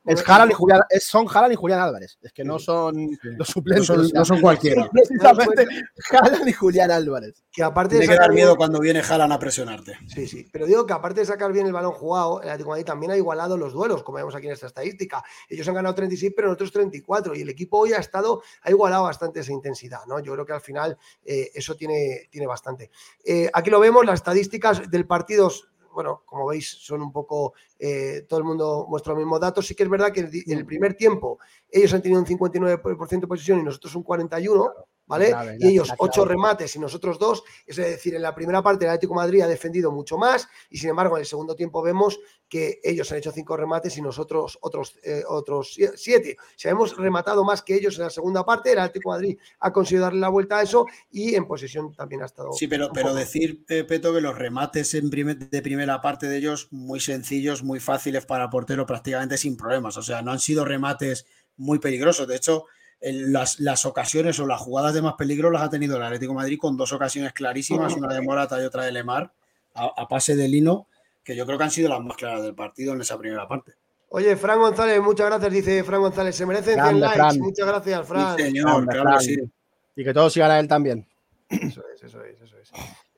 Es 0.05 0.21
y 0.21 0.53
Julián, 0.53 0.81
es, 0.89 1.07
son 1.07 1.25
Haaland 1.27 1.53
y 1.53 1.55
Julián 1.55 1.79
Álvarez. 1.79 2.17
Es 2.21 2.31
que 2.31 2.43
no 2.43 2.59
son 2.59 3.09
los 3.23 3.37
No 3.39 3.45
suplentes. 3.45 3.87
son, 3.87 3.99
o 3.99 4.03
sea, 4.03 4.11
no 4.19 4.25
son 4.25 4.41
cualquiera. 4.41 4.87
precisamente 4.91 5.67
Haaland 6.11 6.47
y 6.47 6.53
Julián 6.53 6.91
Álvarez. 6.91 7.41
Que 7.51 7.63
aparte 7.63 7.95
de 7.95 8.01
Tiene 8.01 8.11
que 8.11 8.15
sacar 8.15 8.27
dar 8.27 8.35
bien- 8.35 8.45
miedo 8.45 8.55
cuando 8.57 8.79
viene 8.79 8.99
Haaland 9.01 9.33
a 9.33 9.39
presionarte. 9.39 9.97
Sí, 10.07 10.27
sí. 10.27 10.45
Pero 10.51 10.65
digo 10.65 10.85
que 10.85 10.93
aparte 10.93 11.21
de 11.21 11.25
sacar 11.25 11.51
bien 11.51 11.65
el 11.65 11.73
balón 11.73 11.93
jugado, 11.93 12.41
el 12.41 12.49
Atlético 12.49 12.69
de 12.69 12.73
Madrid 12.73 12.85
también 12.85 13.11
ha 13.13 13.17
igualado 13.17 13.57
los 13.57 13.73
duelos, 13.73 14.03
como 14.03 14.17
vemos 14.17 14.35
aquí 14.35 14.47
en 14.47 14.53
esta 14.53 14.67
estadística. 14.67 15.23
Ellos 15.49 15.67
han 15.67 15.73
ganado 15.75 15.95
36, 15.95 16.33
pero 16.35 16.49
nosotros 16.49 16.71
34. 16.71 17.33
Y 17.35 17.41
el 17.41 17.49
equipo 17.49 17.79
hoy 17.79 17.93
ha 17.93 17.97
estado, 17.99 18.41
ha 18.61 18.69
igualado 18.69 19.03
bastante 19.03 19.39
esa 19.39 19.51
intensidad, 19.53 19.99
¿no? 20.07 20.19
Yo 20.19 20.33
creo 20.33 20.45
que 20.45 20.53
al 20.53 20.61
final 20.61 20.97
eh, 21.23 21.49
eso 21.55 21.75
tiene, 21.75 22.27
tiene 22.29 22.45
bastante. 22.47 22.91
Eh, 23.23 23.49
aquí 23.53 23.69
lo 23.69 23.79
vemos, 23.79 24.05
las 24.05 24.15
estadísticas 24.19 24.89
del 24.91 25.07
partido. 25.07 25.49
Bueno, 25.95 26.21
como 26.25 26.45
veis, 26.47 26.69
son 26.69 27.01
un 27.01 27.11
poco. 27.11 27.53
eh, 27.79 28.25
todo 28.27 28.39
el 28.39 28.45
mundo 28.45 28.85
muestra 28.89 29.13
los 29.13 29.19
mismos 29.19 29.39
datos. 29.39 29.65
Sí 29.65 29.73
que 29.73 29.83
es 29.83 29.89
verdad 29.89 30.11
que 30.11 30.19
en 30.21 30.57
el 30.57 30.65
primer 30.65 30.93
tiempo 30.95 31.39
ellos 31.71 31.93
han 31.93 32.01
tenido 32.01 32.19
un 32.21 32.27
59% 32.27 33.21
de 33.21 33.27
posesión 33.27 33.59
y 33.59 33.63
nosotros 33.63 33.95
un 33.95 34.03
41%. 34.03 34.73
¿Vale? 35.07 35.31
Y 35.59 35.67
ellos 35.69 35.89
la 35.89 35.95
ocho 35.99 36.25
remates 36.25 36.75
y 36.75 36.79
nosotros 36.79 37.19
dos, 37.19 37.43
es 37.65 37.75
decir, 37.75 38.15
en 38.15 38.21
la 38.21 38.33
primera 38.33 38.61
parte 38.61 38.85
el 38.85 38.91
Atlético 38.91 39.13
de 39.13 39.17
Madrid 39.25 39.41
ha 39.41 39.47
defendido 39.47 39.91
mucho 39.91 40.17
más 40.17 40.47
y 40.69 40.77
sin 40.77 40.89
embargo 40.89 41.15
en 41.17 41.21
el 41.21 41.25
segundo 41.27 41.55
tiempo 41.55 41.81
vemos 41.81 42.19
que 42.47 42.79
ellos 42.83 43.11
han 43.11 43.17
hecho 43.17 43.31
cinco 43.31 43.57
remates 43.57 43.97
y 43.97 44.01
nosotros 44.01 44.57
otros, 44.61 44.97
eh, 45.03 45.23
otros 45.27 45.75
sie- 45.77 45.91
siete. 45.95 46.37
O 46.39 46.43
sea, 46.55 46.71
hemos 46.71 46.95
rematado 46.95 47.43
más 47.43 47.61
que 47.63 47.75
ellos 47.75 47.97
en 47.97 48.03
la 48.03 48.09
segunda 48.09 48.45
parte, 48.45 48.71
el 48.71 48.79
Atlético 48.79 49.11
de 49.11 49.17
Madrid 49.17 49.37
ha 49.59 49.73
conseguido 49.73 50.03
darle 50.03 50.19
la 50.19 50.29
vuelta 50.29 50.59
a 50.59 50.61
eso 50.61 50.85
y 51.11 51.35
en 51.35 51.47
posesión 51.47 51.93
también 51.95 52.21
ha 52.21 52.25
estado... 52.25 52.51
Sí, 52.53 52.67
pero, 52.67 52.89
pero 52.93 53.13
decir, 53.13 53.63
eh, 53.69 53.83
Peto, 53.83 54.13
que 54.13 54.21
los 54.21 54.37
remates 54.37 54.93
en 54.93 55.09
primer- 55.09 55.49
de 55.49 55.61
primera 55.61 56.01
parte 56.01 56.27
de 56.27 56.37
ellos 56.37 56.67
muy 56.71 56.99
sencillos, 56.99 57.63
muy 57.63 57.79
fáciles 57.79 58.25
para 58.25 58.49
portero, 58.49 58.85
prácticamente 58.85 59.37
sin 59.37 59.57
problemas. 59.57 59.97
O 59.97 60.01
sea, 60.03 60.21
no 60.21 60.31
han 60.31 60.39
sido 60.39 60.65
remates 60.65 61.25
muy 61.57 61.79
peligrosos. 61.79 62.27
De 62.27 62.35
hecho, 62.35 62.65
las, 63.13 63.59
las 63.59 63.85
ocasiones 63.85 64.39
o 64.39 64.47
las 64.47 64.59
jugadas 64.59 64.93
de 64.93 65.01
más 65.01 65.13
peligro 65.13 65.51
las 65.51 65.61
ha 65.63 65.69
tenido 65.69 65.97
el 65.97 66.03
Atlético 66.03 66.31
de 66.31 66.37
Madrid 66.37 66.57
con 66.59 66.75
dos 66.77 66.91
ocasiones 66.93 67.33
clarísimas, 67.33 67.93
una 67.95 68.13
de 68.13 68.21
Morata 68.21 68.61
y 68.61 68.65
otra 68.65 68.83
de 68.83 68.91
Lemar, 68.91 69.31
a, 69.75 69.91
a 69.97 70.07
pase 70.07 70.35
de 70.35 70.47
Lino, 70.47 70.87
que 71.23 71.35
yo 71.35 71.45
creo 71.45 71.57
que 71.57 71.63
han 71.65 71.71
sido 71.71 71.89
las 71.89 72.01
más 72.01 72.17
claras 72.17 72.41
del 72.43 72.55
partido 72.55 72.93
en 72.93 73.01
esa 73.01 73.17
primera 73.17 73.47
parte. 73.47 73.73
Oye, 74.09 74.35
Fran 74.37 74.59
González, 74.59 75.01
muchas 75.01 75.27
gracias, 75.27 75.51
dice 75.51 75.83
Fran 75.83 76.01
González. 76.01 76.35
Se 76.35 76.45
merecen 76.45 76.75
100 76.75 76.77
Grande, 76.77 76.99
likes. 77.01 77.15
Fran. 77.17 77.39
Muchas 77.39 77.67
gracias, 77.67 78.07
Fran. 78.07 78.37
Sí, 78.37 78.43
señor, 78.43 78.65
Grande, 78.85 78.91
claro 78.93 79.03
que 79.19 79.25
Fran. 79.25 79.35
sí. 79.45 79.51
Y 79.97 80.03
que 80.03 80.13
todos 80.13 80.33
sigan 80.33 80.51
a 80.51 80.59
él 80.59 80.67
también. 80.67 81.07
Eso 81.49 81.83
es, 81.93 82.03
eso 82.03 82.23
es, 82.23 82.41
eso 82.41 82.57
es. 82.57 82.71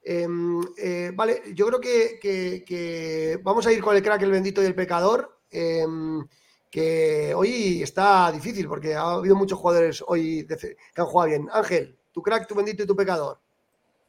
Em, 0.03 0.61
eh, 0.77 1.11
vale, 1.13 1.41
yo 1.53 1.67
creo 1.67 1.79
que, 1.81 2.17
que- 2.21 2.63
que 2.65 3.39
vamos 3.43 3.67
a 3.67 3.71
ir 3.73 3.81
con 3.81 3.95
el 3.95 4.01
crack, 4.01 4.21
el 4.21 4.31
bendito 4.31 4.61
y 4.61 4.65
el 4.65 4.75
pecador. 4.75 5.37
em, 5.51 6.25
que 6.69 7.33
hoy 7.35 7.81
está 7.81 8.31
difícil 8.31 8.67
porque 8.67 8.95
ha 8.95 9.13
habido 9.13 9.35
muchos 9.35 9.59
jugadores 9.59 10.03
hoy 10.05 10.45
que 10.47 10.75
han 10.95 11.05
jugado 11.05 11.29
bien. 11.29 11.47
Ángel, 11.51 11.97
tu 12.11 12.21
crack, 12.21 12.47
tu 12.47 12.55
bendito 12.55 12.83
y 12.83 12.87
tu 12.87 12.95
pecador. 12.95 13.39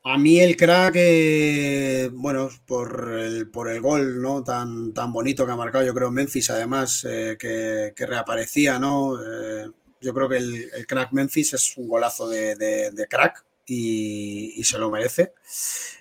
A 0.04 0.16
mí 0.16 0.40
el 0.40 0.56
crack, 0.56 0.94
eh, 0.96 2.10
bueno, 2.12 2.48
por 2.66 3.12
el, 3.18 3.50
por 3.50 3.68
el 3.68 3.80
gol 3.80 4.22
¿no? 4.22 4.42
tan, 4.42 4.94
tan 4.94 5.12
bonito 5.12 5.44
que 5.44 5.52
ha 5.52 5.56
marcado, 5.56 5.84
yo 5.84 5.92
creo, 5.92 6.10
Memphis, 6.10 6.50
además, 6.50 7.04
eh, 7.08 7.36
que, 7.38 8.06
reaparecía, 8.06 8.78
¿no? 8.78 9.16
Eh, 9.20 9.70
yo 10.00 10.14
creo 10.14 10.28
que 10.28 10.36
el, 10.36 10.86
crack 10.86 11.12
Memphis 11.12 11.54
es 11.54 11.76
un 11.76 11.88
golazo 11.88 12.28
de 12.28 13.06
crack 13.10 13.44
y, 13.68 14.54
y 14.56 14.64
se 14.64 14.78
lo 14.78 14.90
merece. 14.90 15.34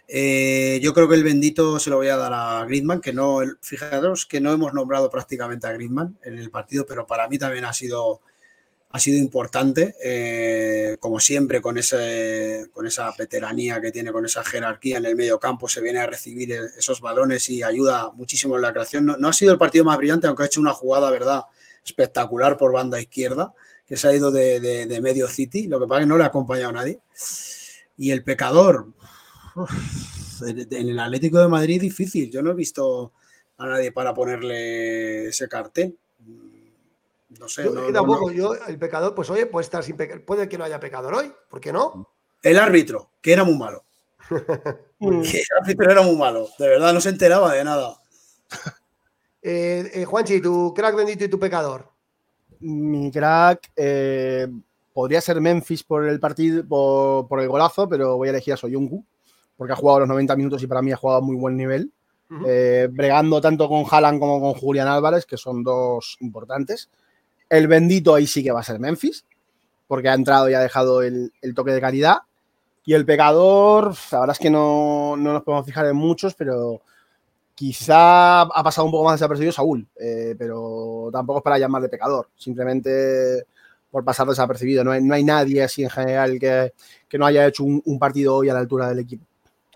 Eh, 0.07 0.80
yo 0.82 0.93
creo 0.93 1.07
que 1.07 1.15
el 1.15 1.24
bendito 1.24 1.80
se 1.80 1.89
lo 1.89 1.97
voy 1.97 2.07
a 2.07 2.18
dar 2.18 2.34
a 2.34 2.65
Griezmann, 2.65 3.01
que 3.01 3.13
no, 3.13 3.41
fijaros 3.61 4.26
que 4.26 4.39
no 4.39 4.53
hemos 4.53 4.74
nombrado 4.74 5.09
prácticamente 5.09 5.68
a 5.68 5.74
Griezmann 5.74 6.18
en 6.24 6.38
el 6.38 6.49
partido, 6.49 6.86
pero 6.86 7.05
para 7.05 7.28
mí 7.28 7.38
también 7.38 7.65
ha 7.65 7.74
sido 7.74 8.22
ha 8.89 8.99
sido 8.99 9.18
importante, 9.18 9.95
eh, 10.01 10.95
como 11.01 11.20
siempre, 11.20 11.61
con, 11.61 11.78
ese, 11.78 12.68
con 12.72 12.88
esa 12.88 13.13
veteranía 13.18 13.82
que 13.82 13.91
tiene, 13.91 14.13
con 14.13 14.26
esa 14.26 14.45
jerarquía 14.45 14.97
en 14.97 15.05
el 15.05 15.15
medio 15.15 15.39
campo, 15.39 15.68
se 15.68 15.82
viene 15.82 15.99
a 15.99 16.07
recibir 16.07 16.53
e- 16.53 16.65
esos 16.78 17.01
balones 17.01 17.49
y 17.49 17.63
ayuda 17.63 18.11
muchísimo 18.13 18.55
en 18.55 18.61
la 18.61 18.72
creación. 18.72 19.05
No, 19.05 19.18
no 19.18 19.28
ha 19.28 19.34
sido 19.34 19.51
el 19.51 19.57
partido 19.57 19.84
más 19.84 19.97
brillante, 19.97 20.28
aunque 20.28 20.43
ha 20.43 20.45
hecho 20.45 20.61
una 20.61 20.74
jugada, 20.74 21.11
¿verdad?, 21.11 21.43
espectacular 21.86 22.57
por 22.57 22.72
banda 22.72 22.99
izquierda, 22.99 23.53
que 23.88 23.96
se 23.98 24.08
ha 24.08 24.14
ido 24.14 24.32
de, 24.32 24.60
de- 24.60 24.86
de 24.86 25.02
medio 25.02 25.28
City, 25.28 25.68
lo 25.68 25.80
que 25.80 25.88
pasa 25.88 26.02
es 26.02 26.06
que 26.06 26.10
no 26.10 26.18
le 26.18 26.24
ha 26.24 26.28
acompañado 26.28 26.70
a 26.70 26.74
nadie. 26.74 27.00
Y 27.98 28.12
el 28.12 28.24
pecador, 28.24 28.88
uf, 29.56 30.42
en 30.44 30.90
el 30.90 31.00
Atlético 31.00 31.40
de 31.40 31.48
Madrid, 31.48 31.80
difícil. 31.82 32.30
Yo 32.30 32.42
no 32.42 32.52
he 32.52 32.54
visto 32.54 33.14
a 33.58 33.66
nadie 33.66 33.92
para 33.92 34.14
ponerle 34.14 35.28
ese 35.30 35.48
cartel. 35.48 35.98
No 37.40 37.48
sé. 37.48 37.64
Yo, 37.64 37.72
no- 37.92 38.32
yo, 38.32 38.54
el 38.56 38.78
pecador, 38.78 39.16
pues 39.16 39.30
oye, 39.30 39.46
puede 39.46 39.64
estar 39.64 39.84
sin 39.84 39.96
peca- 39.98 40.24
puede 40.26 40.48
que 40.50 40.58
no 40.58 40.64
haya 40.64 40.80
pecador 40.80 41.14
hoy, 41.16 41.32
¿por 41.50 41.60
qué 41.60 41.72
no? 41.74 42.10
El 42.44 42.60
árbitro, 42.60 43.12
que 43.22 43.34
era 43.34 43.44
muy 43.44 43.58
malo. 43.58 43.84
Que 45.00 45.40
el 45.40 45.46
árbitro 45.62 45.92
era 45.92 46.02
muy 46.02 46.16
malo. 46.16 46.50
De 46.58 46.68
verdad, 46.68 46.92
no 46.94 47.00
se 47.02 47.10
enteraba 47.10 47.54
de 47.54 47.64
nada. 47.64 47.98
Eh, 49.44 49.92
eh, 49.94 50.04
Juanchi, 50.06 50.42
tu 50.42 50.74
crack 50.74 50.96
bendito 50.96 51.24
y 51.24 51.30
tu 51.30 51.40
pecador. 51.40 51.90
Mi 52.60 53.12
crack 53.12 53.72
eh, 53.76 54.47
podría 54.93 55.22
ser 55.22 55.39
Memphis 55.41 55.84
por 55.84 56.05
el 56.05 56.20
partido, 56.20 56.66
por, 56.68 57.28
por 57.28 57.39
el 57.39 57.47
golazo, 57.47 57.88
pero 57.88 58.18
voy 58.18 58.30
a 58.30 58.32
elegir 58.32 58.53
a 58.53 58.58
Soyuncu, 58.58 59.03
porque 59.55 59.74
ha 59.74 59.76
jugado 59.76 60.01
los 60.01 60.10
90 60.10 60.36
minutos 60.36 60.64
y 60.64 60.68
para 60.68 60.82
mí 60.82 60.91
ha 60.91 60.97
jugado 60.97 61.20
a 61.20 61.22
muy 61.22 61.36
buen 61.36 61.55
nivel. 61.55 61.91
Eh, 62.45 62.89
bregando 62.91 63.39
tanto 63.39 63.70
con 63.70 63.86
Haaland 63.89 64.20
como 64.20 64.41
con 64.41 64.53
Julián 64.53 64.88
Álvarez, 64.88 65.26
que 65.26 65.38
son 65.38 65.64
dos 65.64 66.18
importantes. 66.20 66.89
El 67.49 67.68
bendito 67.68 68.14
ahí 68.14 68.28
sí 68.28 68.43
que 68.43 68.51
va 68.51 68.60
a 68.60 68.64
ser 68.64 68.80
Memphis, 68.80 69.26
porque 69.88 70.10
ha 70.10 70.14
entrado 70.14 70.49
y 70.49 70.53
ha 70.53 70.60
dejado 70.60 71.01
el, 71.01 71.32
el 71.41 71.53
toque 71.53 71.72
de 71.72 71.80
calidad. 71.80 72.18
Y 72.86 72.93
el 72.93 73.05
pecador, 73.05 73.93
la 74.12 74.20
verdad 74.20 74.36
es 74.36 74.39
que 74.39 74.49
no, 74.49 75.16
no 75.18 75.34
nos 75.34 75.43
podemos 75.43 75.66
fijar 75.66 75.86
en 75.86 75.95
muchos, 75.95 76.36
pero 76.36 76.82
quizá 77.58 78.41
ha 78.41 78.64
pasado 78.64 78.86
un 78.86 78.91
poco 78.91 79.05
más 79.05 79.20
desapercibido 79.20 79.51
Saúl, 79.51 79.88
eh, 79.99 80.36
pero 80.38 81.10
tampoco 81.12 81.39
es 81.39 81.43
para 81.43 81.58
llamarle 81.58 81.89
pecador, 81.89 82.30
simplemente 82.36 83.47
por 83.89 84.05
pasar 84.05 84.28
desapercibido. 84.28 84.84
No 84.84 84.91
hay, 84.91 85.01
no 85.01 85.16
hay 85.16 85.24
nadie 85.24 85.64
así 85.64 85.82
en 85.84 85.89
general 85.89 86.38
que, 86.39 86.74
que 87.10 87.18
no 87.18 87.26
haya 87.26 87.47
hecho 87.47 87.64
un, 87.64 87.82
un 87.84 87.97
partido 87.97 88.36
hoy 88.36 88.49
a 88.49 88.53
la 88.53 88.60
altura 88.60 88.89
del 88.89 88.99
equipo. 88.99 89.26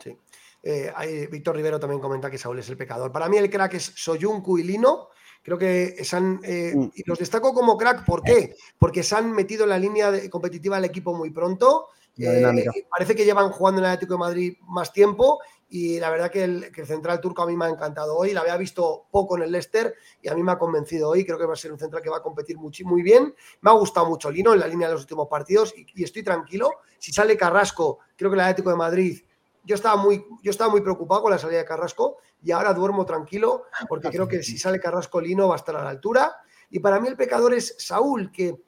Sí. 0.03 0.15
Eh, 0.61 1.27
Víctor 1.31 1.55
Rivero 1.55 1.79
también 1.79 1.99
comenta 1.99 2.29
que 2.29 2.37
Saúl 2.37 2.59
es 2.59 2.69
el 2.69 2.77
pecador. 2.77 3.11
Para 3.11 3.27
mí 3.27 3.37
el 3.37 3.49
crack 3.49 3.73
es 3.73 3.91
Soyuncu 3.95 4.59
y 4.59 4.63
Lino. 4.63 5.07
Creo 5.41 5.57
que 5.57 6.03
se 6.03 6.15
han, 6.17 6.39
eh, 6.43 6.73
Mm. 6.75 6.91
y 6.93 7.03
los 7.09 7.17
destaco 7.17 7.51
como 7.51 7.75
crack, 7.79 8.05
¿por 8.05 8.21
qué? 8.21 8.53
Porque 8.77 9.01
se 9.01 9.15
han 9.15 9.31
metido 9.31 9.63
en 9.63 9.69
la 9.71 9.79
línea 9.79 10.11
de- 10.11 10.29
competitiva 10.29 10.75
del 10.75 10.85
equipo 10.85 11.15
muy 11.15 11.31
pronto. 11.31 11.87
Eh, 12.15 12.45
parece 12.91 13.15
que 13.15 13.25
llevan 13.25 13.49
jugando 13.49 13.79
en 13.81 13.85
el 13.85 13.91
Atlético 13.93 14.13
de 14.15 14.19
Madrid 14.19 14.53
más 14.67 14.93
tiempo 14.93 15.39
y 15.73 16.01
la 16.01 16.09
verdad 16.09 16.29
que 16.29 16.43
el, 16.43 16.71
central 16.85 17.21
turco 17.21 17.41
a 17.43 17.47
mí 17.47 17.55
me 17.55 17.63
ha 17.63 17.69
encantado 17.69 18.17
hoy. 18.17 18.33
La 18.33 18.41
había 18.41 18.57
visto 18.57 19.05
poco 19.09 19.37
en 19.37 19.43
el 19.43 19.51
Leicester 19.53 19.95
y 20.21 20.27
a 20.27 20.35
mí 20.35 20.43
me 20.43 20.51
ha 20.51 20.57
convencido 20.57 21.07
hoy. 21.09 21.25
Creo 21.25 21.37
que 21.37 21.45
va 21.45 21.53
a 21.53 21.55
ser 21.55 21.71
un 21.71 21.79
central 21.79 22.03
que 22.03 22.09
va 22.09 22.17
a 22.17 22.21
competir 22.21 22.57
muchi- 22.57 22.83
muy 22.83 23.01
bien. 23.01 23.33
Me 23.61 23.71
ha 23.71 23.73
gustado 23.73 24.05
mucho 24.05 24.29
Lino 24.29 24.53
en 24.53 24.59
la 24.59 24.67
línea 24.67 24.89
de 24.89 24.95
los 24.95 25.03
últimos 25.03 25.29
partidos 25.29 25.73
y, 25.77 25.85
y 25.95 26.03
estoy 26.03 26.23
tranquilo. 26.23 26.71
Si 26.99 27.13
sale 27.13 27.37
Carrasco, 27.37 27.99
creo 28.17 28.29
que 28.29 28.35
el 28.35 28.41
Atlético 28.41 28.69
de 28.69 28.75
Madrid 28.75 29.23
yo 29.63 29.75
estaba 29.75 29.95
muy, 29.95 30.25
yo 30.43 30.51
estaba 30.51 30.69
muy 30.69 30.81
preocupado 30.81 31.21
con 31.21 31.31
la 31.31 31.37
salida 31.37 31.59
de 31.59 31.65
Carrasco 31.65 32.17
y 32.43 32.51
ahora 32.51 32.73
duermo 32.73 33.05
tranquilo 33.05 33.63
porque 33.87 34.09
creo 34.09 34.27
que 34.27 34.43
si 34.43 34.57
sale 34.57 34.79
Carrasco 34.79 35.21
Lino 35.21 35.47
va 35.47 35.55
a 35.55 35.57
estar 35.57 35.75
a 35.77 35.83
la 35.85 35.89
altura. 35.89 36.35
Y 36.69 36.79
para 36.79 36.99
mí 36.99 37.07
el 37.07 37.15
pecador 37.15 37.53
es 37.53 37.75
Saúl, 37.77 38.29
que 38.31 38.61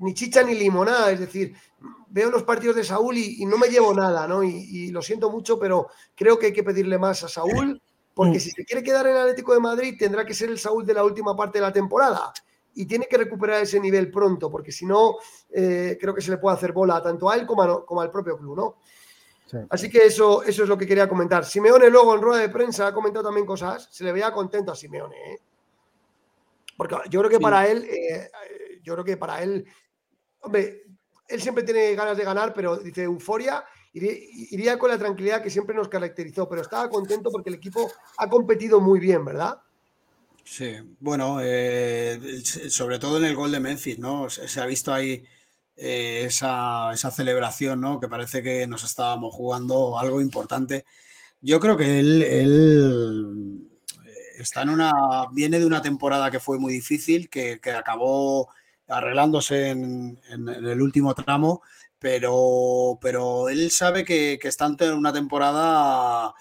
ni 0.00 0.14
chicha 0.14 0.42
ni 0.42 0.54
limonada, 0.54 1.10
es 1.10 1.20
decir, 1.20 1.54
veo 2.08 2.30
los 2.30 2.42
partidos 2.44 2.76
de 2.76 2.84
Saúl 2.84 3.16
y, 3.16 3.42
y 3.42 3.46
no 3.46 3.58
me 3.58 3.68
llevo 3.68 3.92
nada, 3.94 4.26
¿no? 4.26 4.42
Y, 4.42 4.50
y 4.70 4.90
lo 4.90 5.02
siento 5.02 5.30
mucho, 5.30 5.58
pero 5.58 5.88
creo 6.14 6.38
que 6.38 6.46
hay 6.46 6.52
que 6.52 6.62
pedirle 6.64 6.98
más 6.98 7.22
a 7.24 7.28
Saúl, 7.28 7.80
porque 8.14 8.40
si 8.40 8.50
se 8.50 8.64
quiere 8.64 8.82
quedar 8.82 9.06
en 9.06 9.12
el 9.16 9.22
Atlético 9.22 9.52
de 9.54 9.60
Madrid 9.60 9.94
tendrá 9.98 10.24
que 10.24 10.34
ser 10.34 10.48
el 10.50 10.58
Saúl 10.58 10.84
de 10.84 10.94
la 10.94 11.04
última 11.04 11.36
parte 11.36 11.58
de 11.58 11.62
la 11.62 11.72
temporada. 11.72 12.32
Y 12.74 12.86
tiene 12.86 13.06
que 13.06 13.16
recuperar 13.18 13.62
ese 13.62 13.80
nivel 13.80 14.10
pronto, 14.10 14.50
porque 14.50 14.70
si 14.72 14.86
no, 14.86 15.16
eh, 15.50 15.96
creo 16.00 16.14
que 16.14 16.20
se 16.20 16.30
le 16.30 16.38
puede 16.38 16.56
hacer 16.56 16.72
bola 16.72 17.02
tanto 17.02 17.28
a 17.28 17.34
él 17.36 17.44
como, 17.46 17.62
a- 17.62 17.84
como 17.84 18.00
al 18.00 18.10
propio 18.10 18.36
club, 18.38 18.56
¿no? 18.56 18.76
Sí. 19.46 19.56
Así 19.70 19.88
que 19.90 20.04
eso, 20.06 20.42
eso 20.42 20.62
es 20.62 20.68
lo 20.68 20.76
que 20.78 20.86
quería 20.86 21.08
comentar. 21.08 21.44
Simeone 21.44 21.88
luego 21.90 22.14
en 22.14 22.20
rueda 22.22 22.40
de 22.42 22.50
prensa 22.50 22.86
ha 22.86 22.92
comentado 22.94 23.24
también 23.24 23.46
cosas. 23.46 23.88
Se 23.90 24.04
le 24.04 24.12
veía 24.12 24.30
contento 24.32 24.70
a 24.72 24.76
Simeone. 24.76 25.16
¿eh? 25.16 25.40
Porque 26.76 26.96
yo 27.10 27.20
creo 27.20 27.30
que 27.30 27.36
Sí. 27.36 27.42
para 27.42 27.66
él, 27.66 27.84
eh, 27.84 28.30
eh, 28.30 28.80
yo 28.82 28.92
creo 28.94 29.04
que 29.04 29.16
para 29.16 29.42
él, 29.42 29.64
hombre, 30.40 30.84
él 31.28 31.42
siempre 31.42 31.62
tiene 31.62 31.94
ganas 31.94 32.16
de 32.16 32.24
ganar, 32.24 32.54
pero 32.54 32.78
dice 32.78 33.02
euforia. 33.04 33.64
Iría, 33.92 34.78
con 34.78 34.90
la 34.90 34.98
tranquilidad 34.98 35.42
que 35.42 35.50
siempre 35.50 35.74
nos 35.74 35.88
caracterizó, 35.88 36.48
pero 36.48 36.62
estaba 36.62 36.88
contento 36.88 37.30
porque 37.30 37.50
el 37.50 37.56
equipo 37.56 37.90
ha 38.18 38.28
competido 38.28 38.80
muy 38.80 39.00
bien, 39.00 39.24
¿verdad? 39.24 39.60
Sí, 40.44 40.76
bueno, 41.00 41.38
eh, 41.42 42.42
sobre 42.68 42.98
todo 42.98 43.18
en 43.18 43.24
el 43.24 43.34
gol 43.34 43.50
de 43.50 43.60
Memphis, 43.60 43.98
¿no? 43.98 44.30
Se, 44.30 44.60
ha 44.60 44.66
visto 44.66 44.94
ahí 44.94 45.24
eh, 45.76 46.24
esa, 46.26 46.94
celebración, 46.96 47.80
¿no? 47.80 47.98
Que 47.98 48.08
parece 48.08 48.42
que 48.42 48.66
nos 48.66 48.84
estábamos 48.84 49.34
jugando 49.34 49.98
algo 49.98 50.20
importante. 50.20 50.84
Yo 51.40 51.58
creo 51.58 51.76
que 51.76 51.98
él, 51.98 52.22
eh, 52.24 52.42
está 54.38 54.62
en 54.62 54.70
una, 54.70 54.92
viene 55.32 55.58
de 55.58 55.66
una 55.66 55.82
temporada 55.82 56.30
que 56.30 56.40
fue 56.40 56.58
muy 56.58 56.72
difícil, 56.72 57.28
que 57.28 57.60
acabó 57.76 58.48
arreglándose 58.88 59.70
en, 59.70 60.18
el 60.30 60.82
último 60.82 61.14
tramo, 61.14 61.62
pero, 61.98 62.98
pero 63.00 63.48
él 63.48 63.70
sabe 63.70 64.04
que, 64.04 64.38
que 64.40 64.48
está 64.48 64.64
ante 64.64 64.90
una 64.90 65.12
temporada 65.12 66.34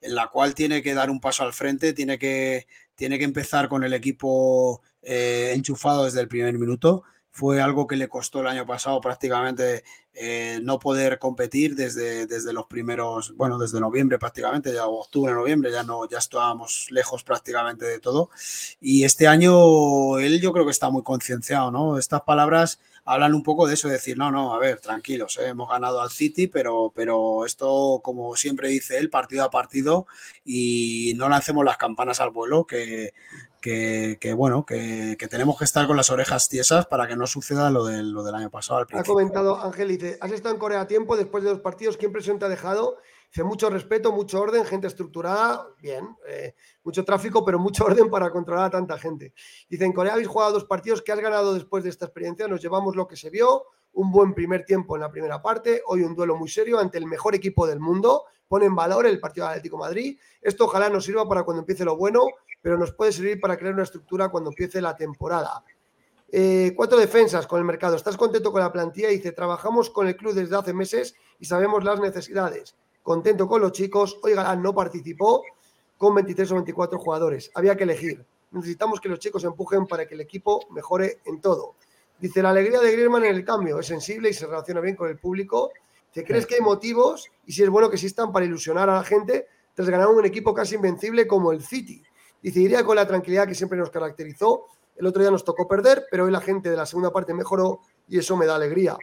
en 0.00 0.14
la 0.14 0.28
cual 0.28 0.54
tiene 0.54 0.82
que 0.82 0.94
dar 0.94 1.10
un 1.10 1.20
paso 1.20 1.44
al 1.44 1.52
frente, 1.52 1.92
tiene 1.92 2.18
que, 2.18 2.66
tiene 2.94 3.18
que 3.18 3.24
empezar 3.24 3.68
con 3.68 3.84
el 3.84 3.94
equipo 3.94 4.82
eh, 5.00 5.52
enchufado 5.54 6.04
desde 6.04 6.20
el 6.20 6.28
primer 6.28 6.58
minuto. 6.58 7.04
Fue 7.30 7.62
algo 7.62 7.86
que 7.86 7.96
le 7.96 8.08
costó 8.08 8.40
el 8.40 8.48
año 8.48 8.66
pasado 8.66 9.00
prácticamente 9.00 9.84
eh, 10.14 10.60
no 10.62 10.78
poder 10.78 11.18
competir 11.18 11.74
desde, 11.74 12.26
desde 12.26 12.52
los 12.52 12.66
primeros, 12.66 13.34
bueno, 13.34 13.58
desde 13.58 13.80
noviembre 13.80 14.18
prácticamente, 14.18 14.72
ya 14.72 14.86
octubre, 14.86 15.32
noviembre, 15.32 15.72
ya 15.72 15.82
no, 15.82 16.06
ya 16.08 16.18
estábamos 16.18 16.86
lejos 16.90 17.24
prácticamente 17.24 17.86
de 17.86 17.98
todo. 17.98 18.30
Y 18.80 19.04
este 19.04 19.26
año 19.26 20.18
él 20.18 20.40
yo 20.40 20.52
creo 20.52 20.66
que 20.66 20.70
está 20.70 20.90
muy 20.90 21.02
concienciado, 21.02 21.70
¿no? 21.70 21.98
Estas 21.98 22.22
palabras 22.22 22.78
hablan 23.04 23.34
un 23.34 23.42
poco 23.42 23.66
de 23.66 23.74
eso, 23.74 23.88
de 23.88 23.94
decir, 23.94 24.18
no, 24.18 24.30
no, 24.30 24.54
a 24.54 24.58
ver, 24.58 24.80
tranquilos, 24.80 25.38
eh, 25.38 25.48
hemos 25.48 25.68
ganado 25.68 26.00
al 26.00 26.10
City, 26.10 26.46
pero, 26.46 26.92
pero 26.94 27.44
esto, 27.46 28.00
como 28.04 28.36
siempre 28.36 28.68
dice 28.68 28.98
él, 28.98 29.10
partido 29.10 29.44
a 29.44 29.50
partido 29.50 30.06
y 30.44 31.14
no 31.16 31.28
lancemos 31.28 31.64
las 31.64 31.78
campanas 31.78 32.20
al 32.20 32.30
vuelo, 32.30 32.66
que, 32.66 33.12
que, 33.62 34.34
bueno, 34.36 34.66
que, 34.66 35.16
tenemos 35.30 35.56
que 35.56 35.64
estar 35.64 35.86
con 35.86 35.96
las 35.96 36.10
orejas 36.10 36.48
tiesas 36.48 36.86
para 36.86 37.06
que 37.06 37.16
no 37.16 37.26
suceda 37.26 37.70
lo, 37.70 37.88
lo 37.88 38.22
del 38.22 38.34
año 38.34 38.50
pasado. 38.50 38.80
Al 38.80 38.98
ha 38.98 39.02
comentado 39.04 39.58
Ángel, 39.58 39.88
dice, 39.88 40.18
has 40.20 40.32
estado 40.32 40.54
en 40.54 40.60
Corea 40.60 40.82
a 40.82 40.86
tiempo 40.86 41.16
después 41.16 41.44
de 41.44 41.50
dos 41.50 41.60
partidos, 41.60 41.96
¿qué 41.96 42.06
impresión 42.06 42.38
te 42.38 42.44
ha 42.44 42.48
dejado? 42.48 42.98
Dice, 43.28 43.44
mucho 43.44 43.70
respeto, 43.70 44.12
mucho 44.12 44.40
orden, 44.40 44.66
gente 44.66 44.88
estructurada, 44.88 45.68
bien, 45.80 46.06
eh, 46.26 46.54
mucho 46.82 47.04
tráfico, 47.04 47.44
pero 47.44 47.58
mucho 47.58 47.84
orden 47.84 48.10
para 48.10 48.30
controlar 48.30 48.66
a 48.66 48.70
tanta 48.70 48.98
gente. 48.98 49.32
Dice, 49.70 49.86
en 49.86 49.92
Corea 49.92 50.12
habéis 50.12 50.28
jugado 50.28 50.52
dos 50.52 50.64
partidos 50.64 51.00
que 51.00 51.12
has 51.12 51.20
ganado 51.20 51.54
después 51.54 51.84
de 51.84 51.90
esta 51.90 52.04
experiencia, 52.04 52.48
nos 52.48 52.60
llevamos 52.60 52.96
lo 52.96 53.06
que 53.06 53.16
se 53.16 53.30
vio, 53.30 53.64
un 53.92 54.10
buen 54.10 54.34
primer 54.34 54.64
tiempo 54.64 54.96
en 54.96 55.02
la 55.02 55.10
primera 55.10 55.40
parte, 55.40 55.82
hoy 55.86 56.02
un 56.02 56.14
duelo 56.14 56.36
muy 56.36 56.48
serio 56.48 56.78
ante 56.78 56.98
el 56.98 57.06
mejor 57.06 57.34
equipo 57.34 57.66
del 57.66 57.78
mundo, 57.78 58.24
pone 58.48 58.66
en 58.66 58.74
valor 58.74 59.06
el 59.06 59.20
partido 59.20 59.46
de 59.46 59.52
Atlético 59.52 59.78
Madrid, 59.78 60.18
esto 60.40 60.64
ojalá 60.64 60.90
nos 60.90 61.04
sirva 61.04 61.26
para 61.26 61.42
cuando 61.44 61.60
empiece 61.60 61.84
lo 61.84 61.96
bueno, 61.96 62.26
pero 62.62 62.78
nos 62.78 62.92
puede 62.92 63.12
servir 63.12 63.40
para 63.40 63.58
crear 63.58 63.74
una 63.74 63.82
estructura 63.82 64.30
cuando 64.30 64.50
empiece 64.50 64.80
la 64.80 64.96
temporada. 64.96 65.64
Eh, 66.30 66.72
cuatro 66.74 66.96
defensas 66.98 67.46
con 67.46 67.58
el 67.58 67.66
mercado. 67.66 67.96
¿Estás 67.96 68.16
contento 68.16 68.50
con 68.50 68.62
la 68.62 68.72
plantilla? 68.72 69.08
Dice, 69.08 69.32
trabajamos 69.32 69.90
con 69.90 70.08
el 70.08 70.16
club 70.16 70.32
desde 70.32 70.56
hace 70.56 70.72
meses 70.72 71.14
y 71.38 71.44
sabemos 71.44 71.84
las 71.84 72.00
necesidades 72.00 72.74
contento 73.02 73.48
con 73.48 73.60
los 73.60 73.72
chicos. 73.72 74.18
Hoy 74.22 74.34
Galán 74.34 74.62
no 74.62 74.74
participó 74.74 75.42
con 75.98 76.14
23 76.14 76.52
o 76.52 76.54
24 76.56 76.98
jugadores. 76.98 77.50
Había 77.54 77.76
que 77.76 77.84
elegir. 77.84 78.24
Necesitamos 78.52 79.00
que 79.00 79.08
los 79.08 79.18
chicos 79.18 79.44
empujen 79.44 79.86
para 79.86 80.06
que 80.06 80.14
el 80.14 80.20
equipo 80.20 80.60
mejore 80.70 81.20
en 81.24 81.40
todo. 81.40 81.74
Dice, 82.18 82.42
la 82.42 82.50
alegría 82.50 82.80
de 82.80 82.92
Griezmann 82.92 83.24
en 83.24 83.34
el 83.34 83.44
cambio 83.44 83.80
es 83.80 83.86
sensible 83.86 84.30
y 84.30 84.34
se 84.34 84.46
relaciona 84.46 84.80
bien 84.80 84.94
con 84.94 85.08
el 85.08 85.18
público. 85.18 85.70
¿Te 86.12 86.24
crees 86.24 86.46
que 86.46 86.56
hay 86.56 86.60
motivos 86.60 87.30
y 87.46 87.52
si 87.52 87.62
es 87.62 87.70
bueno 87.70 87.88
que 87.88 87.96
existan 87.96 88.32
para 88.32 88.44
ilusionar 88.44 88.88
a 88.90 88.94
la 88.94 89.04
gente 89.04 89.46
tras 89.74 89.88
ganar 89.88 90.08
un 90.08 90.24
equipo 90.24 90.52
casi 90.52 90.74
invencible 90.74 91.26
como 91.26 91.52
el 91.52 91.62
City? 91.62 92.02
Dice, 92.42 92.60
iría 92.60 92.84
con 92.84 92.96
la 92.96 93.06
tranquilidad 93.06 93.46
que 93.46 93.54
siempre 93.54 93.78
nos 93.78 93.90
caracterizó. 93.90 94.66
El 94.96 95.06
otro 95.06 95.22
día 95.22 95.30
nos 95.30 95.44
tocó 95.44 95.68
perder, 95.68 96.06
pero 96.10 96.24
hoy 96.24 96.32
la 96.32 96.40
gente 96.40 96.68
de 96.68 96.76
la 96.76 96.86
segunda 96.86 97.12
parte 97.12 97.32
mejoró 97.32 97.80
y 98.08 98.18
eso 98.18 98.36
me 98.36 98.46
da 98.46 98.56
alegría. 98.56 98.98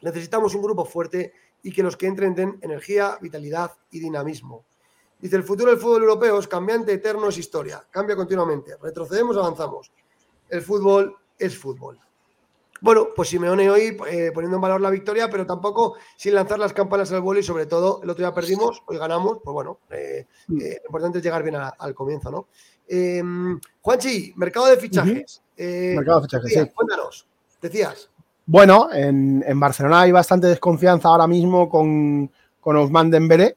Necesitamos 0.00 0.54
un 0.54 0.62
grupo 0.62 0.84
fuerte 0.84 1.32
y 1.62 1.72
que 1.72 1.82
los 1.82 1.96
que 1.96 2.06
entren 2.06 2.34
den 2.34 2.58
energía, 2.62 3.18
vitalidad 3.20 3.72
y 3.90 4.00
dinamismo. 4.00 4.64
Dice, 5.20 5.36
el 5.36 5.44
futuro 5.44 5.70
del 5.70 5.78
fútbol 5.78 6.02
europeo 6.02 6.38
es 6.40 6.48
cambiante, 6.48 6.92
eterno, 6.92 7.28
es 7.28 7.38
historia, 7.38 7.86
cambia 7.90 8.16
continuamente, 8.16 8.76
retrocedemos, 8.82 9.36
avanzamos. 9.36 9.92
El 10.48 10.62
fútbol 10.62 11.16
es 11.38 11.56
fútbol. 11.56 12.00
Bueno, 12.82 13.10
pues 13.14 13.28
Simeone 13.28 13.70
hoy 13.70 13.96
eh, 14.10 14.32
poniendo 14.34 14.56
en 14.56 14.60
valor 14.60 14.80
la 14.80 14.90
victoria, 14.90 15.30
pero 15.30 15.46
tampoco 15.46 15.94
sin 16.16 16.34
lanzar 16.34 16.58
las 16.58 16.72
campanas 16.72 17.12
al 17.12 17.20
vuelo 17.20 17.40
y 17.40 17.44
sobre 17.44 17.66
todo 17.66 18.00
el 18.02 18.10
otro 18.10 18.24
día 18.24 18.34
perdimos, 18.34 18.82
hoy 18.86 18.98
ganamos, 18.98 19.38
pues 19.42 19.54
bueno, 19.54 19.78
eh, 19.88 20.26
mm. 20.48 20.60
eh, 20.60 20.80
lo 20.82 20.88
importante 20.88 21.18
es 21.18 21.24
llegar 21.24 21.44
bien 21.44 21.54
al 21.54 21.94
comienzo, 21.94 22.32
¿no? 22.32 22.48
Em, 22.88 23.60
Juanchi, 23.80 24.32
mercado 24.34 24.66
de 24.66 24.76
fichajes. 24.78 25.42
mercado 25.56 26.20
de 26.20 26.26
fichajes, 26.26 26.52
sí. 26.52 26.70
Cuéntanos, 26.74 27.28
decías. 27.60 28.10
Bueno, 28.46 28.88
en, 28.92 29.60
Barcelona 29.60 30.00
hay 30.00 30.10
bastante 30.10 30.48
desconfianza 30.48 31.08
ahora 31.08 31.28
mismo 31.28 31.68
con, 31.68 32.28
con 32.60 32.76
Ousmane 32.76 33.10
Dembélé. 33.10 33.56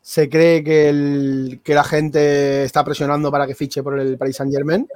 Se 0.00 0.28
cree 0.28 0.62
que, 0.62 1.60
la 1.74 1.84
gente 1.84 2.62
está 2.62 2.84
presionando 2.84 3.32
para 3.32 3.48
que 3.48 3.56
fiche 3.56 3.82
por 3.82 3.98
el 3.98 4.16
Paris 4.16 4.36
Saint 4.36 4.52
Germain 4.54 4.86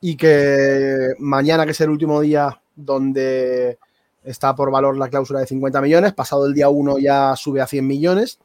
y 0.00 0.16
que 0.16 1.10
mañana, 1.18 1.66
que 1.66 1.72
es 1.72 1.80
el 1.82 1.90
último 1.90 2.22
día 2.22 2.58
donde 2.76 3.78
está 4.22 4.54
por 4.54 4.70
valor 4.70 4.96
la 4.96 5.08
cláusula 5.08 5.40
de 5.40 5.46
50 5.46 5.80
millones, 5.80 6.12
pasado 6.12 6.46
el 6.46 6.54
día 6.54 6.68
1 6.68 6.98
ya 6.98 7.34
sube 7.36 7.60
a 7.60 7.66
100 7.66 7.86
millones. 7.86 8.38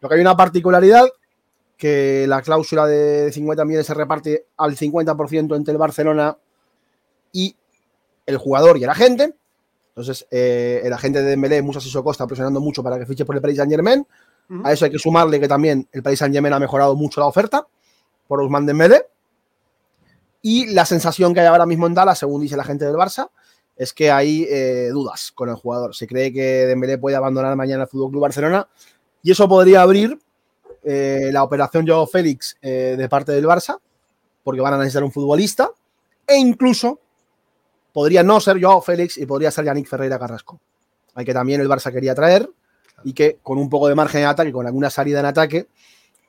Lo 0.00 0.08
que 0.08 0.16
hay 0.16 0.20
una 0.20 0.36
particularidad, 0.36 1.06
que 1.76 2.26
la 2.28 2.42
cláusula 2.42 2.86
de 2.86 3.30
50 3.32 3.64
millones 3.64 3.86
se 3.86 3.94
reparte 3.94 4.46
al 4.56 4.76
50% 4.76 5.56
entre 5.56 5.72
el 5.72 5.78
Barcelona 5.78 6.36
y 7.32 7.56
el 8.26 8.36
jugador 8.36 8.78
y 8.78 8.84
el 8.84 8.90
agente. 8.90 9.34
Entonces, 9.88 10.26
eh, 10.30 10.80
el 10.84 10.92
agente 10.92 11.22
de 11.22 11.30
Dembélé, 11.30 11.60
Musa 11.60 11.80
Sissoko, 11.80 12.10
está 12.10 12.26
presionando 12.26 12.60
mucho 12.60 12.82
para 12.82 12.98
que 12.98 13.06
fiche 13.06 13.24
por 13.24 13.36
el 13.36 13.42
Paris 13.42 13.58
Saint-Germain. 13.58 14.06
A 14.64 14.72
eso 14.72 14.84
hay 14.84 14.90
que 14.90 14.98
sumarle 14.98 15.40
que 15.40 15.48
también 15.48 15.88
el 15.92 16.02
Paris 16.02 16.18
Saint-Germain 16.18 16.52
ha 16.52 16.58
mejorado 16.58 16.94
mucho 16.94 17.20
la 17.20 17.26
oferta 17.26 17.66
por 18.26 18.40
Ousmane 18.40 18.66
Dembélé. 18.66 19.06
Y 20.40 20.66
la 20.66 20.84
sensación 20.84 21.32
que 21.32 21.40
hay 21.40 21.46
ahora 21.46 21.66
mismo 21.66 21.86
en 21.86 21.94
Dallas, 21.94 22.18
según 22.18 22.42
dice 22.42 22.56
la 22.56 22.64
gente 22.64 22.84
del 22.84 22.96
Barça, 22.96 23.30
es 23.82 23.92
que 23.92 24.10
hay 24.10 24.46
eh, 24.48 24.88
dudas 24.92 25.32
con 25.32 25.48
el 25.48 25.56
jugador. 25.56 25.94
Se 25.94 26.06
cree 26.06 26.32
que 26.32 26.66
Dembélé 26.66 26.98
puede 26.98 27.16
abandonar 27.16 27.54
mañana 27.56 27.84
el 27.84 27.88
Fútbol 27.88 28.10
Club 28.10 28.22
Barcelona 28.22 28.68
y 29.22 29.30
eso 29.32 29.48
podría 29.48 29.82
abrir 29.82 30.18
eh, 30.84 31.30
la 31.32 31.42
operación 31.42 31.86
Joao 31.86 32.06
Félix 32.06 32.56
de 32.60 33.08
parte 33.08 33.32
del 33.32 33.46
Barça, 33.46 33.78
porque 34.42 34.60
van 34.60 34.74
a 34.74 34.78
necesitar 34.78 35.04
un 35.04 35.12
futbolista 35.12 35.70
e 36.26 36.36
incluso 36.36 37.00
podría 37.92 38.22
no 38.22 38.40
ser 38.40 38.60
Joao 38.62 38.80
Félix 38.80 39.16
y 39.16 39.26
podría 39.26 39.50
ser 39.50 39.64
Yannick 39.64 39.86
Ferreira 39.86 40.18
Carrasco. 40.18 40.60
Hay 41.14 41.24
que 41.24 41.34
también 41.34 41.60
el 41.60 41.68
Barça 41.68 41.92
quería 41.92 42.14
traer 42.14 42.48
y 43.04 43.12
que 43.12 43.38
con 43.42 43.58
un 43.58 43.68
poco 43.68 43.88
de 43.88 43.94
margen 43.94 44.22
de 44.22 44.26
ataque, 44.26 44.52
con 44.52 44.66
alguna 44.66 44.90
salida 44.90 45.20
en 45.20 45.26
ataque, 45.26 45.66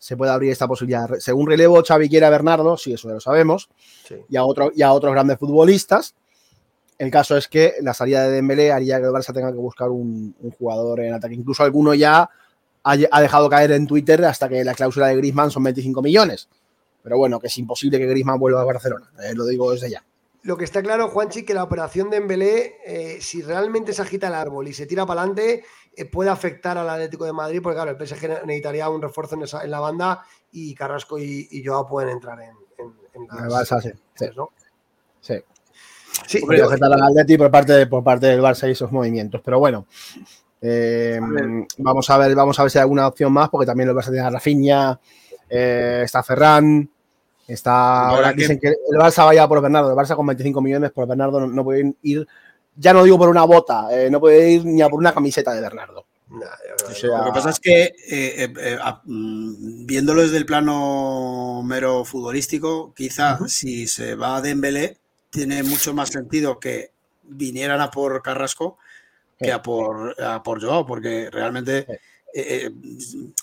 se 0.03 0.17
puede 0.17 0.31
abrir 0.31 0.51
esta 0.51 0.67
posibilidad. 0.67 1.09
Según 1.19 1.47
relevo, 1.47 1.81
Xavi 1.81 2.09
quiere 2.09 2.25
a 2.25 2.29
Bernardo, 2.29 2.75
sí, 2.75 2.91
eso 2.93 3.07
ya 3.07 3.13
lo 3.13 3.19
sabemos, 3.21 3.69
y, 4.27 4.35
a 4.35 4.43
otro, 4.43 4.71
y 4.75 4.81
a 4.81 4.91
otros 4.91 5.13
grandes 5.13 5.39
futbolistas. 5.39 6.13
El 7.03 7.11
caso 7.11 7.35
es 7.35 7.49
que 7.49 7.73
la 7.81 7.93
salida 7.93 8.23
de 8.23 8.31
Dembélé 8.31 8.71
haría 8.71 8.97
que 8.97 9.07
el 9.07 9.11
Barça 9.11 9.33
tenga 9.33 9.51
que 9.51 9.57
buscar 9.57 9.89
un, 9.89 10.33
jugador 10.57 11.01
en 11.01 11.13
ataque. 11.13 11.35
Incluso 11.35 11.61
alguno 11.61 11.93
ya 11.93 12.29
ha, 12.81 13.21
dejado 13.21 13.49
caer 13.49 13.73
en 13.73 13.85
Twitter 13.85 14.23
hasta 14.23 14.47
que 14.47 14.63
la 14.63 14.73
cláusula 14.73 15.07
de 15.07 15.17
Griezmann 15.17 15.51
son 15.51 15.63
25 15.63 16.01
millones. 16.01 16.47
Pero 17.03 17.17
bueno, 17.17 17.41
que 17.41 17.47
es 17.47 17.57
imposible 17.57 17.99
que 17.99 18.05
Griezmann 18.05 18.39
vuelva 18.39 18.61
a 18.61 18.63
Barcelona. 18.63 19.11
Eh, 19.21 19.33
lo 19.35 19.45
digo 19.45 19.73
desde 19.73 19.89
ya. 19.89 20.05
Lo 20.43 20.55
que 20.55 20.63
está 20.63 20.81
claro, 20.81 21.09
Juanchi, 21.09 21.43
que 21.43 21.53
la 21.53 21.63
operación 21.63 22.09
de 22.09 22.17
Embelé, 22.17 22.77
eh, 22.85 23.17
si 23.19 23.41
realmente 23.41 23.91
se 23.91 24.01
agita 24.01 24.29
el 24.29 24.35
árbol 24.35 24.69
y 24.69 24.73
se 24.73 24.85
tira 24.85 25.05
para 25.05 25.23
adelante, 25.23 25.65
eh, 25.97 26.05
puede 26.05 26.29
afectar 26.29 26.77
al 26.77 26.89
Atlético 26.89 27.25
de 27.25 27.33
Madrid, 27.33 27.59
porque 27.61 27.75
claro, 27.75 27.91
el 27.91 27.97
PSG 27.97 28.45
necesitaría 28.45 28.87
un 28.87 29.01
refuerzo 29.01 29.35
en, 29.35 29.71
la 29.71 29.79
banda 29.81 30.23
y 30.53 30.73
Carrasco 30.73 31.19
y, 31.19 31.61
Joao 31.65 31.85
pueden 31.85 32.11
entrar 32.11 32.39
en, 32.39 32.55
en, 33.13 33.27
las, 33.27 33.69
Barça, 33.69 33.81
sí. 33.81 34.25
¿no? 34.37 34.51
Sí. 35.19 35.35
Sí, 36.27 36.41
al 36.81 36.93
Atlético 37.03 37.43
por 37.43 37.51
parte, 37.51 37.87
por 37.87 38.03
parte 38.03 38.27
del 38.27 38.41
Barça 38.41 38.67
y 38.67 38.71
esos 38.71 38.91
movimientos. 38.91 39.41
Pero 39.43 39.59
bueno, 39.59 39.85
eh, 40.61 41.19
vamos 41.77 42.09
a 42.09 42.17
ver, 42.17 42.35
vamos 42.35 42.59
a 42.59 42.63
ver 42.63 42.71
si 42.71 42.77
hay 42.77 42.83
alguna 42.83 43.07
opción 43.07 43.31
más, 43.31 43.49
porque 43.49 43.65
también 43.65 43.89
el 43.89 43.95
Barça 43.95 44.11
tiene 44.11 44.21
a 44.21 44.29
Rafinha, 44.29 44.99
está 45.49 46.23
Ferran. 46.23 46.89
Está, 47.47 48.07
ahora 48.09 48.31
dicen 48.31 48.57
que 48.57 48.67
el 48.69 48.97
Barça 48.97 49.25
vaya 49.25 49.47
por 49.47 49.61
Bernardo. 49.61 49.89
El 49.89 49.97
Barça 49.97 50.15
con 50.15 50.25
25 50.25 50.61
millones 50.61 50.91
por 50.91 51.07
Bernardo 51.07 51.45
no, 51.45 51.63
puede 51.63 51.93
ir, 52.01 52.25
ya 52.75 52.93
no 52.93 53.03
digo 53.03 53.17
por 53.17 53.29
una 53.29 53.43
bota, 53.43 53.87
eh, 53.91 54.09
no 54.09 54.19
puede 54.19 54.51
ir 54.51 54.65
ni 54.65 54.81
a 54.81 54.89
por 54.89 54.99
una 54.99 55.13
camiseta 55.13 55.53
de 55.53 55.61
Bernardo. 55.61 56.05
lo 56.29 57.25
que 57.25 57.31
pasa 57.33 57.49
es 57.49 57.59
que, 57.59 57.83
eh, 58.09 58.53
eh, 58.57 58.77
mm, 59.03 59.85
viéndolo 59.85 60.21
desde 60.21 60.37
el 60.37 60.45
plano 60.45 61.61
mero 61.63 62.05
futbolístico, 62.05 62.93
quizá 62.95 63.39
si 63.47 63.87
se 63.87 64.15
va 64.15 64.37
a 64.37 64.41
Dembélé, 64.41 64.97
tiene 65.33 65.63
mucho 65.63 65.93
más 65.93 66.09
sentido 66.09 66.59
que 66.59 66.91
vinieran 67.23 67.81
a 67.81 67.91
por 67.91 68.21
Carrasco 68.21 68.77
que 69.37 69.51
a 69.51 69.61
por, 69.61 70.21
a 70.21 70.41
por 70.41 70.61
Joao, 70.61 70.85
porque 70.85 71.29
realmente 71.29 71.99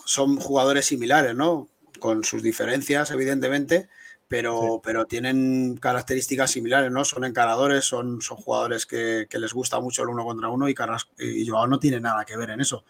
son 0.07 0.36
jugadores 0.36 0.86
similares, 0.86 1.34
¿no? 1.34 1.68
con 2.01 2.24
sus 2.24 2.43
diferencias, 2.43 3.12
evidentemente, 3.12 3.88
pero, 4.26 4.80
pero 4.82 5.07
tienen 5.07 5.76
características 5.76 6.51
similares, 6.51 6.91
¿no? 6.91 7.05
Son 7.05 7.24
encaradores, 7.24 7.84
son, 7.84 8.20
son 8.20 8.38
jugadores 8.38 8.86
que, 8.86 9.28
les 9.30 9.53
gusta 9.53 9.78
mucho 9.80 10.03
el 10.03 10.09
uno 10.09 10.24
contra 10.24 10.49
uno 10.49 10.68
y, 10.68 10.74
Carrasco, 10.74 11.12
y 11.18 11.47
Joao 11.47 11.68
no 11.68 11.78
tiene 11.78 12.01
nada 12.01 12.24
que 12.24 12.36
ver 12.36 12.51
en 12.51 12.61
eso. 12.61 12.84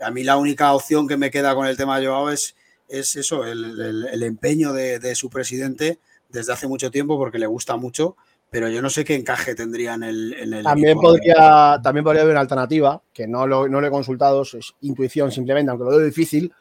A 0.00 0.10
mí 0.10 0.24
la 0.24 0.36
única 0.36 0.72
opción 0.72 1.06
que 1.06 1.16
me 1.16 1.30
queda 1.30 1.54
con 1.54 1.66
el 1.66 1.76
tema 1.76 2.00
de 2.00 2.06
Joao 2.06 2.30
es, 2.30 2.56
es 2.88 3.16
eso, 3.16 3.44
el, 3.44 4.22
empeño 4.22 4.72
de, 4.72 5.14
su 5.14 5.30
presidente 5.30 6.00
desde 6.28 6.52
hace 6.52 6.66
mucho 6.66 6.90
tiempo 6.90 7.18
porque 7.18 7.38
le 7.38 7.46
gusta 7.46 7.76
mucho, 7.76 8.16
pero 8.50 8.68
yo 8.68 8.80
no 8.80 8.90
sé 8.90 9.04
qué 9.04 9.14
encaje 9.14 9.54
tendría 9.54 9.94
en 9.94 10.02
el... 10.04 10.62
también, 10.62 10.98
podría, 10.98 11.80
también 11.82 12.04
podría 12.04 12.22
haber 12.22 12.34
una 12.34 12.40
alternativa, 12.40 13.02
que 13.12 13.26
no 13.26 13.46
lo, 13.46 13.68
no 13.68 13.80
lo 13.80 13.86
he 13.86 13.90
consultado, 13.90 14.42
es 14.42 14.74
intuición 14.82 15.30
simplemente, 15.32 15.70
aunque 15.70 15.84
lo 15.84 15.90
veo 15.90 16.00
difícil, 16.00 16.52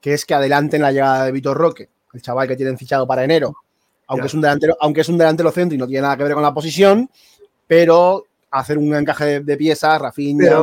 que 0.00 0.14
es 0.14 0.24
que 0.24 0.34
adelanten 0.34 0.82
la 0.82 0.92
llegada 0.92 1.24
de 1.24 1.32
Vitor 1.32 1.56
Roque, 1.56 1.88
el 2.12 2.22
chaval 2.22 2.48
que 2.48 2.56
tienen 2.56 2.78
fichado 2.78 3.06
para 3.06 3.24
enero, 3.24 3.54
aunque, 4.06 4.26
es 4.26 4.34
un 4.34 4.40
delantero, 4.40 4.76
aunque 4.80 5.00
es 5.00 5.08
un 5.08 5.18
delantero 5.18 5.50
centro 5.50 5.74
y 5.74 5.78
no 5.78 5.86
tiene 5.86 6.02
nada 6.02 6.16
que 6.16 6.24
ver 6.24 6.34
con 6.34 6.42
la 6.42 6.52
posición, 6.52 7.08
pero 7.66 8.24
hacer 8.50 8.78
un 8.78 8.94
encaje 8.94 9.40
de, 9.40 9.56
piezas, 9.56 10.00
Rafinha, 10.00 10.58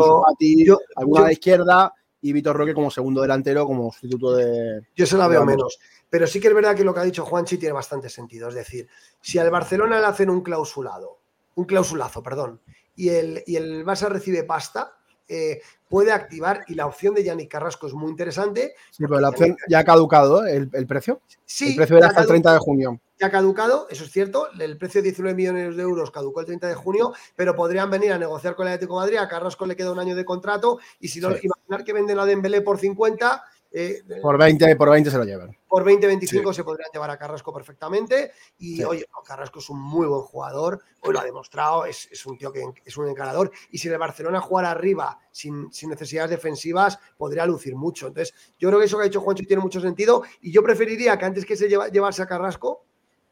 alguna 0.95 1.25
de 1.25 1.33
izquierda 1.33 1.93
y 2.21 2.33
Vitor 2.33 2.55
Roque 2.55 2.73
como 2.73 2.91
segundo 2.91 3.21
delantero, 3.21 3.65
como 3.65 3.91
sustituto 3.91 4.35
de. 4.35 4.81
Yo 4.95 5.05
se 5.05 5.17
la 5.17 5.27
veo 5.27 5.45
menos. 5.45 5.79
Pero 6.11 6.27
sí 6.27 6.39
que 6.39 6.49
es 6.49 6.53
verdad 6.53 6.75
que 6.75 6.83
lo 6.83 6.93
que 6.93 6.99
ha 6.99 7.03
dicho 7.03 7.25
Juanchi 7.25 7.57
tiene 7.57 7.73
bastante 7.73 8.09
sentido. 8.09 8.49
Es 8.49 8.53
decir, 8.53 8.87
si 9.19 9.39
al 9.39 9.49
Barcelona 9.49 9.99
le 9.99 10.05
hacen 10.05 10.29
un 10.29 10.41
clausulado, 10.41 11.17
un 11.55 11.65
clausulazo, 11.65 12.21
perdón, 12.21 12.61
y 12.95 13.09
el, 13.09 13.43
y 13.47 13.55
el 13.55 13.83
Barça 13.85 14.07
recibe 14.09 14.43
pasta, 14.43 14.93
eh, 15.27 15.61
puede 15.89 16.11
activar 16.11 16.65
y 16.67 16.75
la 16.75 16.85
opción 16.85 17.15
de 17.15 17.23
Yannick 17.23 17.49
Carrasco 17.49 17.87
es 17.87 17.93
muy 17.93 18.11
interesante. 18.11 18.75
Sí, 18.91 19.03
pero 19.07 19.19
la 19.21 19.29
opción 19.29 19.55
ya 19.69 19.79
ha 19.79 19.83
caducado 19.85 20.45
¿eh? 20.45 20.57
el, 20.57 20.69
el 20.73 20.85
precio. 20.85 21.21
Sí, 21.45 21.69
el 21.71 21.75
precio 21.77 21.97
era 21.97 22.07
hasta 22.07 22.19
el 22.21 22.25
cadu- 22.27 22.29
30 22.31 22.53
de 22.53 22.59
junio. 22.59 22.99
ya 23.17 23.27
ha 23.27 23.31
caducado, 23.31 23.87
eso 23.89 24.03
es 24.03 24.11
cierto, 24.11 24.49
el 24.59 24.77
precio 24.77 25.01
de 25.01 25.05
19 25.09 25.33
millones 25.33 25.77
de 25.77 25.83
euros 25.83 26.11
caducó 26.11 26.41
el 26.41 26.45
30 26.47 26.67
de 26.67 26.75
junio, 26.75 27.13
pero 27.37 27.55
podrían 27.55 27.89
venir 27.89 28.11
a 28.11 28.17
negociar 28.17 28.55
con 28.57 28.67
el 28.67 28.73
Atlético 28.73 28.99
de 28.99 29.05
Madrid, 29.05 29.17
a 29.19 29.29
Carrasco 29.29 29.65
le 29.65 29.77
queda 29.77 29.93
un 29.93 29.99
año 29.99 30.15
de 30.17 30.25
contrato 30.25 30.79
y 30.99 31.07
si 31.07 31.21
no, 31.21 31.31
Sí. 31.31 31.39
imaginar 31.43 31.85
que 31.85 31.93
venden 31.93 32.19
a 32.19 32.25
Dembélé 32.25 32.59
por 32.59 32.77
50, 32.77 33.41
eh, 33.71 34.01
Por 34.21 34.37
20, 34.37 34.75
por 34.75 34.89
20 34.89 35.09
se 35.09 35.17
lo 35.17 35.23
llevan. 35.23 35.55
por 35.67 35.83
20-25 35.85 36.53
se 36.53 36.63
podrían 36.63 36.89
llevar 36.93 37.09
a 37.09 37.17
Carrasco 37.17 37.53
perfectamente. 37.53 38.31
Y 38.57 38.77
Sí. 38.77 38.83
oye, 38.83 39.05
no, 39.15 39.21
Carrasco 39.23 39.59
es 39.59 39.69
un 39.69 39.79
muy 39.81 40.07
buen 40.07 40.21
jugador, 40.23 40.81
hoy 41.01 41.13
lo 41.13 41.19
ha 41.19 41.23
demostrado, 41.23 41.85
es, 41.85 42.09
es 42.11 42.25
un 42.25 42.37
tío 42.37 42.51
que 42.51 42.63
es 42.83 42.97
un 42.97 43.07
encarador. 43.07 43.49
Y 43.71 43.77
si 43.77 43.87
el 43.87 43.97
Barcelona 43.97 44.41
jugara 44.41 44.71
arriba 44.71 45.19
sin, 45.31 45.71
sin 45.71 45.89
necesidades 45.89 46.31
defensivas, 46.31 46.99
podría 47.17 47.45
lucir 47.45 47.75
mucho. 47.75 48.07
Entonces, 48.07 48.33
yo 48.59 48.67
creo 48.69 48.79
que 48.79 48.85
eso 48.87 48.97
que 48.97 49.03
ha 49.03 49.05
dicho 49.05 49.21
Juancho 49.21 49.43
tiene 49.47 49.61
mucho 49.63 49.79
sentido. 49.79 50.23
Y 50.41 50.51
yo 50.51 50.61
preferiría 50.63 51.17
que 51.17 51.25
antes 51.25 51.45
que 51.45 51.55
se 51.55 51.69
lleva, 51.69 51.87
llevarse 51.87 52.21
a 52.21 52.27
Carrasco, 52.27 52.83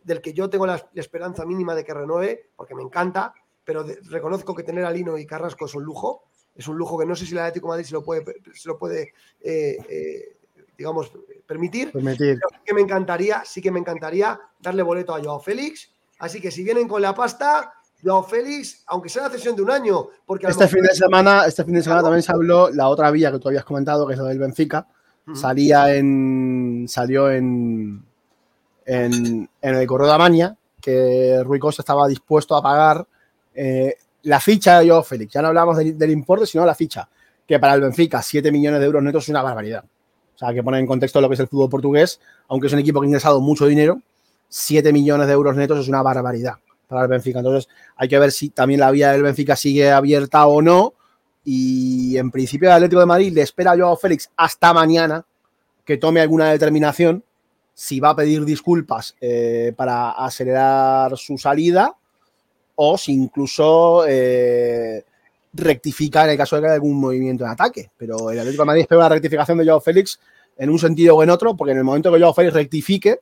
del 0.04 0.22
que 0.22 0.34
yo 0.34 0.50
tengo 0.50 0.66
la, 0.66 0.76
la 0.94 1.02
esperanza 1.02 1.46
mínima 1.46 1.76
de 1.76 1.84
que 1.84 1.94
renueve, 1.94 2.52
porque 2.56 2.74
me 2.74 2.82
encanta, 2.84 3.34
pero 3.66 3.84
de- 3.84 4.00
reconozco 4.04 4.56
que 4.56 4.64
tener 4.64 4.86
a 4.86 4.92
Lino 4.92 5.18
y 5.18 5.26
Carrasco 5.26 5.66
es 5.66 5.76
un 5.76 5.84
lujo. 5.84 6.24
Es 6.56 6.68
un 6.68 6.78
lujo 6.78 6.98
que 6.98 7.06
no 7.06 7.16
sé 7.16 7.26
si 7.26 7.32
el 7.34 7.40
Atlético 7.40 7.68
de 7.68 7.72
Madrid 7.72 7.86
se 7.86 7.94
lo 7.94 8.04
puede, 8.04 8.26
se 8.54 8.68
lo 8.68 8.78
puede 8.78 9.14
eh, 9.42 9.78
eh, 9.90 10.38
digamos, 10.78 11.12
permitir 11.46 11.92
Permitir. 11.92 12.40
pero 12.40 12.50
sí 12.52 12.62
que 12.66 12.74
me 12.74 12.82
encantaría, 12.82 13.44
sí 13.46 13.62
que 13.62 13.72
me 13.72 13.80
encantaría 13.80 14.40
darle 14.60 14.84
boleto 14.84 15.14
a 15.14 15.22
Joao 15.22 15.40
Félix. 15.40 15.92
Así 16.20 16.42
que 16.42 16.52
si 16.52 16.64
vienen 16.64 16.88
con 16.88 17.02
la 17.02 17.14
pasta, 17.14 17.74
Joao 18.04 18.24
Félix, 18.24 18.84
aunque 18.88 19.10
sea 19.10 19.24
la 19.24 19.30
cesión 19.30 19.56
de 19.56 19.62
un 19.62 19.72
año, 19.72 20.08
porque 20.26 20.48
Este 20.48 20.68
fin 20.68 20.82
de 20.82 20.96
semana, 20.96 21.46
este 21.46 21.64
fin 21.66 21.74
de 21.74 21.84
semana 21.84 22.02
también 22.02 22.24
se 22.24 22.32
habló 22.32 22.70
la 22.70 22.88
otra 22.88 23.12
vía 23.12 23.32
que 23.32 23.40
tú 23.40 23.50
habías 23.50 23.66
comentado, 23.66 24.08
que 24.08 24.14
es 24.14 24.20
lo 24.20 24.26
del 24.26 24.40
Benfica. 24.40 24.88
Salía 25.34 25.96
en. 25.96 26.86
salió 26.88 27.30
en. 27.30 28.04
en, 28.86 29.50
en 29.62 29.76
el 29.76 29.86
correo 29.86 30.08
de 30.08 30.14
Amaña, 30.14 30.58
que 30.82 31.44
Rui 31.44 31.60
Costa 31.60 31.84
estaba 31.84 32.08
dispuesto 32.08 32.56
a 32.56 32.64
pagar 32.64 33.06
eh, 33.54 33.96
la 34.24 34.40
ficha 34.40 34.80
de 34.80 34.90
Joao 34.90 35.04
Félix. 35.04 35.34
Ya 35.34 35.42
no 35.42 35.50
hablamos 35.50 35.78
del, 35.78 36.12
importe, 36.12 36.46
sino 36.46 36.66
la 36.66 36.76
ficha. 36.76 37.10
Que 37.48 37.60
para 37.60 37.74
el 37.74 37.82
Benfica, 37.82 38.22
7 38.22 38.52
millones 38.52 38.80
de 38.80 38.86
euros 38.86 39.02
netos 39.04 39.24
es 39.24 39.30
una 39.30 39.42
barbaridad. 39.42 39.84
O 40.36 40.38
sea, 40.38 40.54
que 40.54 40.64
poner 40.64 40.80
en 40.80 40.88
contexto 40.88 41.20
lo 41.20 41.28
que 41.28 41.34
es 41.34 41.40
el 41.40 41.48
fútbol 41.48 41.70
portugués, 41.70 42.20
aunque 42.48 42.68
es 42.68 42.74
un 42.74 42.80
equipo 42.80 43.00
que 43.00 43.06
ha 43.06 43.10
ingresado 43.10 43.42
mucho 43.42 43.66
dinero, 43.66 44.02
7 44.50 44.94
millones 44.94 45.28
de 45.28 45.34
euros 45.34 45.56
netos 45.56 45.80
es 45.80 45.88
una 45.88 46.02
barbaridad 46.02 46.56
para 46.88 47.04
el 47.04 47.08
Benfica. 47.08 47.40
Entonces, 47.40 47.68
hay 47.96 48.08
que 48.08 48.20
ver 48.20 48.32
si 48.32 48.50
también 48.50 48.80
la 48.80 48.92
vía 48.92 49.12
del 49.12 49.24
Benfica 49.24 49.56
sigue 49.56 49.92
abierta 49.92 50.46
o 50.48 50.62
no. 50.62 50.94
Y 51.44 52.18
en 52.18 52.32
principio, 52.32 52.70
el 52.70 52.76
Atlético 52.76 53.00
de 53.00 53.06
Madrid 53.06 53.34
le 53.34 53.42
espera 53.42 53.72
a 53.72 53.78
Joao 53.78 53.98
Félix 53.98 54.30
hasta 54.36 54.74
mañana 54.74 55.26
que 55.86 55.98
tome 55.98 56.22
alguna 56.22 56.52
determinación 56.52 57.24
si 57.74 58.00
va 58.00 58.10
a 58.10 58.16
pedir 58.16 58.44
disculpas 58.46 59.16
eh, 59.22 59.74
para 59.76 60.12
acelerar 60.12 61.18
su 61.18 61.38
salida 61.38 61.96
o 62.82 62.98
si 62.98 63.12
incluso 63.12 64.06
eh, 64.08 65.04
rectifica 65.52 66.24
en 66.24 66.30
el 66.32 66.38
caso 66.38 66.56
de 66.56 66.62
que 66.62 66.68
haya 66.68 66.76
algún 66.76 66.98
movimiento 66.98 67.44
de 67.44 67.50
ataque. 67.50 67.92
Pero 67.98 68.32
el 68.32 68.40
Atlético 68.40 68.64
de 68.64 68.68
Madrid 68.68 68.82
espera 68.84 69.00
una 69.00 69.10
rectificación 69.10 69.58
de 69.58 69.66
Joao 69.66 69.82
Félix 69.82 70.18
en 70.58 70.70
un 70.70 70.80
sentido 70.80 71.18
o 71.18 71.24
en 71.24 71.30
otro, 71.30 71.58
porque 71.58 71.74
en 71.74 71.80
el 71.80 71.84
momento 71.84 72.10
que 72.10 72.20
Joao 72.20 72.34
Félix 72.34 72.54
rectifique, 72.54 73.20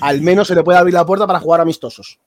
al 0.00 0.22
menos 0.22 0.48
se 0.48 0.54
le 0.54 0.64
puede 0.64 0.78
abrir 0.78 0.94
la 0.94 1.04
puerta 1.04 1.26
para 1.26 1.40
jugar 1.40 1.60
amistosos. 1.60 2.18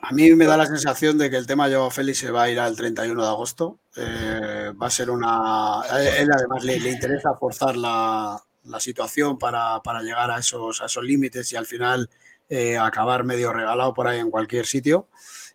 A 0.00 0.12
mí 0.12 0.32
me 0.36 0.44
da 0.44 0.56
la 0.56 0.66
sensación 0.66 1.18
de 1.18 1.28
que 1.30 1.36
el 1.36 1.48
tema 1.48 1.68
Joao 1.68 1.90
Félix 1.90 2.18
se 2.18 2.30
va 2.30 2.44
a 2.44 2.50
ir 2.50 2.60
al 2.60 2.76
31 2.76 3.20
de 3.20 3.28
agosto. 3.28 3.80
Eh, 3.96 4.72
va 4.80 4.86
a 4.86 4.90
ser 4.90 5.10
una. 5.10 5.80
A 5.82 6.00
él 6.00 6.30
además 6.32 6.62
le, 6.62 6.78
le 6.78 6.90
interesa 6.90 7.34
forzar 7.34 7.76
la, 7.76 8.40
la 8.66 8.78
situación 8.78 9.36
para, 9.36 9.80
para 9.82 10.00
llegar 10.00 10.30
a 10.30 10.38
esos, 10.38 10.80
a 10.80 10.86
esos 10.86 11.02
límites 11.02 11.50
y 11.52 11.56
al 11.56 11.66
final 11.66 12.08
eh, 12.48 12.76
acabar 12.76 13.24
medio 13.24 13.52
regalado 13.52 13.94
por 13.94 14.06
ahí 14.06 14.20
en 14.20 14.30
cualquier 14.30 14.66
sitio. 14.66 15.08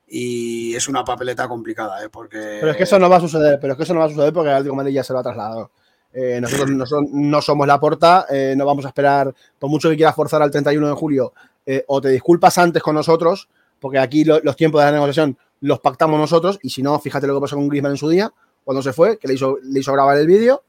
Y 0.09 0.75
es 0.75 0.87
una 0.87 1.03
papeleta 1.03 1.47
complicada, 1.47 2.03
¿eh? 2.03 2.09
porque. 2.09 2.57
Pero 2.59 2.71
es 2.71 2.77
que 2.77 2.83
eso 2.83 2.97
no 2.99 3.09
va 3.09 3.17
a 3.17 3.21
suceder, 3.21 3.59
pero 3.61 3.73
es 3.73 3.77
que 3.77 3.83
eso 3.83 3.93
no 3.93 3.99
va 3.99 4.07
a 4.07 4.09
suceder 4.09 4.33
porque 4.33 4.49
el 4.49 4.55
Atlético 4.55 4.73
de 4.73 4.77
Madrid 4.77 4.93
ya 4.93 5.03
se 5.03 5.13
lo 5.13 5.19
ha 5.19 5.23
trasladado. 5.23 5.71
Eh, 6.11 6.39
nosotros, 6.41 6.71
nosotros 6.71 7.09
no 7.11 7.39
somos 7.41 7.67
la 7.67 7.79
porta, 7.79 8.25
eh, 8.31 8.55
no 8.57 8.65
vamos 8.65 8.83
a 8.85 8.87
esperar, 8.87 9.31
por 9.59 9.69
mucho 9.69 9.89
que 9.91 9.95
quieras 9.95 10.15
forzar 10.15 10.41
al 10.41 10.49
31 10.49 10.87
de 10.87 10.93
julio, 10.93 11.33
eh, 11.67 11.83
o 11.87 12.01
te 12.01 12.09
disculpas 12.09 12.57
antes 12.57 12.81
con 12.81 12.95
nosotros, 12.95 13.47
porque 13.79 13.99
aquí 13.99 14.23
lo- 14.23 14.39
los 14.39 14.55
tiempos 14.55 14.81
de 14.81 14.85
la 14.85 14.91
negociación 14.93 15.37
los 15.61 15.79
pactamos 15.81 16.19
nosotros, 16.19 16.57
y 16.63 16.71
si 16.71 16.81
no, 16.81 16.97
fíjate 16.99 17.27
lo 17.27 17.35
que 17.35 17.41
pasó 17.41 17.57
con 17.57 17.67
Griezmann 17.67 17.91
en 17.91 17.97
su 17.97 18.09
día, 18.09 18.33
cuando 18.63 18.81
se 18.81 18.91
fue, 18.93 19.19
que 19.19 19.27
le 19.27 19.35
hizo, 19.35 19.57
le 19.61 19.79
hizo 19.81 19.93
grabar 19.93 20.17
el 20.17 20.25
vídeo, 20.25 20.63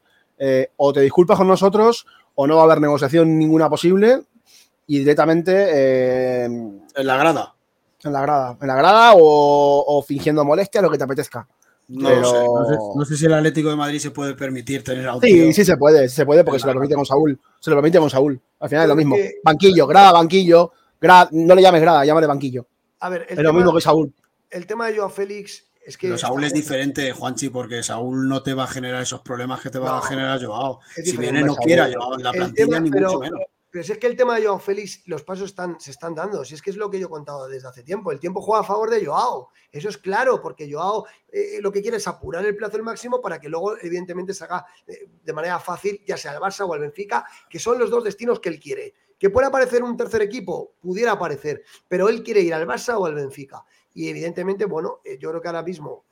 o 0.77 0.93
te 0.93 1.01
disculpas 1.01 1.37
con 1.39 1.47
nosotros, 1.47 2.05
o 2.35 2.45
no 2.45 2.55
va 2.57 2.61
a 2.61 2.65
haber 2.65 2.81
negociación 2.81 3.39
ninguna 3.39 3.67
posible, 3.69 4.21
y 4.85 4.99
directamente 4.99 6.43
En 6.45 6.83
la 6.95 7.17
grada. 7.17 7.55
En 8.03 8.13
la 8.13 8.21
grada, 8.21 8.57
en 8.61 8.67
la 8.67 8.75
grada 8.75 9.13
o, 9.15 9.85
o 9.87 10.01
fingiendo 10.03 10.43
molestia, 10.45 10.81
lo 10.81 10.89
que 10.89 10.97
te 10.97 11.03
apetezca. 11.03 11.47
No, 11.87 12.07
Pero- 12.07 12.25
sé, 12.31 12.37
no, 12.45 12.65
sé, 12.65 12.77
no 12.99 13.05
sé 13.05 13.17
si 13.17 13.25
el 13.25 13.33
Atlético 13.33 13.69
de 13.69 13.75
Madrid 13.75 13.99
se 13.99 14.11
puede 14.11 14.33
permitir 14.33 14.83
tener 14.83 15.07
a 15.09 15.19
Sí, 15.19 15.51
sí 15.51 15.65
se 15.65 15.75
puede, 15.77 16.07
sí 16.07 16.15
se 16.15 16.25
puede 16.25 16.43
porque 16.43 16.59
se 16.59 16.67
lo 16.67 16.73
permite 16.73 16.95
con 16.95 17.05
Saúl. 17.05 17.37
Se 17.59 17.69
lo 17.69 17.75
permite 17.75 17.99
con 17.99 18.09
Saúl. 18.09 18.39
Al 18.59 18.69
final 18.69 18.83
es 18.83 18.89
lo 18.89 18.95
mismo. 18.95 19.15
que- 19.15 19.35
Banquillo, 19.43 19.87
grada, 19.87 20.11
banquillo. 20.13 20.71
grada- 21.01 21.29
no 21.33 21.53
le 21.55 21.61
llames 21.61 21.81
grada, 21.81 22.05
llámale 22.05 22.27
banquillo. 22.27 22.65
A 23.01 23.09
ver, 23.09 23.25
el 23.29 23.37
Es 23.39 23.43
lo 23.43 23.51
mismo 23.53 23.73
que 23.73 23.81
Saúl. 23.81 24.13
el 24.51 24.65
tema 24.67 24.87
de 24.87 24.95
Joao 24.97 25.09
Félix 25.09 25.65
es 25.85 25.97
que. 25.97 26.07
Pero 26.07 26.17
Saúl 26.17 26.43
es 26.45 26.53
diferente, 26.53 27.11
Juanchi, 27.11 27.49
porque 27.49 27.81
Saúl 27.83 28.29
no 28.29 28.41
te 28.43 28.53
va 28.53 28.63
a 28.65 28.67
generar 28.67 29.01
esos 29.01 29.19
problemas 29.21 29.59
que 29.61 29.69
te 29.69 29.79
va 29.79 29.97
a 29.97 30.01
generar 30.01 30.41
Joao. 30.45 30.79
Si 31.03 31.17
viene 31.17 31.41
no 31.41 31.55
Saúl. 31.55 31.65
quiere 31.65 31.81
a 31.81 31.91
Joao 31.93 32.15
en 32.15 32.23
la 32.23 32.31
plantilla, 32.31 32.65
tema- 32.67 32.79
ni 32.79 32.89
pero- 32.91 33.07
mucho 33.07 33.19
menos. 33.19 33.39
Pero 33.71 33.85
si 33.85 33.93
es 33.93 33.97
que 33.97 34.07
el 34.07 34.17
tema 34.17 34.35
de 34.35 34.45
Joao 34.45 34.59
Félix, 34.59 35.01
los 35.07 35.23
pasos 35.23 35.45
están, 35.45 35.79
se 35.79 35.91
están 35.91 36.13
dando. 36.13 36.43
Si 36.43 36.53
es 36.53 36.61
que 36.61 36.71
es 36.71 36.75
lo 36.75 36.91
que 36.91 36.99
yo 36.99 37.07
he 37.07 37.09
contado 37.09 37.47
desde 37.47 37.69
hace 37.69 37.83
tiempo. 37.83 38.11
El 38.11 38.19
tiempo 38.19 38.41
juega 38.41 38.61
a 38.61 38.65
favor 38.65 38.89
de 38.89 39.05
Joao. 39.05 39.49
Eso 39.71 39.87
es 39.87 39.97
claro, 39.97 40.41
porque 40.41 40.69
Joao 40.69 41.05
eh, 41.29 41.59
lo 41.61 41.71
que 41.71 41.81
quiere 41.81 41.95
es 41.95 42.05
apurar 42.05 42.45
el 42.45 42.57
plazo 42.57 42.75
al 42.75 42.83
máximo 42.83 43.21
para 43.21 43.39
que 43.39 43.47
luego, 43.47 43.77
evidentemente, 43.77 44.33
se 44.33 44.43
haga 44.43 44.65
eh, 44.85 45.07
de 45.23 45.33
manera 45.33 45.57
fácil, 45.57 46.03
ya 46.05 46.17
sea 46.17 46.33
el 46.33 46.39
Barça 46.39 46.67
o 46.67 46.75
el 46.75 46.81
Benfica, 46.81 47.25
que 47.49 47.59
son 47.59 47.79
los 47.79 47.89
dos 47.89 48.03
destinos 48.03 48.41
que 48.41 48.49
él 48.49 48.59
quiere. 48.59 48.93
Que 49.17 49.29
pueda 49.29 49.47
aparecer 49.47 49.81
un 49.83 49.95
tercer 49.95 50.21
equipo, 50.21 50.73
pudiera 50.81 51.13
aparecer, 51.13 51.63
pero 51.87 52.09
él 52.09 52.23
quiere 52.23 52.41
ir 52.41 52.53
al 52.53 52.67
Barça 52.67 52.97
o 52.97 53.05
al 53.05 53.15
Benfica. 53.15 53.63
Y 53.93 54.09
evidentemente, 54.09 54.65
bueno, 54.65 54.99
eh, 55.05 55.17
yo 55.17 55.29
creo 55.29 55.41
que 55.41 55.47
ahora 55.47 55.63
mismo 55.63 56.05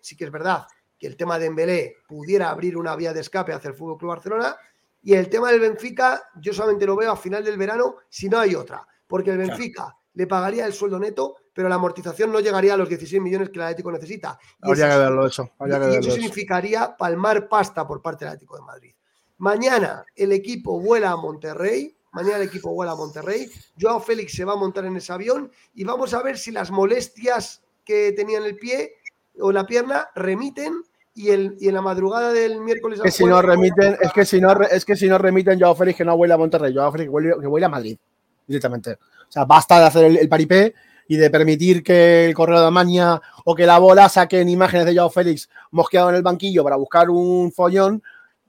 sí 0.00 0.16
que 0.16 0.24
es 0.24 0.30
verdad 0.30 0.66
que 1.02 1.08
el 1.08 1.16
tema 1.16 1.36
de 1.36 1.46
Embelé 1.46 1.96
pudiera 2.06 2.48
abrir 2.50 2.76
una 2.76 2.94
vía 2.94 3.12
de 3.12 3.20
escape 3.20 3.52
hacia 3.52 3.68
el 3.68 3.74
Fútbol 3.74 3.98
Club 3.98 4.10
Barcelona. 4.10 4.56
Y 5.02 5.14
el 5.14 5.28
tema 5.28 5.50
del 5.50 5.60
Benfica, 5.60 6.22
yo 6.40 6.52
solamente 6.52 6.86
lo 6.86 6.96
veo 6.96 7.10
a 7.12 7.16
final 7.16 7.44
del 7.44 7.56
verano 7.56 7.96
si 8.08 8.28
no 8.28 8.38
hay 8.38 8.54
otra. 8.54 8.86
Porque 9.06 9.30
el 9.30 9.36
Claro. 9.36 9.50
Benfica 9.50 9.96
le 10.14 10.26
pagaría 10.26 10.66
el 10.66 10.72
sueldo 10.72 10.98
neto, 10.98 11.36
pero 11.52 11.68
la 11.68 11.74
amortización 11.74 12.30
no 12.30 12.40
llegaría 12.40 12.74
a 12.74 12.76
los 12.76 12.88
16 12.88 13.20
millones 13.20 13.50
que 13.50 13.58
el 13.58 13.62
Atlético 13.62 13.90
necesita. 13.92 14.38
Habría 14.60 14.90
que 14.90 14.96
verlo 14.98 15.26
eso. 15.26 15.50
Habría 15.58 15.78
que 15.78 15.84
y 15.84 15.86
verlo 15.86 16.00
eso 16.00 16.08
eso. 16.08 16.16
significaría 16.16 16.96
palmar 16.96 17.48
pasta 17.48 17.86
por 17.86 18.00
parte 18.00 18.24
del 18.24 18.32
Atlético 18.34 18.56
de 18.56 18.62
Madrid. 18.62 18.94
Mañana 19.38 20.04
el 20.14 20.32
equipo 20.32 20.80
vuela 20.80 21.10
a 21.10 21.16
Monterrey. 21.16 21.96
Mañana 22.12 22.36
el 22.36 22.42
equipo 22.42 22.72
vuela 22.74 22.92
a 22.92 22.96
Monterrey. 22.96 23.50
Joao 23.80 23.98
Félix 24.00 24.34
se 24.34 24.44
va 24.44 24.52
a 24.52 24.56
montar 24.56 24.84
en 24.84 24.96
ese 24.96 25.12
avión 25.12 25.50
y 25.74 25.82
vamos 25.82 26.14
a 26.14 26.22
ver 26.22 26.38
si 26.38 26.52
las 26.52 26.70
molestias 26.70 27.62
que 27.84 28.12
tenía 28.12 28.38
en 28.38 28.44
el 28.44 28.56
pie 28.58 28.94
o 29.40 29.48
en 29.50 29.54
la 29.54 29.66
pierna 29.66 30.08
remiten 30.14 30.82
y, 31.14 31.30
el, 31.30 31.56
y 31.60 31.68
en 31.68 31.74
la 31.74 31.82
madrugada 31.82 32.32
del 32.32 32.60
miércoles 32.60 33.00
Que 33.00 33.10
si 33.10 33.24
no 33.24 33.42
remiten, 33.42 33.96
es 34.00 34.12
que 34.12 34.24
si 34.24 34.40
no, 34.40 34.52
es 34.62 34.84
que 34.84 34.96
si 34.96 35.08
no 35.08 35.18
remiten, 35.18 35.58
Joao 35.60 35.74
Félix 35.74 35.98
que 35.98 36.04
no 36.04 36.16
vuela 36.16 36.34
a 36.34 36.38
Monterrey, 36.38 36.74
Joao 36.74 36.90
Félix 36.92 37.06
que 37.06 37.10
vuele, 37.10 37.34
que 37.40 37.46
vuele 37.46 37.66
a 37.66 37.68
Madrid 37.68 37.98
directamente. 38.46 38.92
O 38.92 39.32
sea, 39.32 39.44
basta 39.44 39.78
de 39.78 39.86
hacer 39.86 40.04
el, 40.04 40.16
el 40.18 40.28
paripé 40.28 40.74
y 41.08 41.16
de 41.16 41.30
permitir 41.30 41.82
que 41.82 42.24
el 42.26 42.34
correo 42.34 42.60
de 42.60 42.66
Amaña 42.66 43.20
o 43.44 43.54
que 43.54 43.66
la 43.66 43.78
bola 43.78 44.08
saquen 44.08 44.48
imágenes 44.48 44.86
de 44.86 44.94
Joao 44.96 45.10
Félix 45.10 45.48
mosqueado 45.70 46.08
en 46.10 46.16
el 46.16 46.22
banquillo 46.22 46.64
para 46.64 46.76
buscar 46.76 47.10
un 47.10 47.52
follón 47.52 48.02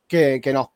que, 0.07 0.39
que 0.41 0.53
no. 0.53 0.71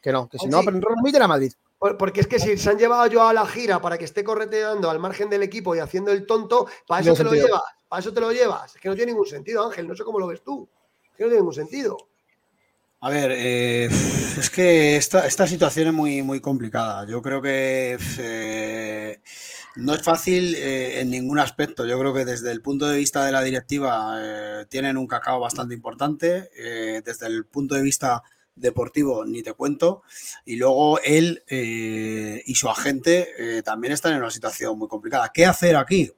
Que 0.00 0.12
no, 0.12 0.28
que 0.28 0.38
si 0.38 0.46
no, 0.46 0.60
Sí. 0.60 0.66
pero 0.66 0.80
remiten 0.96 1.22
a 1.22 1.28
Madrid. 1.28 1.52
Por- 1.78 1.96
Porque 1.96 2.20
es 2.20 2.26
que 2.26 2.38
si 2.40 2.56
se 2.58 2.70
han 2.70 2.78
llevado 2.78 3.08
Joao 3.12 3.28
a 3.28 3.32
la 3.32 3.46
gira 3.46 3.80
para 3.80 3.96
que 3.98 4.04
esté 4.04 4.24
correteando 4.24 4.90
al 4.90 4.98
margen 4.98 5.28
del 5.30 5.42
equipo 5.44 5.76
y 5.76 5.78
haciendo 5.78 6.10
el 6.10 6.26
tonto, 6.26 6.66
para 6.86 7.00
eso 7.02 7.10
No 7.10 7.16
te 7.16 7.24
lo 7.24 7.32
llevas. 7.34 7.62
Para 7.88 8.00
eso 8.00 8.12
te 8.12 8.20
lo 8.20 8.32
llevas. 8.32 8.74
Es 8.74 8.80
que 8.80 8.88
no 8.88 8.94
tiene 8.96 9.12
ningún 9.12 9.26
sentido, 9.26 9.64
Ángel. 9.64 9.86
No 9.86 9.94
sé 9.94 10.02
cómo 10.04 10.18
lo 10.18 10.26
ves 10.26 10.42
tú. 10.42 10.68
Es 11.18 11.24
que 11.24 11.24
no 11.24 11.30
tiene 11.30 11.40
ningún 11.40 11.54
sentido. 11.54 11.96
A 13.00 13.10
ver, 13.10 13.32
eh, 13.32 13.88
es 14.38 14.50
que 14.50 14.96
esta, 14.96 15.26
esta 15.26 15.48
situación 15.48 15.88
es 15.88 15.92
muy, 15.92 16.22
muy 16.22 16.40
complicada. 16.40 17.06
Yo 17.08 17.20
creo 17.22 17.42
que 17.42 17.98
eh, 18.18 19.20
no 19.74 19.94
es 19.94 20.02
fácil 20.02 20.54
eh, 20.54 21.00
en 21.00 21.10
ningún 21.10 21.40
aspecto. 21.40 21.86
Yo 21.86 21.98
creo 21.98 22.14
que 22.14 22.24
desde 22.24 22.52
el 22.52 22.62
punto 22.62 22.86
de 22.86 22.98
vista 22.98 23.24
de 23.26 23.32
la 23.32 23.42
directiva 23.42 24.64
tienen 24.68 24.96
un 24.96 25.08
cacao 25.08 25.40
bastante 25.40 25.74
importante. 25.74 26.50
desde 27.04 27.26
el 27.26 27.46
punto 27.46 27.74
de 27.74 27.82
vista 27.82 28.22
deportivo, 28.54 29.24
ni 29.24 29.42
te 29.42 29.54
cuento. 29.54 30.02
Y 30.44 30.54
luego 30.54 31.00
él 31.00 31.42
y 31.48 32.54
su 32.54 32.68
agente 32.68 33.62
también 33.64 33.92
están 33.92 34.12
en 34.12 34.18
una 34.18 34.30
situación 34.30 34.78
muy 34.78 34.86
complicada. 34.86 35.32
¿Qué 35.34 35.46
hacer 35.46 35.74
aquí? 35.74 36.12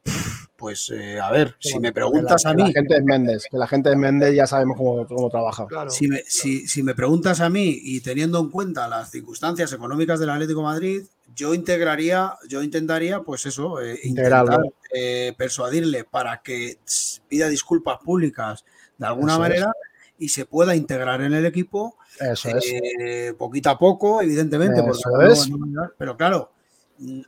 Pues 0.60 0.90
eh, 0.94 1.18
a 1.18 1.30
ver, 1.32 1.56
si 1.58 1.80
me 1.80 1.90
preguntas 1.92 2.44
la, 2.44 2.50
a 2.50 2.54
que 2.54 2.62
mí, 2.62 2.68
La 2.68 2.74
gente 2.80 2.96
es 2.98 3.02
Méndez, 3.02 3.44
que 3.50 3.56
la 3.56 3.66
gente 3.66 3.90
es 3.90 3.96
Méndez 3.96 4.34
ya 4.34 4.46
sabemos 4.46 4.76
cómo, 4.76 5.06
cómo 5.06 5.30
trabaja. 5.30 5.66
Claro. 5.66 5.88
si 5.90 6.06
me, 6.06 6.22
si- 6.28 6.68
si 6.68 6.82
me 6.82 6.94
preguntas 6.94 7.40
a 7.40 7.48
mí 7.48 7.80
y 7.82 8.00
teniendo 8.02 8.38
en 8.38 8.50
cuenta 8.50 8.86
las 8.86 9.10
circunstancias 9.10 9.72
económicas 9.72 10.20
del 10.20 10.28
Atlético 10.30 10.60
de 10.60 10.64
Madrid, 10.66 11.02
yo 11.34 11.54
integraría, 11.54 12.34
yo 12.48 12.62
intentaría, 12.62 13.20
pues 13.22 13.46
eso, 13.46 13.80
eh, 13.80 13.98
intentar 14.04 14.60
eh, 14.94 15.32
persuadirle 15.38 16.04
para 16.04 16.42
que 16.42 16.76
pida 17.28 17.48
disculpas 17.48 17.98
públicas 18.04 18.64
de 18.98 19.06
alguna 19.06 19.32
Eso 19.34 19.42
es. 19.44 19.48
manera 19.48 19.72
y 20.18 20.28
se 20.28 20.44
pueda 20.44 20.76
integrar 20.76 21.22
en 21.22 21.32
el 21.32 21.46
equipo 21.46 21.96
Eso 22.20 22.50
es. 22.50 22.64
eh, 23.00 23.32
poquito 23.38 23.70
a 23.70 23.78
poco, 23.78 24.20
evidentemente, 24.20 24.82
porque 24.82 24.98
Eso 24.98 25.10
no- 25.10 25.22
es. 25.32 25.48
no- 25.48 25.90
pero 25.96 26.16
claro, 26.16 26.52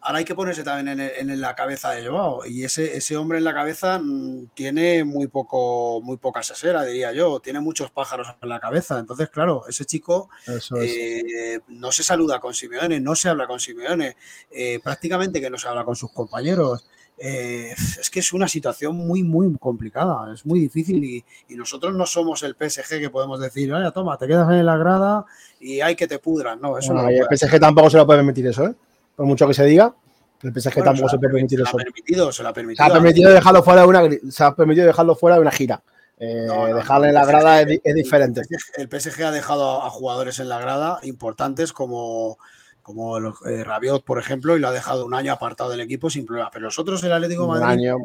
ahora 0.02 0.18
hay 0.18 0.24
que 0.24 0.34
ponerse 0.34 0.62
también 0.62 1.00
en, 1.00 1.40
la 1.40 1.54
cabeza 1.54 1.90
de 1.92 2.06
Joao 2.06 2.44
y 2.44 2.64
ese, 2.64 2.96
ese 2.96 3.16
hombre 3.16 3.38
en 3.38 3.44
la 3.44 3.54
cabeza 3.54 3.98
mm, 3.98 4.48
tiene 4.54 5.02
muy 5.04 5.28
poco, 5.28 6.00
muy 6.02 6.18
poca 6.18 6.42
sesera, 6.42 6.84
diría 6.84 7.12
yo, 7.12 7.40
tiene 7.40 7.60
muchos 7.60 7.90
pájaros 7.90 8.28
en 8.40 8.48
la 8.48 8.60
cabeza, 8.60 8.98
entonces 8.98 9.30
claro, 9.30 9.64
ese 9.68 9.84
chico 9.84 10.28
es. 10.46 10.70
eh, 10.78 11.60
no 11.68 11.90
se 11.90 12.02
saluda 12.02 12.38
con 12.38 12.54
Simeone, 12.54 13.00
no 13.00 13.14
se 13.14 13.28
habla 13.28 13.46
con 13.46 13.60
Simeone, 13.60 14.16
eh, 14.50 14.78
prácticamente 14.82 15.40
que 15.40 15.50
no 15.50 15.58
se 15.58 15.68
habla 15.68 15.84
con 15.84 15.96
sus 15.96 16.12
compañeros. 16.12 16.84
Eh, 17.24 17.72
es 18.00 18.10
que 18.10 18.18
es 18.18 18.32
una 18.32 18.48
situación 18.48 18.96
muy, 18.96 19.22
muy 19.22 19.54
complicada, 19.58 20.32
es 20.34 20.44
muy 20.44 20.58
difícil 20.58 21.04
y, 21.04 21.24
y 21.48 21.54
nosotros 21.54 21.94
no 21.94 22.04
somos 22.04 22.42
el 22.42 22.56
PSG 22.58 22.98
que 22.98 23.10
podemos 23.10 23.38
decir, 23.38 23.70
vaya, 23.70 23.92
toma, 23.92 24.16
te 24.18 24.26
quedas 24.26 24.50
en 24.50 24.66
la 24.66 24.76
grada 24.76 25.24
y 25.60 25.80
hay 25.82 25.94
que 25.94 26.08
te 26.08 26.18
pudran. 26.18 26.60
No, 26.60 26.76
eso 26.76 26.92
no. 26.92 27.08
y 27.10 27.18
el 27.18 27.26
PSG 27.30 27.60
tampoco 27.60 27.90
se 27.90 27.98
lo 27.98 28.06
puede 28.06 28.18
permitir 28.18 28.48
eso, 28.48 28.64
¿eh? 28.64 28.74
Por 29.16 29.26
mucho 29.26 29.46
que 29.46 29.54
se 29.54 29.64
diga, 29.64 29.94
el 30.42 30.52
PSG 30.52 30.74
Bueno, 30.76 30.84
tampoco 30.92 31.08
se 31.08 31.16
se 31.16 31.16
se 31.16 31.16
ha 31.16 31.20
permitido, 31.20 32.32
se 32.32 32.42
lo 32.42 32.48
ha 32.48 32.50
Se 32.50 32.54
permitido. 32.54 32.84
ha 32.86 32.92
permitido 32.92 33.30
dejarlo 33.32 33.62
fuera 33.62 33.80
de 33.82 33.86
una, 33.86 34.02
se 34.30 34.44
ha 34.44 34.54
permitido 34.54 34.86
dejarlo 34.86 35.14
fuera 35.14 35.36
de 35.36 35.42
una 35.42 35.50
gira. 35.52 35.82
Eh, 36.18 36.44
No, 36.46 36.68
no, 36.68 36.76
dejarle 36.76 37.06
no, 37.06 37.08
en 37.10 37.14
la 37.14 37.24
grada 37.26 37.60
es, 37.60 37.66
di- 37.66 37.80
es 37.82 37.94
diferente. 37.94 38.42
El 38.76 38.88
PSG 38.88 39.22
ha 39.24 39.30
dejado 39.30 39.82
a 39.82 39.90
jugadores 39.90 40.38
en 40.40 40.48
la 40.48 40.58
grada 40.60 40.98
importantes 41.02 41.72
como, 41.72 42.38
como 42.82 43.18
eh, 43.18 43.64
Rabiot, 43.64 44.04
por 44.04 44.18
ejemplo, 44.18 44.56
y 44.56 44.60
lo 44.60 44.68
ha 44.68 44.72
dejado 44.72 45.04
un 45.04 45.14
año 45.14 45.32
apartado 45.32 45.70
del 45.70 45.80
equipo 45.80 46.10
sin 46.10 46.24
problema. 46.26 46.50
Pero 46.52 46.64
nosotros, 46.66 47.02
el 47.04 47.12
Atlético 47.12 47.42
de 47.42 47.48
Un 47.48 47.58
Madrid, 47.60 47.86
año. 47.88 47.96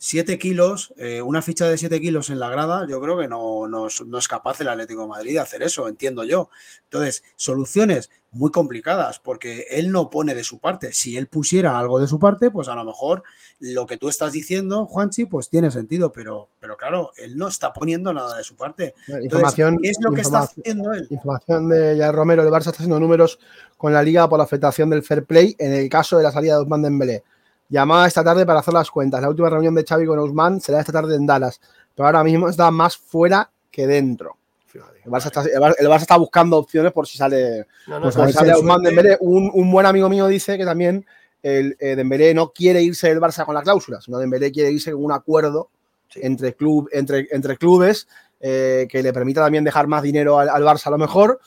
7 0.00 0.38
kilos, 0.38 0.94
eh, 0.96 1.20
una 1.22 1.42
ficha 1.42 1.66
de 1.68 1.76
7 1.76 2.00
kilos 2.00 2.30
en 2.30 2.38
la 2.38 2.48
grada, 2.48 2.86
yo 2.88 3.00
creo 3.00 3.18
que 3.18 3.26
no, 3.26 3.66
no 3.66 3.88
es- 3.88 4.00
no 4.06 4.18
es 4.18 4.28
capaz 4.28 4.60
el 4.60 4.68
Atlético 4.68 5.02
de 5.02 5.08
Madrid 5.08 5.32
de 5.32 5.40
hacer 5.40 5.62
eso, 5.62 5.88
entiendo 5.88 6.22
yo. 6.22 6.50
Entonces, 6.84 7.24
soluciones 7.34 8.08
muy 8.30 8.50
complicadas, 8.52 9.18
porque 9.18 9.66
él 9.70 9.90
no 9.90 10.10
pone 10.10 10.34
de 10.34 10.44
su 10.44 10.58
parte. 10.60 10.92
Si 10.92 11.16
él 11.16 11.26
pusiera 11.26 11.78
algo 11.78 11.98
de 11.98 12.06
su 12.06 12.18
parte, 12.20 12.50
pues 12.50 12.68
a 12.68 12.74
lo 12.76 12.84
mejor 12.84 13.22
lo 13.58 13.86
que 13.86 13.96
tú 13.96 14.08
estás 14.08 14.32
diciendo, 14.32 14.86
Juanchi, 14.86 15.24
pues 15.24 15.48
tiene 15.48 15.70
sentido, 15.70 16.12
pero, 16.12 16.48
pero 16.60 16.76
claro, 16.76 17.10
él 17.16 17.36
no 17.36 17.48
está 17.48 17.72
poniendo 17.72 18.12
nada 18.12 18.36
de 18.36 18.44
su 18.44 18.54
parte. 18.54 18.94
Entonces, 19.08 19.24
Información, 19.24 19.78
¿Qué 19.82 19.88
es 19.90 19.96
lo 20.00 20.12
que 20.12 20.20
está 20.20 20.40
haciendo 20.40 20.92
él? 20.92 21.06
información 21.10 21.68
de 21.70 21.96
Jair 21.98 22.14
Romero, 22.14 22.42
el 22.42 22.50
Barça 22.50 22.58
está 22.68 22.70
haciendo 22.72 23.00
números 23.00 23.38
con 23.76 23.92
la 23.92 24.02
liga 24.02 24.28
por 24.28 24.38
la 24.38 24.44
afectación 24.44 24.90
del 24.90 25.02
fair 25.02 25.24
play 25.24 25.56
en 25.58 25.72
el 25.72 25.88
caso 25.88 26.16
de 26.18 26.22
la 26.22 26.30
salida 26.30 26.52
de 26.54 26.60
Ousmane 26.60 26.84
Dembélé. 26.84 27.24
Llamada 27.68 28.06
esta 28.06 28.24
tarde 28.24 28.46
para 28.46 28.60
hacer 28.60 28.72
las 28.74 28.90
cuentas. 28.90 29.20
La 29.20 29.28
última 29.28 29.50
reunión 29.50 29.74
de 29.74 29.84
Xavi 29.84 30.06
con 30.06 30.18
Ousmane 30.18 30.60
será 30.60 30.80
esta 30.80 30.92
tarde 30.92 31.14
en 31.16 31.26
Dallas, 31.26 31.60
pero 31.94 32.06
ahora 32.06 32.24
mismo 32.24 32.48
está 32.48 32.70
más 32.70 32.96
fuera 32.96 33.50
que 33.70 33.86
dentro. 33.86 34.36
Fíjate. 34.66 35.00
El 35.04 35.10
Barça 35.10 35.26
está, 35.26 35.42
el 35.42 35.60
Bar- 35.60 35.76
el 35.78 35.86
Barça 35.88 36.02
está 36.02 36.16
buscando 36.16 36.56
opciones 36.56 36.92
por 36.92 37.06
si 37.06 37.18
sale, 37.18 37.66
No, 37.86 38.00
no, 38.00 38.06
no, 38.06 38.12
por 38.12 38.26
si 38.26 38.32
sale 38.32 38.52
Ousmane. 38.54 38.88
Dembélé. 38.88 39.16
Un, 39.20 39.50
un 39.52 39.70
buen 39.70 39.86
amigo 39.86 40.08
mío 40.08 40.26
dice 40.26 40.56
que 40.56 40.64
también 40.64 41.04
el 41.42 41.76
eh, 41.78 41.94
Dembélé 41.96 42.34
no 42.34 42.50
quiere 42.52 42.82
irse 42.82 43.08
del 43.08 43.20
Barça 43.20 43.44
con 43.44 43.54
la 43.54 43.62
cláusula, 43.62 44.00
sino 44.00 44.18
Dembélé 44.18 44.50
quiere 44.52 44.70
irse 44.72 44.92
con 44.92 45.04
un 45.04 45.12
acuerdo 45.12 45.70
Sí. 46.10 46.20
entre, 46.22 46.54
club, 46.54 46.88
entre, 46.92 47.28
entre 47.32 47.58
clubes 47.58 48.08
eh, 48.40 48.88
que 48.90 49.02
le 49.02 49.12
permita 49.12 49.42
también 49.42 49.62
dejar 49.62 49.88
más 49.88 50.02
dinero 50.02 50.38
al, 50.38 50.48
al 50.48 50.62
Barça 50.62 50.86
a 50.86 50.90
lo 50.90 50.96
mejor. 50.96 51.38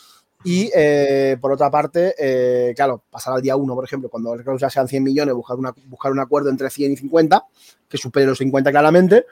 Y 0.44 0.72
eh, 0.76 1.38
por 1.40 1.52
otra 1.52 1.70
parte, 1.70 2.16
eh, 2.18 2.74
claro, 2.76 3.04
pasar 3.10 3.34
al 3.36 3.42
día 3.42 3.56
1, 3.56 3.76
por 3.76 3.84
ejemplo, 3.86 4.10
cuando 4.10 4.36
la 4.36 4.42
cláusula 4.44 4.70
sean 4.70 4.88
100 4.88 5.04
millones, 5.04 5.36
buscar, 5.36 5.58
una, 5.58 5.74
buscar 5.86 6.12
un 6.12 6.20
acuerdo 6.20 6.50
entre 6.50 6.70
100 6.70 6.94
y 6.94 6.98
50, 6.98 7.46
que 7.88 7.98
supere 7.98 8.26
los 8.26 8.38
50 8.40 8.72
claramente. 8.72 9.26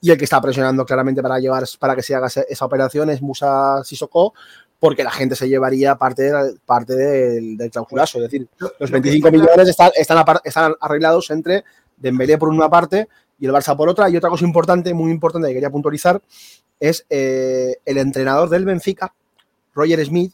Y 0.00 0.10
el 0.12 0.18
que 0.18 0.24
está 0.24 0.40
presionando 0.40 0.84
claramente 0.84 1.20
para, 1.22 1.38
llevar, 1.40 1.64
para 1.80 1.96
que 1.96 2.02
se 2.02 2.14
haga 2.14 2.28
esa, 2.28 2.42
esa 2.42 2.64
operación 2.64 3.10
es 3.10 3.20
Musa 3.22 3.82
Sissoko, 3.84 4.34
porque 4.78 5.02
la 5.04 5.10
gente 5.10 5.34
se 5.36 5.48
llevaría 5.48 5.96
parte, 5.96 6.22
de- 6.30 6.56
parte 6.64 6.94
del, 6.94 7.56
del 7.56 7.70
clausulazo. 7.70 8.18
Es 8.18 8.24
decir, 8.30 8.48
Lo- 8.58 8.72
los 8.78 8.90
lo 8.90 8.96
que 8.96 9.10
25 9.10 9.28
está 9.28 9.30
claro- 9.30 9.50
millones 9.52 9.68
están, 9.68 9.90
están, 9.96 10.24
están 10.44 10.74
arreglados 10.80 11.30
entre 11.30 11.64
Dembélé 11.96 12.38
por 12.38 12.48
una 12.48 12.68
parte 12.68 13.08
y 13.38 13.46
el 13.46 13.52
Barça 13.52 13.76
por 13.76 13.88
otra. 13.88 14.08
Y 14.10 14.16
otra 14.16 14.30
cosa 14.30 14.44
importante, 14.44 14.94
muy 14.94 15.10
importante 15.10 15.48
que 15.48 15.54
quería 15.54 15.70
puntualizar, 15.70 16.20
es 16.78 17.04
eh, 17.10 17.76
el 17.84 17.98
entrenador 17.98 18.48
del 18.48 18.64
Benfica, 18.64 19.12
Roger 19.74 20.04
Smith. 20.04 20.32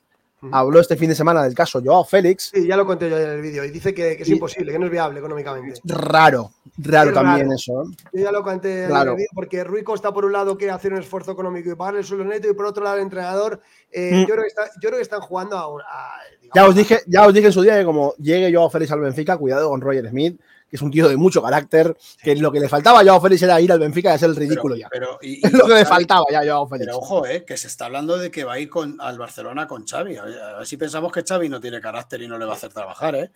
Habló 0.52 0.80
este 0.80 0.96
fin 0.96 1.08
de 1.08 1.14
semana 1.14 1.42
del 1.42 1.54
caso 1.54 1.80
Joao 1.84 2.04
Félix. 2.04 2.50
Sí, 2.54 2.66
ya 2.66 2.76
lo 2.76 2.86
conté 2.86 3.10
yo 3.10 3.18
en 3.18 3.30
el 3.30 3.40
vídeo 3.42 3.64
y 3.64 3.70
dice 3.70 3.92
que, 3.92 4.16
que 4.16 4.22
es 4.22 4.28
Y- 4.28 4.32
imposible, 4.32 4.72
que 4.72 4.78
no 4.78 4.86
es 4.86 4.92
viable 4.92 5.18
económicamente. 5.18 5.80
Raro, 5.84 6.52
raro 6.78 7.12
también 7.12 7.46
raro. 7.46 7.54
eso. 7.54 7.82
¿eh? 7.82 7.96
Yo 8.12 8.24
ya 8.24 8.32
lo 8.32 8.42
conté 8.42 8.82
en 8.84 8.88
Claro. 8.90 9.10
el 9.12 9.16
vídeo 9.16 9.28
porque 9.34 9.64
Rui 9.64 9.82
Costa 9.82 10.12
por 10.12 10.24
un 10.24 10.32
lado 10.32 10.56
quiere 10.56 10.72
hacer 10.72 10.92
un 10.92 11.00
esfuerzo 11.00 11.32
económico 11.32 11.70
y 11.70 11.74
pagarle 11.74 12.00
el 12.00 12.06
sueldo 12.06 12.24
neto 12.24 12.48
y 12.48 12.54
por 12.54 12.66
otro 12.66 12.84
lado 12.84 12.96
el 12.96 13.02
entrenador 13.02 13.60
eh, 13.90 14.10
Mm. 14.12 14.20
yo, 14.20 14.26
creo 14.34 14.42
que 14.42 14.48
está- 14.48 14.70
yo 14.80 14.88
creo 14.88 14.96
que 14.96 15.02
están 15.02 15.20
jugando 15.20 15.56
a, 15.56 15.62
a, 15.62 16.10
digamos, 16.42 16.54
Ya 16.54 16.66
os 16.68 16.74
dije, 16.74 17.00
ya 17.06 17.26
os 17.26 17.34
dije 17.34 17.46
en 17.46 17.52
su 17.52 17.62
día 17.62 17.78
que 17.78 17.84
como 17.84 18.14
llegue 18.18 18.52
Joao 18.54 18.70
Félix 18.70 18.92
al 18.92 19.00
Benfica, 19.00 19.36
cuidado 19.38 19.68
con 19.70 19.80
Roger 19.80 20.08
Smith, 20.08 20.40
que 20.68 20.76
es 20.76 20.82
un 20.82 20.90
tío 20.90 21.08
de 21.08 21.16
mucho 21.16 21.42
carácter, 21.42 21.96
que 22.22 22.36
lo 22.36 22.52
que 22.52 22.60
le 22.60 22.68
faltaba 22.68 23.00
a 23.00 23.04
Joao 23.04 23.20
Félix 23.20 23.42
era 23.42 23.60
ir 23.60 23.72
al 23.72 23.78
Benfica 23.80 24.10
y 24.10 24.14
hacer 24.14 24.30
el 24.30 24.36
ridículo 24.36 24.74
Pero- 24.74 24.80
ya. 24.82 24.88
pero- 24.90 25.18
y- 25.22 25.40
Es 25.46 25.52
lo 25.52 25.66
que 25.66 25.74
le 25.74 25.84
faltaba 25.84 26.24
ya 26.30 26.40
a 26.40 26.44
Joao 26.44 26.68
Félix. 26.68 26.86
Pero 26.86 26.98
ojo, 26.98 27.26
eh, 27.26 27.44
que 27.44 27.56
se 27.56 27.66
está 27.68 27.86
hablando 27.86 28.18
de 28.18 28.30
que 28.30 28.44
va 28.44 28.54
a 28.54 28.58
ir 28.58 28.68
con, 28.68 29.00
al 29.00 29.18
Barcelona 29.18 29.66
con 29.66 29.86
Xavi. 29.86 30.16
A 30.16 30.24
ver, 30.24 30.40
a 30.42 30.58
ver 30.58 30.66
si 30.66 30.76
pensamos 30.76 31.12
que 31.12 31.22
Xavi 31.22 31.48
no 31.48 31.60
tiene 31.60 31.80
carácter 31.80 32.20
y 32.22 32.28
no 32.28 32.38
le 32.38 32.44
va 32.44 32.52
a 32.52 32.56
hacer 32.56 32.72
trabajar, 32.72 33.14
¿eh? 33.14 33.30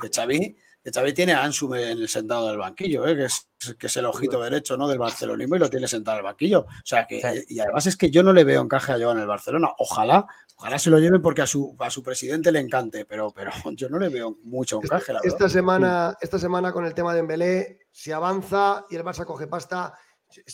Que 0.00 0.08
Xavi, 0.14 0.56
que 0.82 0.90
Xavi 0.92 1.12
tiene 1.12 1.32
a 1.34 1.44
en 1.44 1.98
el 1.98 2.08
sentado 2.08 2.48
del 2.48 2.58
banquillo, 2.58 3.06
¿eh? 3.06 3.16
que, 3.16 3.24
es, 3.24 3.48
que 3.78 3.86
es 3.86 3.96
el 3.96 4.04
ojito 4.06 4.42
derecho 4.42 4.76
¿no? 4.76 4.86
del 4.86 4.98
barcelonismo 4.98 5.56
y 5.56 5.58
lo 5.58 5.70
tiene 5.70 5.88
sentado 5.88 6.18
en 6.18 6.20
el 6.20 6.24
banquillo. 6.30 6.60
O 6.60 6.66
sea 6.84 7.06
que, 7.06 7.44
y 7.48 7.58
además 7.60 7.86
es 7.86 7.96
que 7.96 8.10
yo 8.10 8.22
no 8.22 8.32
le 8.32 8.44
veo 8.44 8.62
encaje 8.62 8.92
a 8.92 8.96
Joao 8.96 9.12
en 9.12 9.18
el 9.20 9.26
Barcelona. 9.26 9.68
Ojalá, 9.78 10.26
ojalá 10.58 10.78
se 10.78 10.90
lo 10.90 10.98
lleven 10.98 11.22
porque 11.22 11.42
a 11.42 11.46
su, 11.46 11.74
a 11.78 11.90
su 11.90 12.02
presidente 12.02 12.52
le 12.52 12.60
encante, 12.60 13.04
pero, 13.04 13.30
pero 13.30 13.50
yo 13.76 13.88
no 13.88 13.98
le 13.98 14.08
veo 14.08 14.38
mucho 14.44 14.80
encaje, 14.82 15.12
la 15.12 15.20
verdad. 15.20 15.34
esta 15.34 15.48
semana, 15.48 16.16
esta 16.20 16.38
semana 16.38 16.72
con 16.72 16.84
el 16.84 16.94
tema 16.94 17.14
de 17.14 17.20
Embelé, 17.20 17.86
si 17.90 18.12
avanza 18.12 18.84
y 18.90 18.96
el 18.96 19.04
Barça 19.04 19.24
coge 19.24 19.46
pasta, 19.46 19.94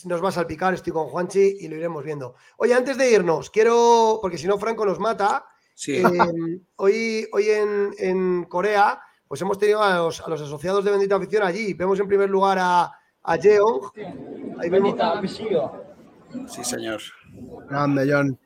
nos 0.05 0.23
va 0.23 0.29
a 0.29 0.33
salpicar, 0.33 0.73
estoy 0.73 0.93
con 0.93 1.09
Juanchi 1.09 1.57
y 1.61 1.69
lo 1.69 1.77
iremos 1.77 2.05
viendo. 2.05 2.37
Oye, 2.59 2.75
antes 2.75 2.97
de 2.97 3.11
irnos, 3.11 3.51
quiero, 3.51 4.21
porque 4.23 4.39
si 4.39 4.47
no 4.47 4.59
Franco 4.59 4.87
nos 4.87 5.01
mata, 5.01 5.47
Sí, 5.75 5.97
eh, 5.97 6.05
hoy, 6.77 7.29
hoy 7.33 7.51
en, 7.51 7.91
en 7.99 8.45
Corea, 8.45 9.01
pues 9.27 9.43
hemos 9.43 9.59
tenido 9.59 9.83
a 9.83 9.97
los, 9.97 10.21
a 10.21 10.31
los 10.31 10.41
asociados 10.41 10.85
de 10.85 10.93
Bendita 10.93 11.17
Afición 11.17 11.43
allí. 11.43 11.75
Vemos 11.75 11.99
en 11.99 12.07
primer 12.07 12.31
lugar 12.31 12.59
a, 12.61 12.93
a 13.23 13.37
Jeong. 13.37 13.91
Ahí 14.61 14.71
vemos 14.71 14.95
sí, 16.49 16.65
señor. 16.65 17.01
Grande, 17.69 18.09
John. 18.09 18.39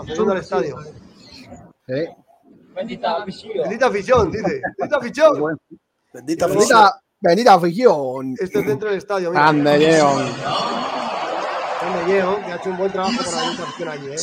Accediendo 0.00 0.32
al 0.32 0.38
estadio. 0.38 0.76
Sí. 1.86 2.06
Bendita 2.74 3.16
Afición, 3.16 4.30
dice. 4.32 4.60
Bendita 4.78 4.96
Afición. 4.96 5.58
Bendita. 6.12 6.46
Bendita, 6.46 7.00
bendita 7.20 7.54
afición. 7.54 8.34
Esto 8.38 8.60
es 8.60 8.66
dentro 8.66 8.88
del 8.88 8.98
estadio. 8.98 9.30
mira. 9.30 9.42
Grande, 9.42 9.98
John. 10.00 10.26
Grande 11.80 12.12
Jeong, 12.12 12.44
que 12.44 12.52
ha 12.52 12.56
hecho 12.56 12.70
un 12.70 12.76
buen 12.76 12.92
trabajo 12.92 13.16
para 13.18 13.30
la 13.30 13.42
Bendita 13.42 13.62
Afición 13.64 13.88
allí. 13.88 14.06
¿eh? 14.06 14.16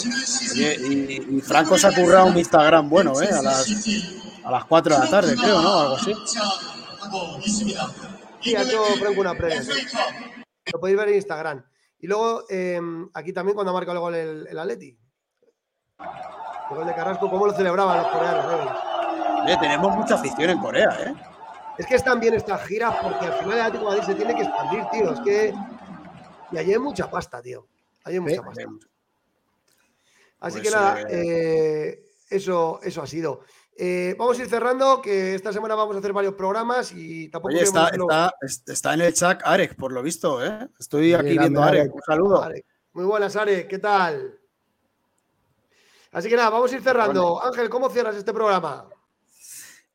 Oye, 0.53 0.77
y, 0.87 1.37
y 1.37 1.41
Franco 1.41 1.77
se 1.77 1.87
ha 1.87 1.91
currado 1.93 2.27
un 2.27 2.37
Instagram 2.37 2.89
bueno, 2.89 3.21
¿eh? 3.21 3.29
A 3.29 3.41
las, 3.41 3.67
a 4.43 4.51
las 4.51 4.65
4 4.65 4.93
de 4.95 4.99
la 4.99 5.09
tarde, 5.09 5.35
creo, 5.35 5.61
¿no? 5.61 5.79
Algo 5.79 5.95
así. 5.95 6.13
Sí, 8.41 8.55
ha 8.55 8.63
hecho 8.63 8.83
Franco 8.99 9.21
una 9.21 9.35
previa. 9.35 9.63
sí. 9.63 9.71
Lo 10.73 10.79
podéis 10.79 10.97
ver 10.97 11.09
en 11.09 11.15
Instagram. 11.15 11.65
Y 11.99 12.07
luego, 12.07 12.43
eh, 12.49 12.79
aquí 13.13 13.33
también 13.33 13.55
cuando 13.55 13.71
ha 13.71 13.73
marcado 13.73 13.97
el 13.97 13.99
gol 14.01 14.15
el, 14.15 14.47
el 14.47 14.59
Atleti. 14.59 14.97
El 16.69 16.77
gol 16.77 16.87
de 16.87 16.95
Carrasco, 16.95 17.29
¿cómo 17.29 17.45
lo 17.45 17.53
celebraban 17.53 17.97
los 18.03 18.07
coreanos? 18.07 18.45
eh? 18.53 18.69
Oye, 19.43 19.57
tenemos 19.57 19.95
mucha 19.95 20.15
afición 20.15 20.49
en 20.51 20.59
Corea, 20.59 20.89
¿eh? 21.05 21.13
Es 21.77 21.85
que 21.87 21.95
están 21.95 22.19
bien 22.19 22.33
estas 22.35 22.61
giras 22.65 22.95
porque 23.01 23.25
al 23.25 23.33
final 23.33 23.53
el 23.53 23.61
Atlético 23.61 23.91
de 23.91 23.97
Madrid 23.97 24.03
se 24.13 24.15
tiene 24.15 24.35
que 24.35 24.43
expandir, 24.43 24.83
tío. 24.91 25.13
Es 25.13 25.19
que. 25.21 25.53
Y 26.51 26.57
allí 26.57 26.73
hay 26.73 26.79
mucha 26.79 27.09
pasta, 27.09 27.41
tío. 27.41 27.65
Allí 28.03 28.15
hay 28.15 28.19
mucha 28.19 28.41
pasta. 28.43 28.61
Así 30.41 30.59
Pues, 30.59 30.69
que 30.69 30.75
nada, 30.75 31.01
eh, 31.01 31.07
eh, 31.11 32.03
eso, 32.29 32.79
eso 32.83 33.01
ha 33.01 33.07
sido. 33.07 33.41
Eh, 33.77 34.15
vamos 34.17 34.37
a 34.37 34.41
ir 34.43 34.49
cerrando, 34.49 35.01
que 35.01 35.33
esta 35.35 35.53
semana 35.53 35.75
vamos 35.75 35.95
a 35.95 35.99
hacer 35.99 36.13
varios 36.13 36.33
programas 36.33 36.91
y 36.91 37.29
tampoco 37.29 37.53
Oye, 37.53 37.63
está, 37.63 37.87
está, 37.89 38.33
es- 38.41 38.63
está 38.67 38.93
en 38.93 39.01
el 39.01 39.13
chat 39.13 39.41
Arek, 39.43 39.75
por 39.75 39.91
lo 39.91 40.03
visto, 40.03 40.43
¿eh? 40.45 40.67
Estoy 40.79 41.13
aquí 41.13 41.37
viendo 41.37 41.61
a 41.63 41.67
Arek. 41.67 41.81
Arek. 41.81 41.95
Un 41.95 42.01
saludo. 42.01 42.49
Muy 42.93 43.05
buenas, 43.05 43.35
Are, 43.35 43.67
¿qué 43.67 43.79
tal? 43.79 44.37
Así 46.11 46.27
que 46.27 46.35
nada, 46.35 46.49
vamos 46.49 46.71
a 46.71 46.75
ir 46.75 46.83
cerrando. 46.83 47.41
Ángel, 47.41 47.69
¿cómo 47.69 47.89
cierras 47.89 48.15
este 48.15 48.33
programa? 48.33 48.85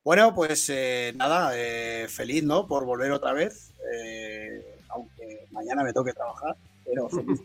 Bueno, 0.03 0.35
pues 0.35 0.71
eh, 0.71 1.13
nada, 1.15 1.51
eh, 1.55 2.07
feliz, 2.09 2.43
¿no? 2.43 2.67
Por 2.67 2.87
volver 2.87 3.13
otra 3.13 3.33
vez, 3.33 3.75
eh, 3.93 4.79
aunque 4.89 5.47
mañana 5.51 5.85
me 5.85 5.93
toque 5.93 6.13
trabajar, 6.13 6.57
pero 6.85 7.09
feliz 7.11 7.41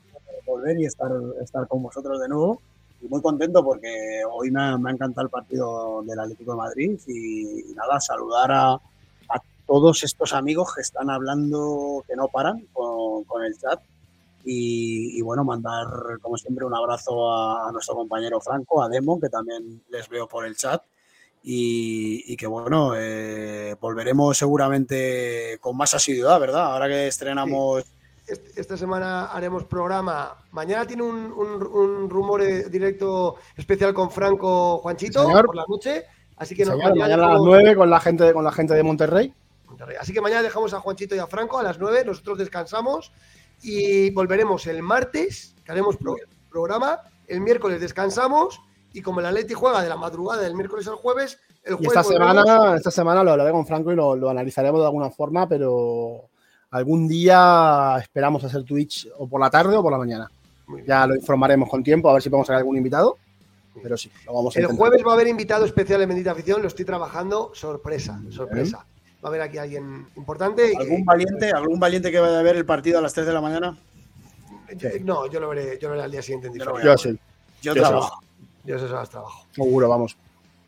por 0.45 0.56
volver 0.56 0.80
y 0.80 0.85
estar, 0.85 1.11
estar 1.41 1.68
con 1.68 1.84
vosotros 1.84 2.22
de 2.22 2.30
nuevo. 2.30 2.61
Y 3.02 3.07
muy 3.07 3.22
contento 3.22 3.64
porque 3.64 4.22
hoy 4.31 4.52
me 4.52 4.61
ha, 4.61 4.77
me 4.77 4.91
ha 4.91 4.93
encantado 4.93 5.26
el 5.26 5.31
partido 5.31 6.03
del 6.03 6.19
Atlético 6.19 6.52
de 6.52 6.57
Madrid 6.57 6.99
y, 7.07 7.72
y 7.72 7.73
nada, 7.73 7.99
saludar 7.99 8.52
a, 8.52 8.73
a 8.73 9.41
todos 9.68 10.03
estos 10.03 10.34
amigos 10.34 10.76
que 10.76 10.81
están 10.81 11.10
hablando, 11.10 12.06
que 12.07 12.15
no 12.15 12.30
paran 12.30 12.68
con, 12.72 13.23
con 13.26 13.43
el 13.43 13.57
chat. 13.57 13.81
Y, 14.43 15.18
y, 15.18 15.22
bueno, 15.22 15.43
mandar 15.43 15.88
como 16.22 16.38
siempre 16.38 16.65
un 16.65 16.73
abrazo 16.73 17.31
a, 17.31 17.68
a, 17.68 17.72
nuestro 17.72 17.95
compañero 17.95 18.39
Franco, 18.41 18.84
a 18.84 18.89
Demon, 18.89 19.19
que 19.19 19.30
también 19.30 19.84
les 19.89 20.09
veo 20.09 20.27
por 20.27 20.45
el 20.45 20.55
chat. 20.55 20.81
Y, 21.43 22.23
y 22.31 22.38
que 22.38 22.45
bueno, 22.45 22.93
eh, 22.95 23.76
volveremos 23.80 24.38
seguramente 24.38 25.57
con 25.59 25.76
más 25.76 25.93
asiduidad, 25.93 26.39
¿verdad? 26.39 26.73
Ahora 26.73 26.88
que 26.88 27.07
estrenamos. 27.07 27.84
Sí. 27.84 27.91
Esta 28.55 28.77
semana 28.77 29.26
haremos 29.26 29.65
programa. 29.65 30.38
Mañana 30.51 30.85
tiene 30.85 31.03
un, 31.03 31.18
un, 31.18 31.63
un 31.63 32.09
rumor 32.09 32.41
directo 32.69 33.35
especial 33.57 33.93
con 33.93 34.09
Franco 34.11 34.77
Juanchito 34.77 35.23
Señor. 35.26 35.47
por 35.47 35.55
la 35.55 35.65
noche. 35.68 36.05
Así 36.38 36.55
que 36.55 36.63
Señor, 36.63 36.77
nos, 36.77 36.89
mañana, 36.89 37.18
mañana 37.18 37.31
a 37.31 37.34
las 37.34 37.41
9 37.43 37.76
con 37.76 37.89
la 37.89 37.99
gente, 37.99 38.34
con 38.34 38.43
la 38.43 38.51
gente 38.51 38.73
de 38.73 38.84
Monterrey. 38.84 39.34
Monterrey. 39.65 39.97
Así 39.99 40.13
que 40.13 40.22
mañana 40.22 40.43
dejamos 40.43 40.73
a 40.73 40.80
Juanchito 40.80 41.15
y 41.15 41.19
a 41.19 41.27
Franco 41.27 41.59
a 41.59 41.63
las 41.63 41.77
9. 41.80 42.05
Nosotros 42.05 42.38
descansamos 42.38 43.11
y 43.61 44.09
volveremos 44.11 44.67
el 44.67 44.81
martes, 44.81 45.55
que 45.63 45.71
haremos 45.71 45.97
pro 45.97 46.15
programa. 46.49 46.99
El 47.27 47.41
miércoles 47.41 47.79
descansamos 47.79 48.61
y 48.93 49.01
como 49.01 49.19
el 49.19 49.25
Atleti 49.25 49.53
juega 49.53 49.81
de 49.81 49.89
la 49.89 49.95
madrugada 49.95 50.41
del 50.41 50.55
miércoles 50.55 50.88
al 50.88 50.95
jueves, 50.95 51.39
el 51.63 51.75
jueves 51.75 51.93
y 51.95 51.99
esta 51.99 52.03
semana, 52.03 52.75
esta 52.75 52.91
semana 52.91 53.23
lo 53.23 53.31
hablaré 53.31 53.51
con 53.51 53.65
Franco 53.65 53.91
y 53.91 53.95
lo, 53.95 54.15
lo, 54.15 54.29
analizaremos 54.29 54.81
de 54.81 54.85
alguna 54.85 55.09
forma, 55.09 55.47
pero 55.47 56.29
algún 56.71 57.07
día 57.07 57.97
esperamos 58.01 58.43
hacer 58.43 58.63
Twitch 58.63 59.07
o 59.17 59.27
por 59.27 59.39
la 59.39 59.49
tarde 59.49 59.77
o 59.77 59.81
por 59.81 59.91
la 59.91 59.97
mañana. 59.97 60.29
Ya 60.85 61.05
lo 61.05 61.15
informaremos 61.15 61.69
con 61.69 61.83
tiempo, 61.83 62.09
a 62.09 62.13
ver 62.13 62.21
si 62.21 62.29
podemos 62.29 62.47
sacar 62.47 62.59
algún 62.59 62.77
invitado. 62.77 63.17
Pero 63.81 63.97
sí, 63.97 64.11
lo 64.25 64.33
vamos 64.33 64.55
a 64.55 64.59
El 64.59 64.65
intentar. 64.65 64.79
jueves 64.79 65.05
va 65.05 65.11
a 65.11 65.13
haber 65.15 65.27
invitado 65.27 65.65
especial 65.65 66.01
en 66.01 66.09
Bendita 66.09 66.31
Afición, 66.31 66.61
lo 66.61 66.67
estoy 66.67 66.83
trabajando, 66.83 67.51
sorpresa, 67.53 68.21
sorpresa. 68.29 68.85
Va 69.23 69.27
a 69.27 69.27
haber 69.27 69.41
aquí 69.41 69.57
alguien 69.57 70.07
importante. 70.15 70.73
¿Algún 70.77 71.06
valiente, 71.06 71.52
¿Algún 71.52 71.80
valiente 71.80 72.11
que 72.11 72.19
vaya 72.19 72.39
a 72.39 72.43
ver 72.43 72.56
el 72.56 72.65
partido 72.65 72.98
a 72.98 73.02
las 73.02 73.14
3 73.14 73.27
de 73.27 73.34
la 73.34 73.41
mañana? 73.41 73.77
Yo, 74.77 74.89
no, 75.03 75.27
yo 75.27 75.39
lo 75.39 75.49
veré, 75.49 75.77
yo 75.80 75.89
lo 75.89 75.93
veré 75.93 76.06
al 76.06 76.11
día 76.11 76.22
siguiente 76.22 76.48
en 76.48 76.53
Yo, 76.56 76.80
yo 76.81 76.98
sí. 76.98 77.19
Yo, 77.61 77.76
yo 77.76 77.81
trabajo. 77.81 78.22
Yo 78.64 78.76
eso 78.76 79.02
es 79.02 79.10
trabajo. 79.10 79.45
Seguro, 79.52 79.89
vamos. 79.89 80.18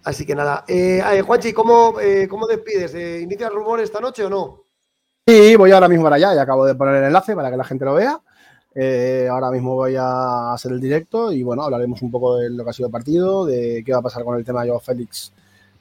Así 0.03 0.25
que 0.25 0.35
nada. 0.35 0.65
Eh, 0.67 1.01
eh, 1.13 1.21
Juanchi, 1.21 1.53
¿cómo, 1.53 1.99
eh, 1.99 2.27
¿cómo 2.27 2.45
despides? 2.45 2.93
Eh, 2.93 3.21
¿Inicia 3.21 3.47
el 3.47 3.53
rumor 3.53 3.79
esta 3.79 3.99
noche 3.99 4.25
o 4.25 4.29
no? 4.29 4.63
Sí, 5.25 5.55
voy 5.55 5.71
ahora 5.71 5.87
mismo 5.87 6.03
para 6.03 6.17
allá. 6.17 6.35
Ya 6.35 6.41
acabo 6.41 6.65
de 6.65 6.75
poner 6.75 6.95
el 6.95 7.03
enlace 7.05 7.35
para 7.35 7.49
que 7.49 7.57
la 7.57 7.63
gente 7.63 7.85
lo 7.85 7.93
vea. 7.93 8.19
Eh, 8.75 9.27
ahora 9.29 9.51
mismo 9.51 9.75
voy 9.75 9.95
a 9.95 10.53
hacer 10.53 10.71
el 10.71 10.81
directo 10.81 11.31
y 11.31 11.43
bueno, 11.43 11.63
hablaremos 11.63 12.01
un 12.01 12.09
poco 12.09 12.37
de 12.37 12.49
lo 12.49 12.63
que 12.63 12.69
ha 12.71 12.73
sido 12.73 12.87
el 12.87 12.91
partido, 12.91 13.45
de 13.45 13.83
qué 13.85 13.93
va 13.93 13.99
a 13.99 14.03
pasar 14.03 14.23
con 14.23 14.35
el 14.35 14.43
tema 14.43 14.63
de 14.63 14.69
Joao 14.69 14.79
Félix 14.79 15.31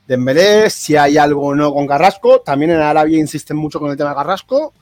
de 0.06 0.14
Embelé, 0.14 0.70
si 0.70 0.96
hay 0.96 1.16
algo 1.18 1.48
o 1.48 1.54
no 1.54 1.72
con 1.72 1.86
Carrasco. 1.86 2.40
También 2.40 2.72
en 2.72 2.80
Arabia 2.80 3.18
insisten 3.18 3.56
mucho 3.56 3.78
con 3.78 3.90
el 3.90 3.96
tema 3.96 4.10
de 4.10 4.16
Carrasco. 4.16 4.74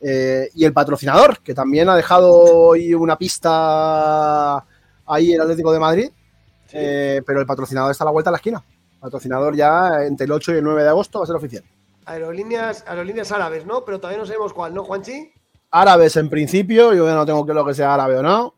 Eh, 0.00 0.48
y 0.54 0.64
el 0.64 0.72
patrocinador, 0.72 1.40
que 1.40 1.54
también 1.54 1.88
ha 1.88 1.96
dejado 1.96 2.32
hoy 2.32 2.94
una 2.94 3.18
pista 3.18 4.64
ahí 5.06 5.32
el 5.32 5.40
Atlético 5.40 5.72
de 5.72 5.78
Madrid. 5.78 6.10
Sí. 6.66 6.76
Eh, 6.78 7.22
pero 7.26 7.40
el 7.40 7.46
patrocinador 7.46 7.90
está 7.90 8.04
a 8.04 8.06
la 8.06 8.12
vuelta 8.12 8.30
de 8.30 8.32
la 8.32 8.38
esquina. 8.38 8.64
Patrocinador 9.00 9.56
ya 9.56 10.04
entre 10.04 10.26
el 10.26 10.32
8 10.32 10.54
y 10.54 10.56
el 10.58 10.64
9 10.64 10.82
de 10.82 10.88
agosto 10.88 11.18
va 11.18 11.24
a 11.24 11.26
ser 11.26 11.36
oficial. 11.36 11.64
Aerolíneas, 12.06 12.84
aerolíneas 12.86 13.32
árabes, 13.32 13.66
¿no? 13.66 13.84
Pero 13.84 13.98
todavía 13.98 14.18
no 14.18 14.26
sabemos 14.26 14.52
cuál, 14.52 14.74
¿no, 14.74 14.84
Juanchi? 14.84 15.32
Árabes 15.70 16.16
en 16.16 16.28
principio, 16.28 16.92
yo 16.92 17.12
no 17.14 17.24
tengo 17.24 17.44
claro 17.44 17.64
que 17.64 17.74
sea 17.74 17.94
árabe 17.94 18.18
o 18.18 18.22
no. 18.22 18.54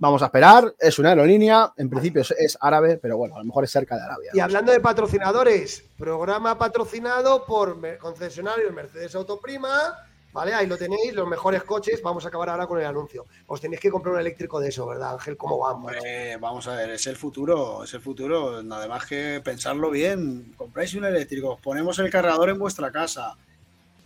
Vamos 0.00 0.22
a 0.22 0.26
esperar, 0.26 0.74
es 0.78 0.98
una 0.98 1.10
aerolínea, 1.10 1.74
en 1.76 1.90
principio 1.90 2.22
es, 2.22 2.30
es, 2.30 2.56
árabe, 2.58 2.96
pero 2.96 3.18
bueno, 3.18 3.36
a 3.36 3.40
lo 3.40 3.44
mejor 3.44 3.64
es 3.64 3.70
cerca 3.70 3.96
de 3.96 4.02
Arabia. 4.02 4.30
Y 4.32 4.40
hablando 4.40 4.72
de 4.72 4.80
patrocinadores, 4.80 5.84
programa 5.98 6.56
patrocinado 6.56 7.44
por 7.44 7.78
concesionarios 7.98 8.72
Mercedes 8.72 9.14
Autoprima, 9.14 9.94
¿vale? 10.32 10.54
Ahí 10.54 10.66
lo 10.66 10.78
tenéis, 10.78 11.12
los 11.12 11.28
mejores 11.28 11.64
coches. 11.64 12.00
Vamos 12.02 12.24
a 12.24 12.28
acabar 12.28 12.48
ahora 12.48 12.66
con 12.66 12.80
el 12.80 12.86
anuncio. 12.86 13.26
Os 13.46 13.60
tenéis 13.60 13.82
que 13.82 13.90
comprar 13.90 14.14
un 14.14 14.20
eléctrico 14.20 14.58
de 14.58 14.70
eso, 14.70 14.86
¿verdad, 14.86 15.12
Ángel? 15.12 15.36
¿Cómo 15.36 15.58
vamos? 15.58 15.92
Hombre, 15.92 16.38
vamos 16.38 16.66
a 16.66 16.76
ver, 16.76 16.88
es 16.92 17.06
el 17.06 17.16
futuro, 17.16 17.84
es 17.84 17.92
el 17.92 18.00
futuro. 18.00 18.62
Nada 18.62 18.88
más 18.88 19.04
que 19.04 19.42
pensarlo 19.44 19.90
bien. 19.90 20.54
Compráis 20.56 20.94
un 20.94 21.04
eléctrico, 21.04 21.58
ponemos 21.62 21.98
el 21.98 22.08
cargador 22.08 22.48
en 22.48 22.58
vuestra 22.58 22.90
casa. 22.90 23.36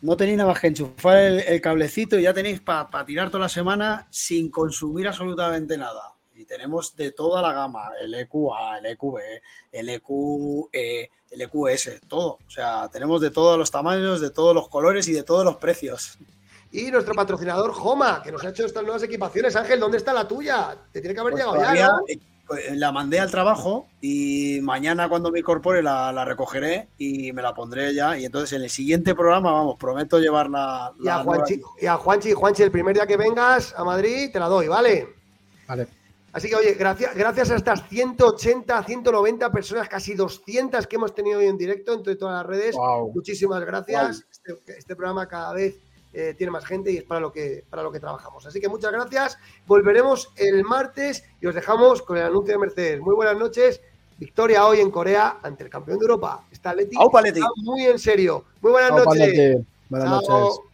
No 0.05 0.18
tenéis 0.18 0.36
nada 0.36 0.51
más 0.51 0.60
que 0.60 0.66
enchufar 0.66 1.16
el, 1.16 1.39
el 1.40 1.62
cablecito 1.62 2.18
y 2.18 2.24
ya 2.24 2.35
tenéis 2.35 2.60
para 2.60 2.90
pa 2.90 3.06
tirar 3.06 3.31
toda 3.31 3.44
la 3.44 3.48
semana 3.48 4.06
sin 4.10 4.51
consumir 4.51 5.09
absolutamente 5.09 5.78
nada. 5.78 6.12
Y 6.35 6.44
tenemos 6.44 6.94
de 6.94 7.12
toda 7.12 7.40
la 7.40 7.55
gama, 7.55 7.89
el 7.98 8.12
EQA, 8.12 8.81
el 8.81 8.86
EQB, 8.86 9.16
el 9.72 9.89
EQE, 9.89 11.10
el 11.31 11.40
EQS, 11.40 12.02
todo. 12.06 12.39
O 12.47 12.51
sea, 12.51 12.90
tenemos 12.90 13.22
de 13.22 13.31
todos 13.31 13.59
los 13.59 13.70
tamaños, 13.70 14.20
de 14.20 14.28
todos 14.28 14.55
los 14.55 14.68
colores 14.68 15.09
y 15.09 15.14
de 15.14 15.22
todos 15.22 15.43
los 15.43 15.56
precios. 15.56 16.18
Y 16.70 16.90
nuestro 16.90 17.14
patrocinador 17.14 17.72
Joma, 17.72 18.22
que 18.22 18.31
nos 18.31 18.44
ha 18.44 18.51
hecho 18.51 18.66
estas 18.66 18.82
nuevas 18.82 19.02
equipaciones. 19.02 19.56
Ángel, 19.56 19.81
¿dónde 19.81 19.97
está 19.97 20.12
la 20.12 20.28
tuya? 20.28 20.76
Te 20.93 21.01
tiene 21.01 21.14
que 21.14 21.20
haber 21.20 21.32
pues 21.32 21.47
llegado 21.47 21.74
ya, 21.74 21.89
¿no? 21.89 22.05
La 22.73 22.93
mandé 22.93 23.21
al 23.21 23.31
trabajo 23.31 23.87
y 24.01 24.61
mañana 24.62 25.09
cuando 25.09 25.31
me 25.31 25.39
incorpore 25.39 25.83
la, 25.83 26.12
la, 26.12 26.25
recogeré 26.25 26.89
y 26.99 27.33
me 27.33 27.41
la 27.41 27.55
pondré 27.55 27.95
ya. 27.95 28.19
Y 28.19 28.27
entonces 28.27 28.53
en 28.53 28.62
el 28.62 28.71
siguiente 28.71 29.15
programa, 29.15 29.53
vamos, 29.53 29.77
prometo 29.79 30.19
llevarla. 30.19 30.93
Y 31.01 31.09
a, 31.09 31.19
Juanchi, 31.19 31.61
y 31.81 31.87
a 31.87 31.97
Juanchi, 31.97 32.33
Juanchi, 32.33 32.62
el 32.62 32.71
primer 32.71 32.95
día 32.95 33.07
que 33.07 33.16
vengas 33.16 33.75
a 33.77 33.85
Madrid 33.85 34.31
te 34.31 34.39
la 34.39 34.49
doy, 34.49 34.69
¿vale? 34.69 35.09
Vale. 35.66 35.89
Así 36.35 36.49
que, 36.49 36.57
oye, 36.57 36.75
gracias, 36.75 37.15
gracias 37.15 37.51
a 37.53 37.57
estas 37.57 37.89
180, 37.89 38.83
190 38.83 39.53
personas, 39.53 39.89
casi 39.89 40.15
200 40.15 40.85
que 40.89 40.97
hemos 40.97 41.15
tenido 41.15 41.39
hoy 41.39 41.47
en 41.47 41.57
directo 41.57 41.95
entre 41.95 42.16
todas 42.16 42.35
las 42.35 42.47
redes. 42.47 42.75
Wow. 42.75 43.12
Muchísimas 43.15 43.65
gracias. 43.65 44.21
Wow. 44.21 44.57
Este, 44.57 44.79
este, 44.79 44.97
programa 44.97 45.29
cada 45.29 45.53
vez 45.53 45.77
eh, 46.15 46.35
tiene 46.39 46.51
más 46.51 46.65
gente 46.65 46.93
y 46.93 46.99
es 46.99 47.03
para 47.03 47.20
lo, 47.20 47.32
que, 47.32 47.65
para 47.69 47.82
lo 47.82 47.91
que 47.91 48.01
trabajamos. 48.01 48.47
Así 48.47 48.61
que 48.61 48.69
muchas 48.69 48.93
gracias. 48.93 49.39
Volveremos 49.66 50.32
el 50.36 50.62
martes 50.65 51.24
y 51.41 51.47
os 51.47 51.55
dejamos 51.55 52.03
con 52.03 52.16
el 52.16 52.23
anuncio 52.23 52.55
de 52.55 52.59
Mercedes. 52.59 53.01
Muy 53.01 53.15
buenas 53.15 53.36
noches. 53.36 53.81
Victoria 54.16 54.65
hoy 54.66 54.81
en 54.81 54.91
Corea 54.91 55.39
ante 55.43 55.65
el 55.65 55.70
campeón 55.70 55.99
de 55.99 56.05
Europa. 56.05 56.45
Está 56.51 56.73
Leti. 56.74 56.97
Está 56.97 57.51
muy 57.57 57.85
en 57.86 57.99
serio. 57.99 58.45
Muy 58.61 58.73
buenas 58.73 58.93
noches. 58.93 59.28
Leti. 59.28 59.66
Buenas 59.89 60.09
Chao. 60.09 60.41
noches. 60.41 60.74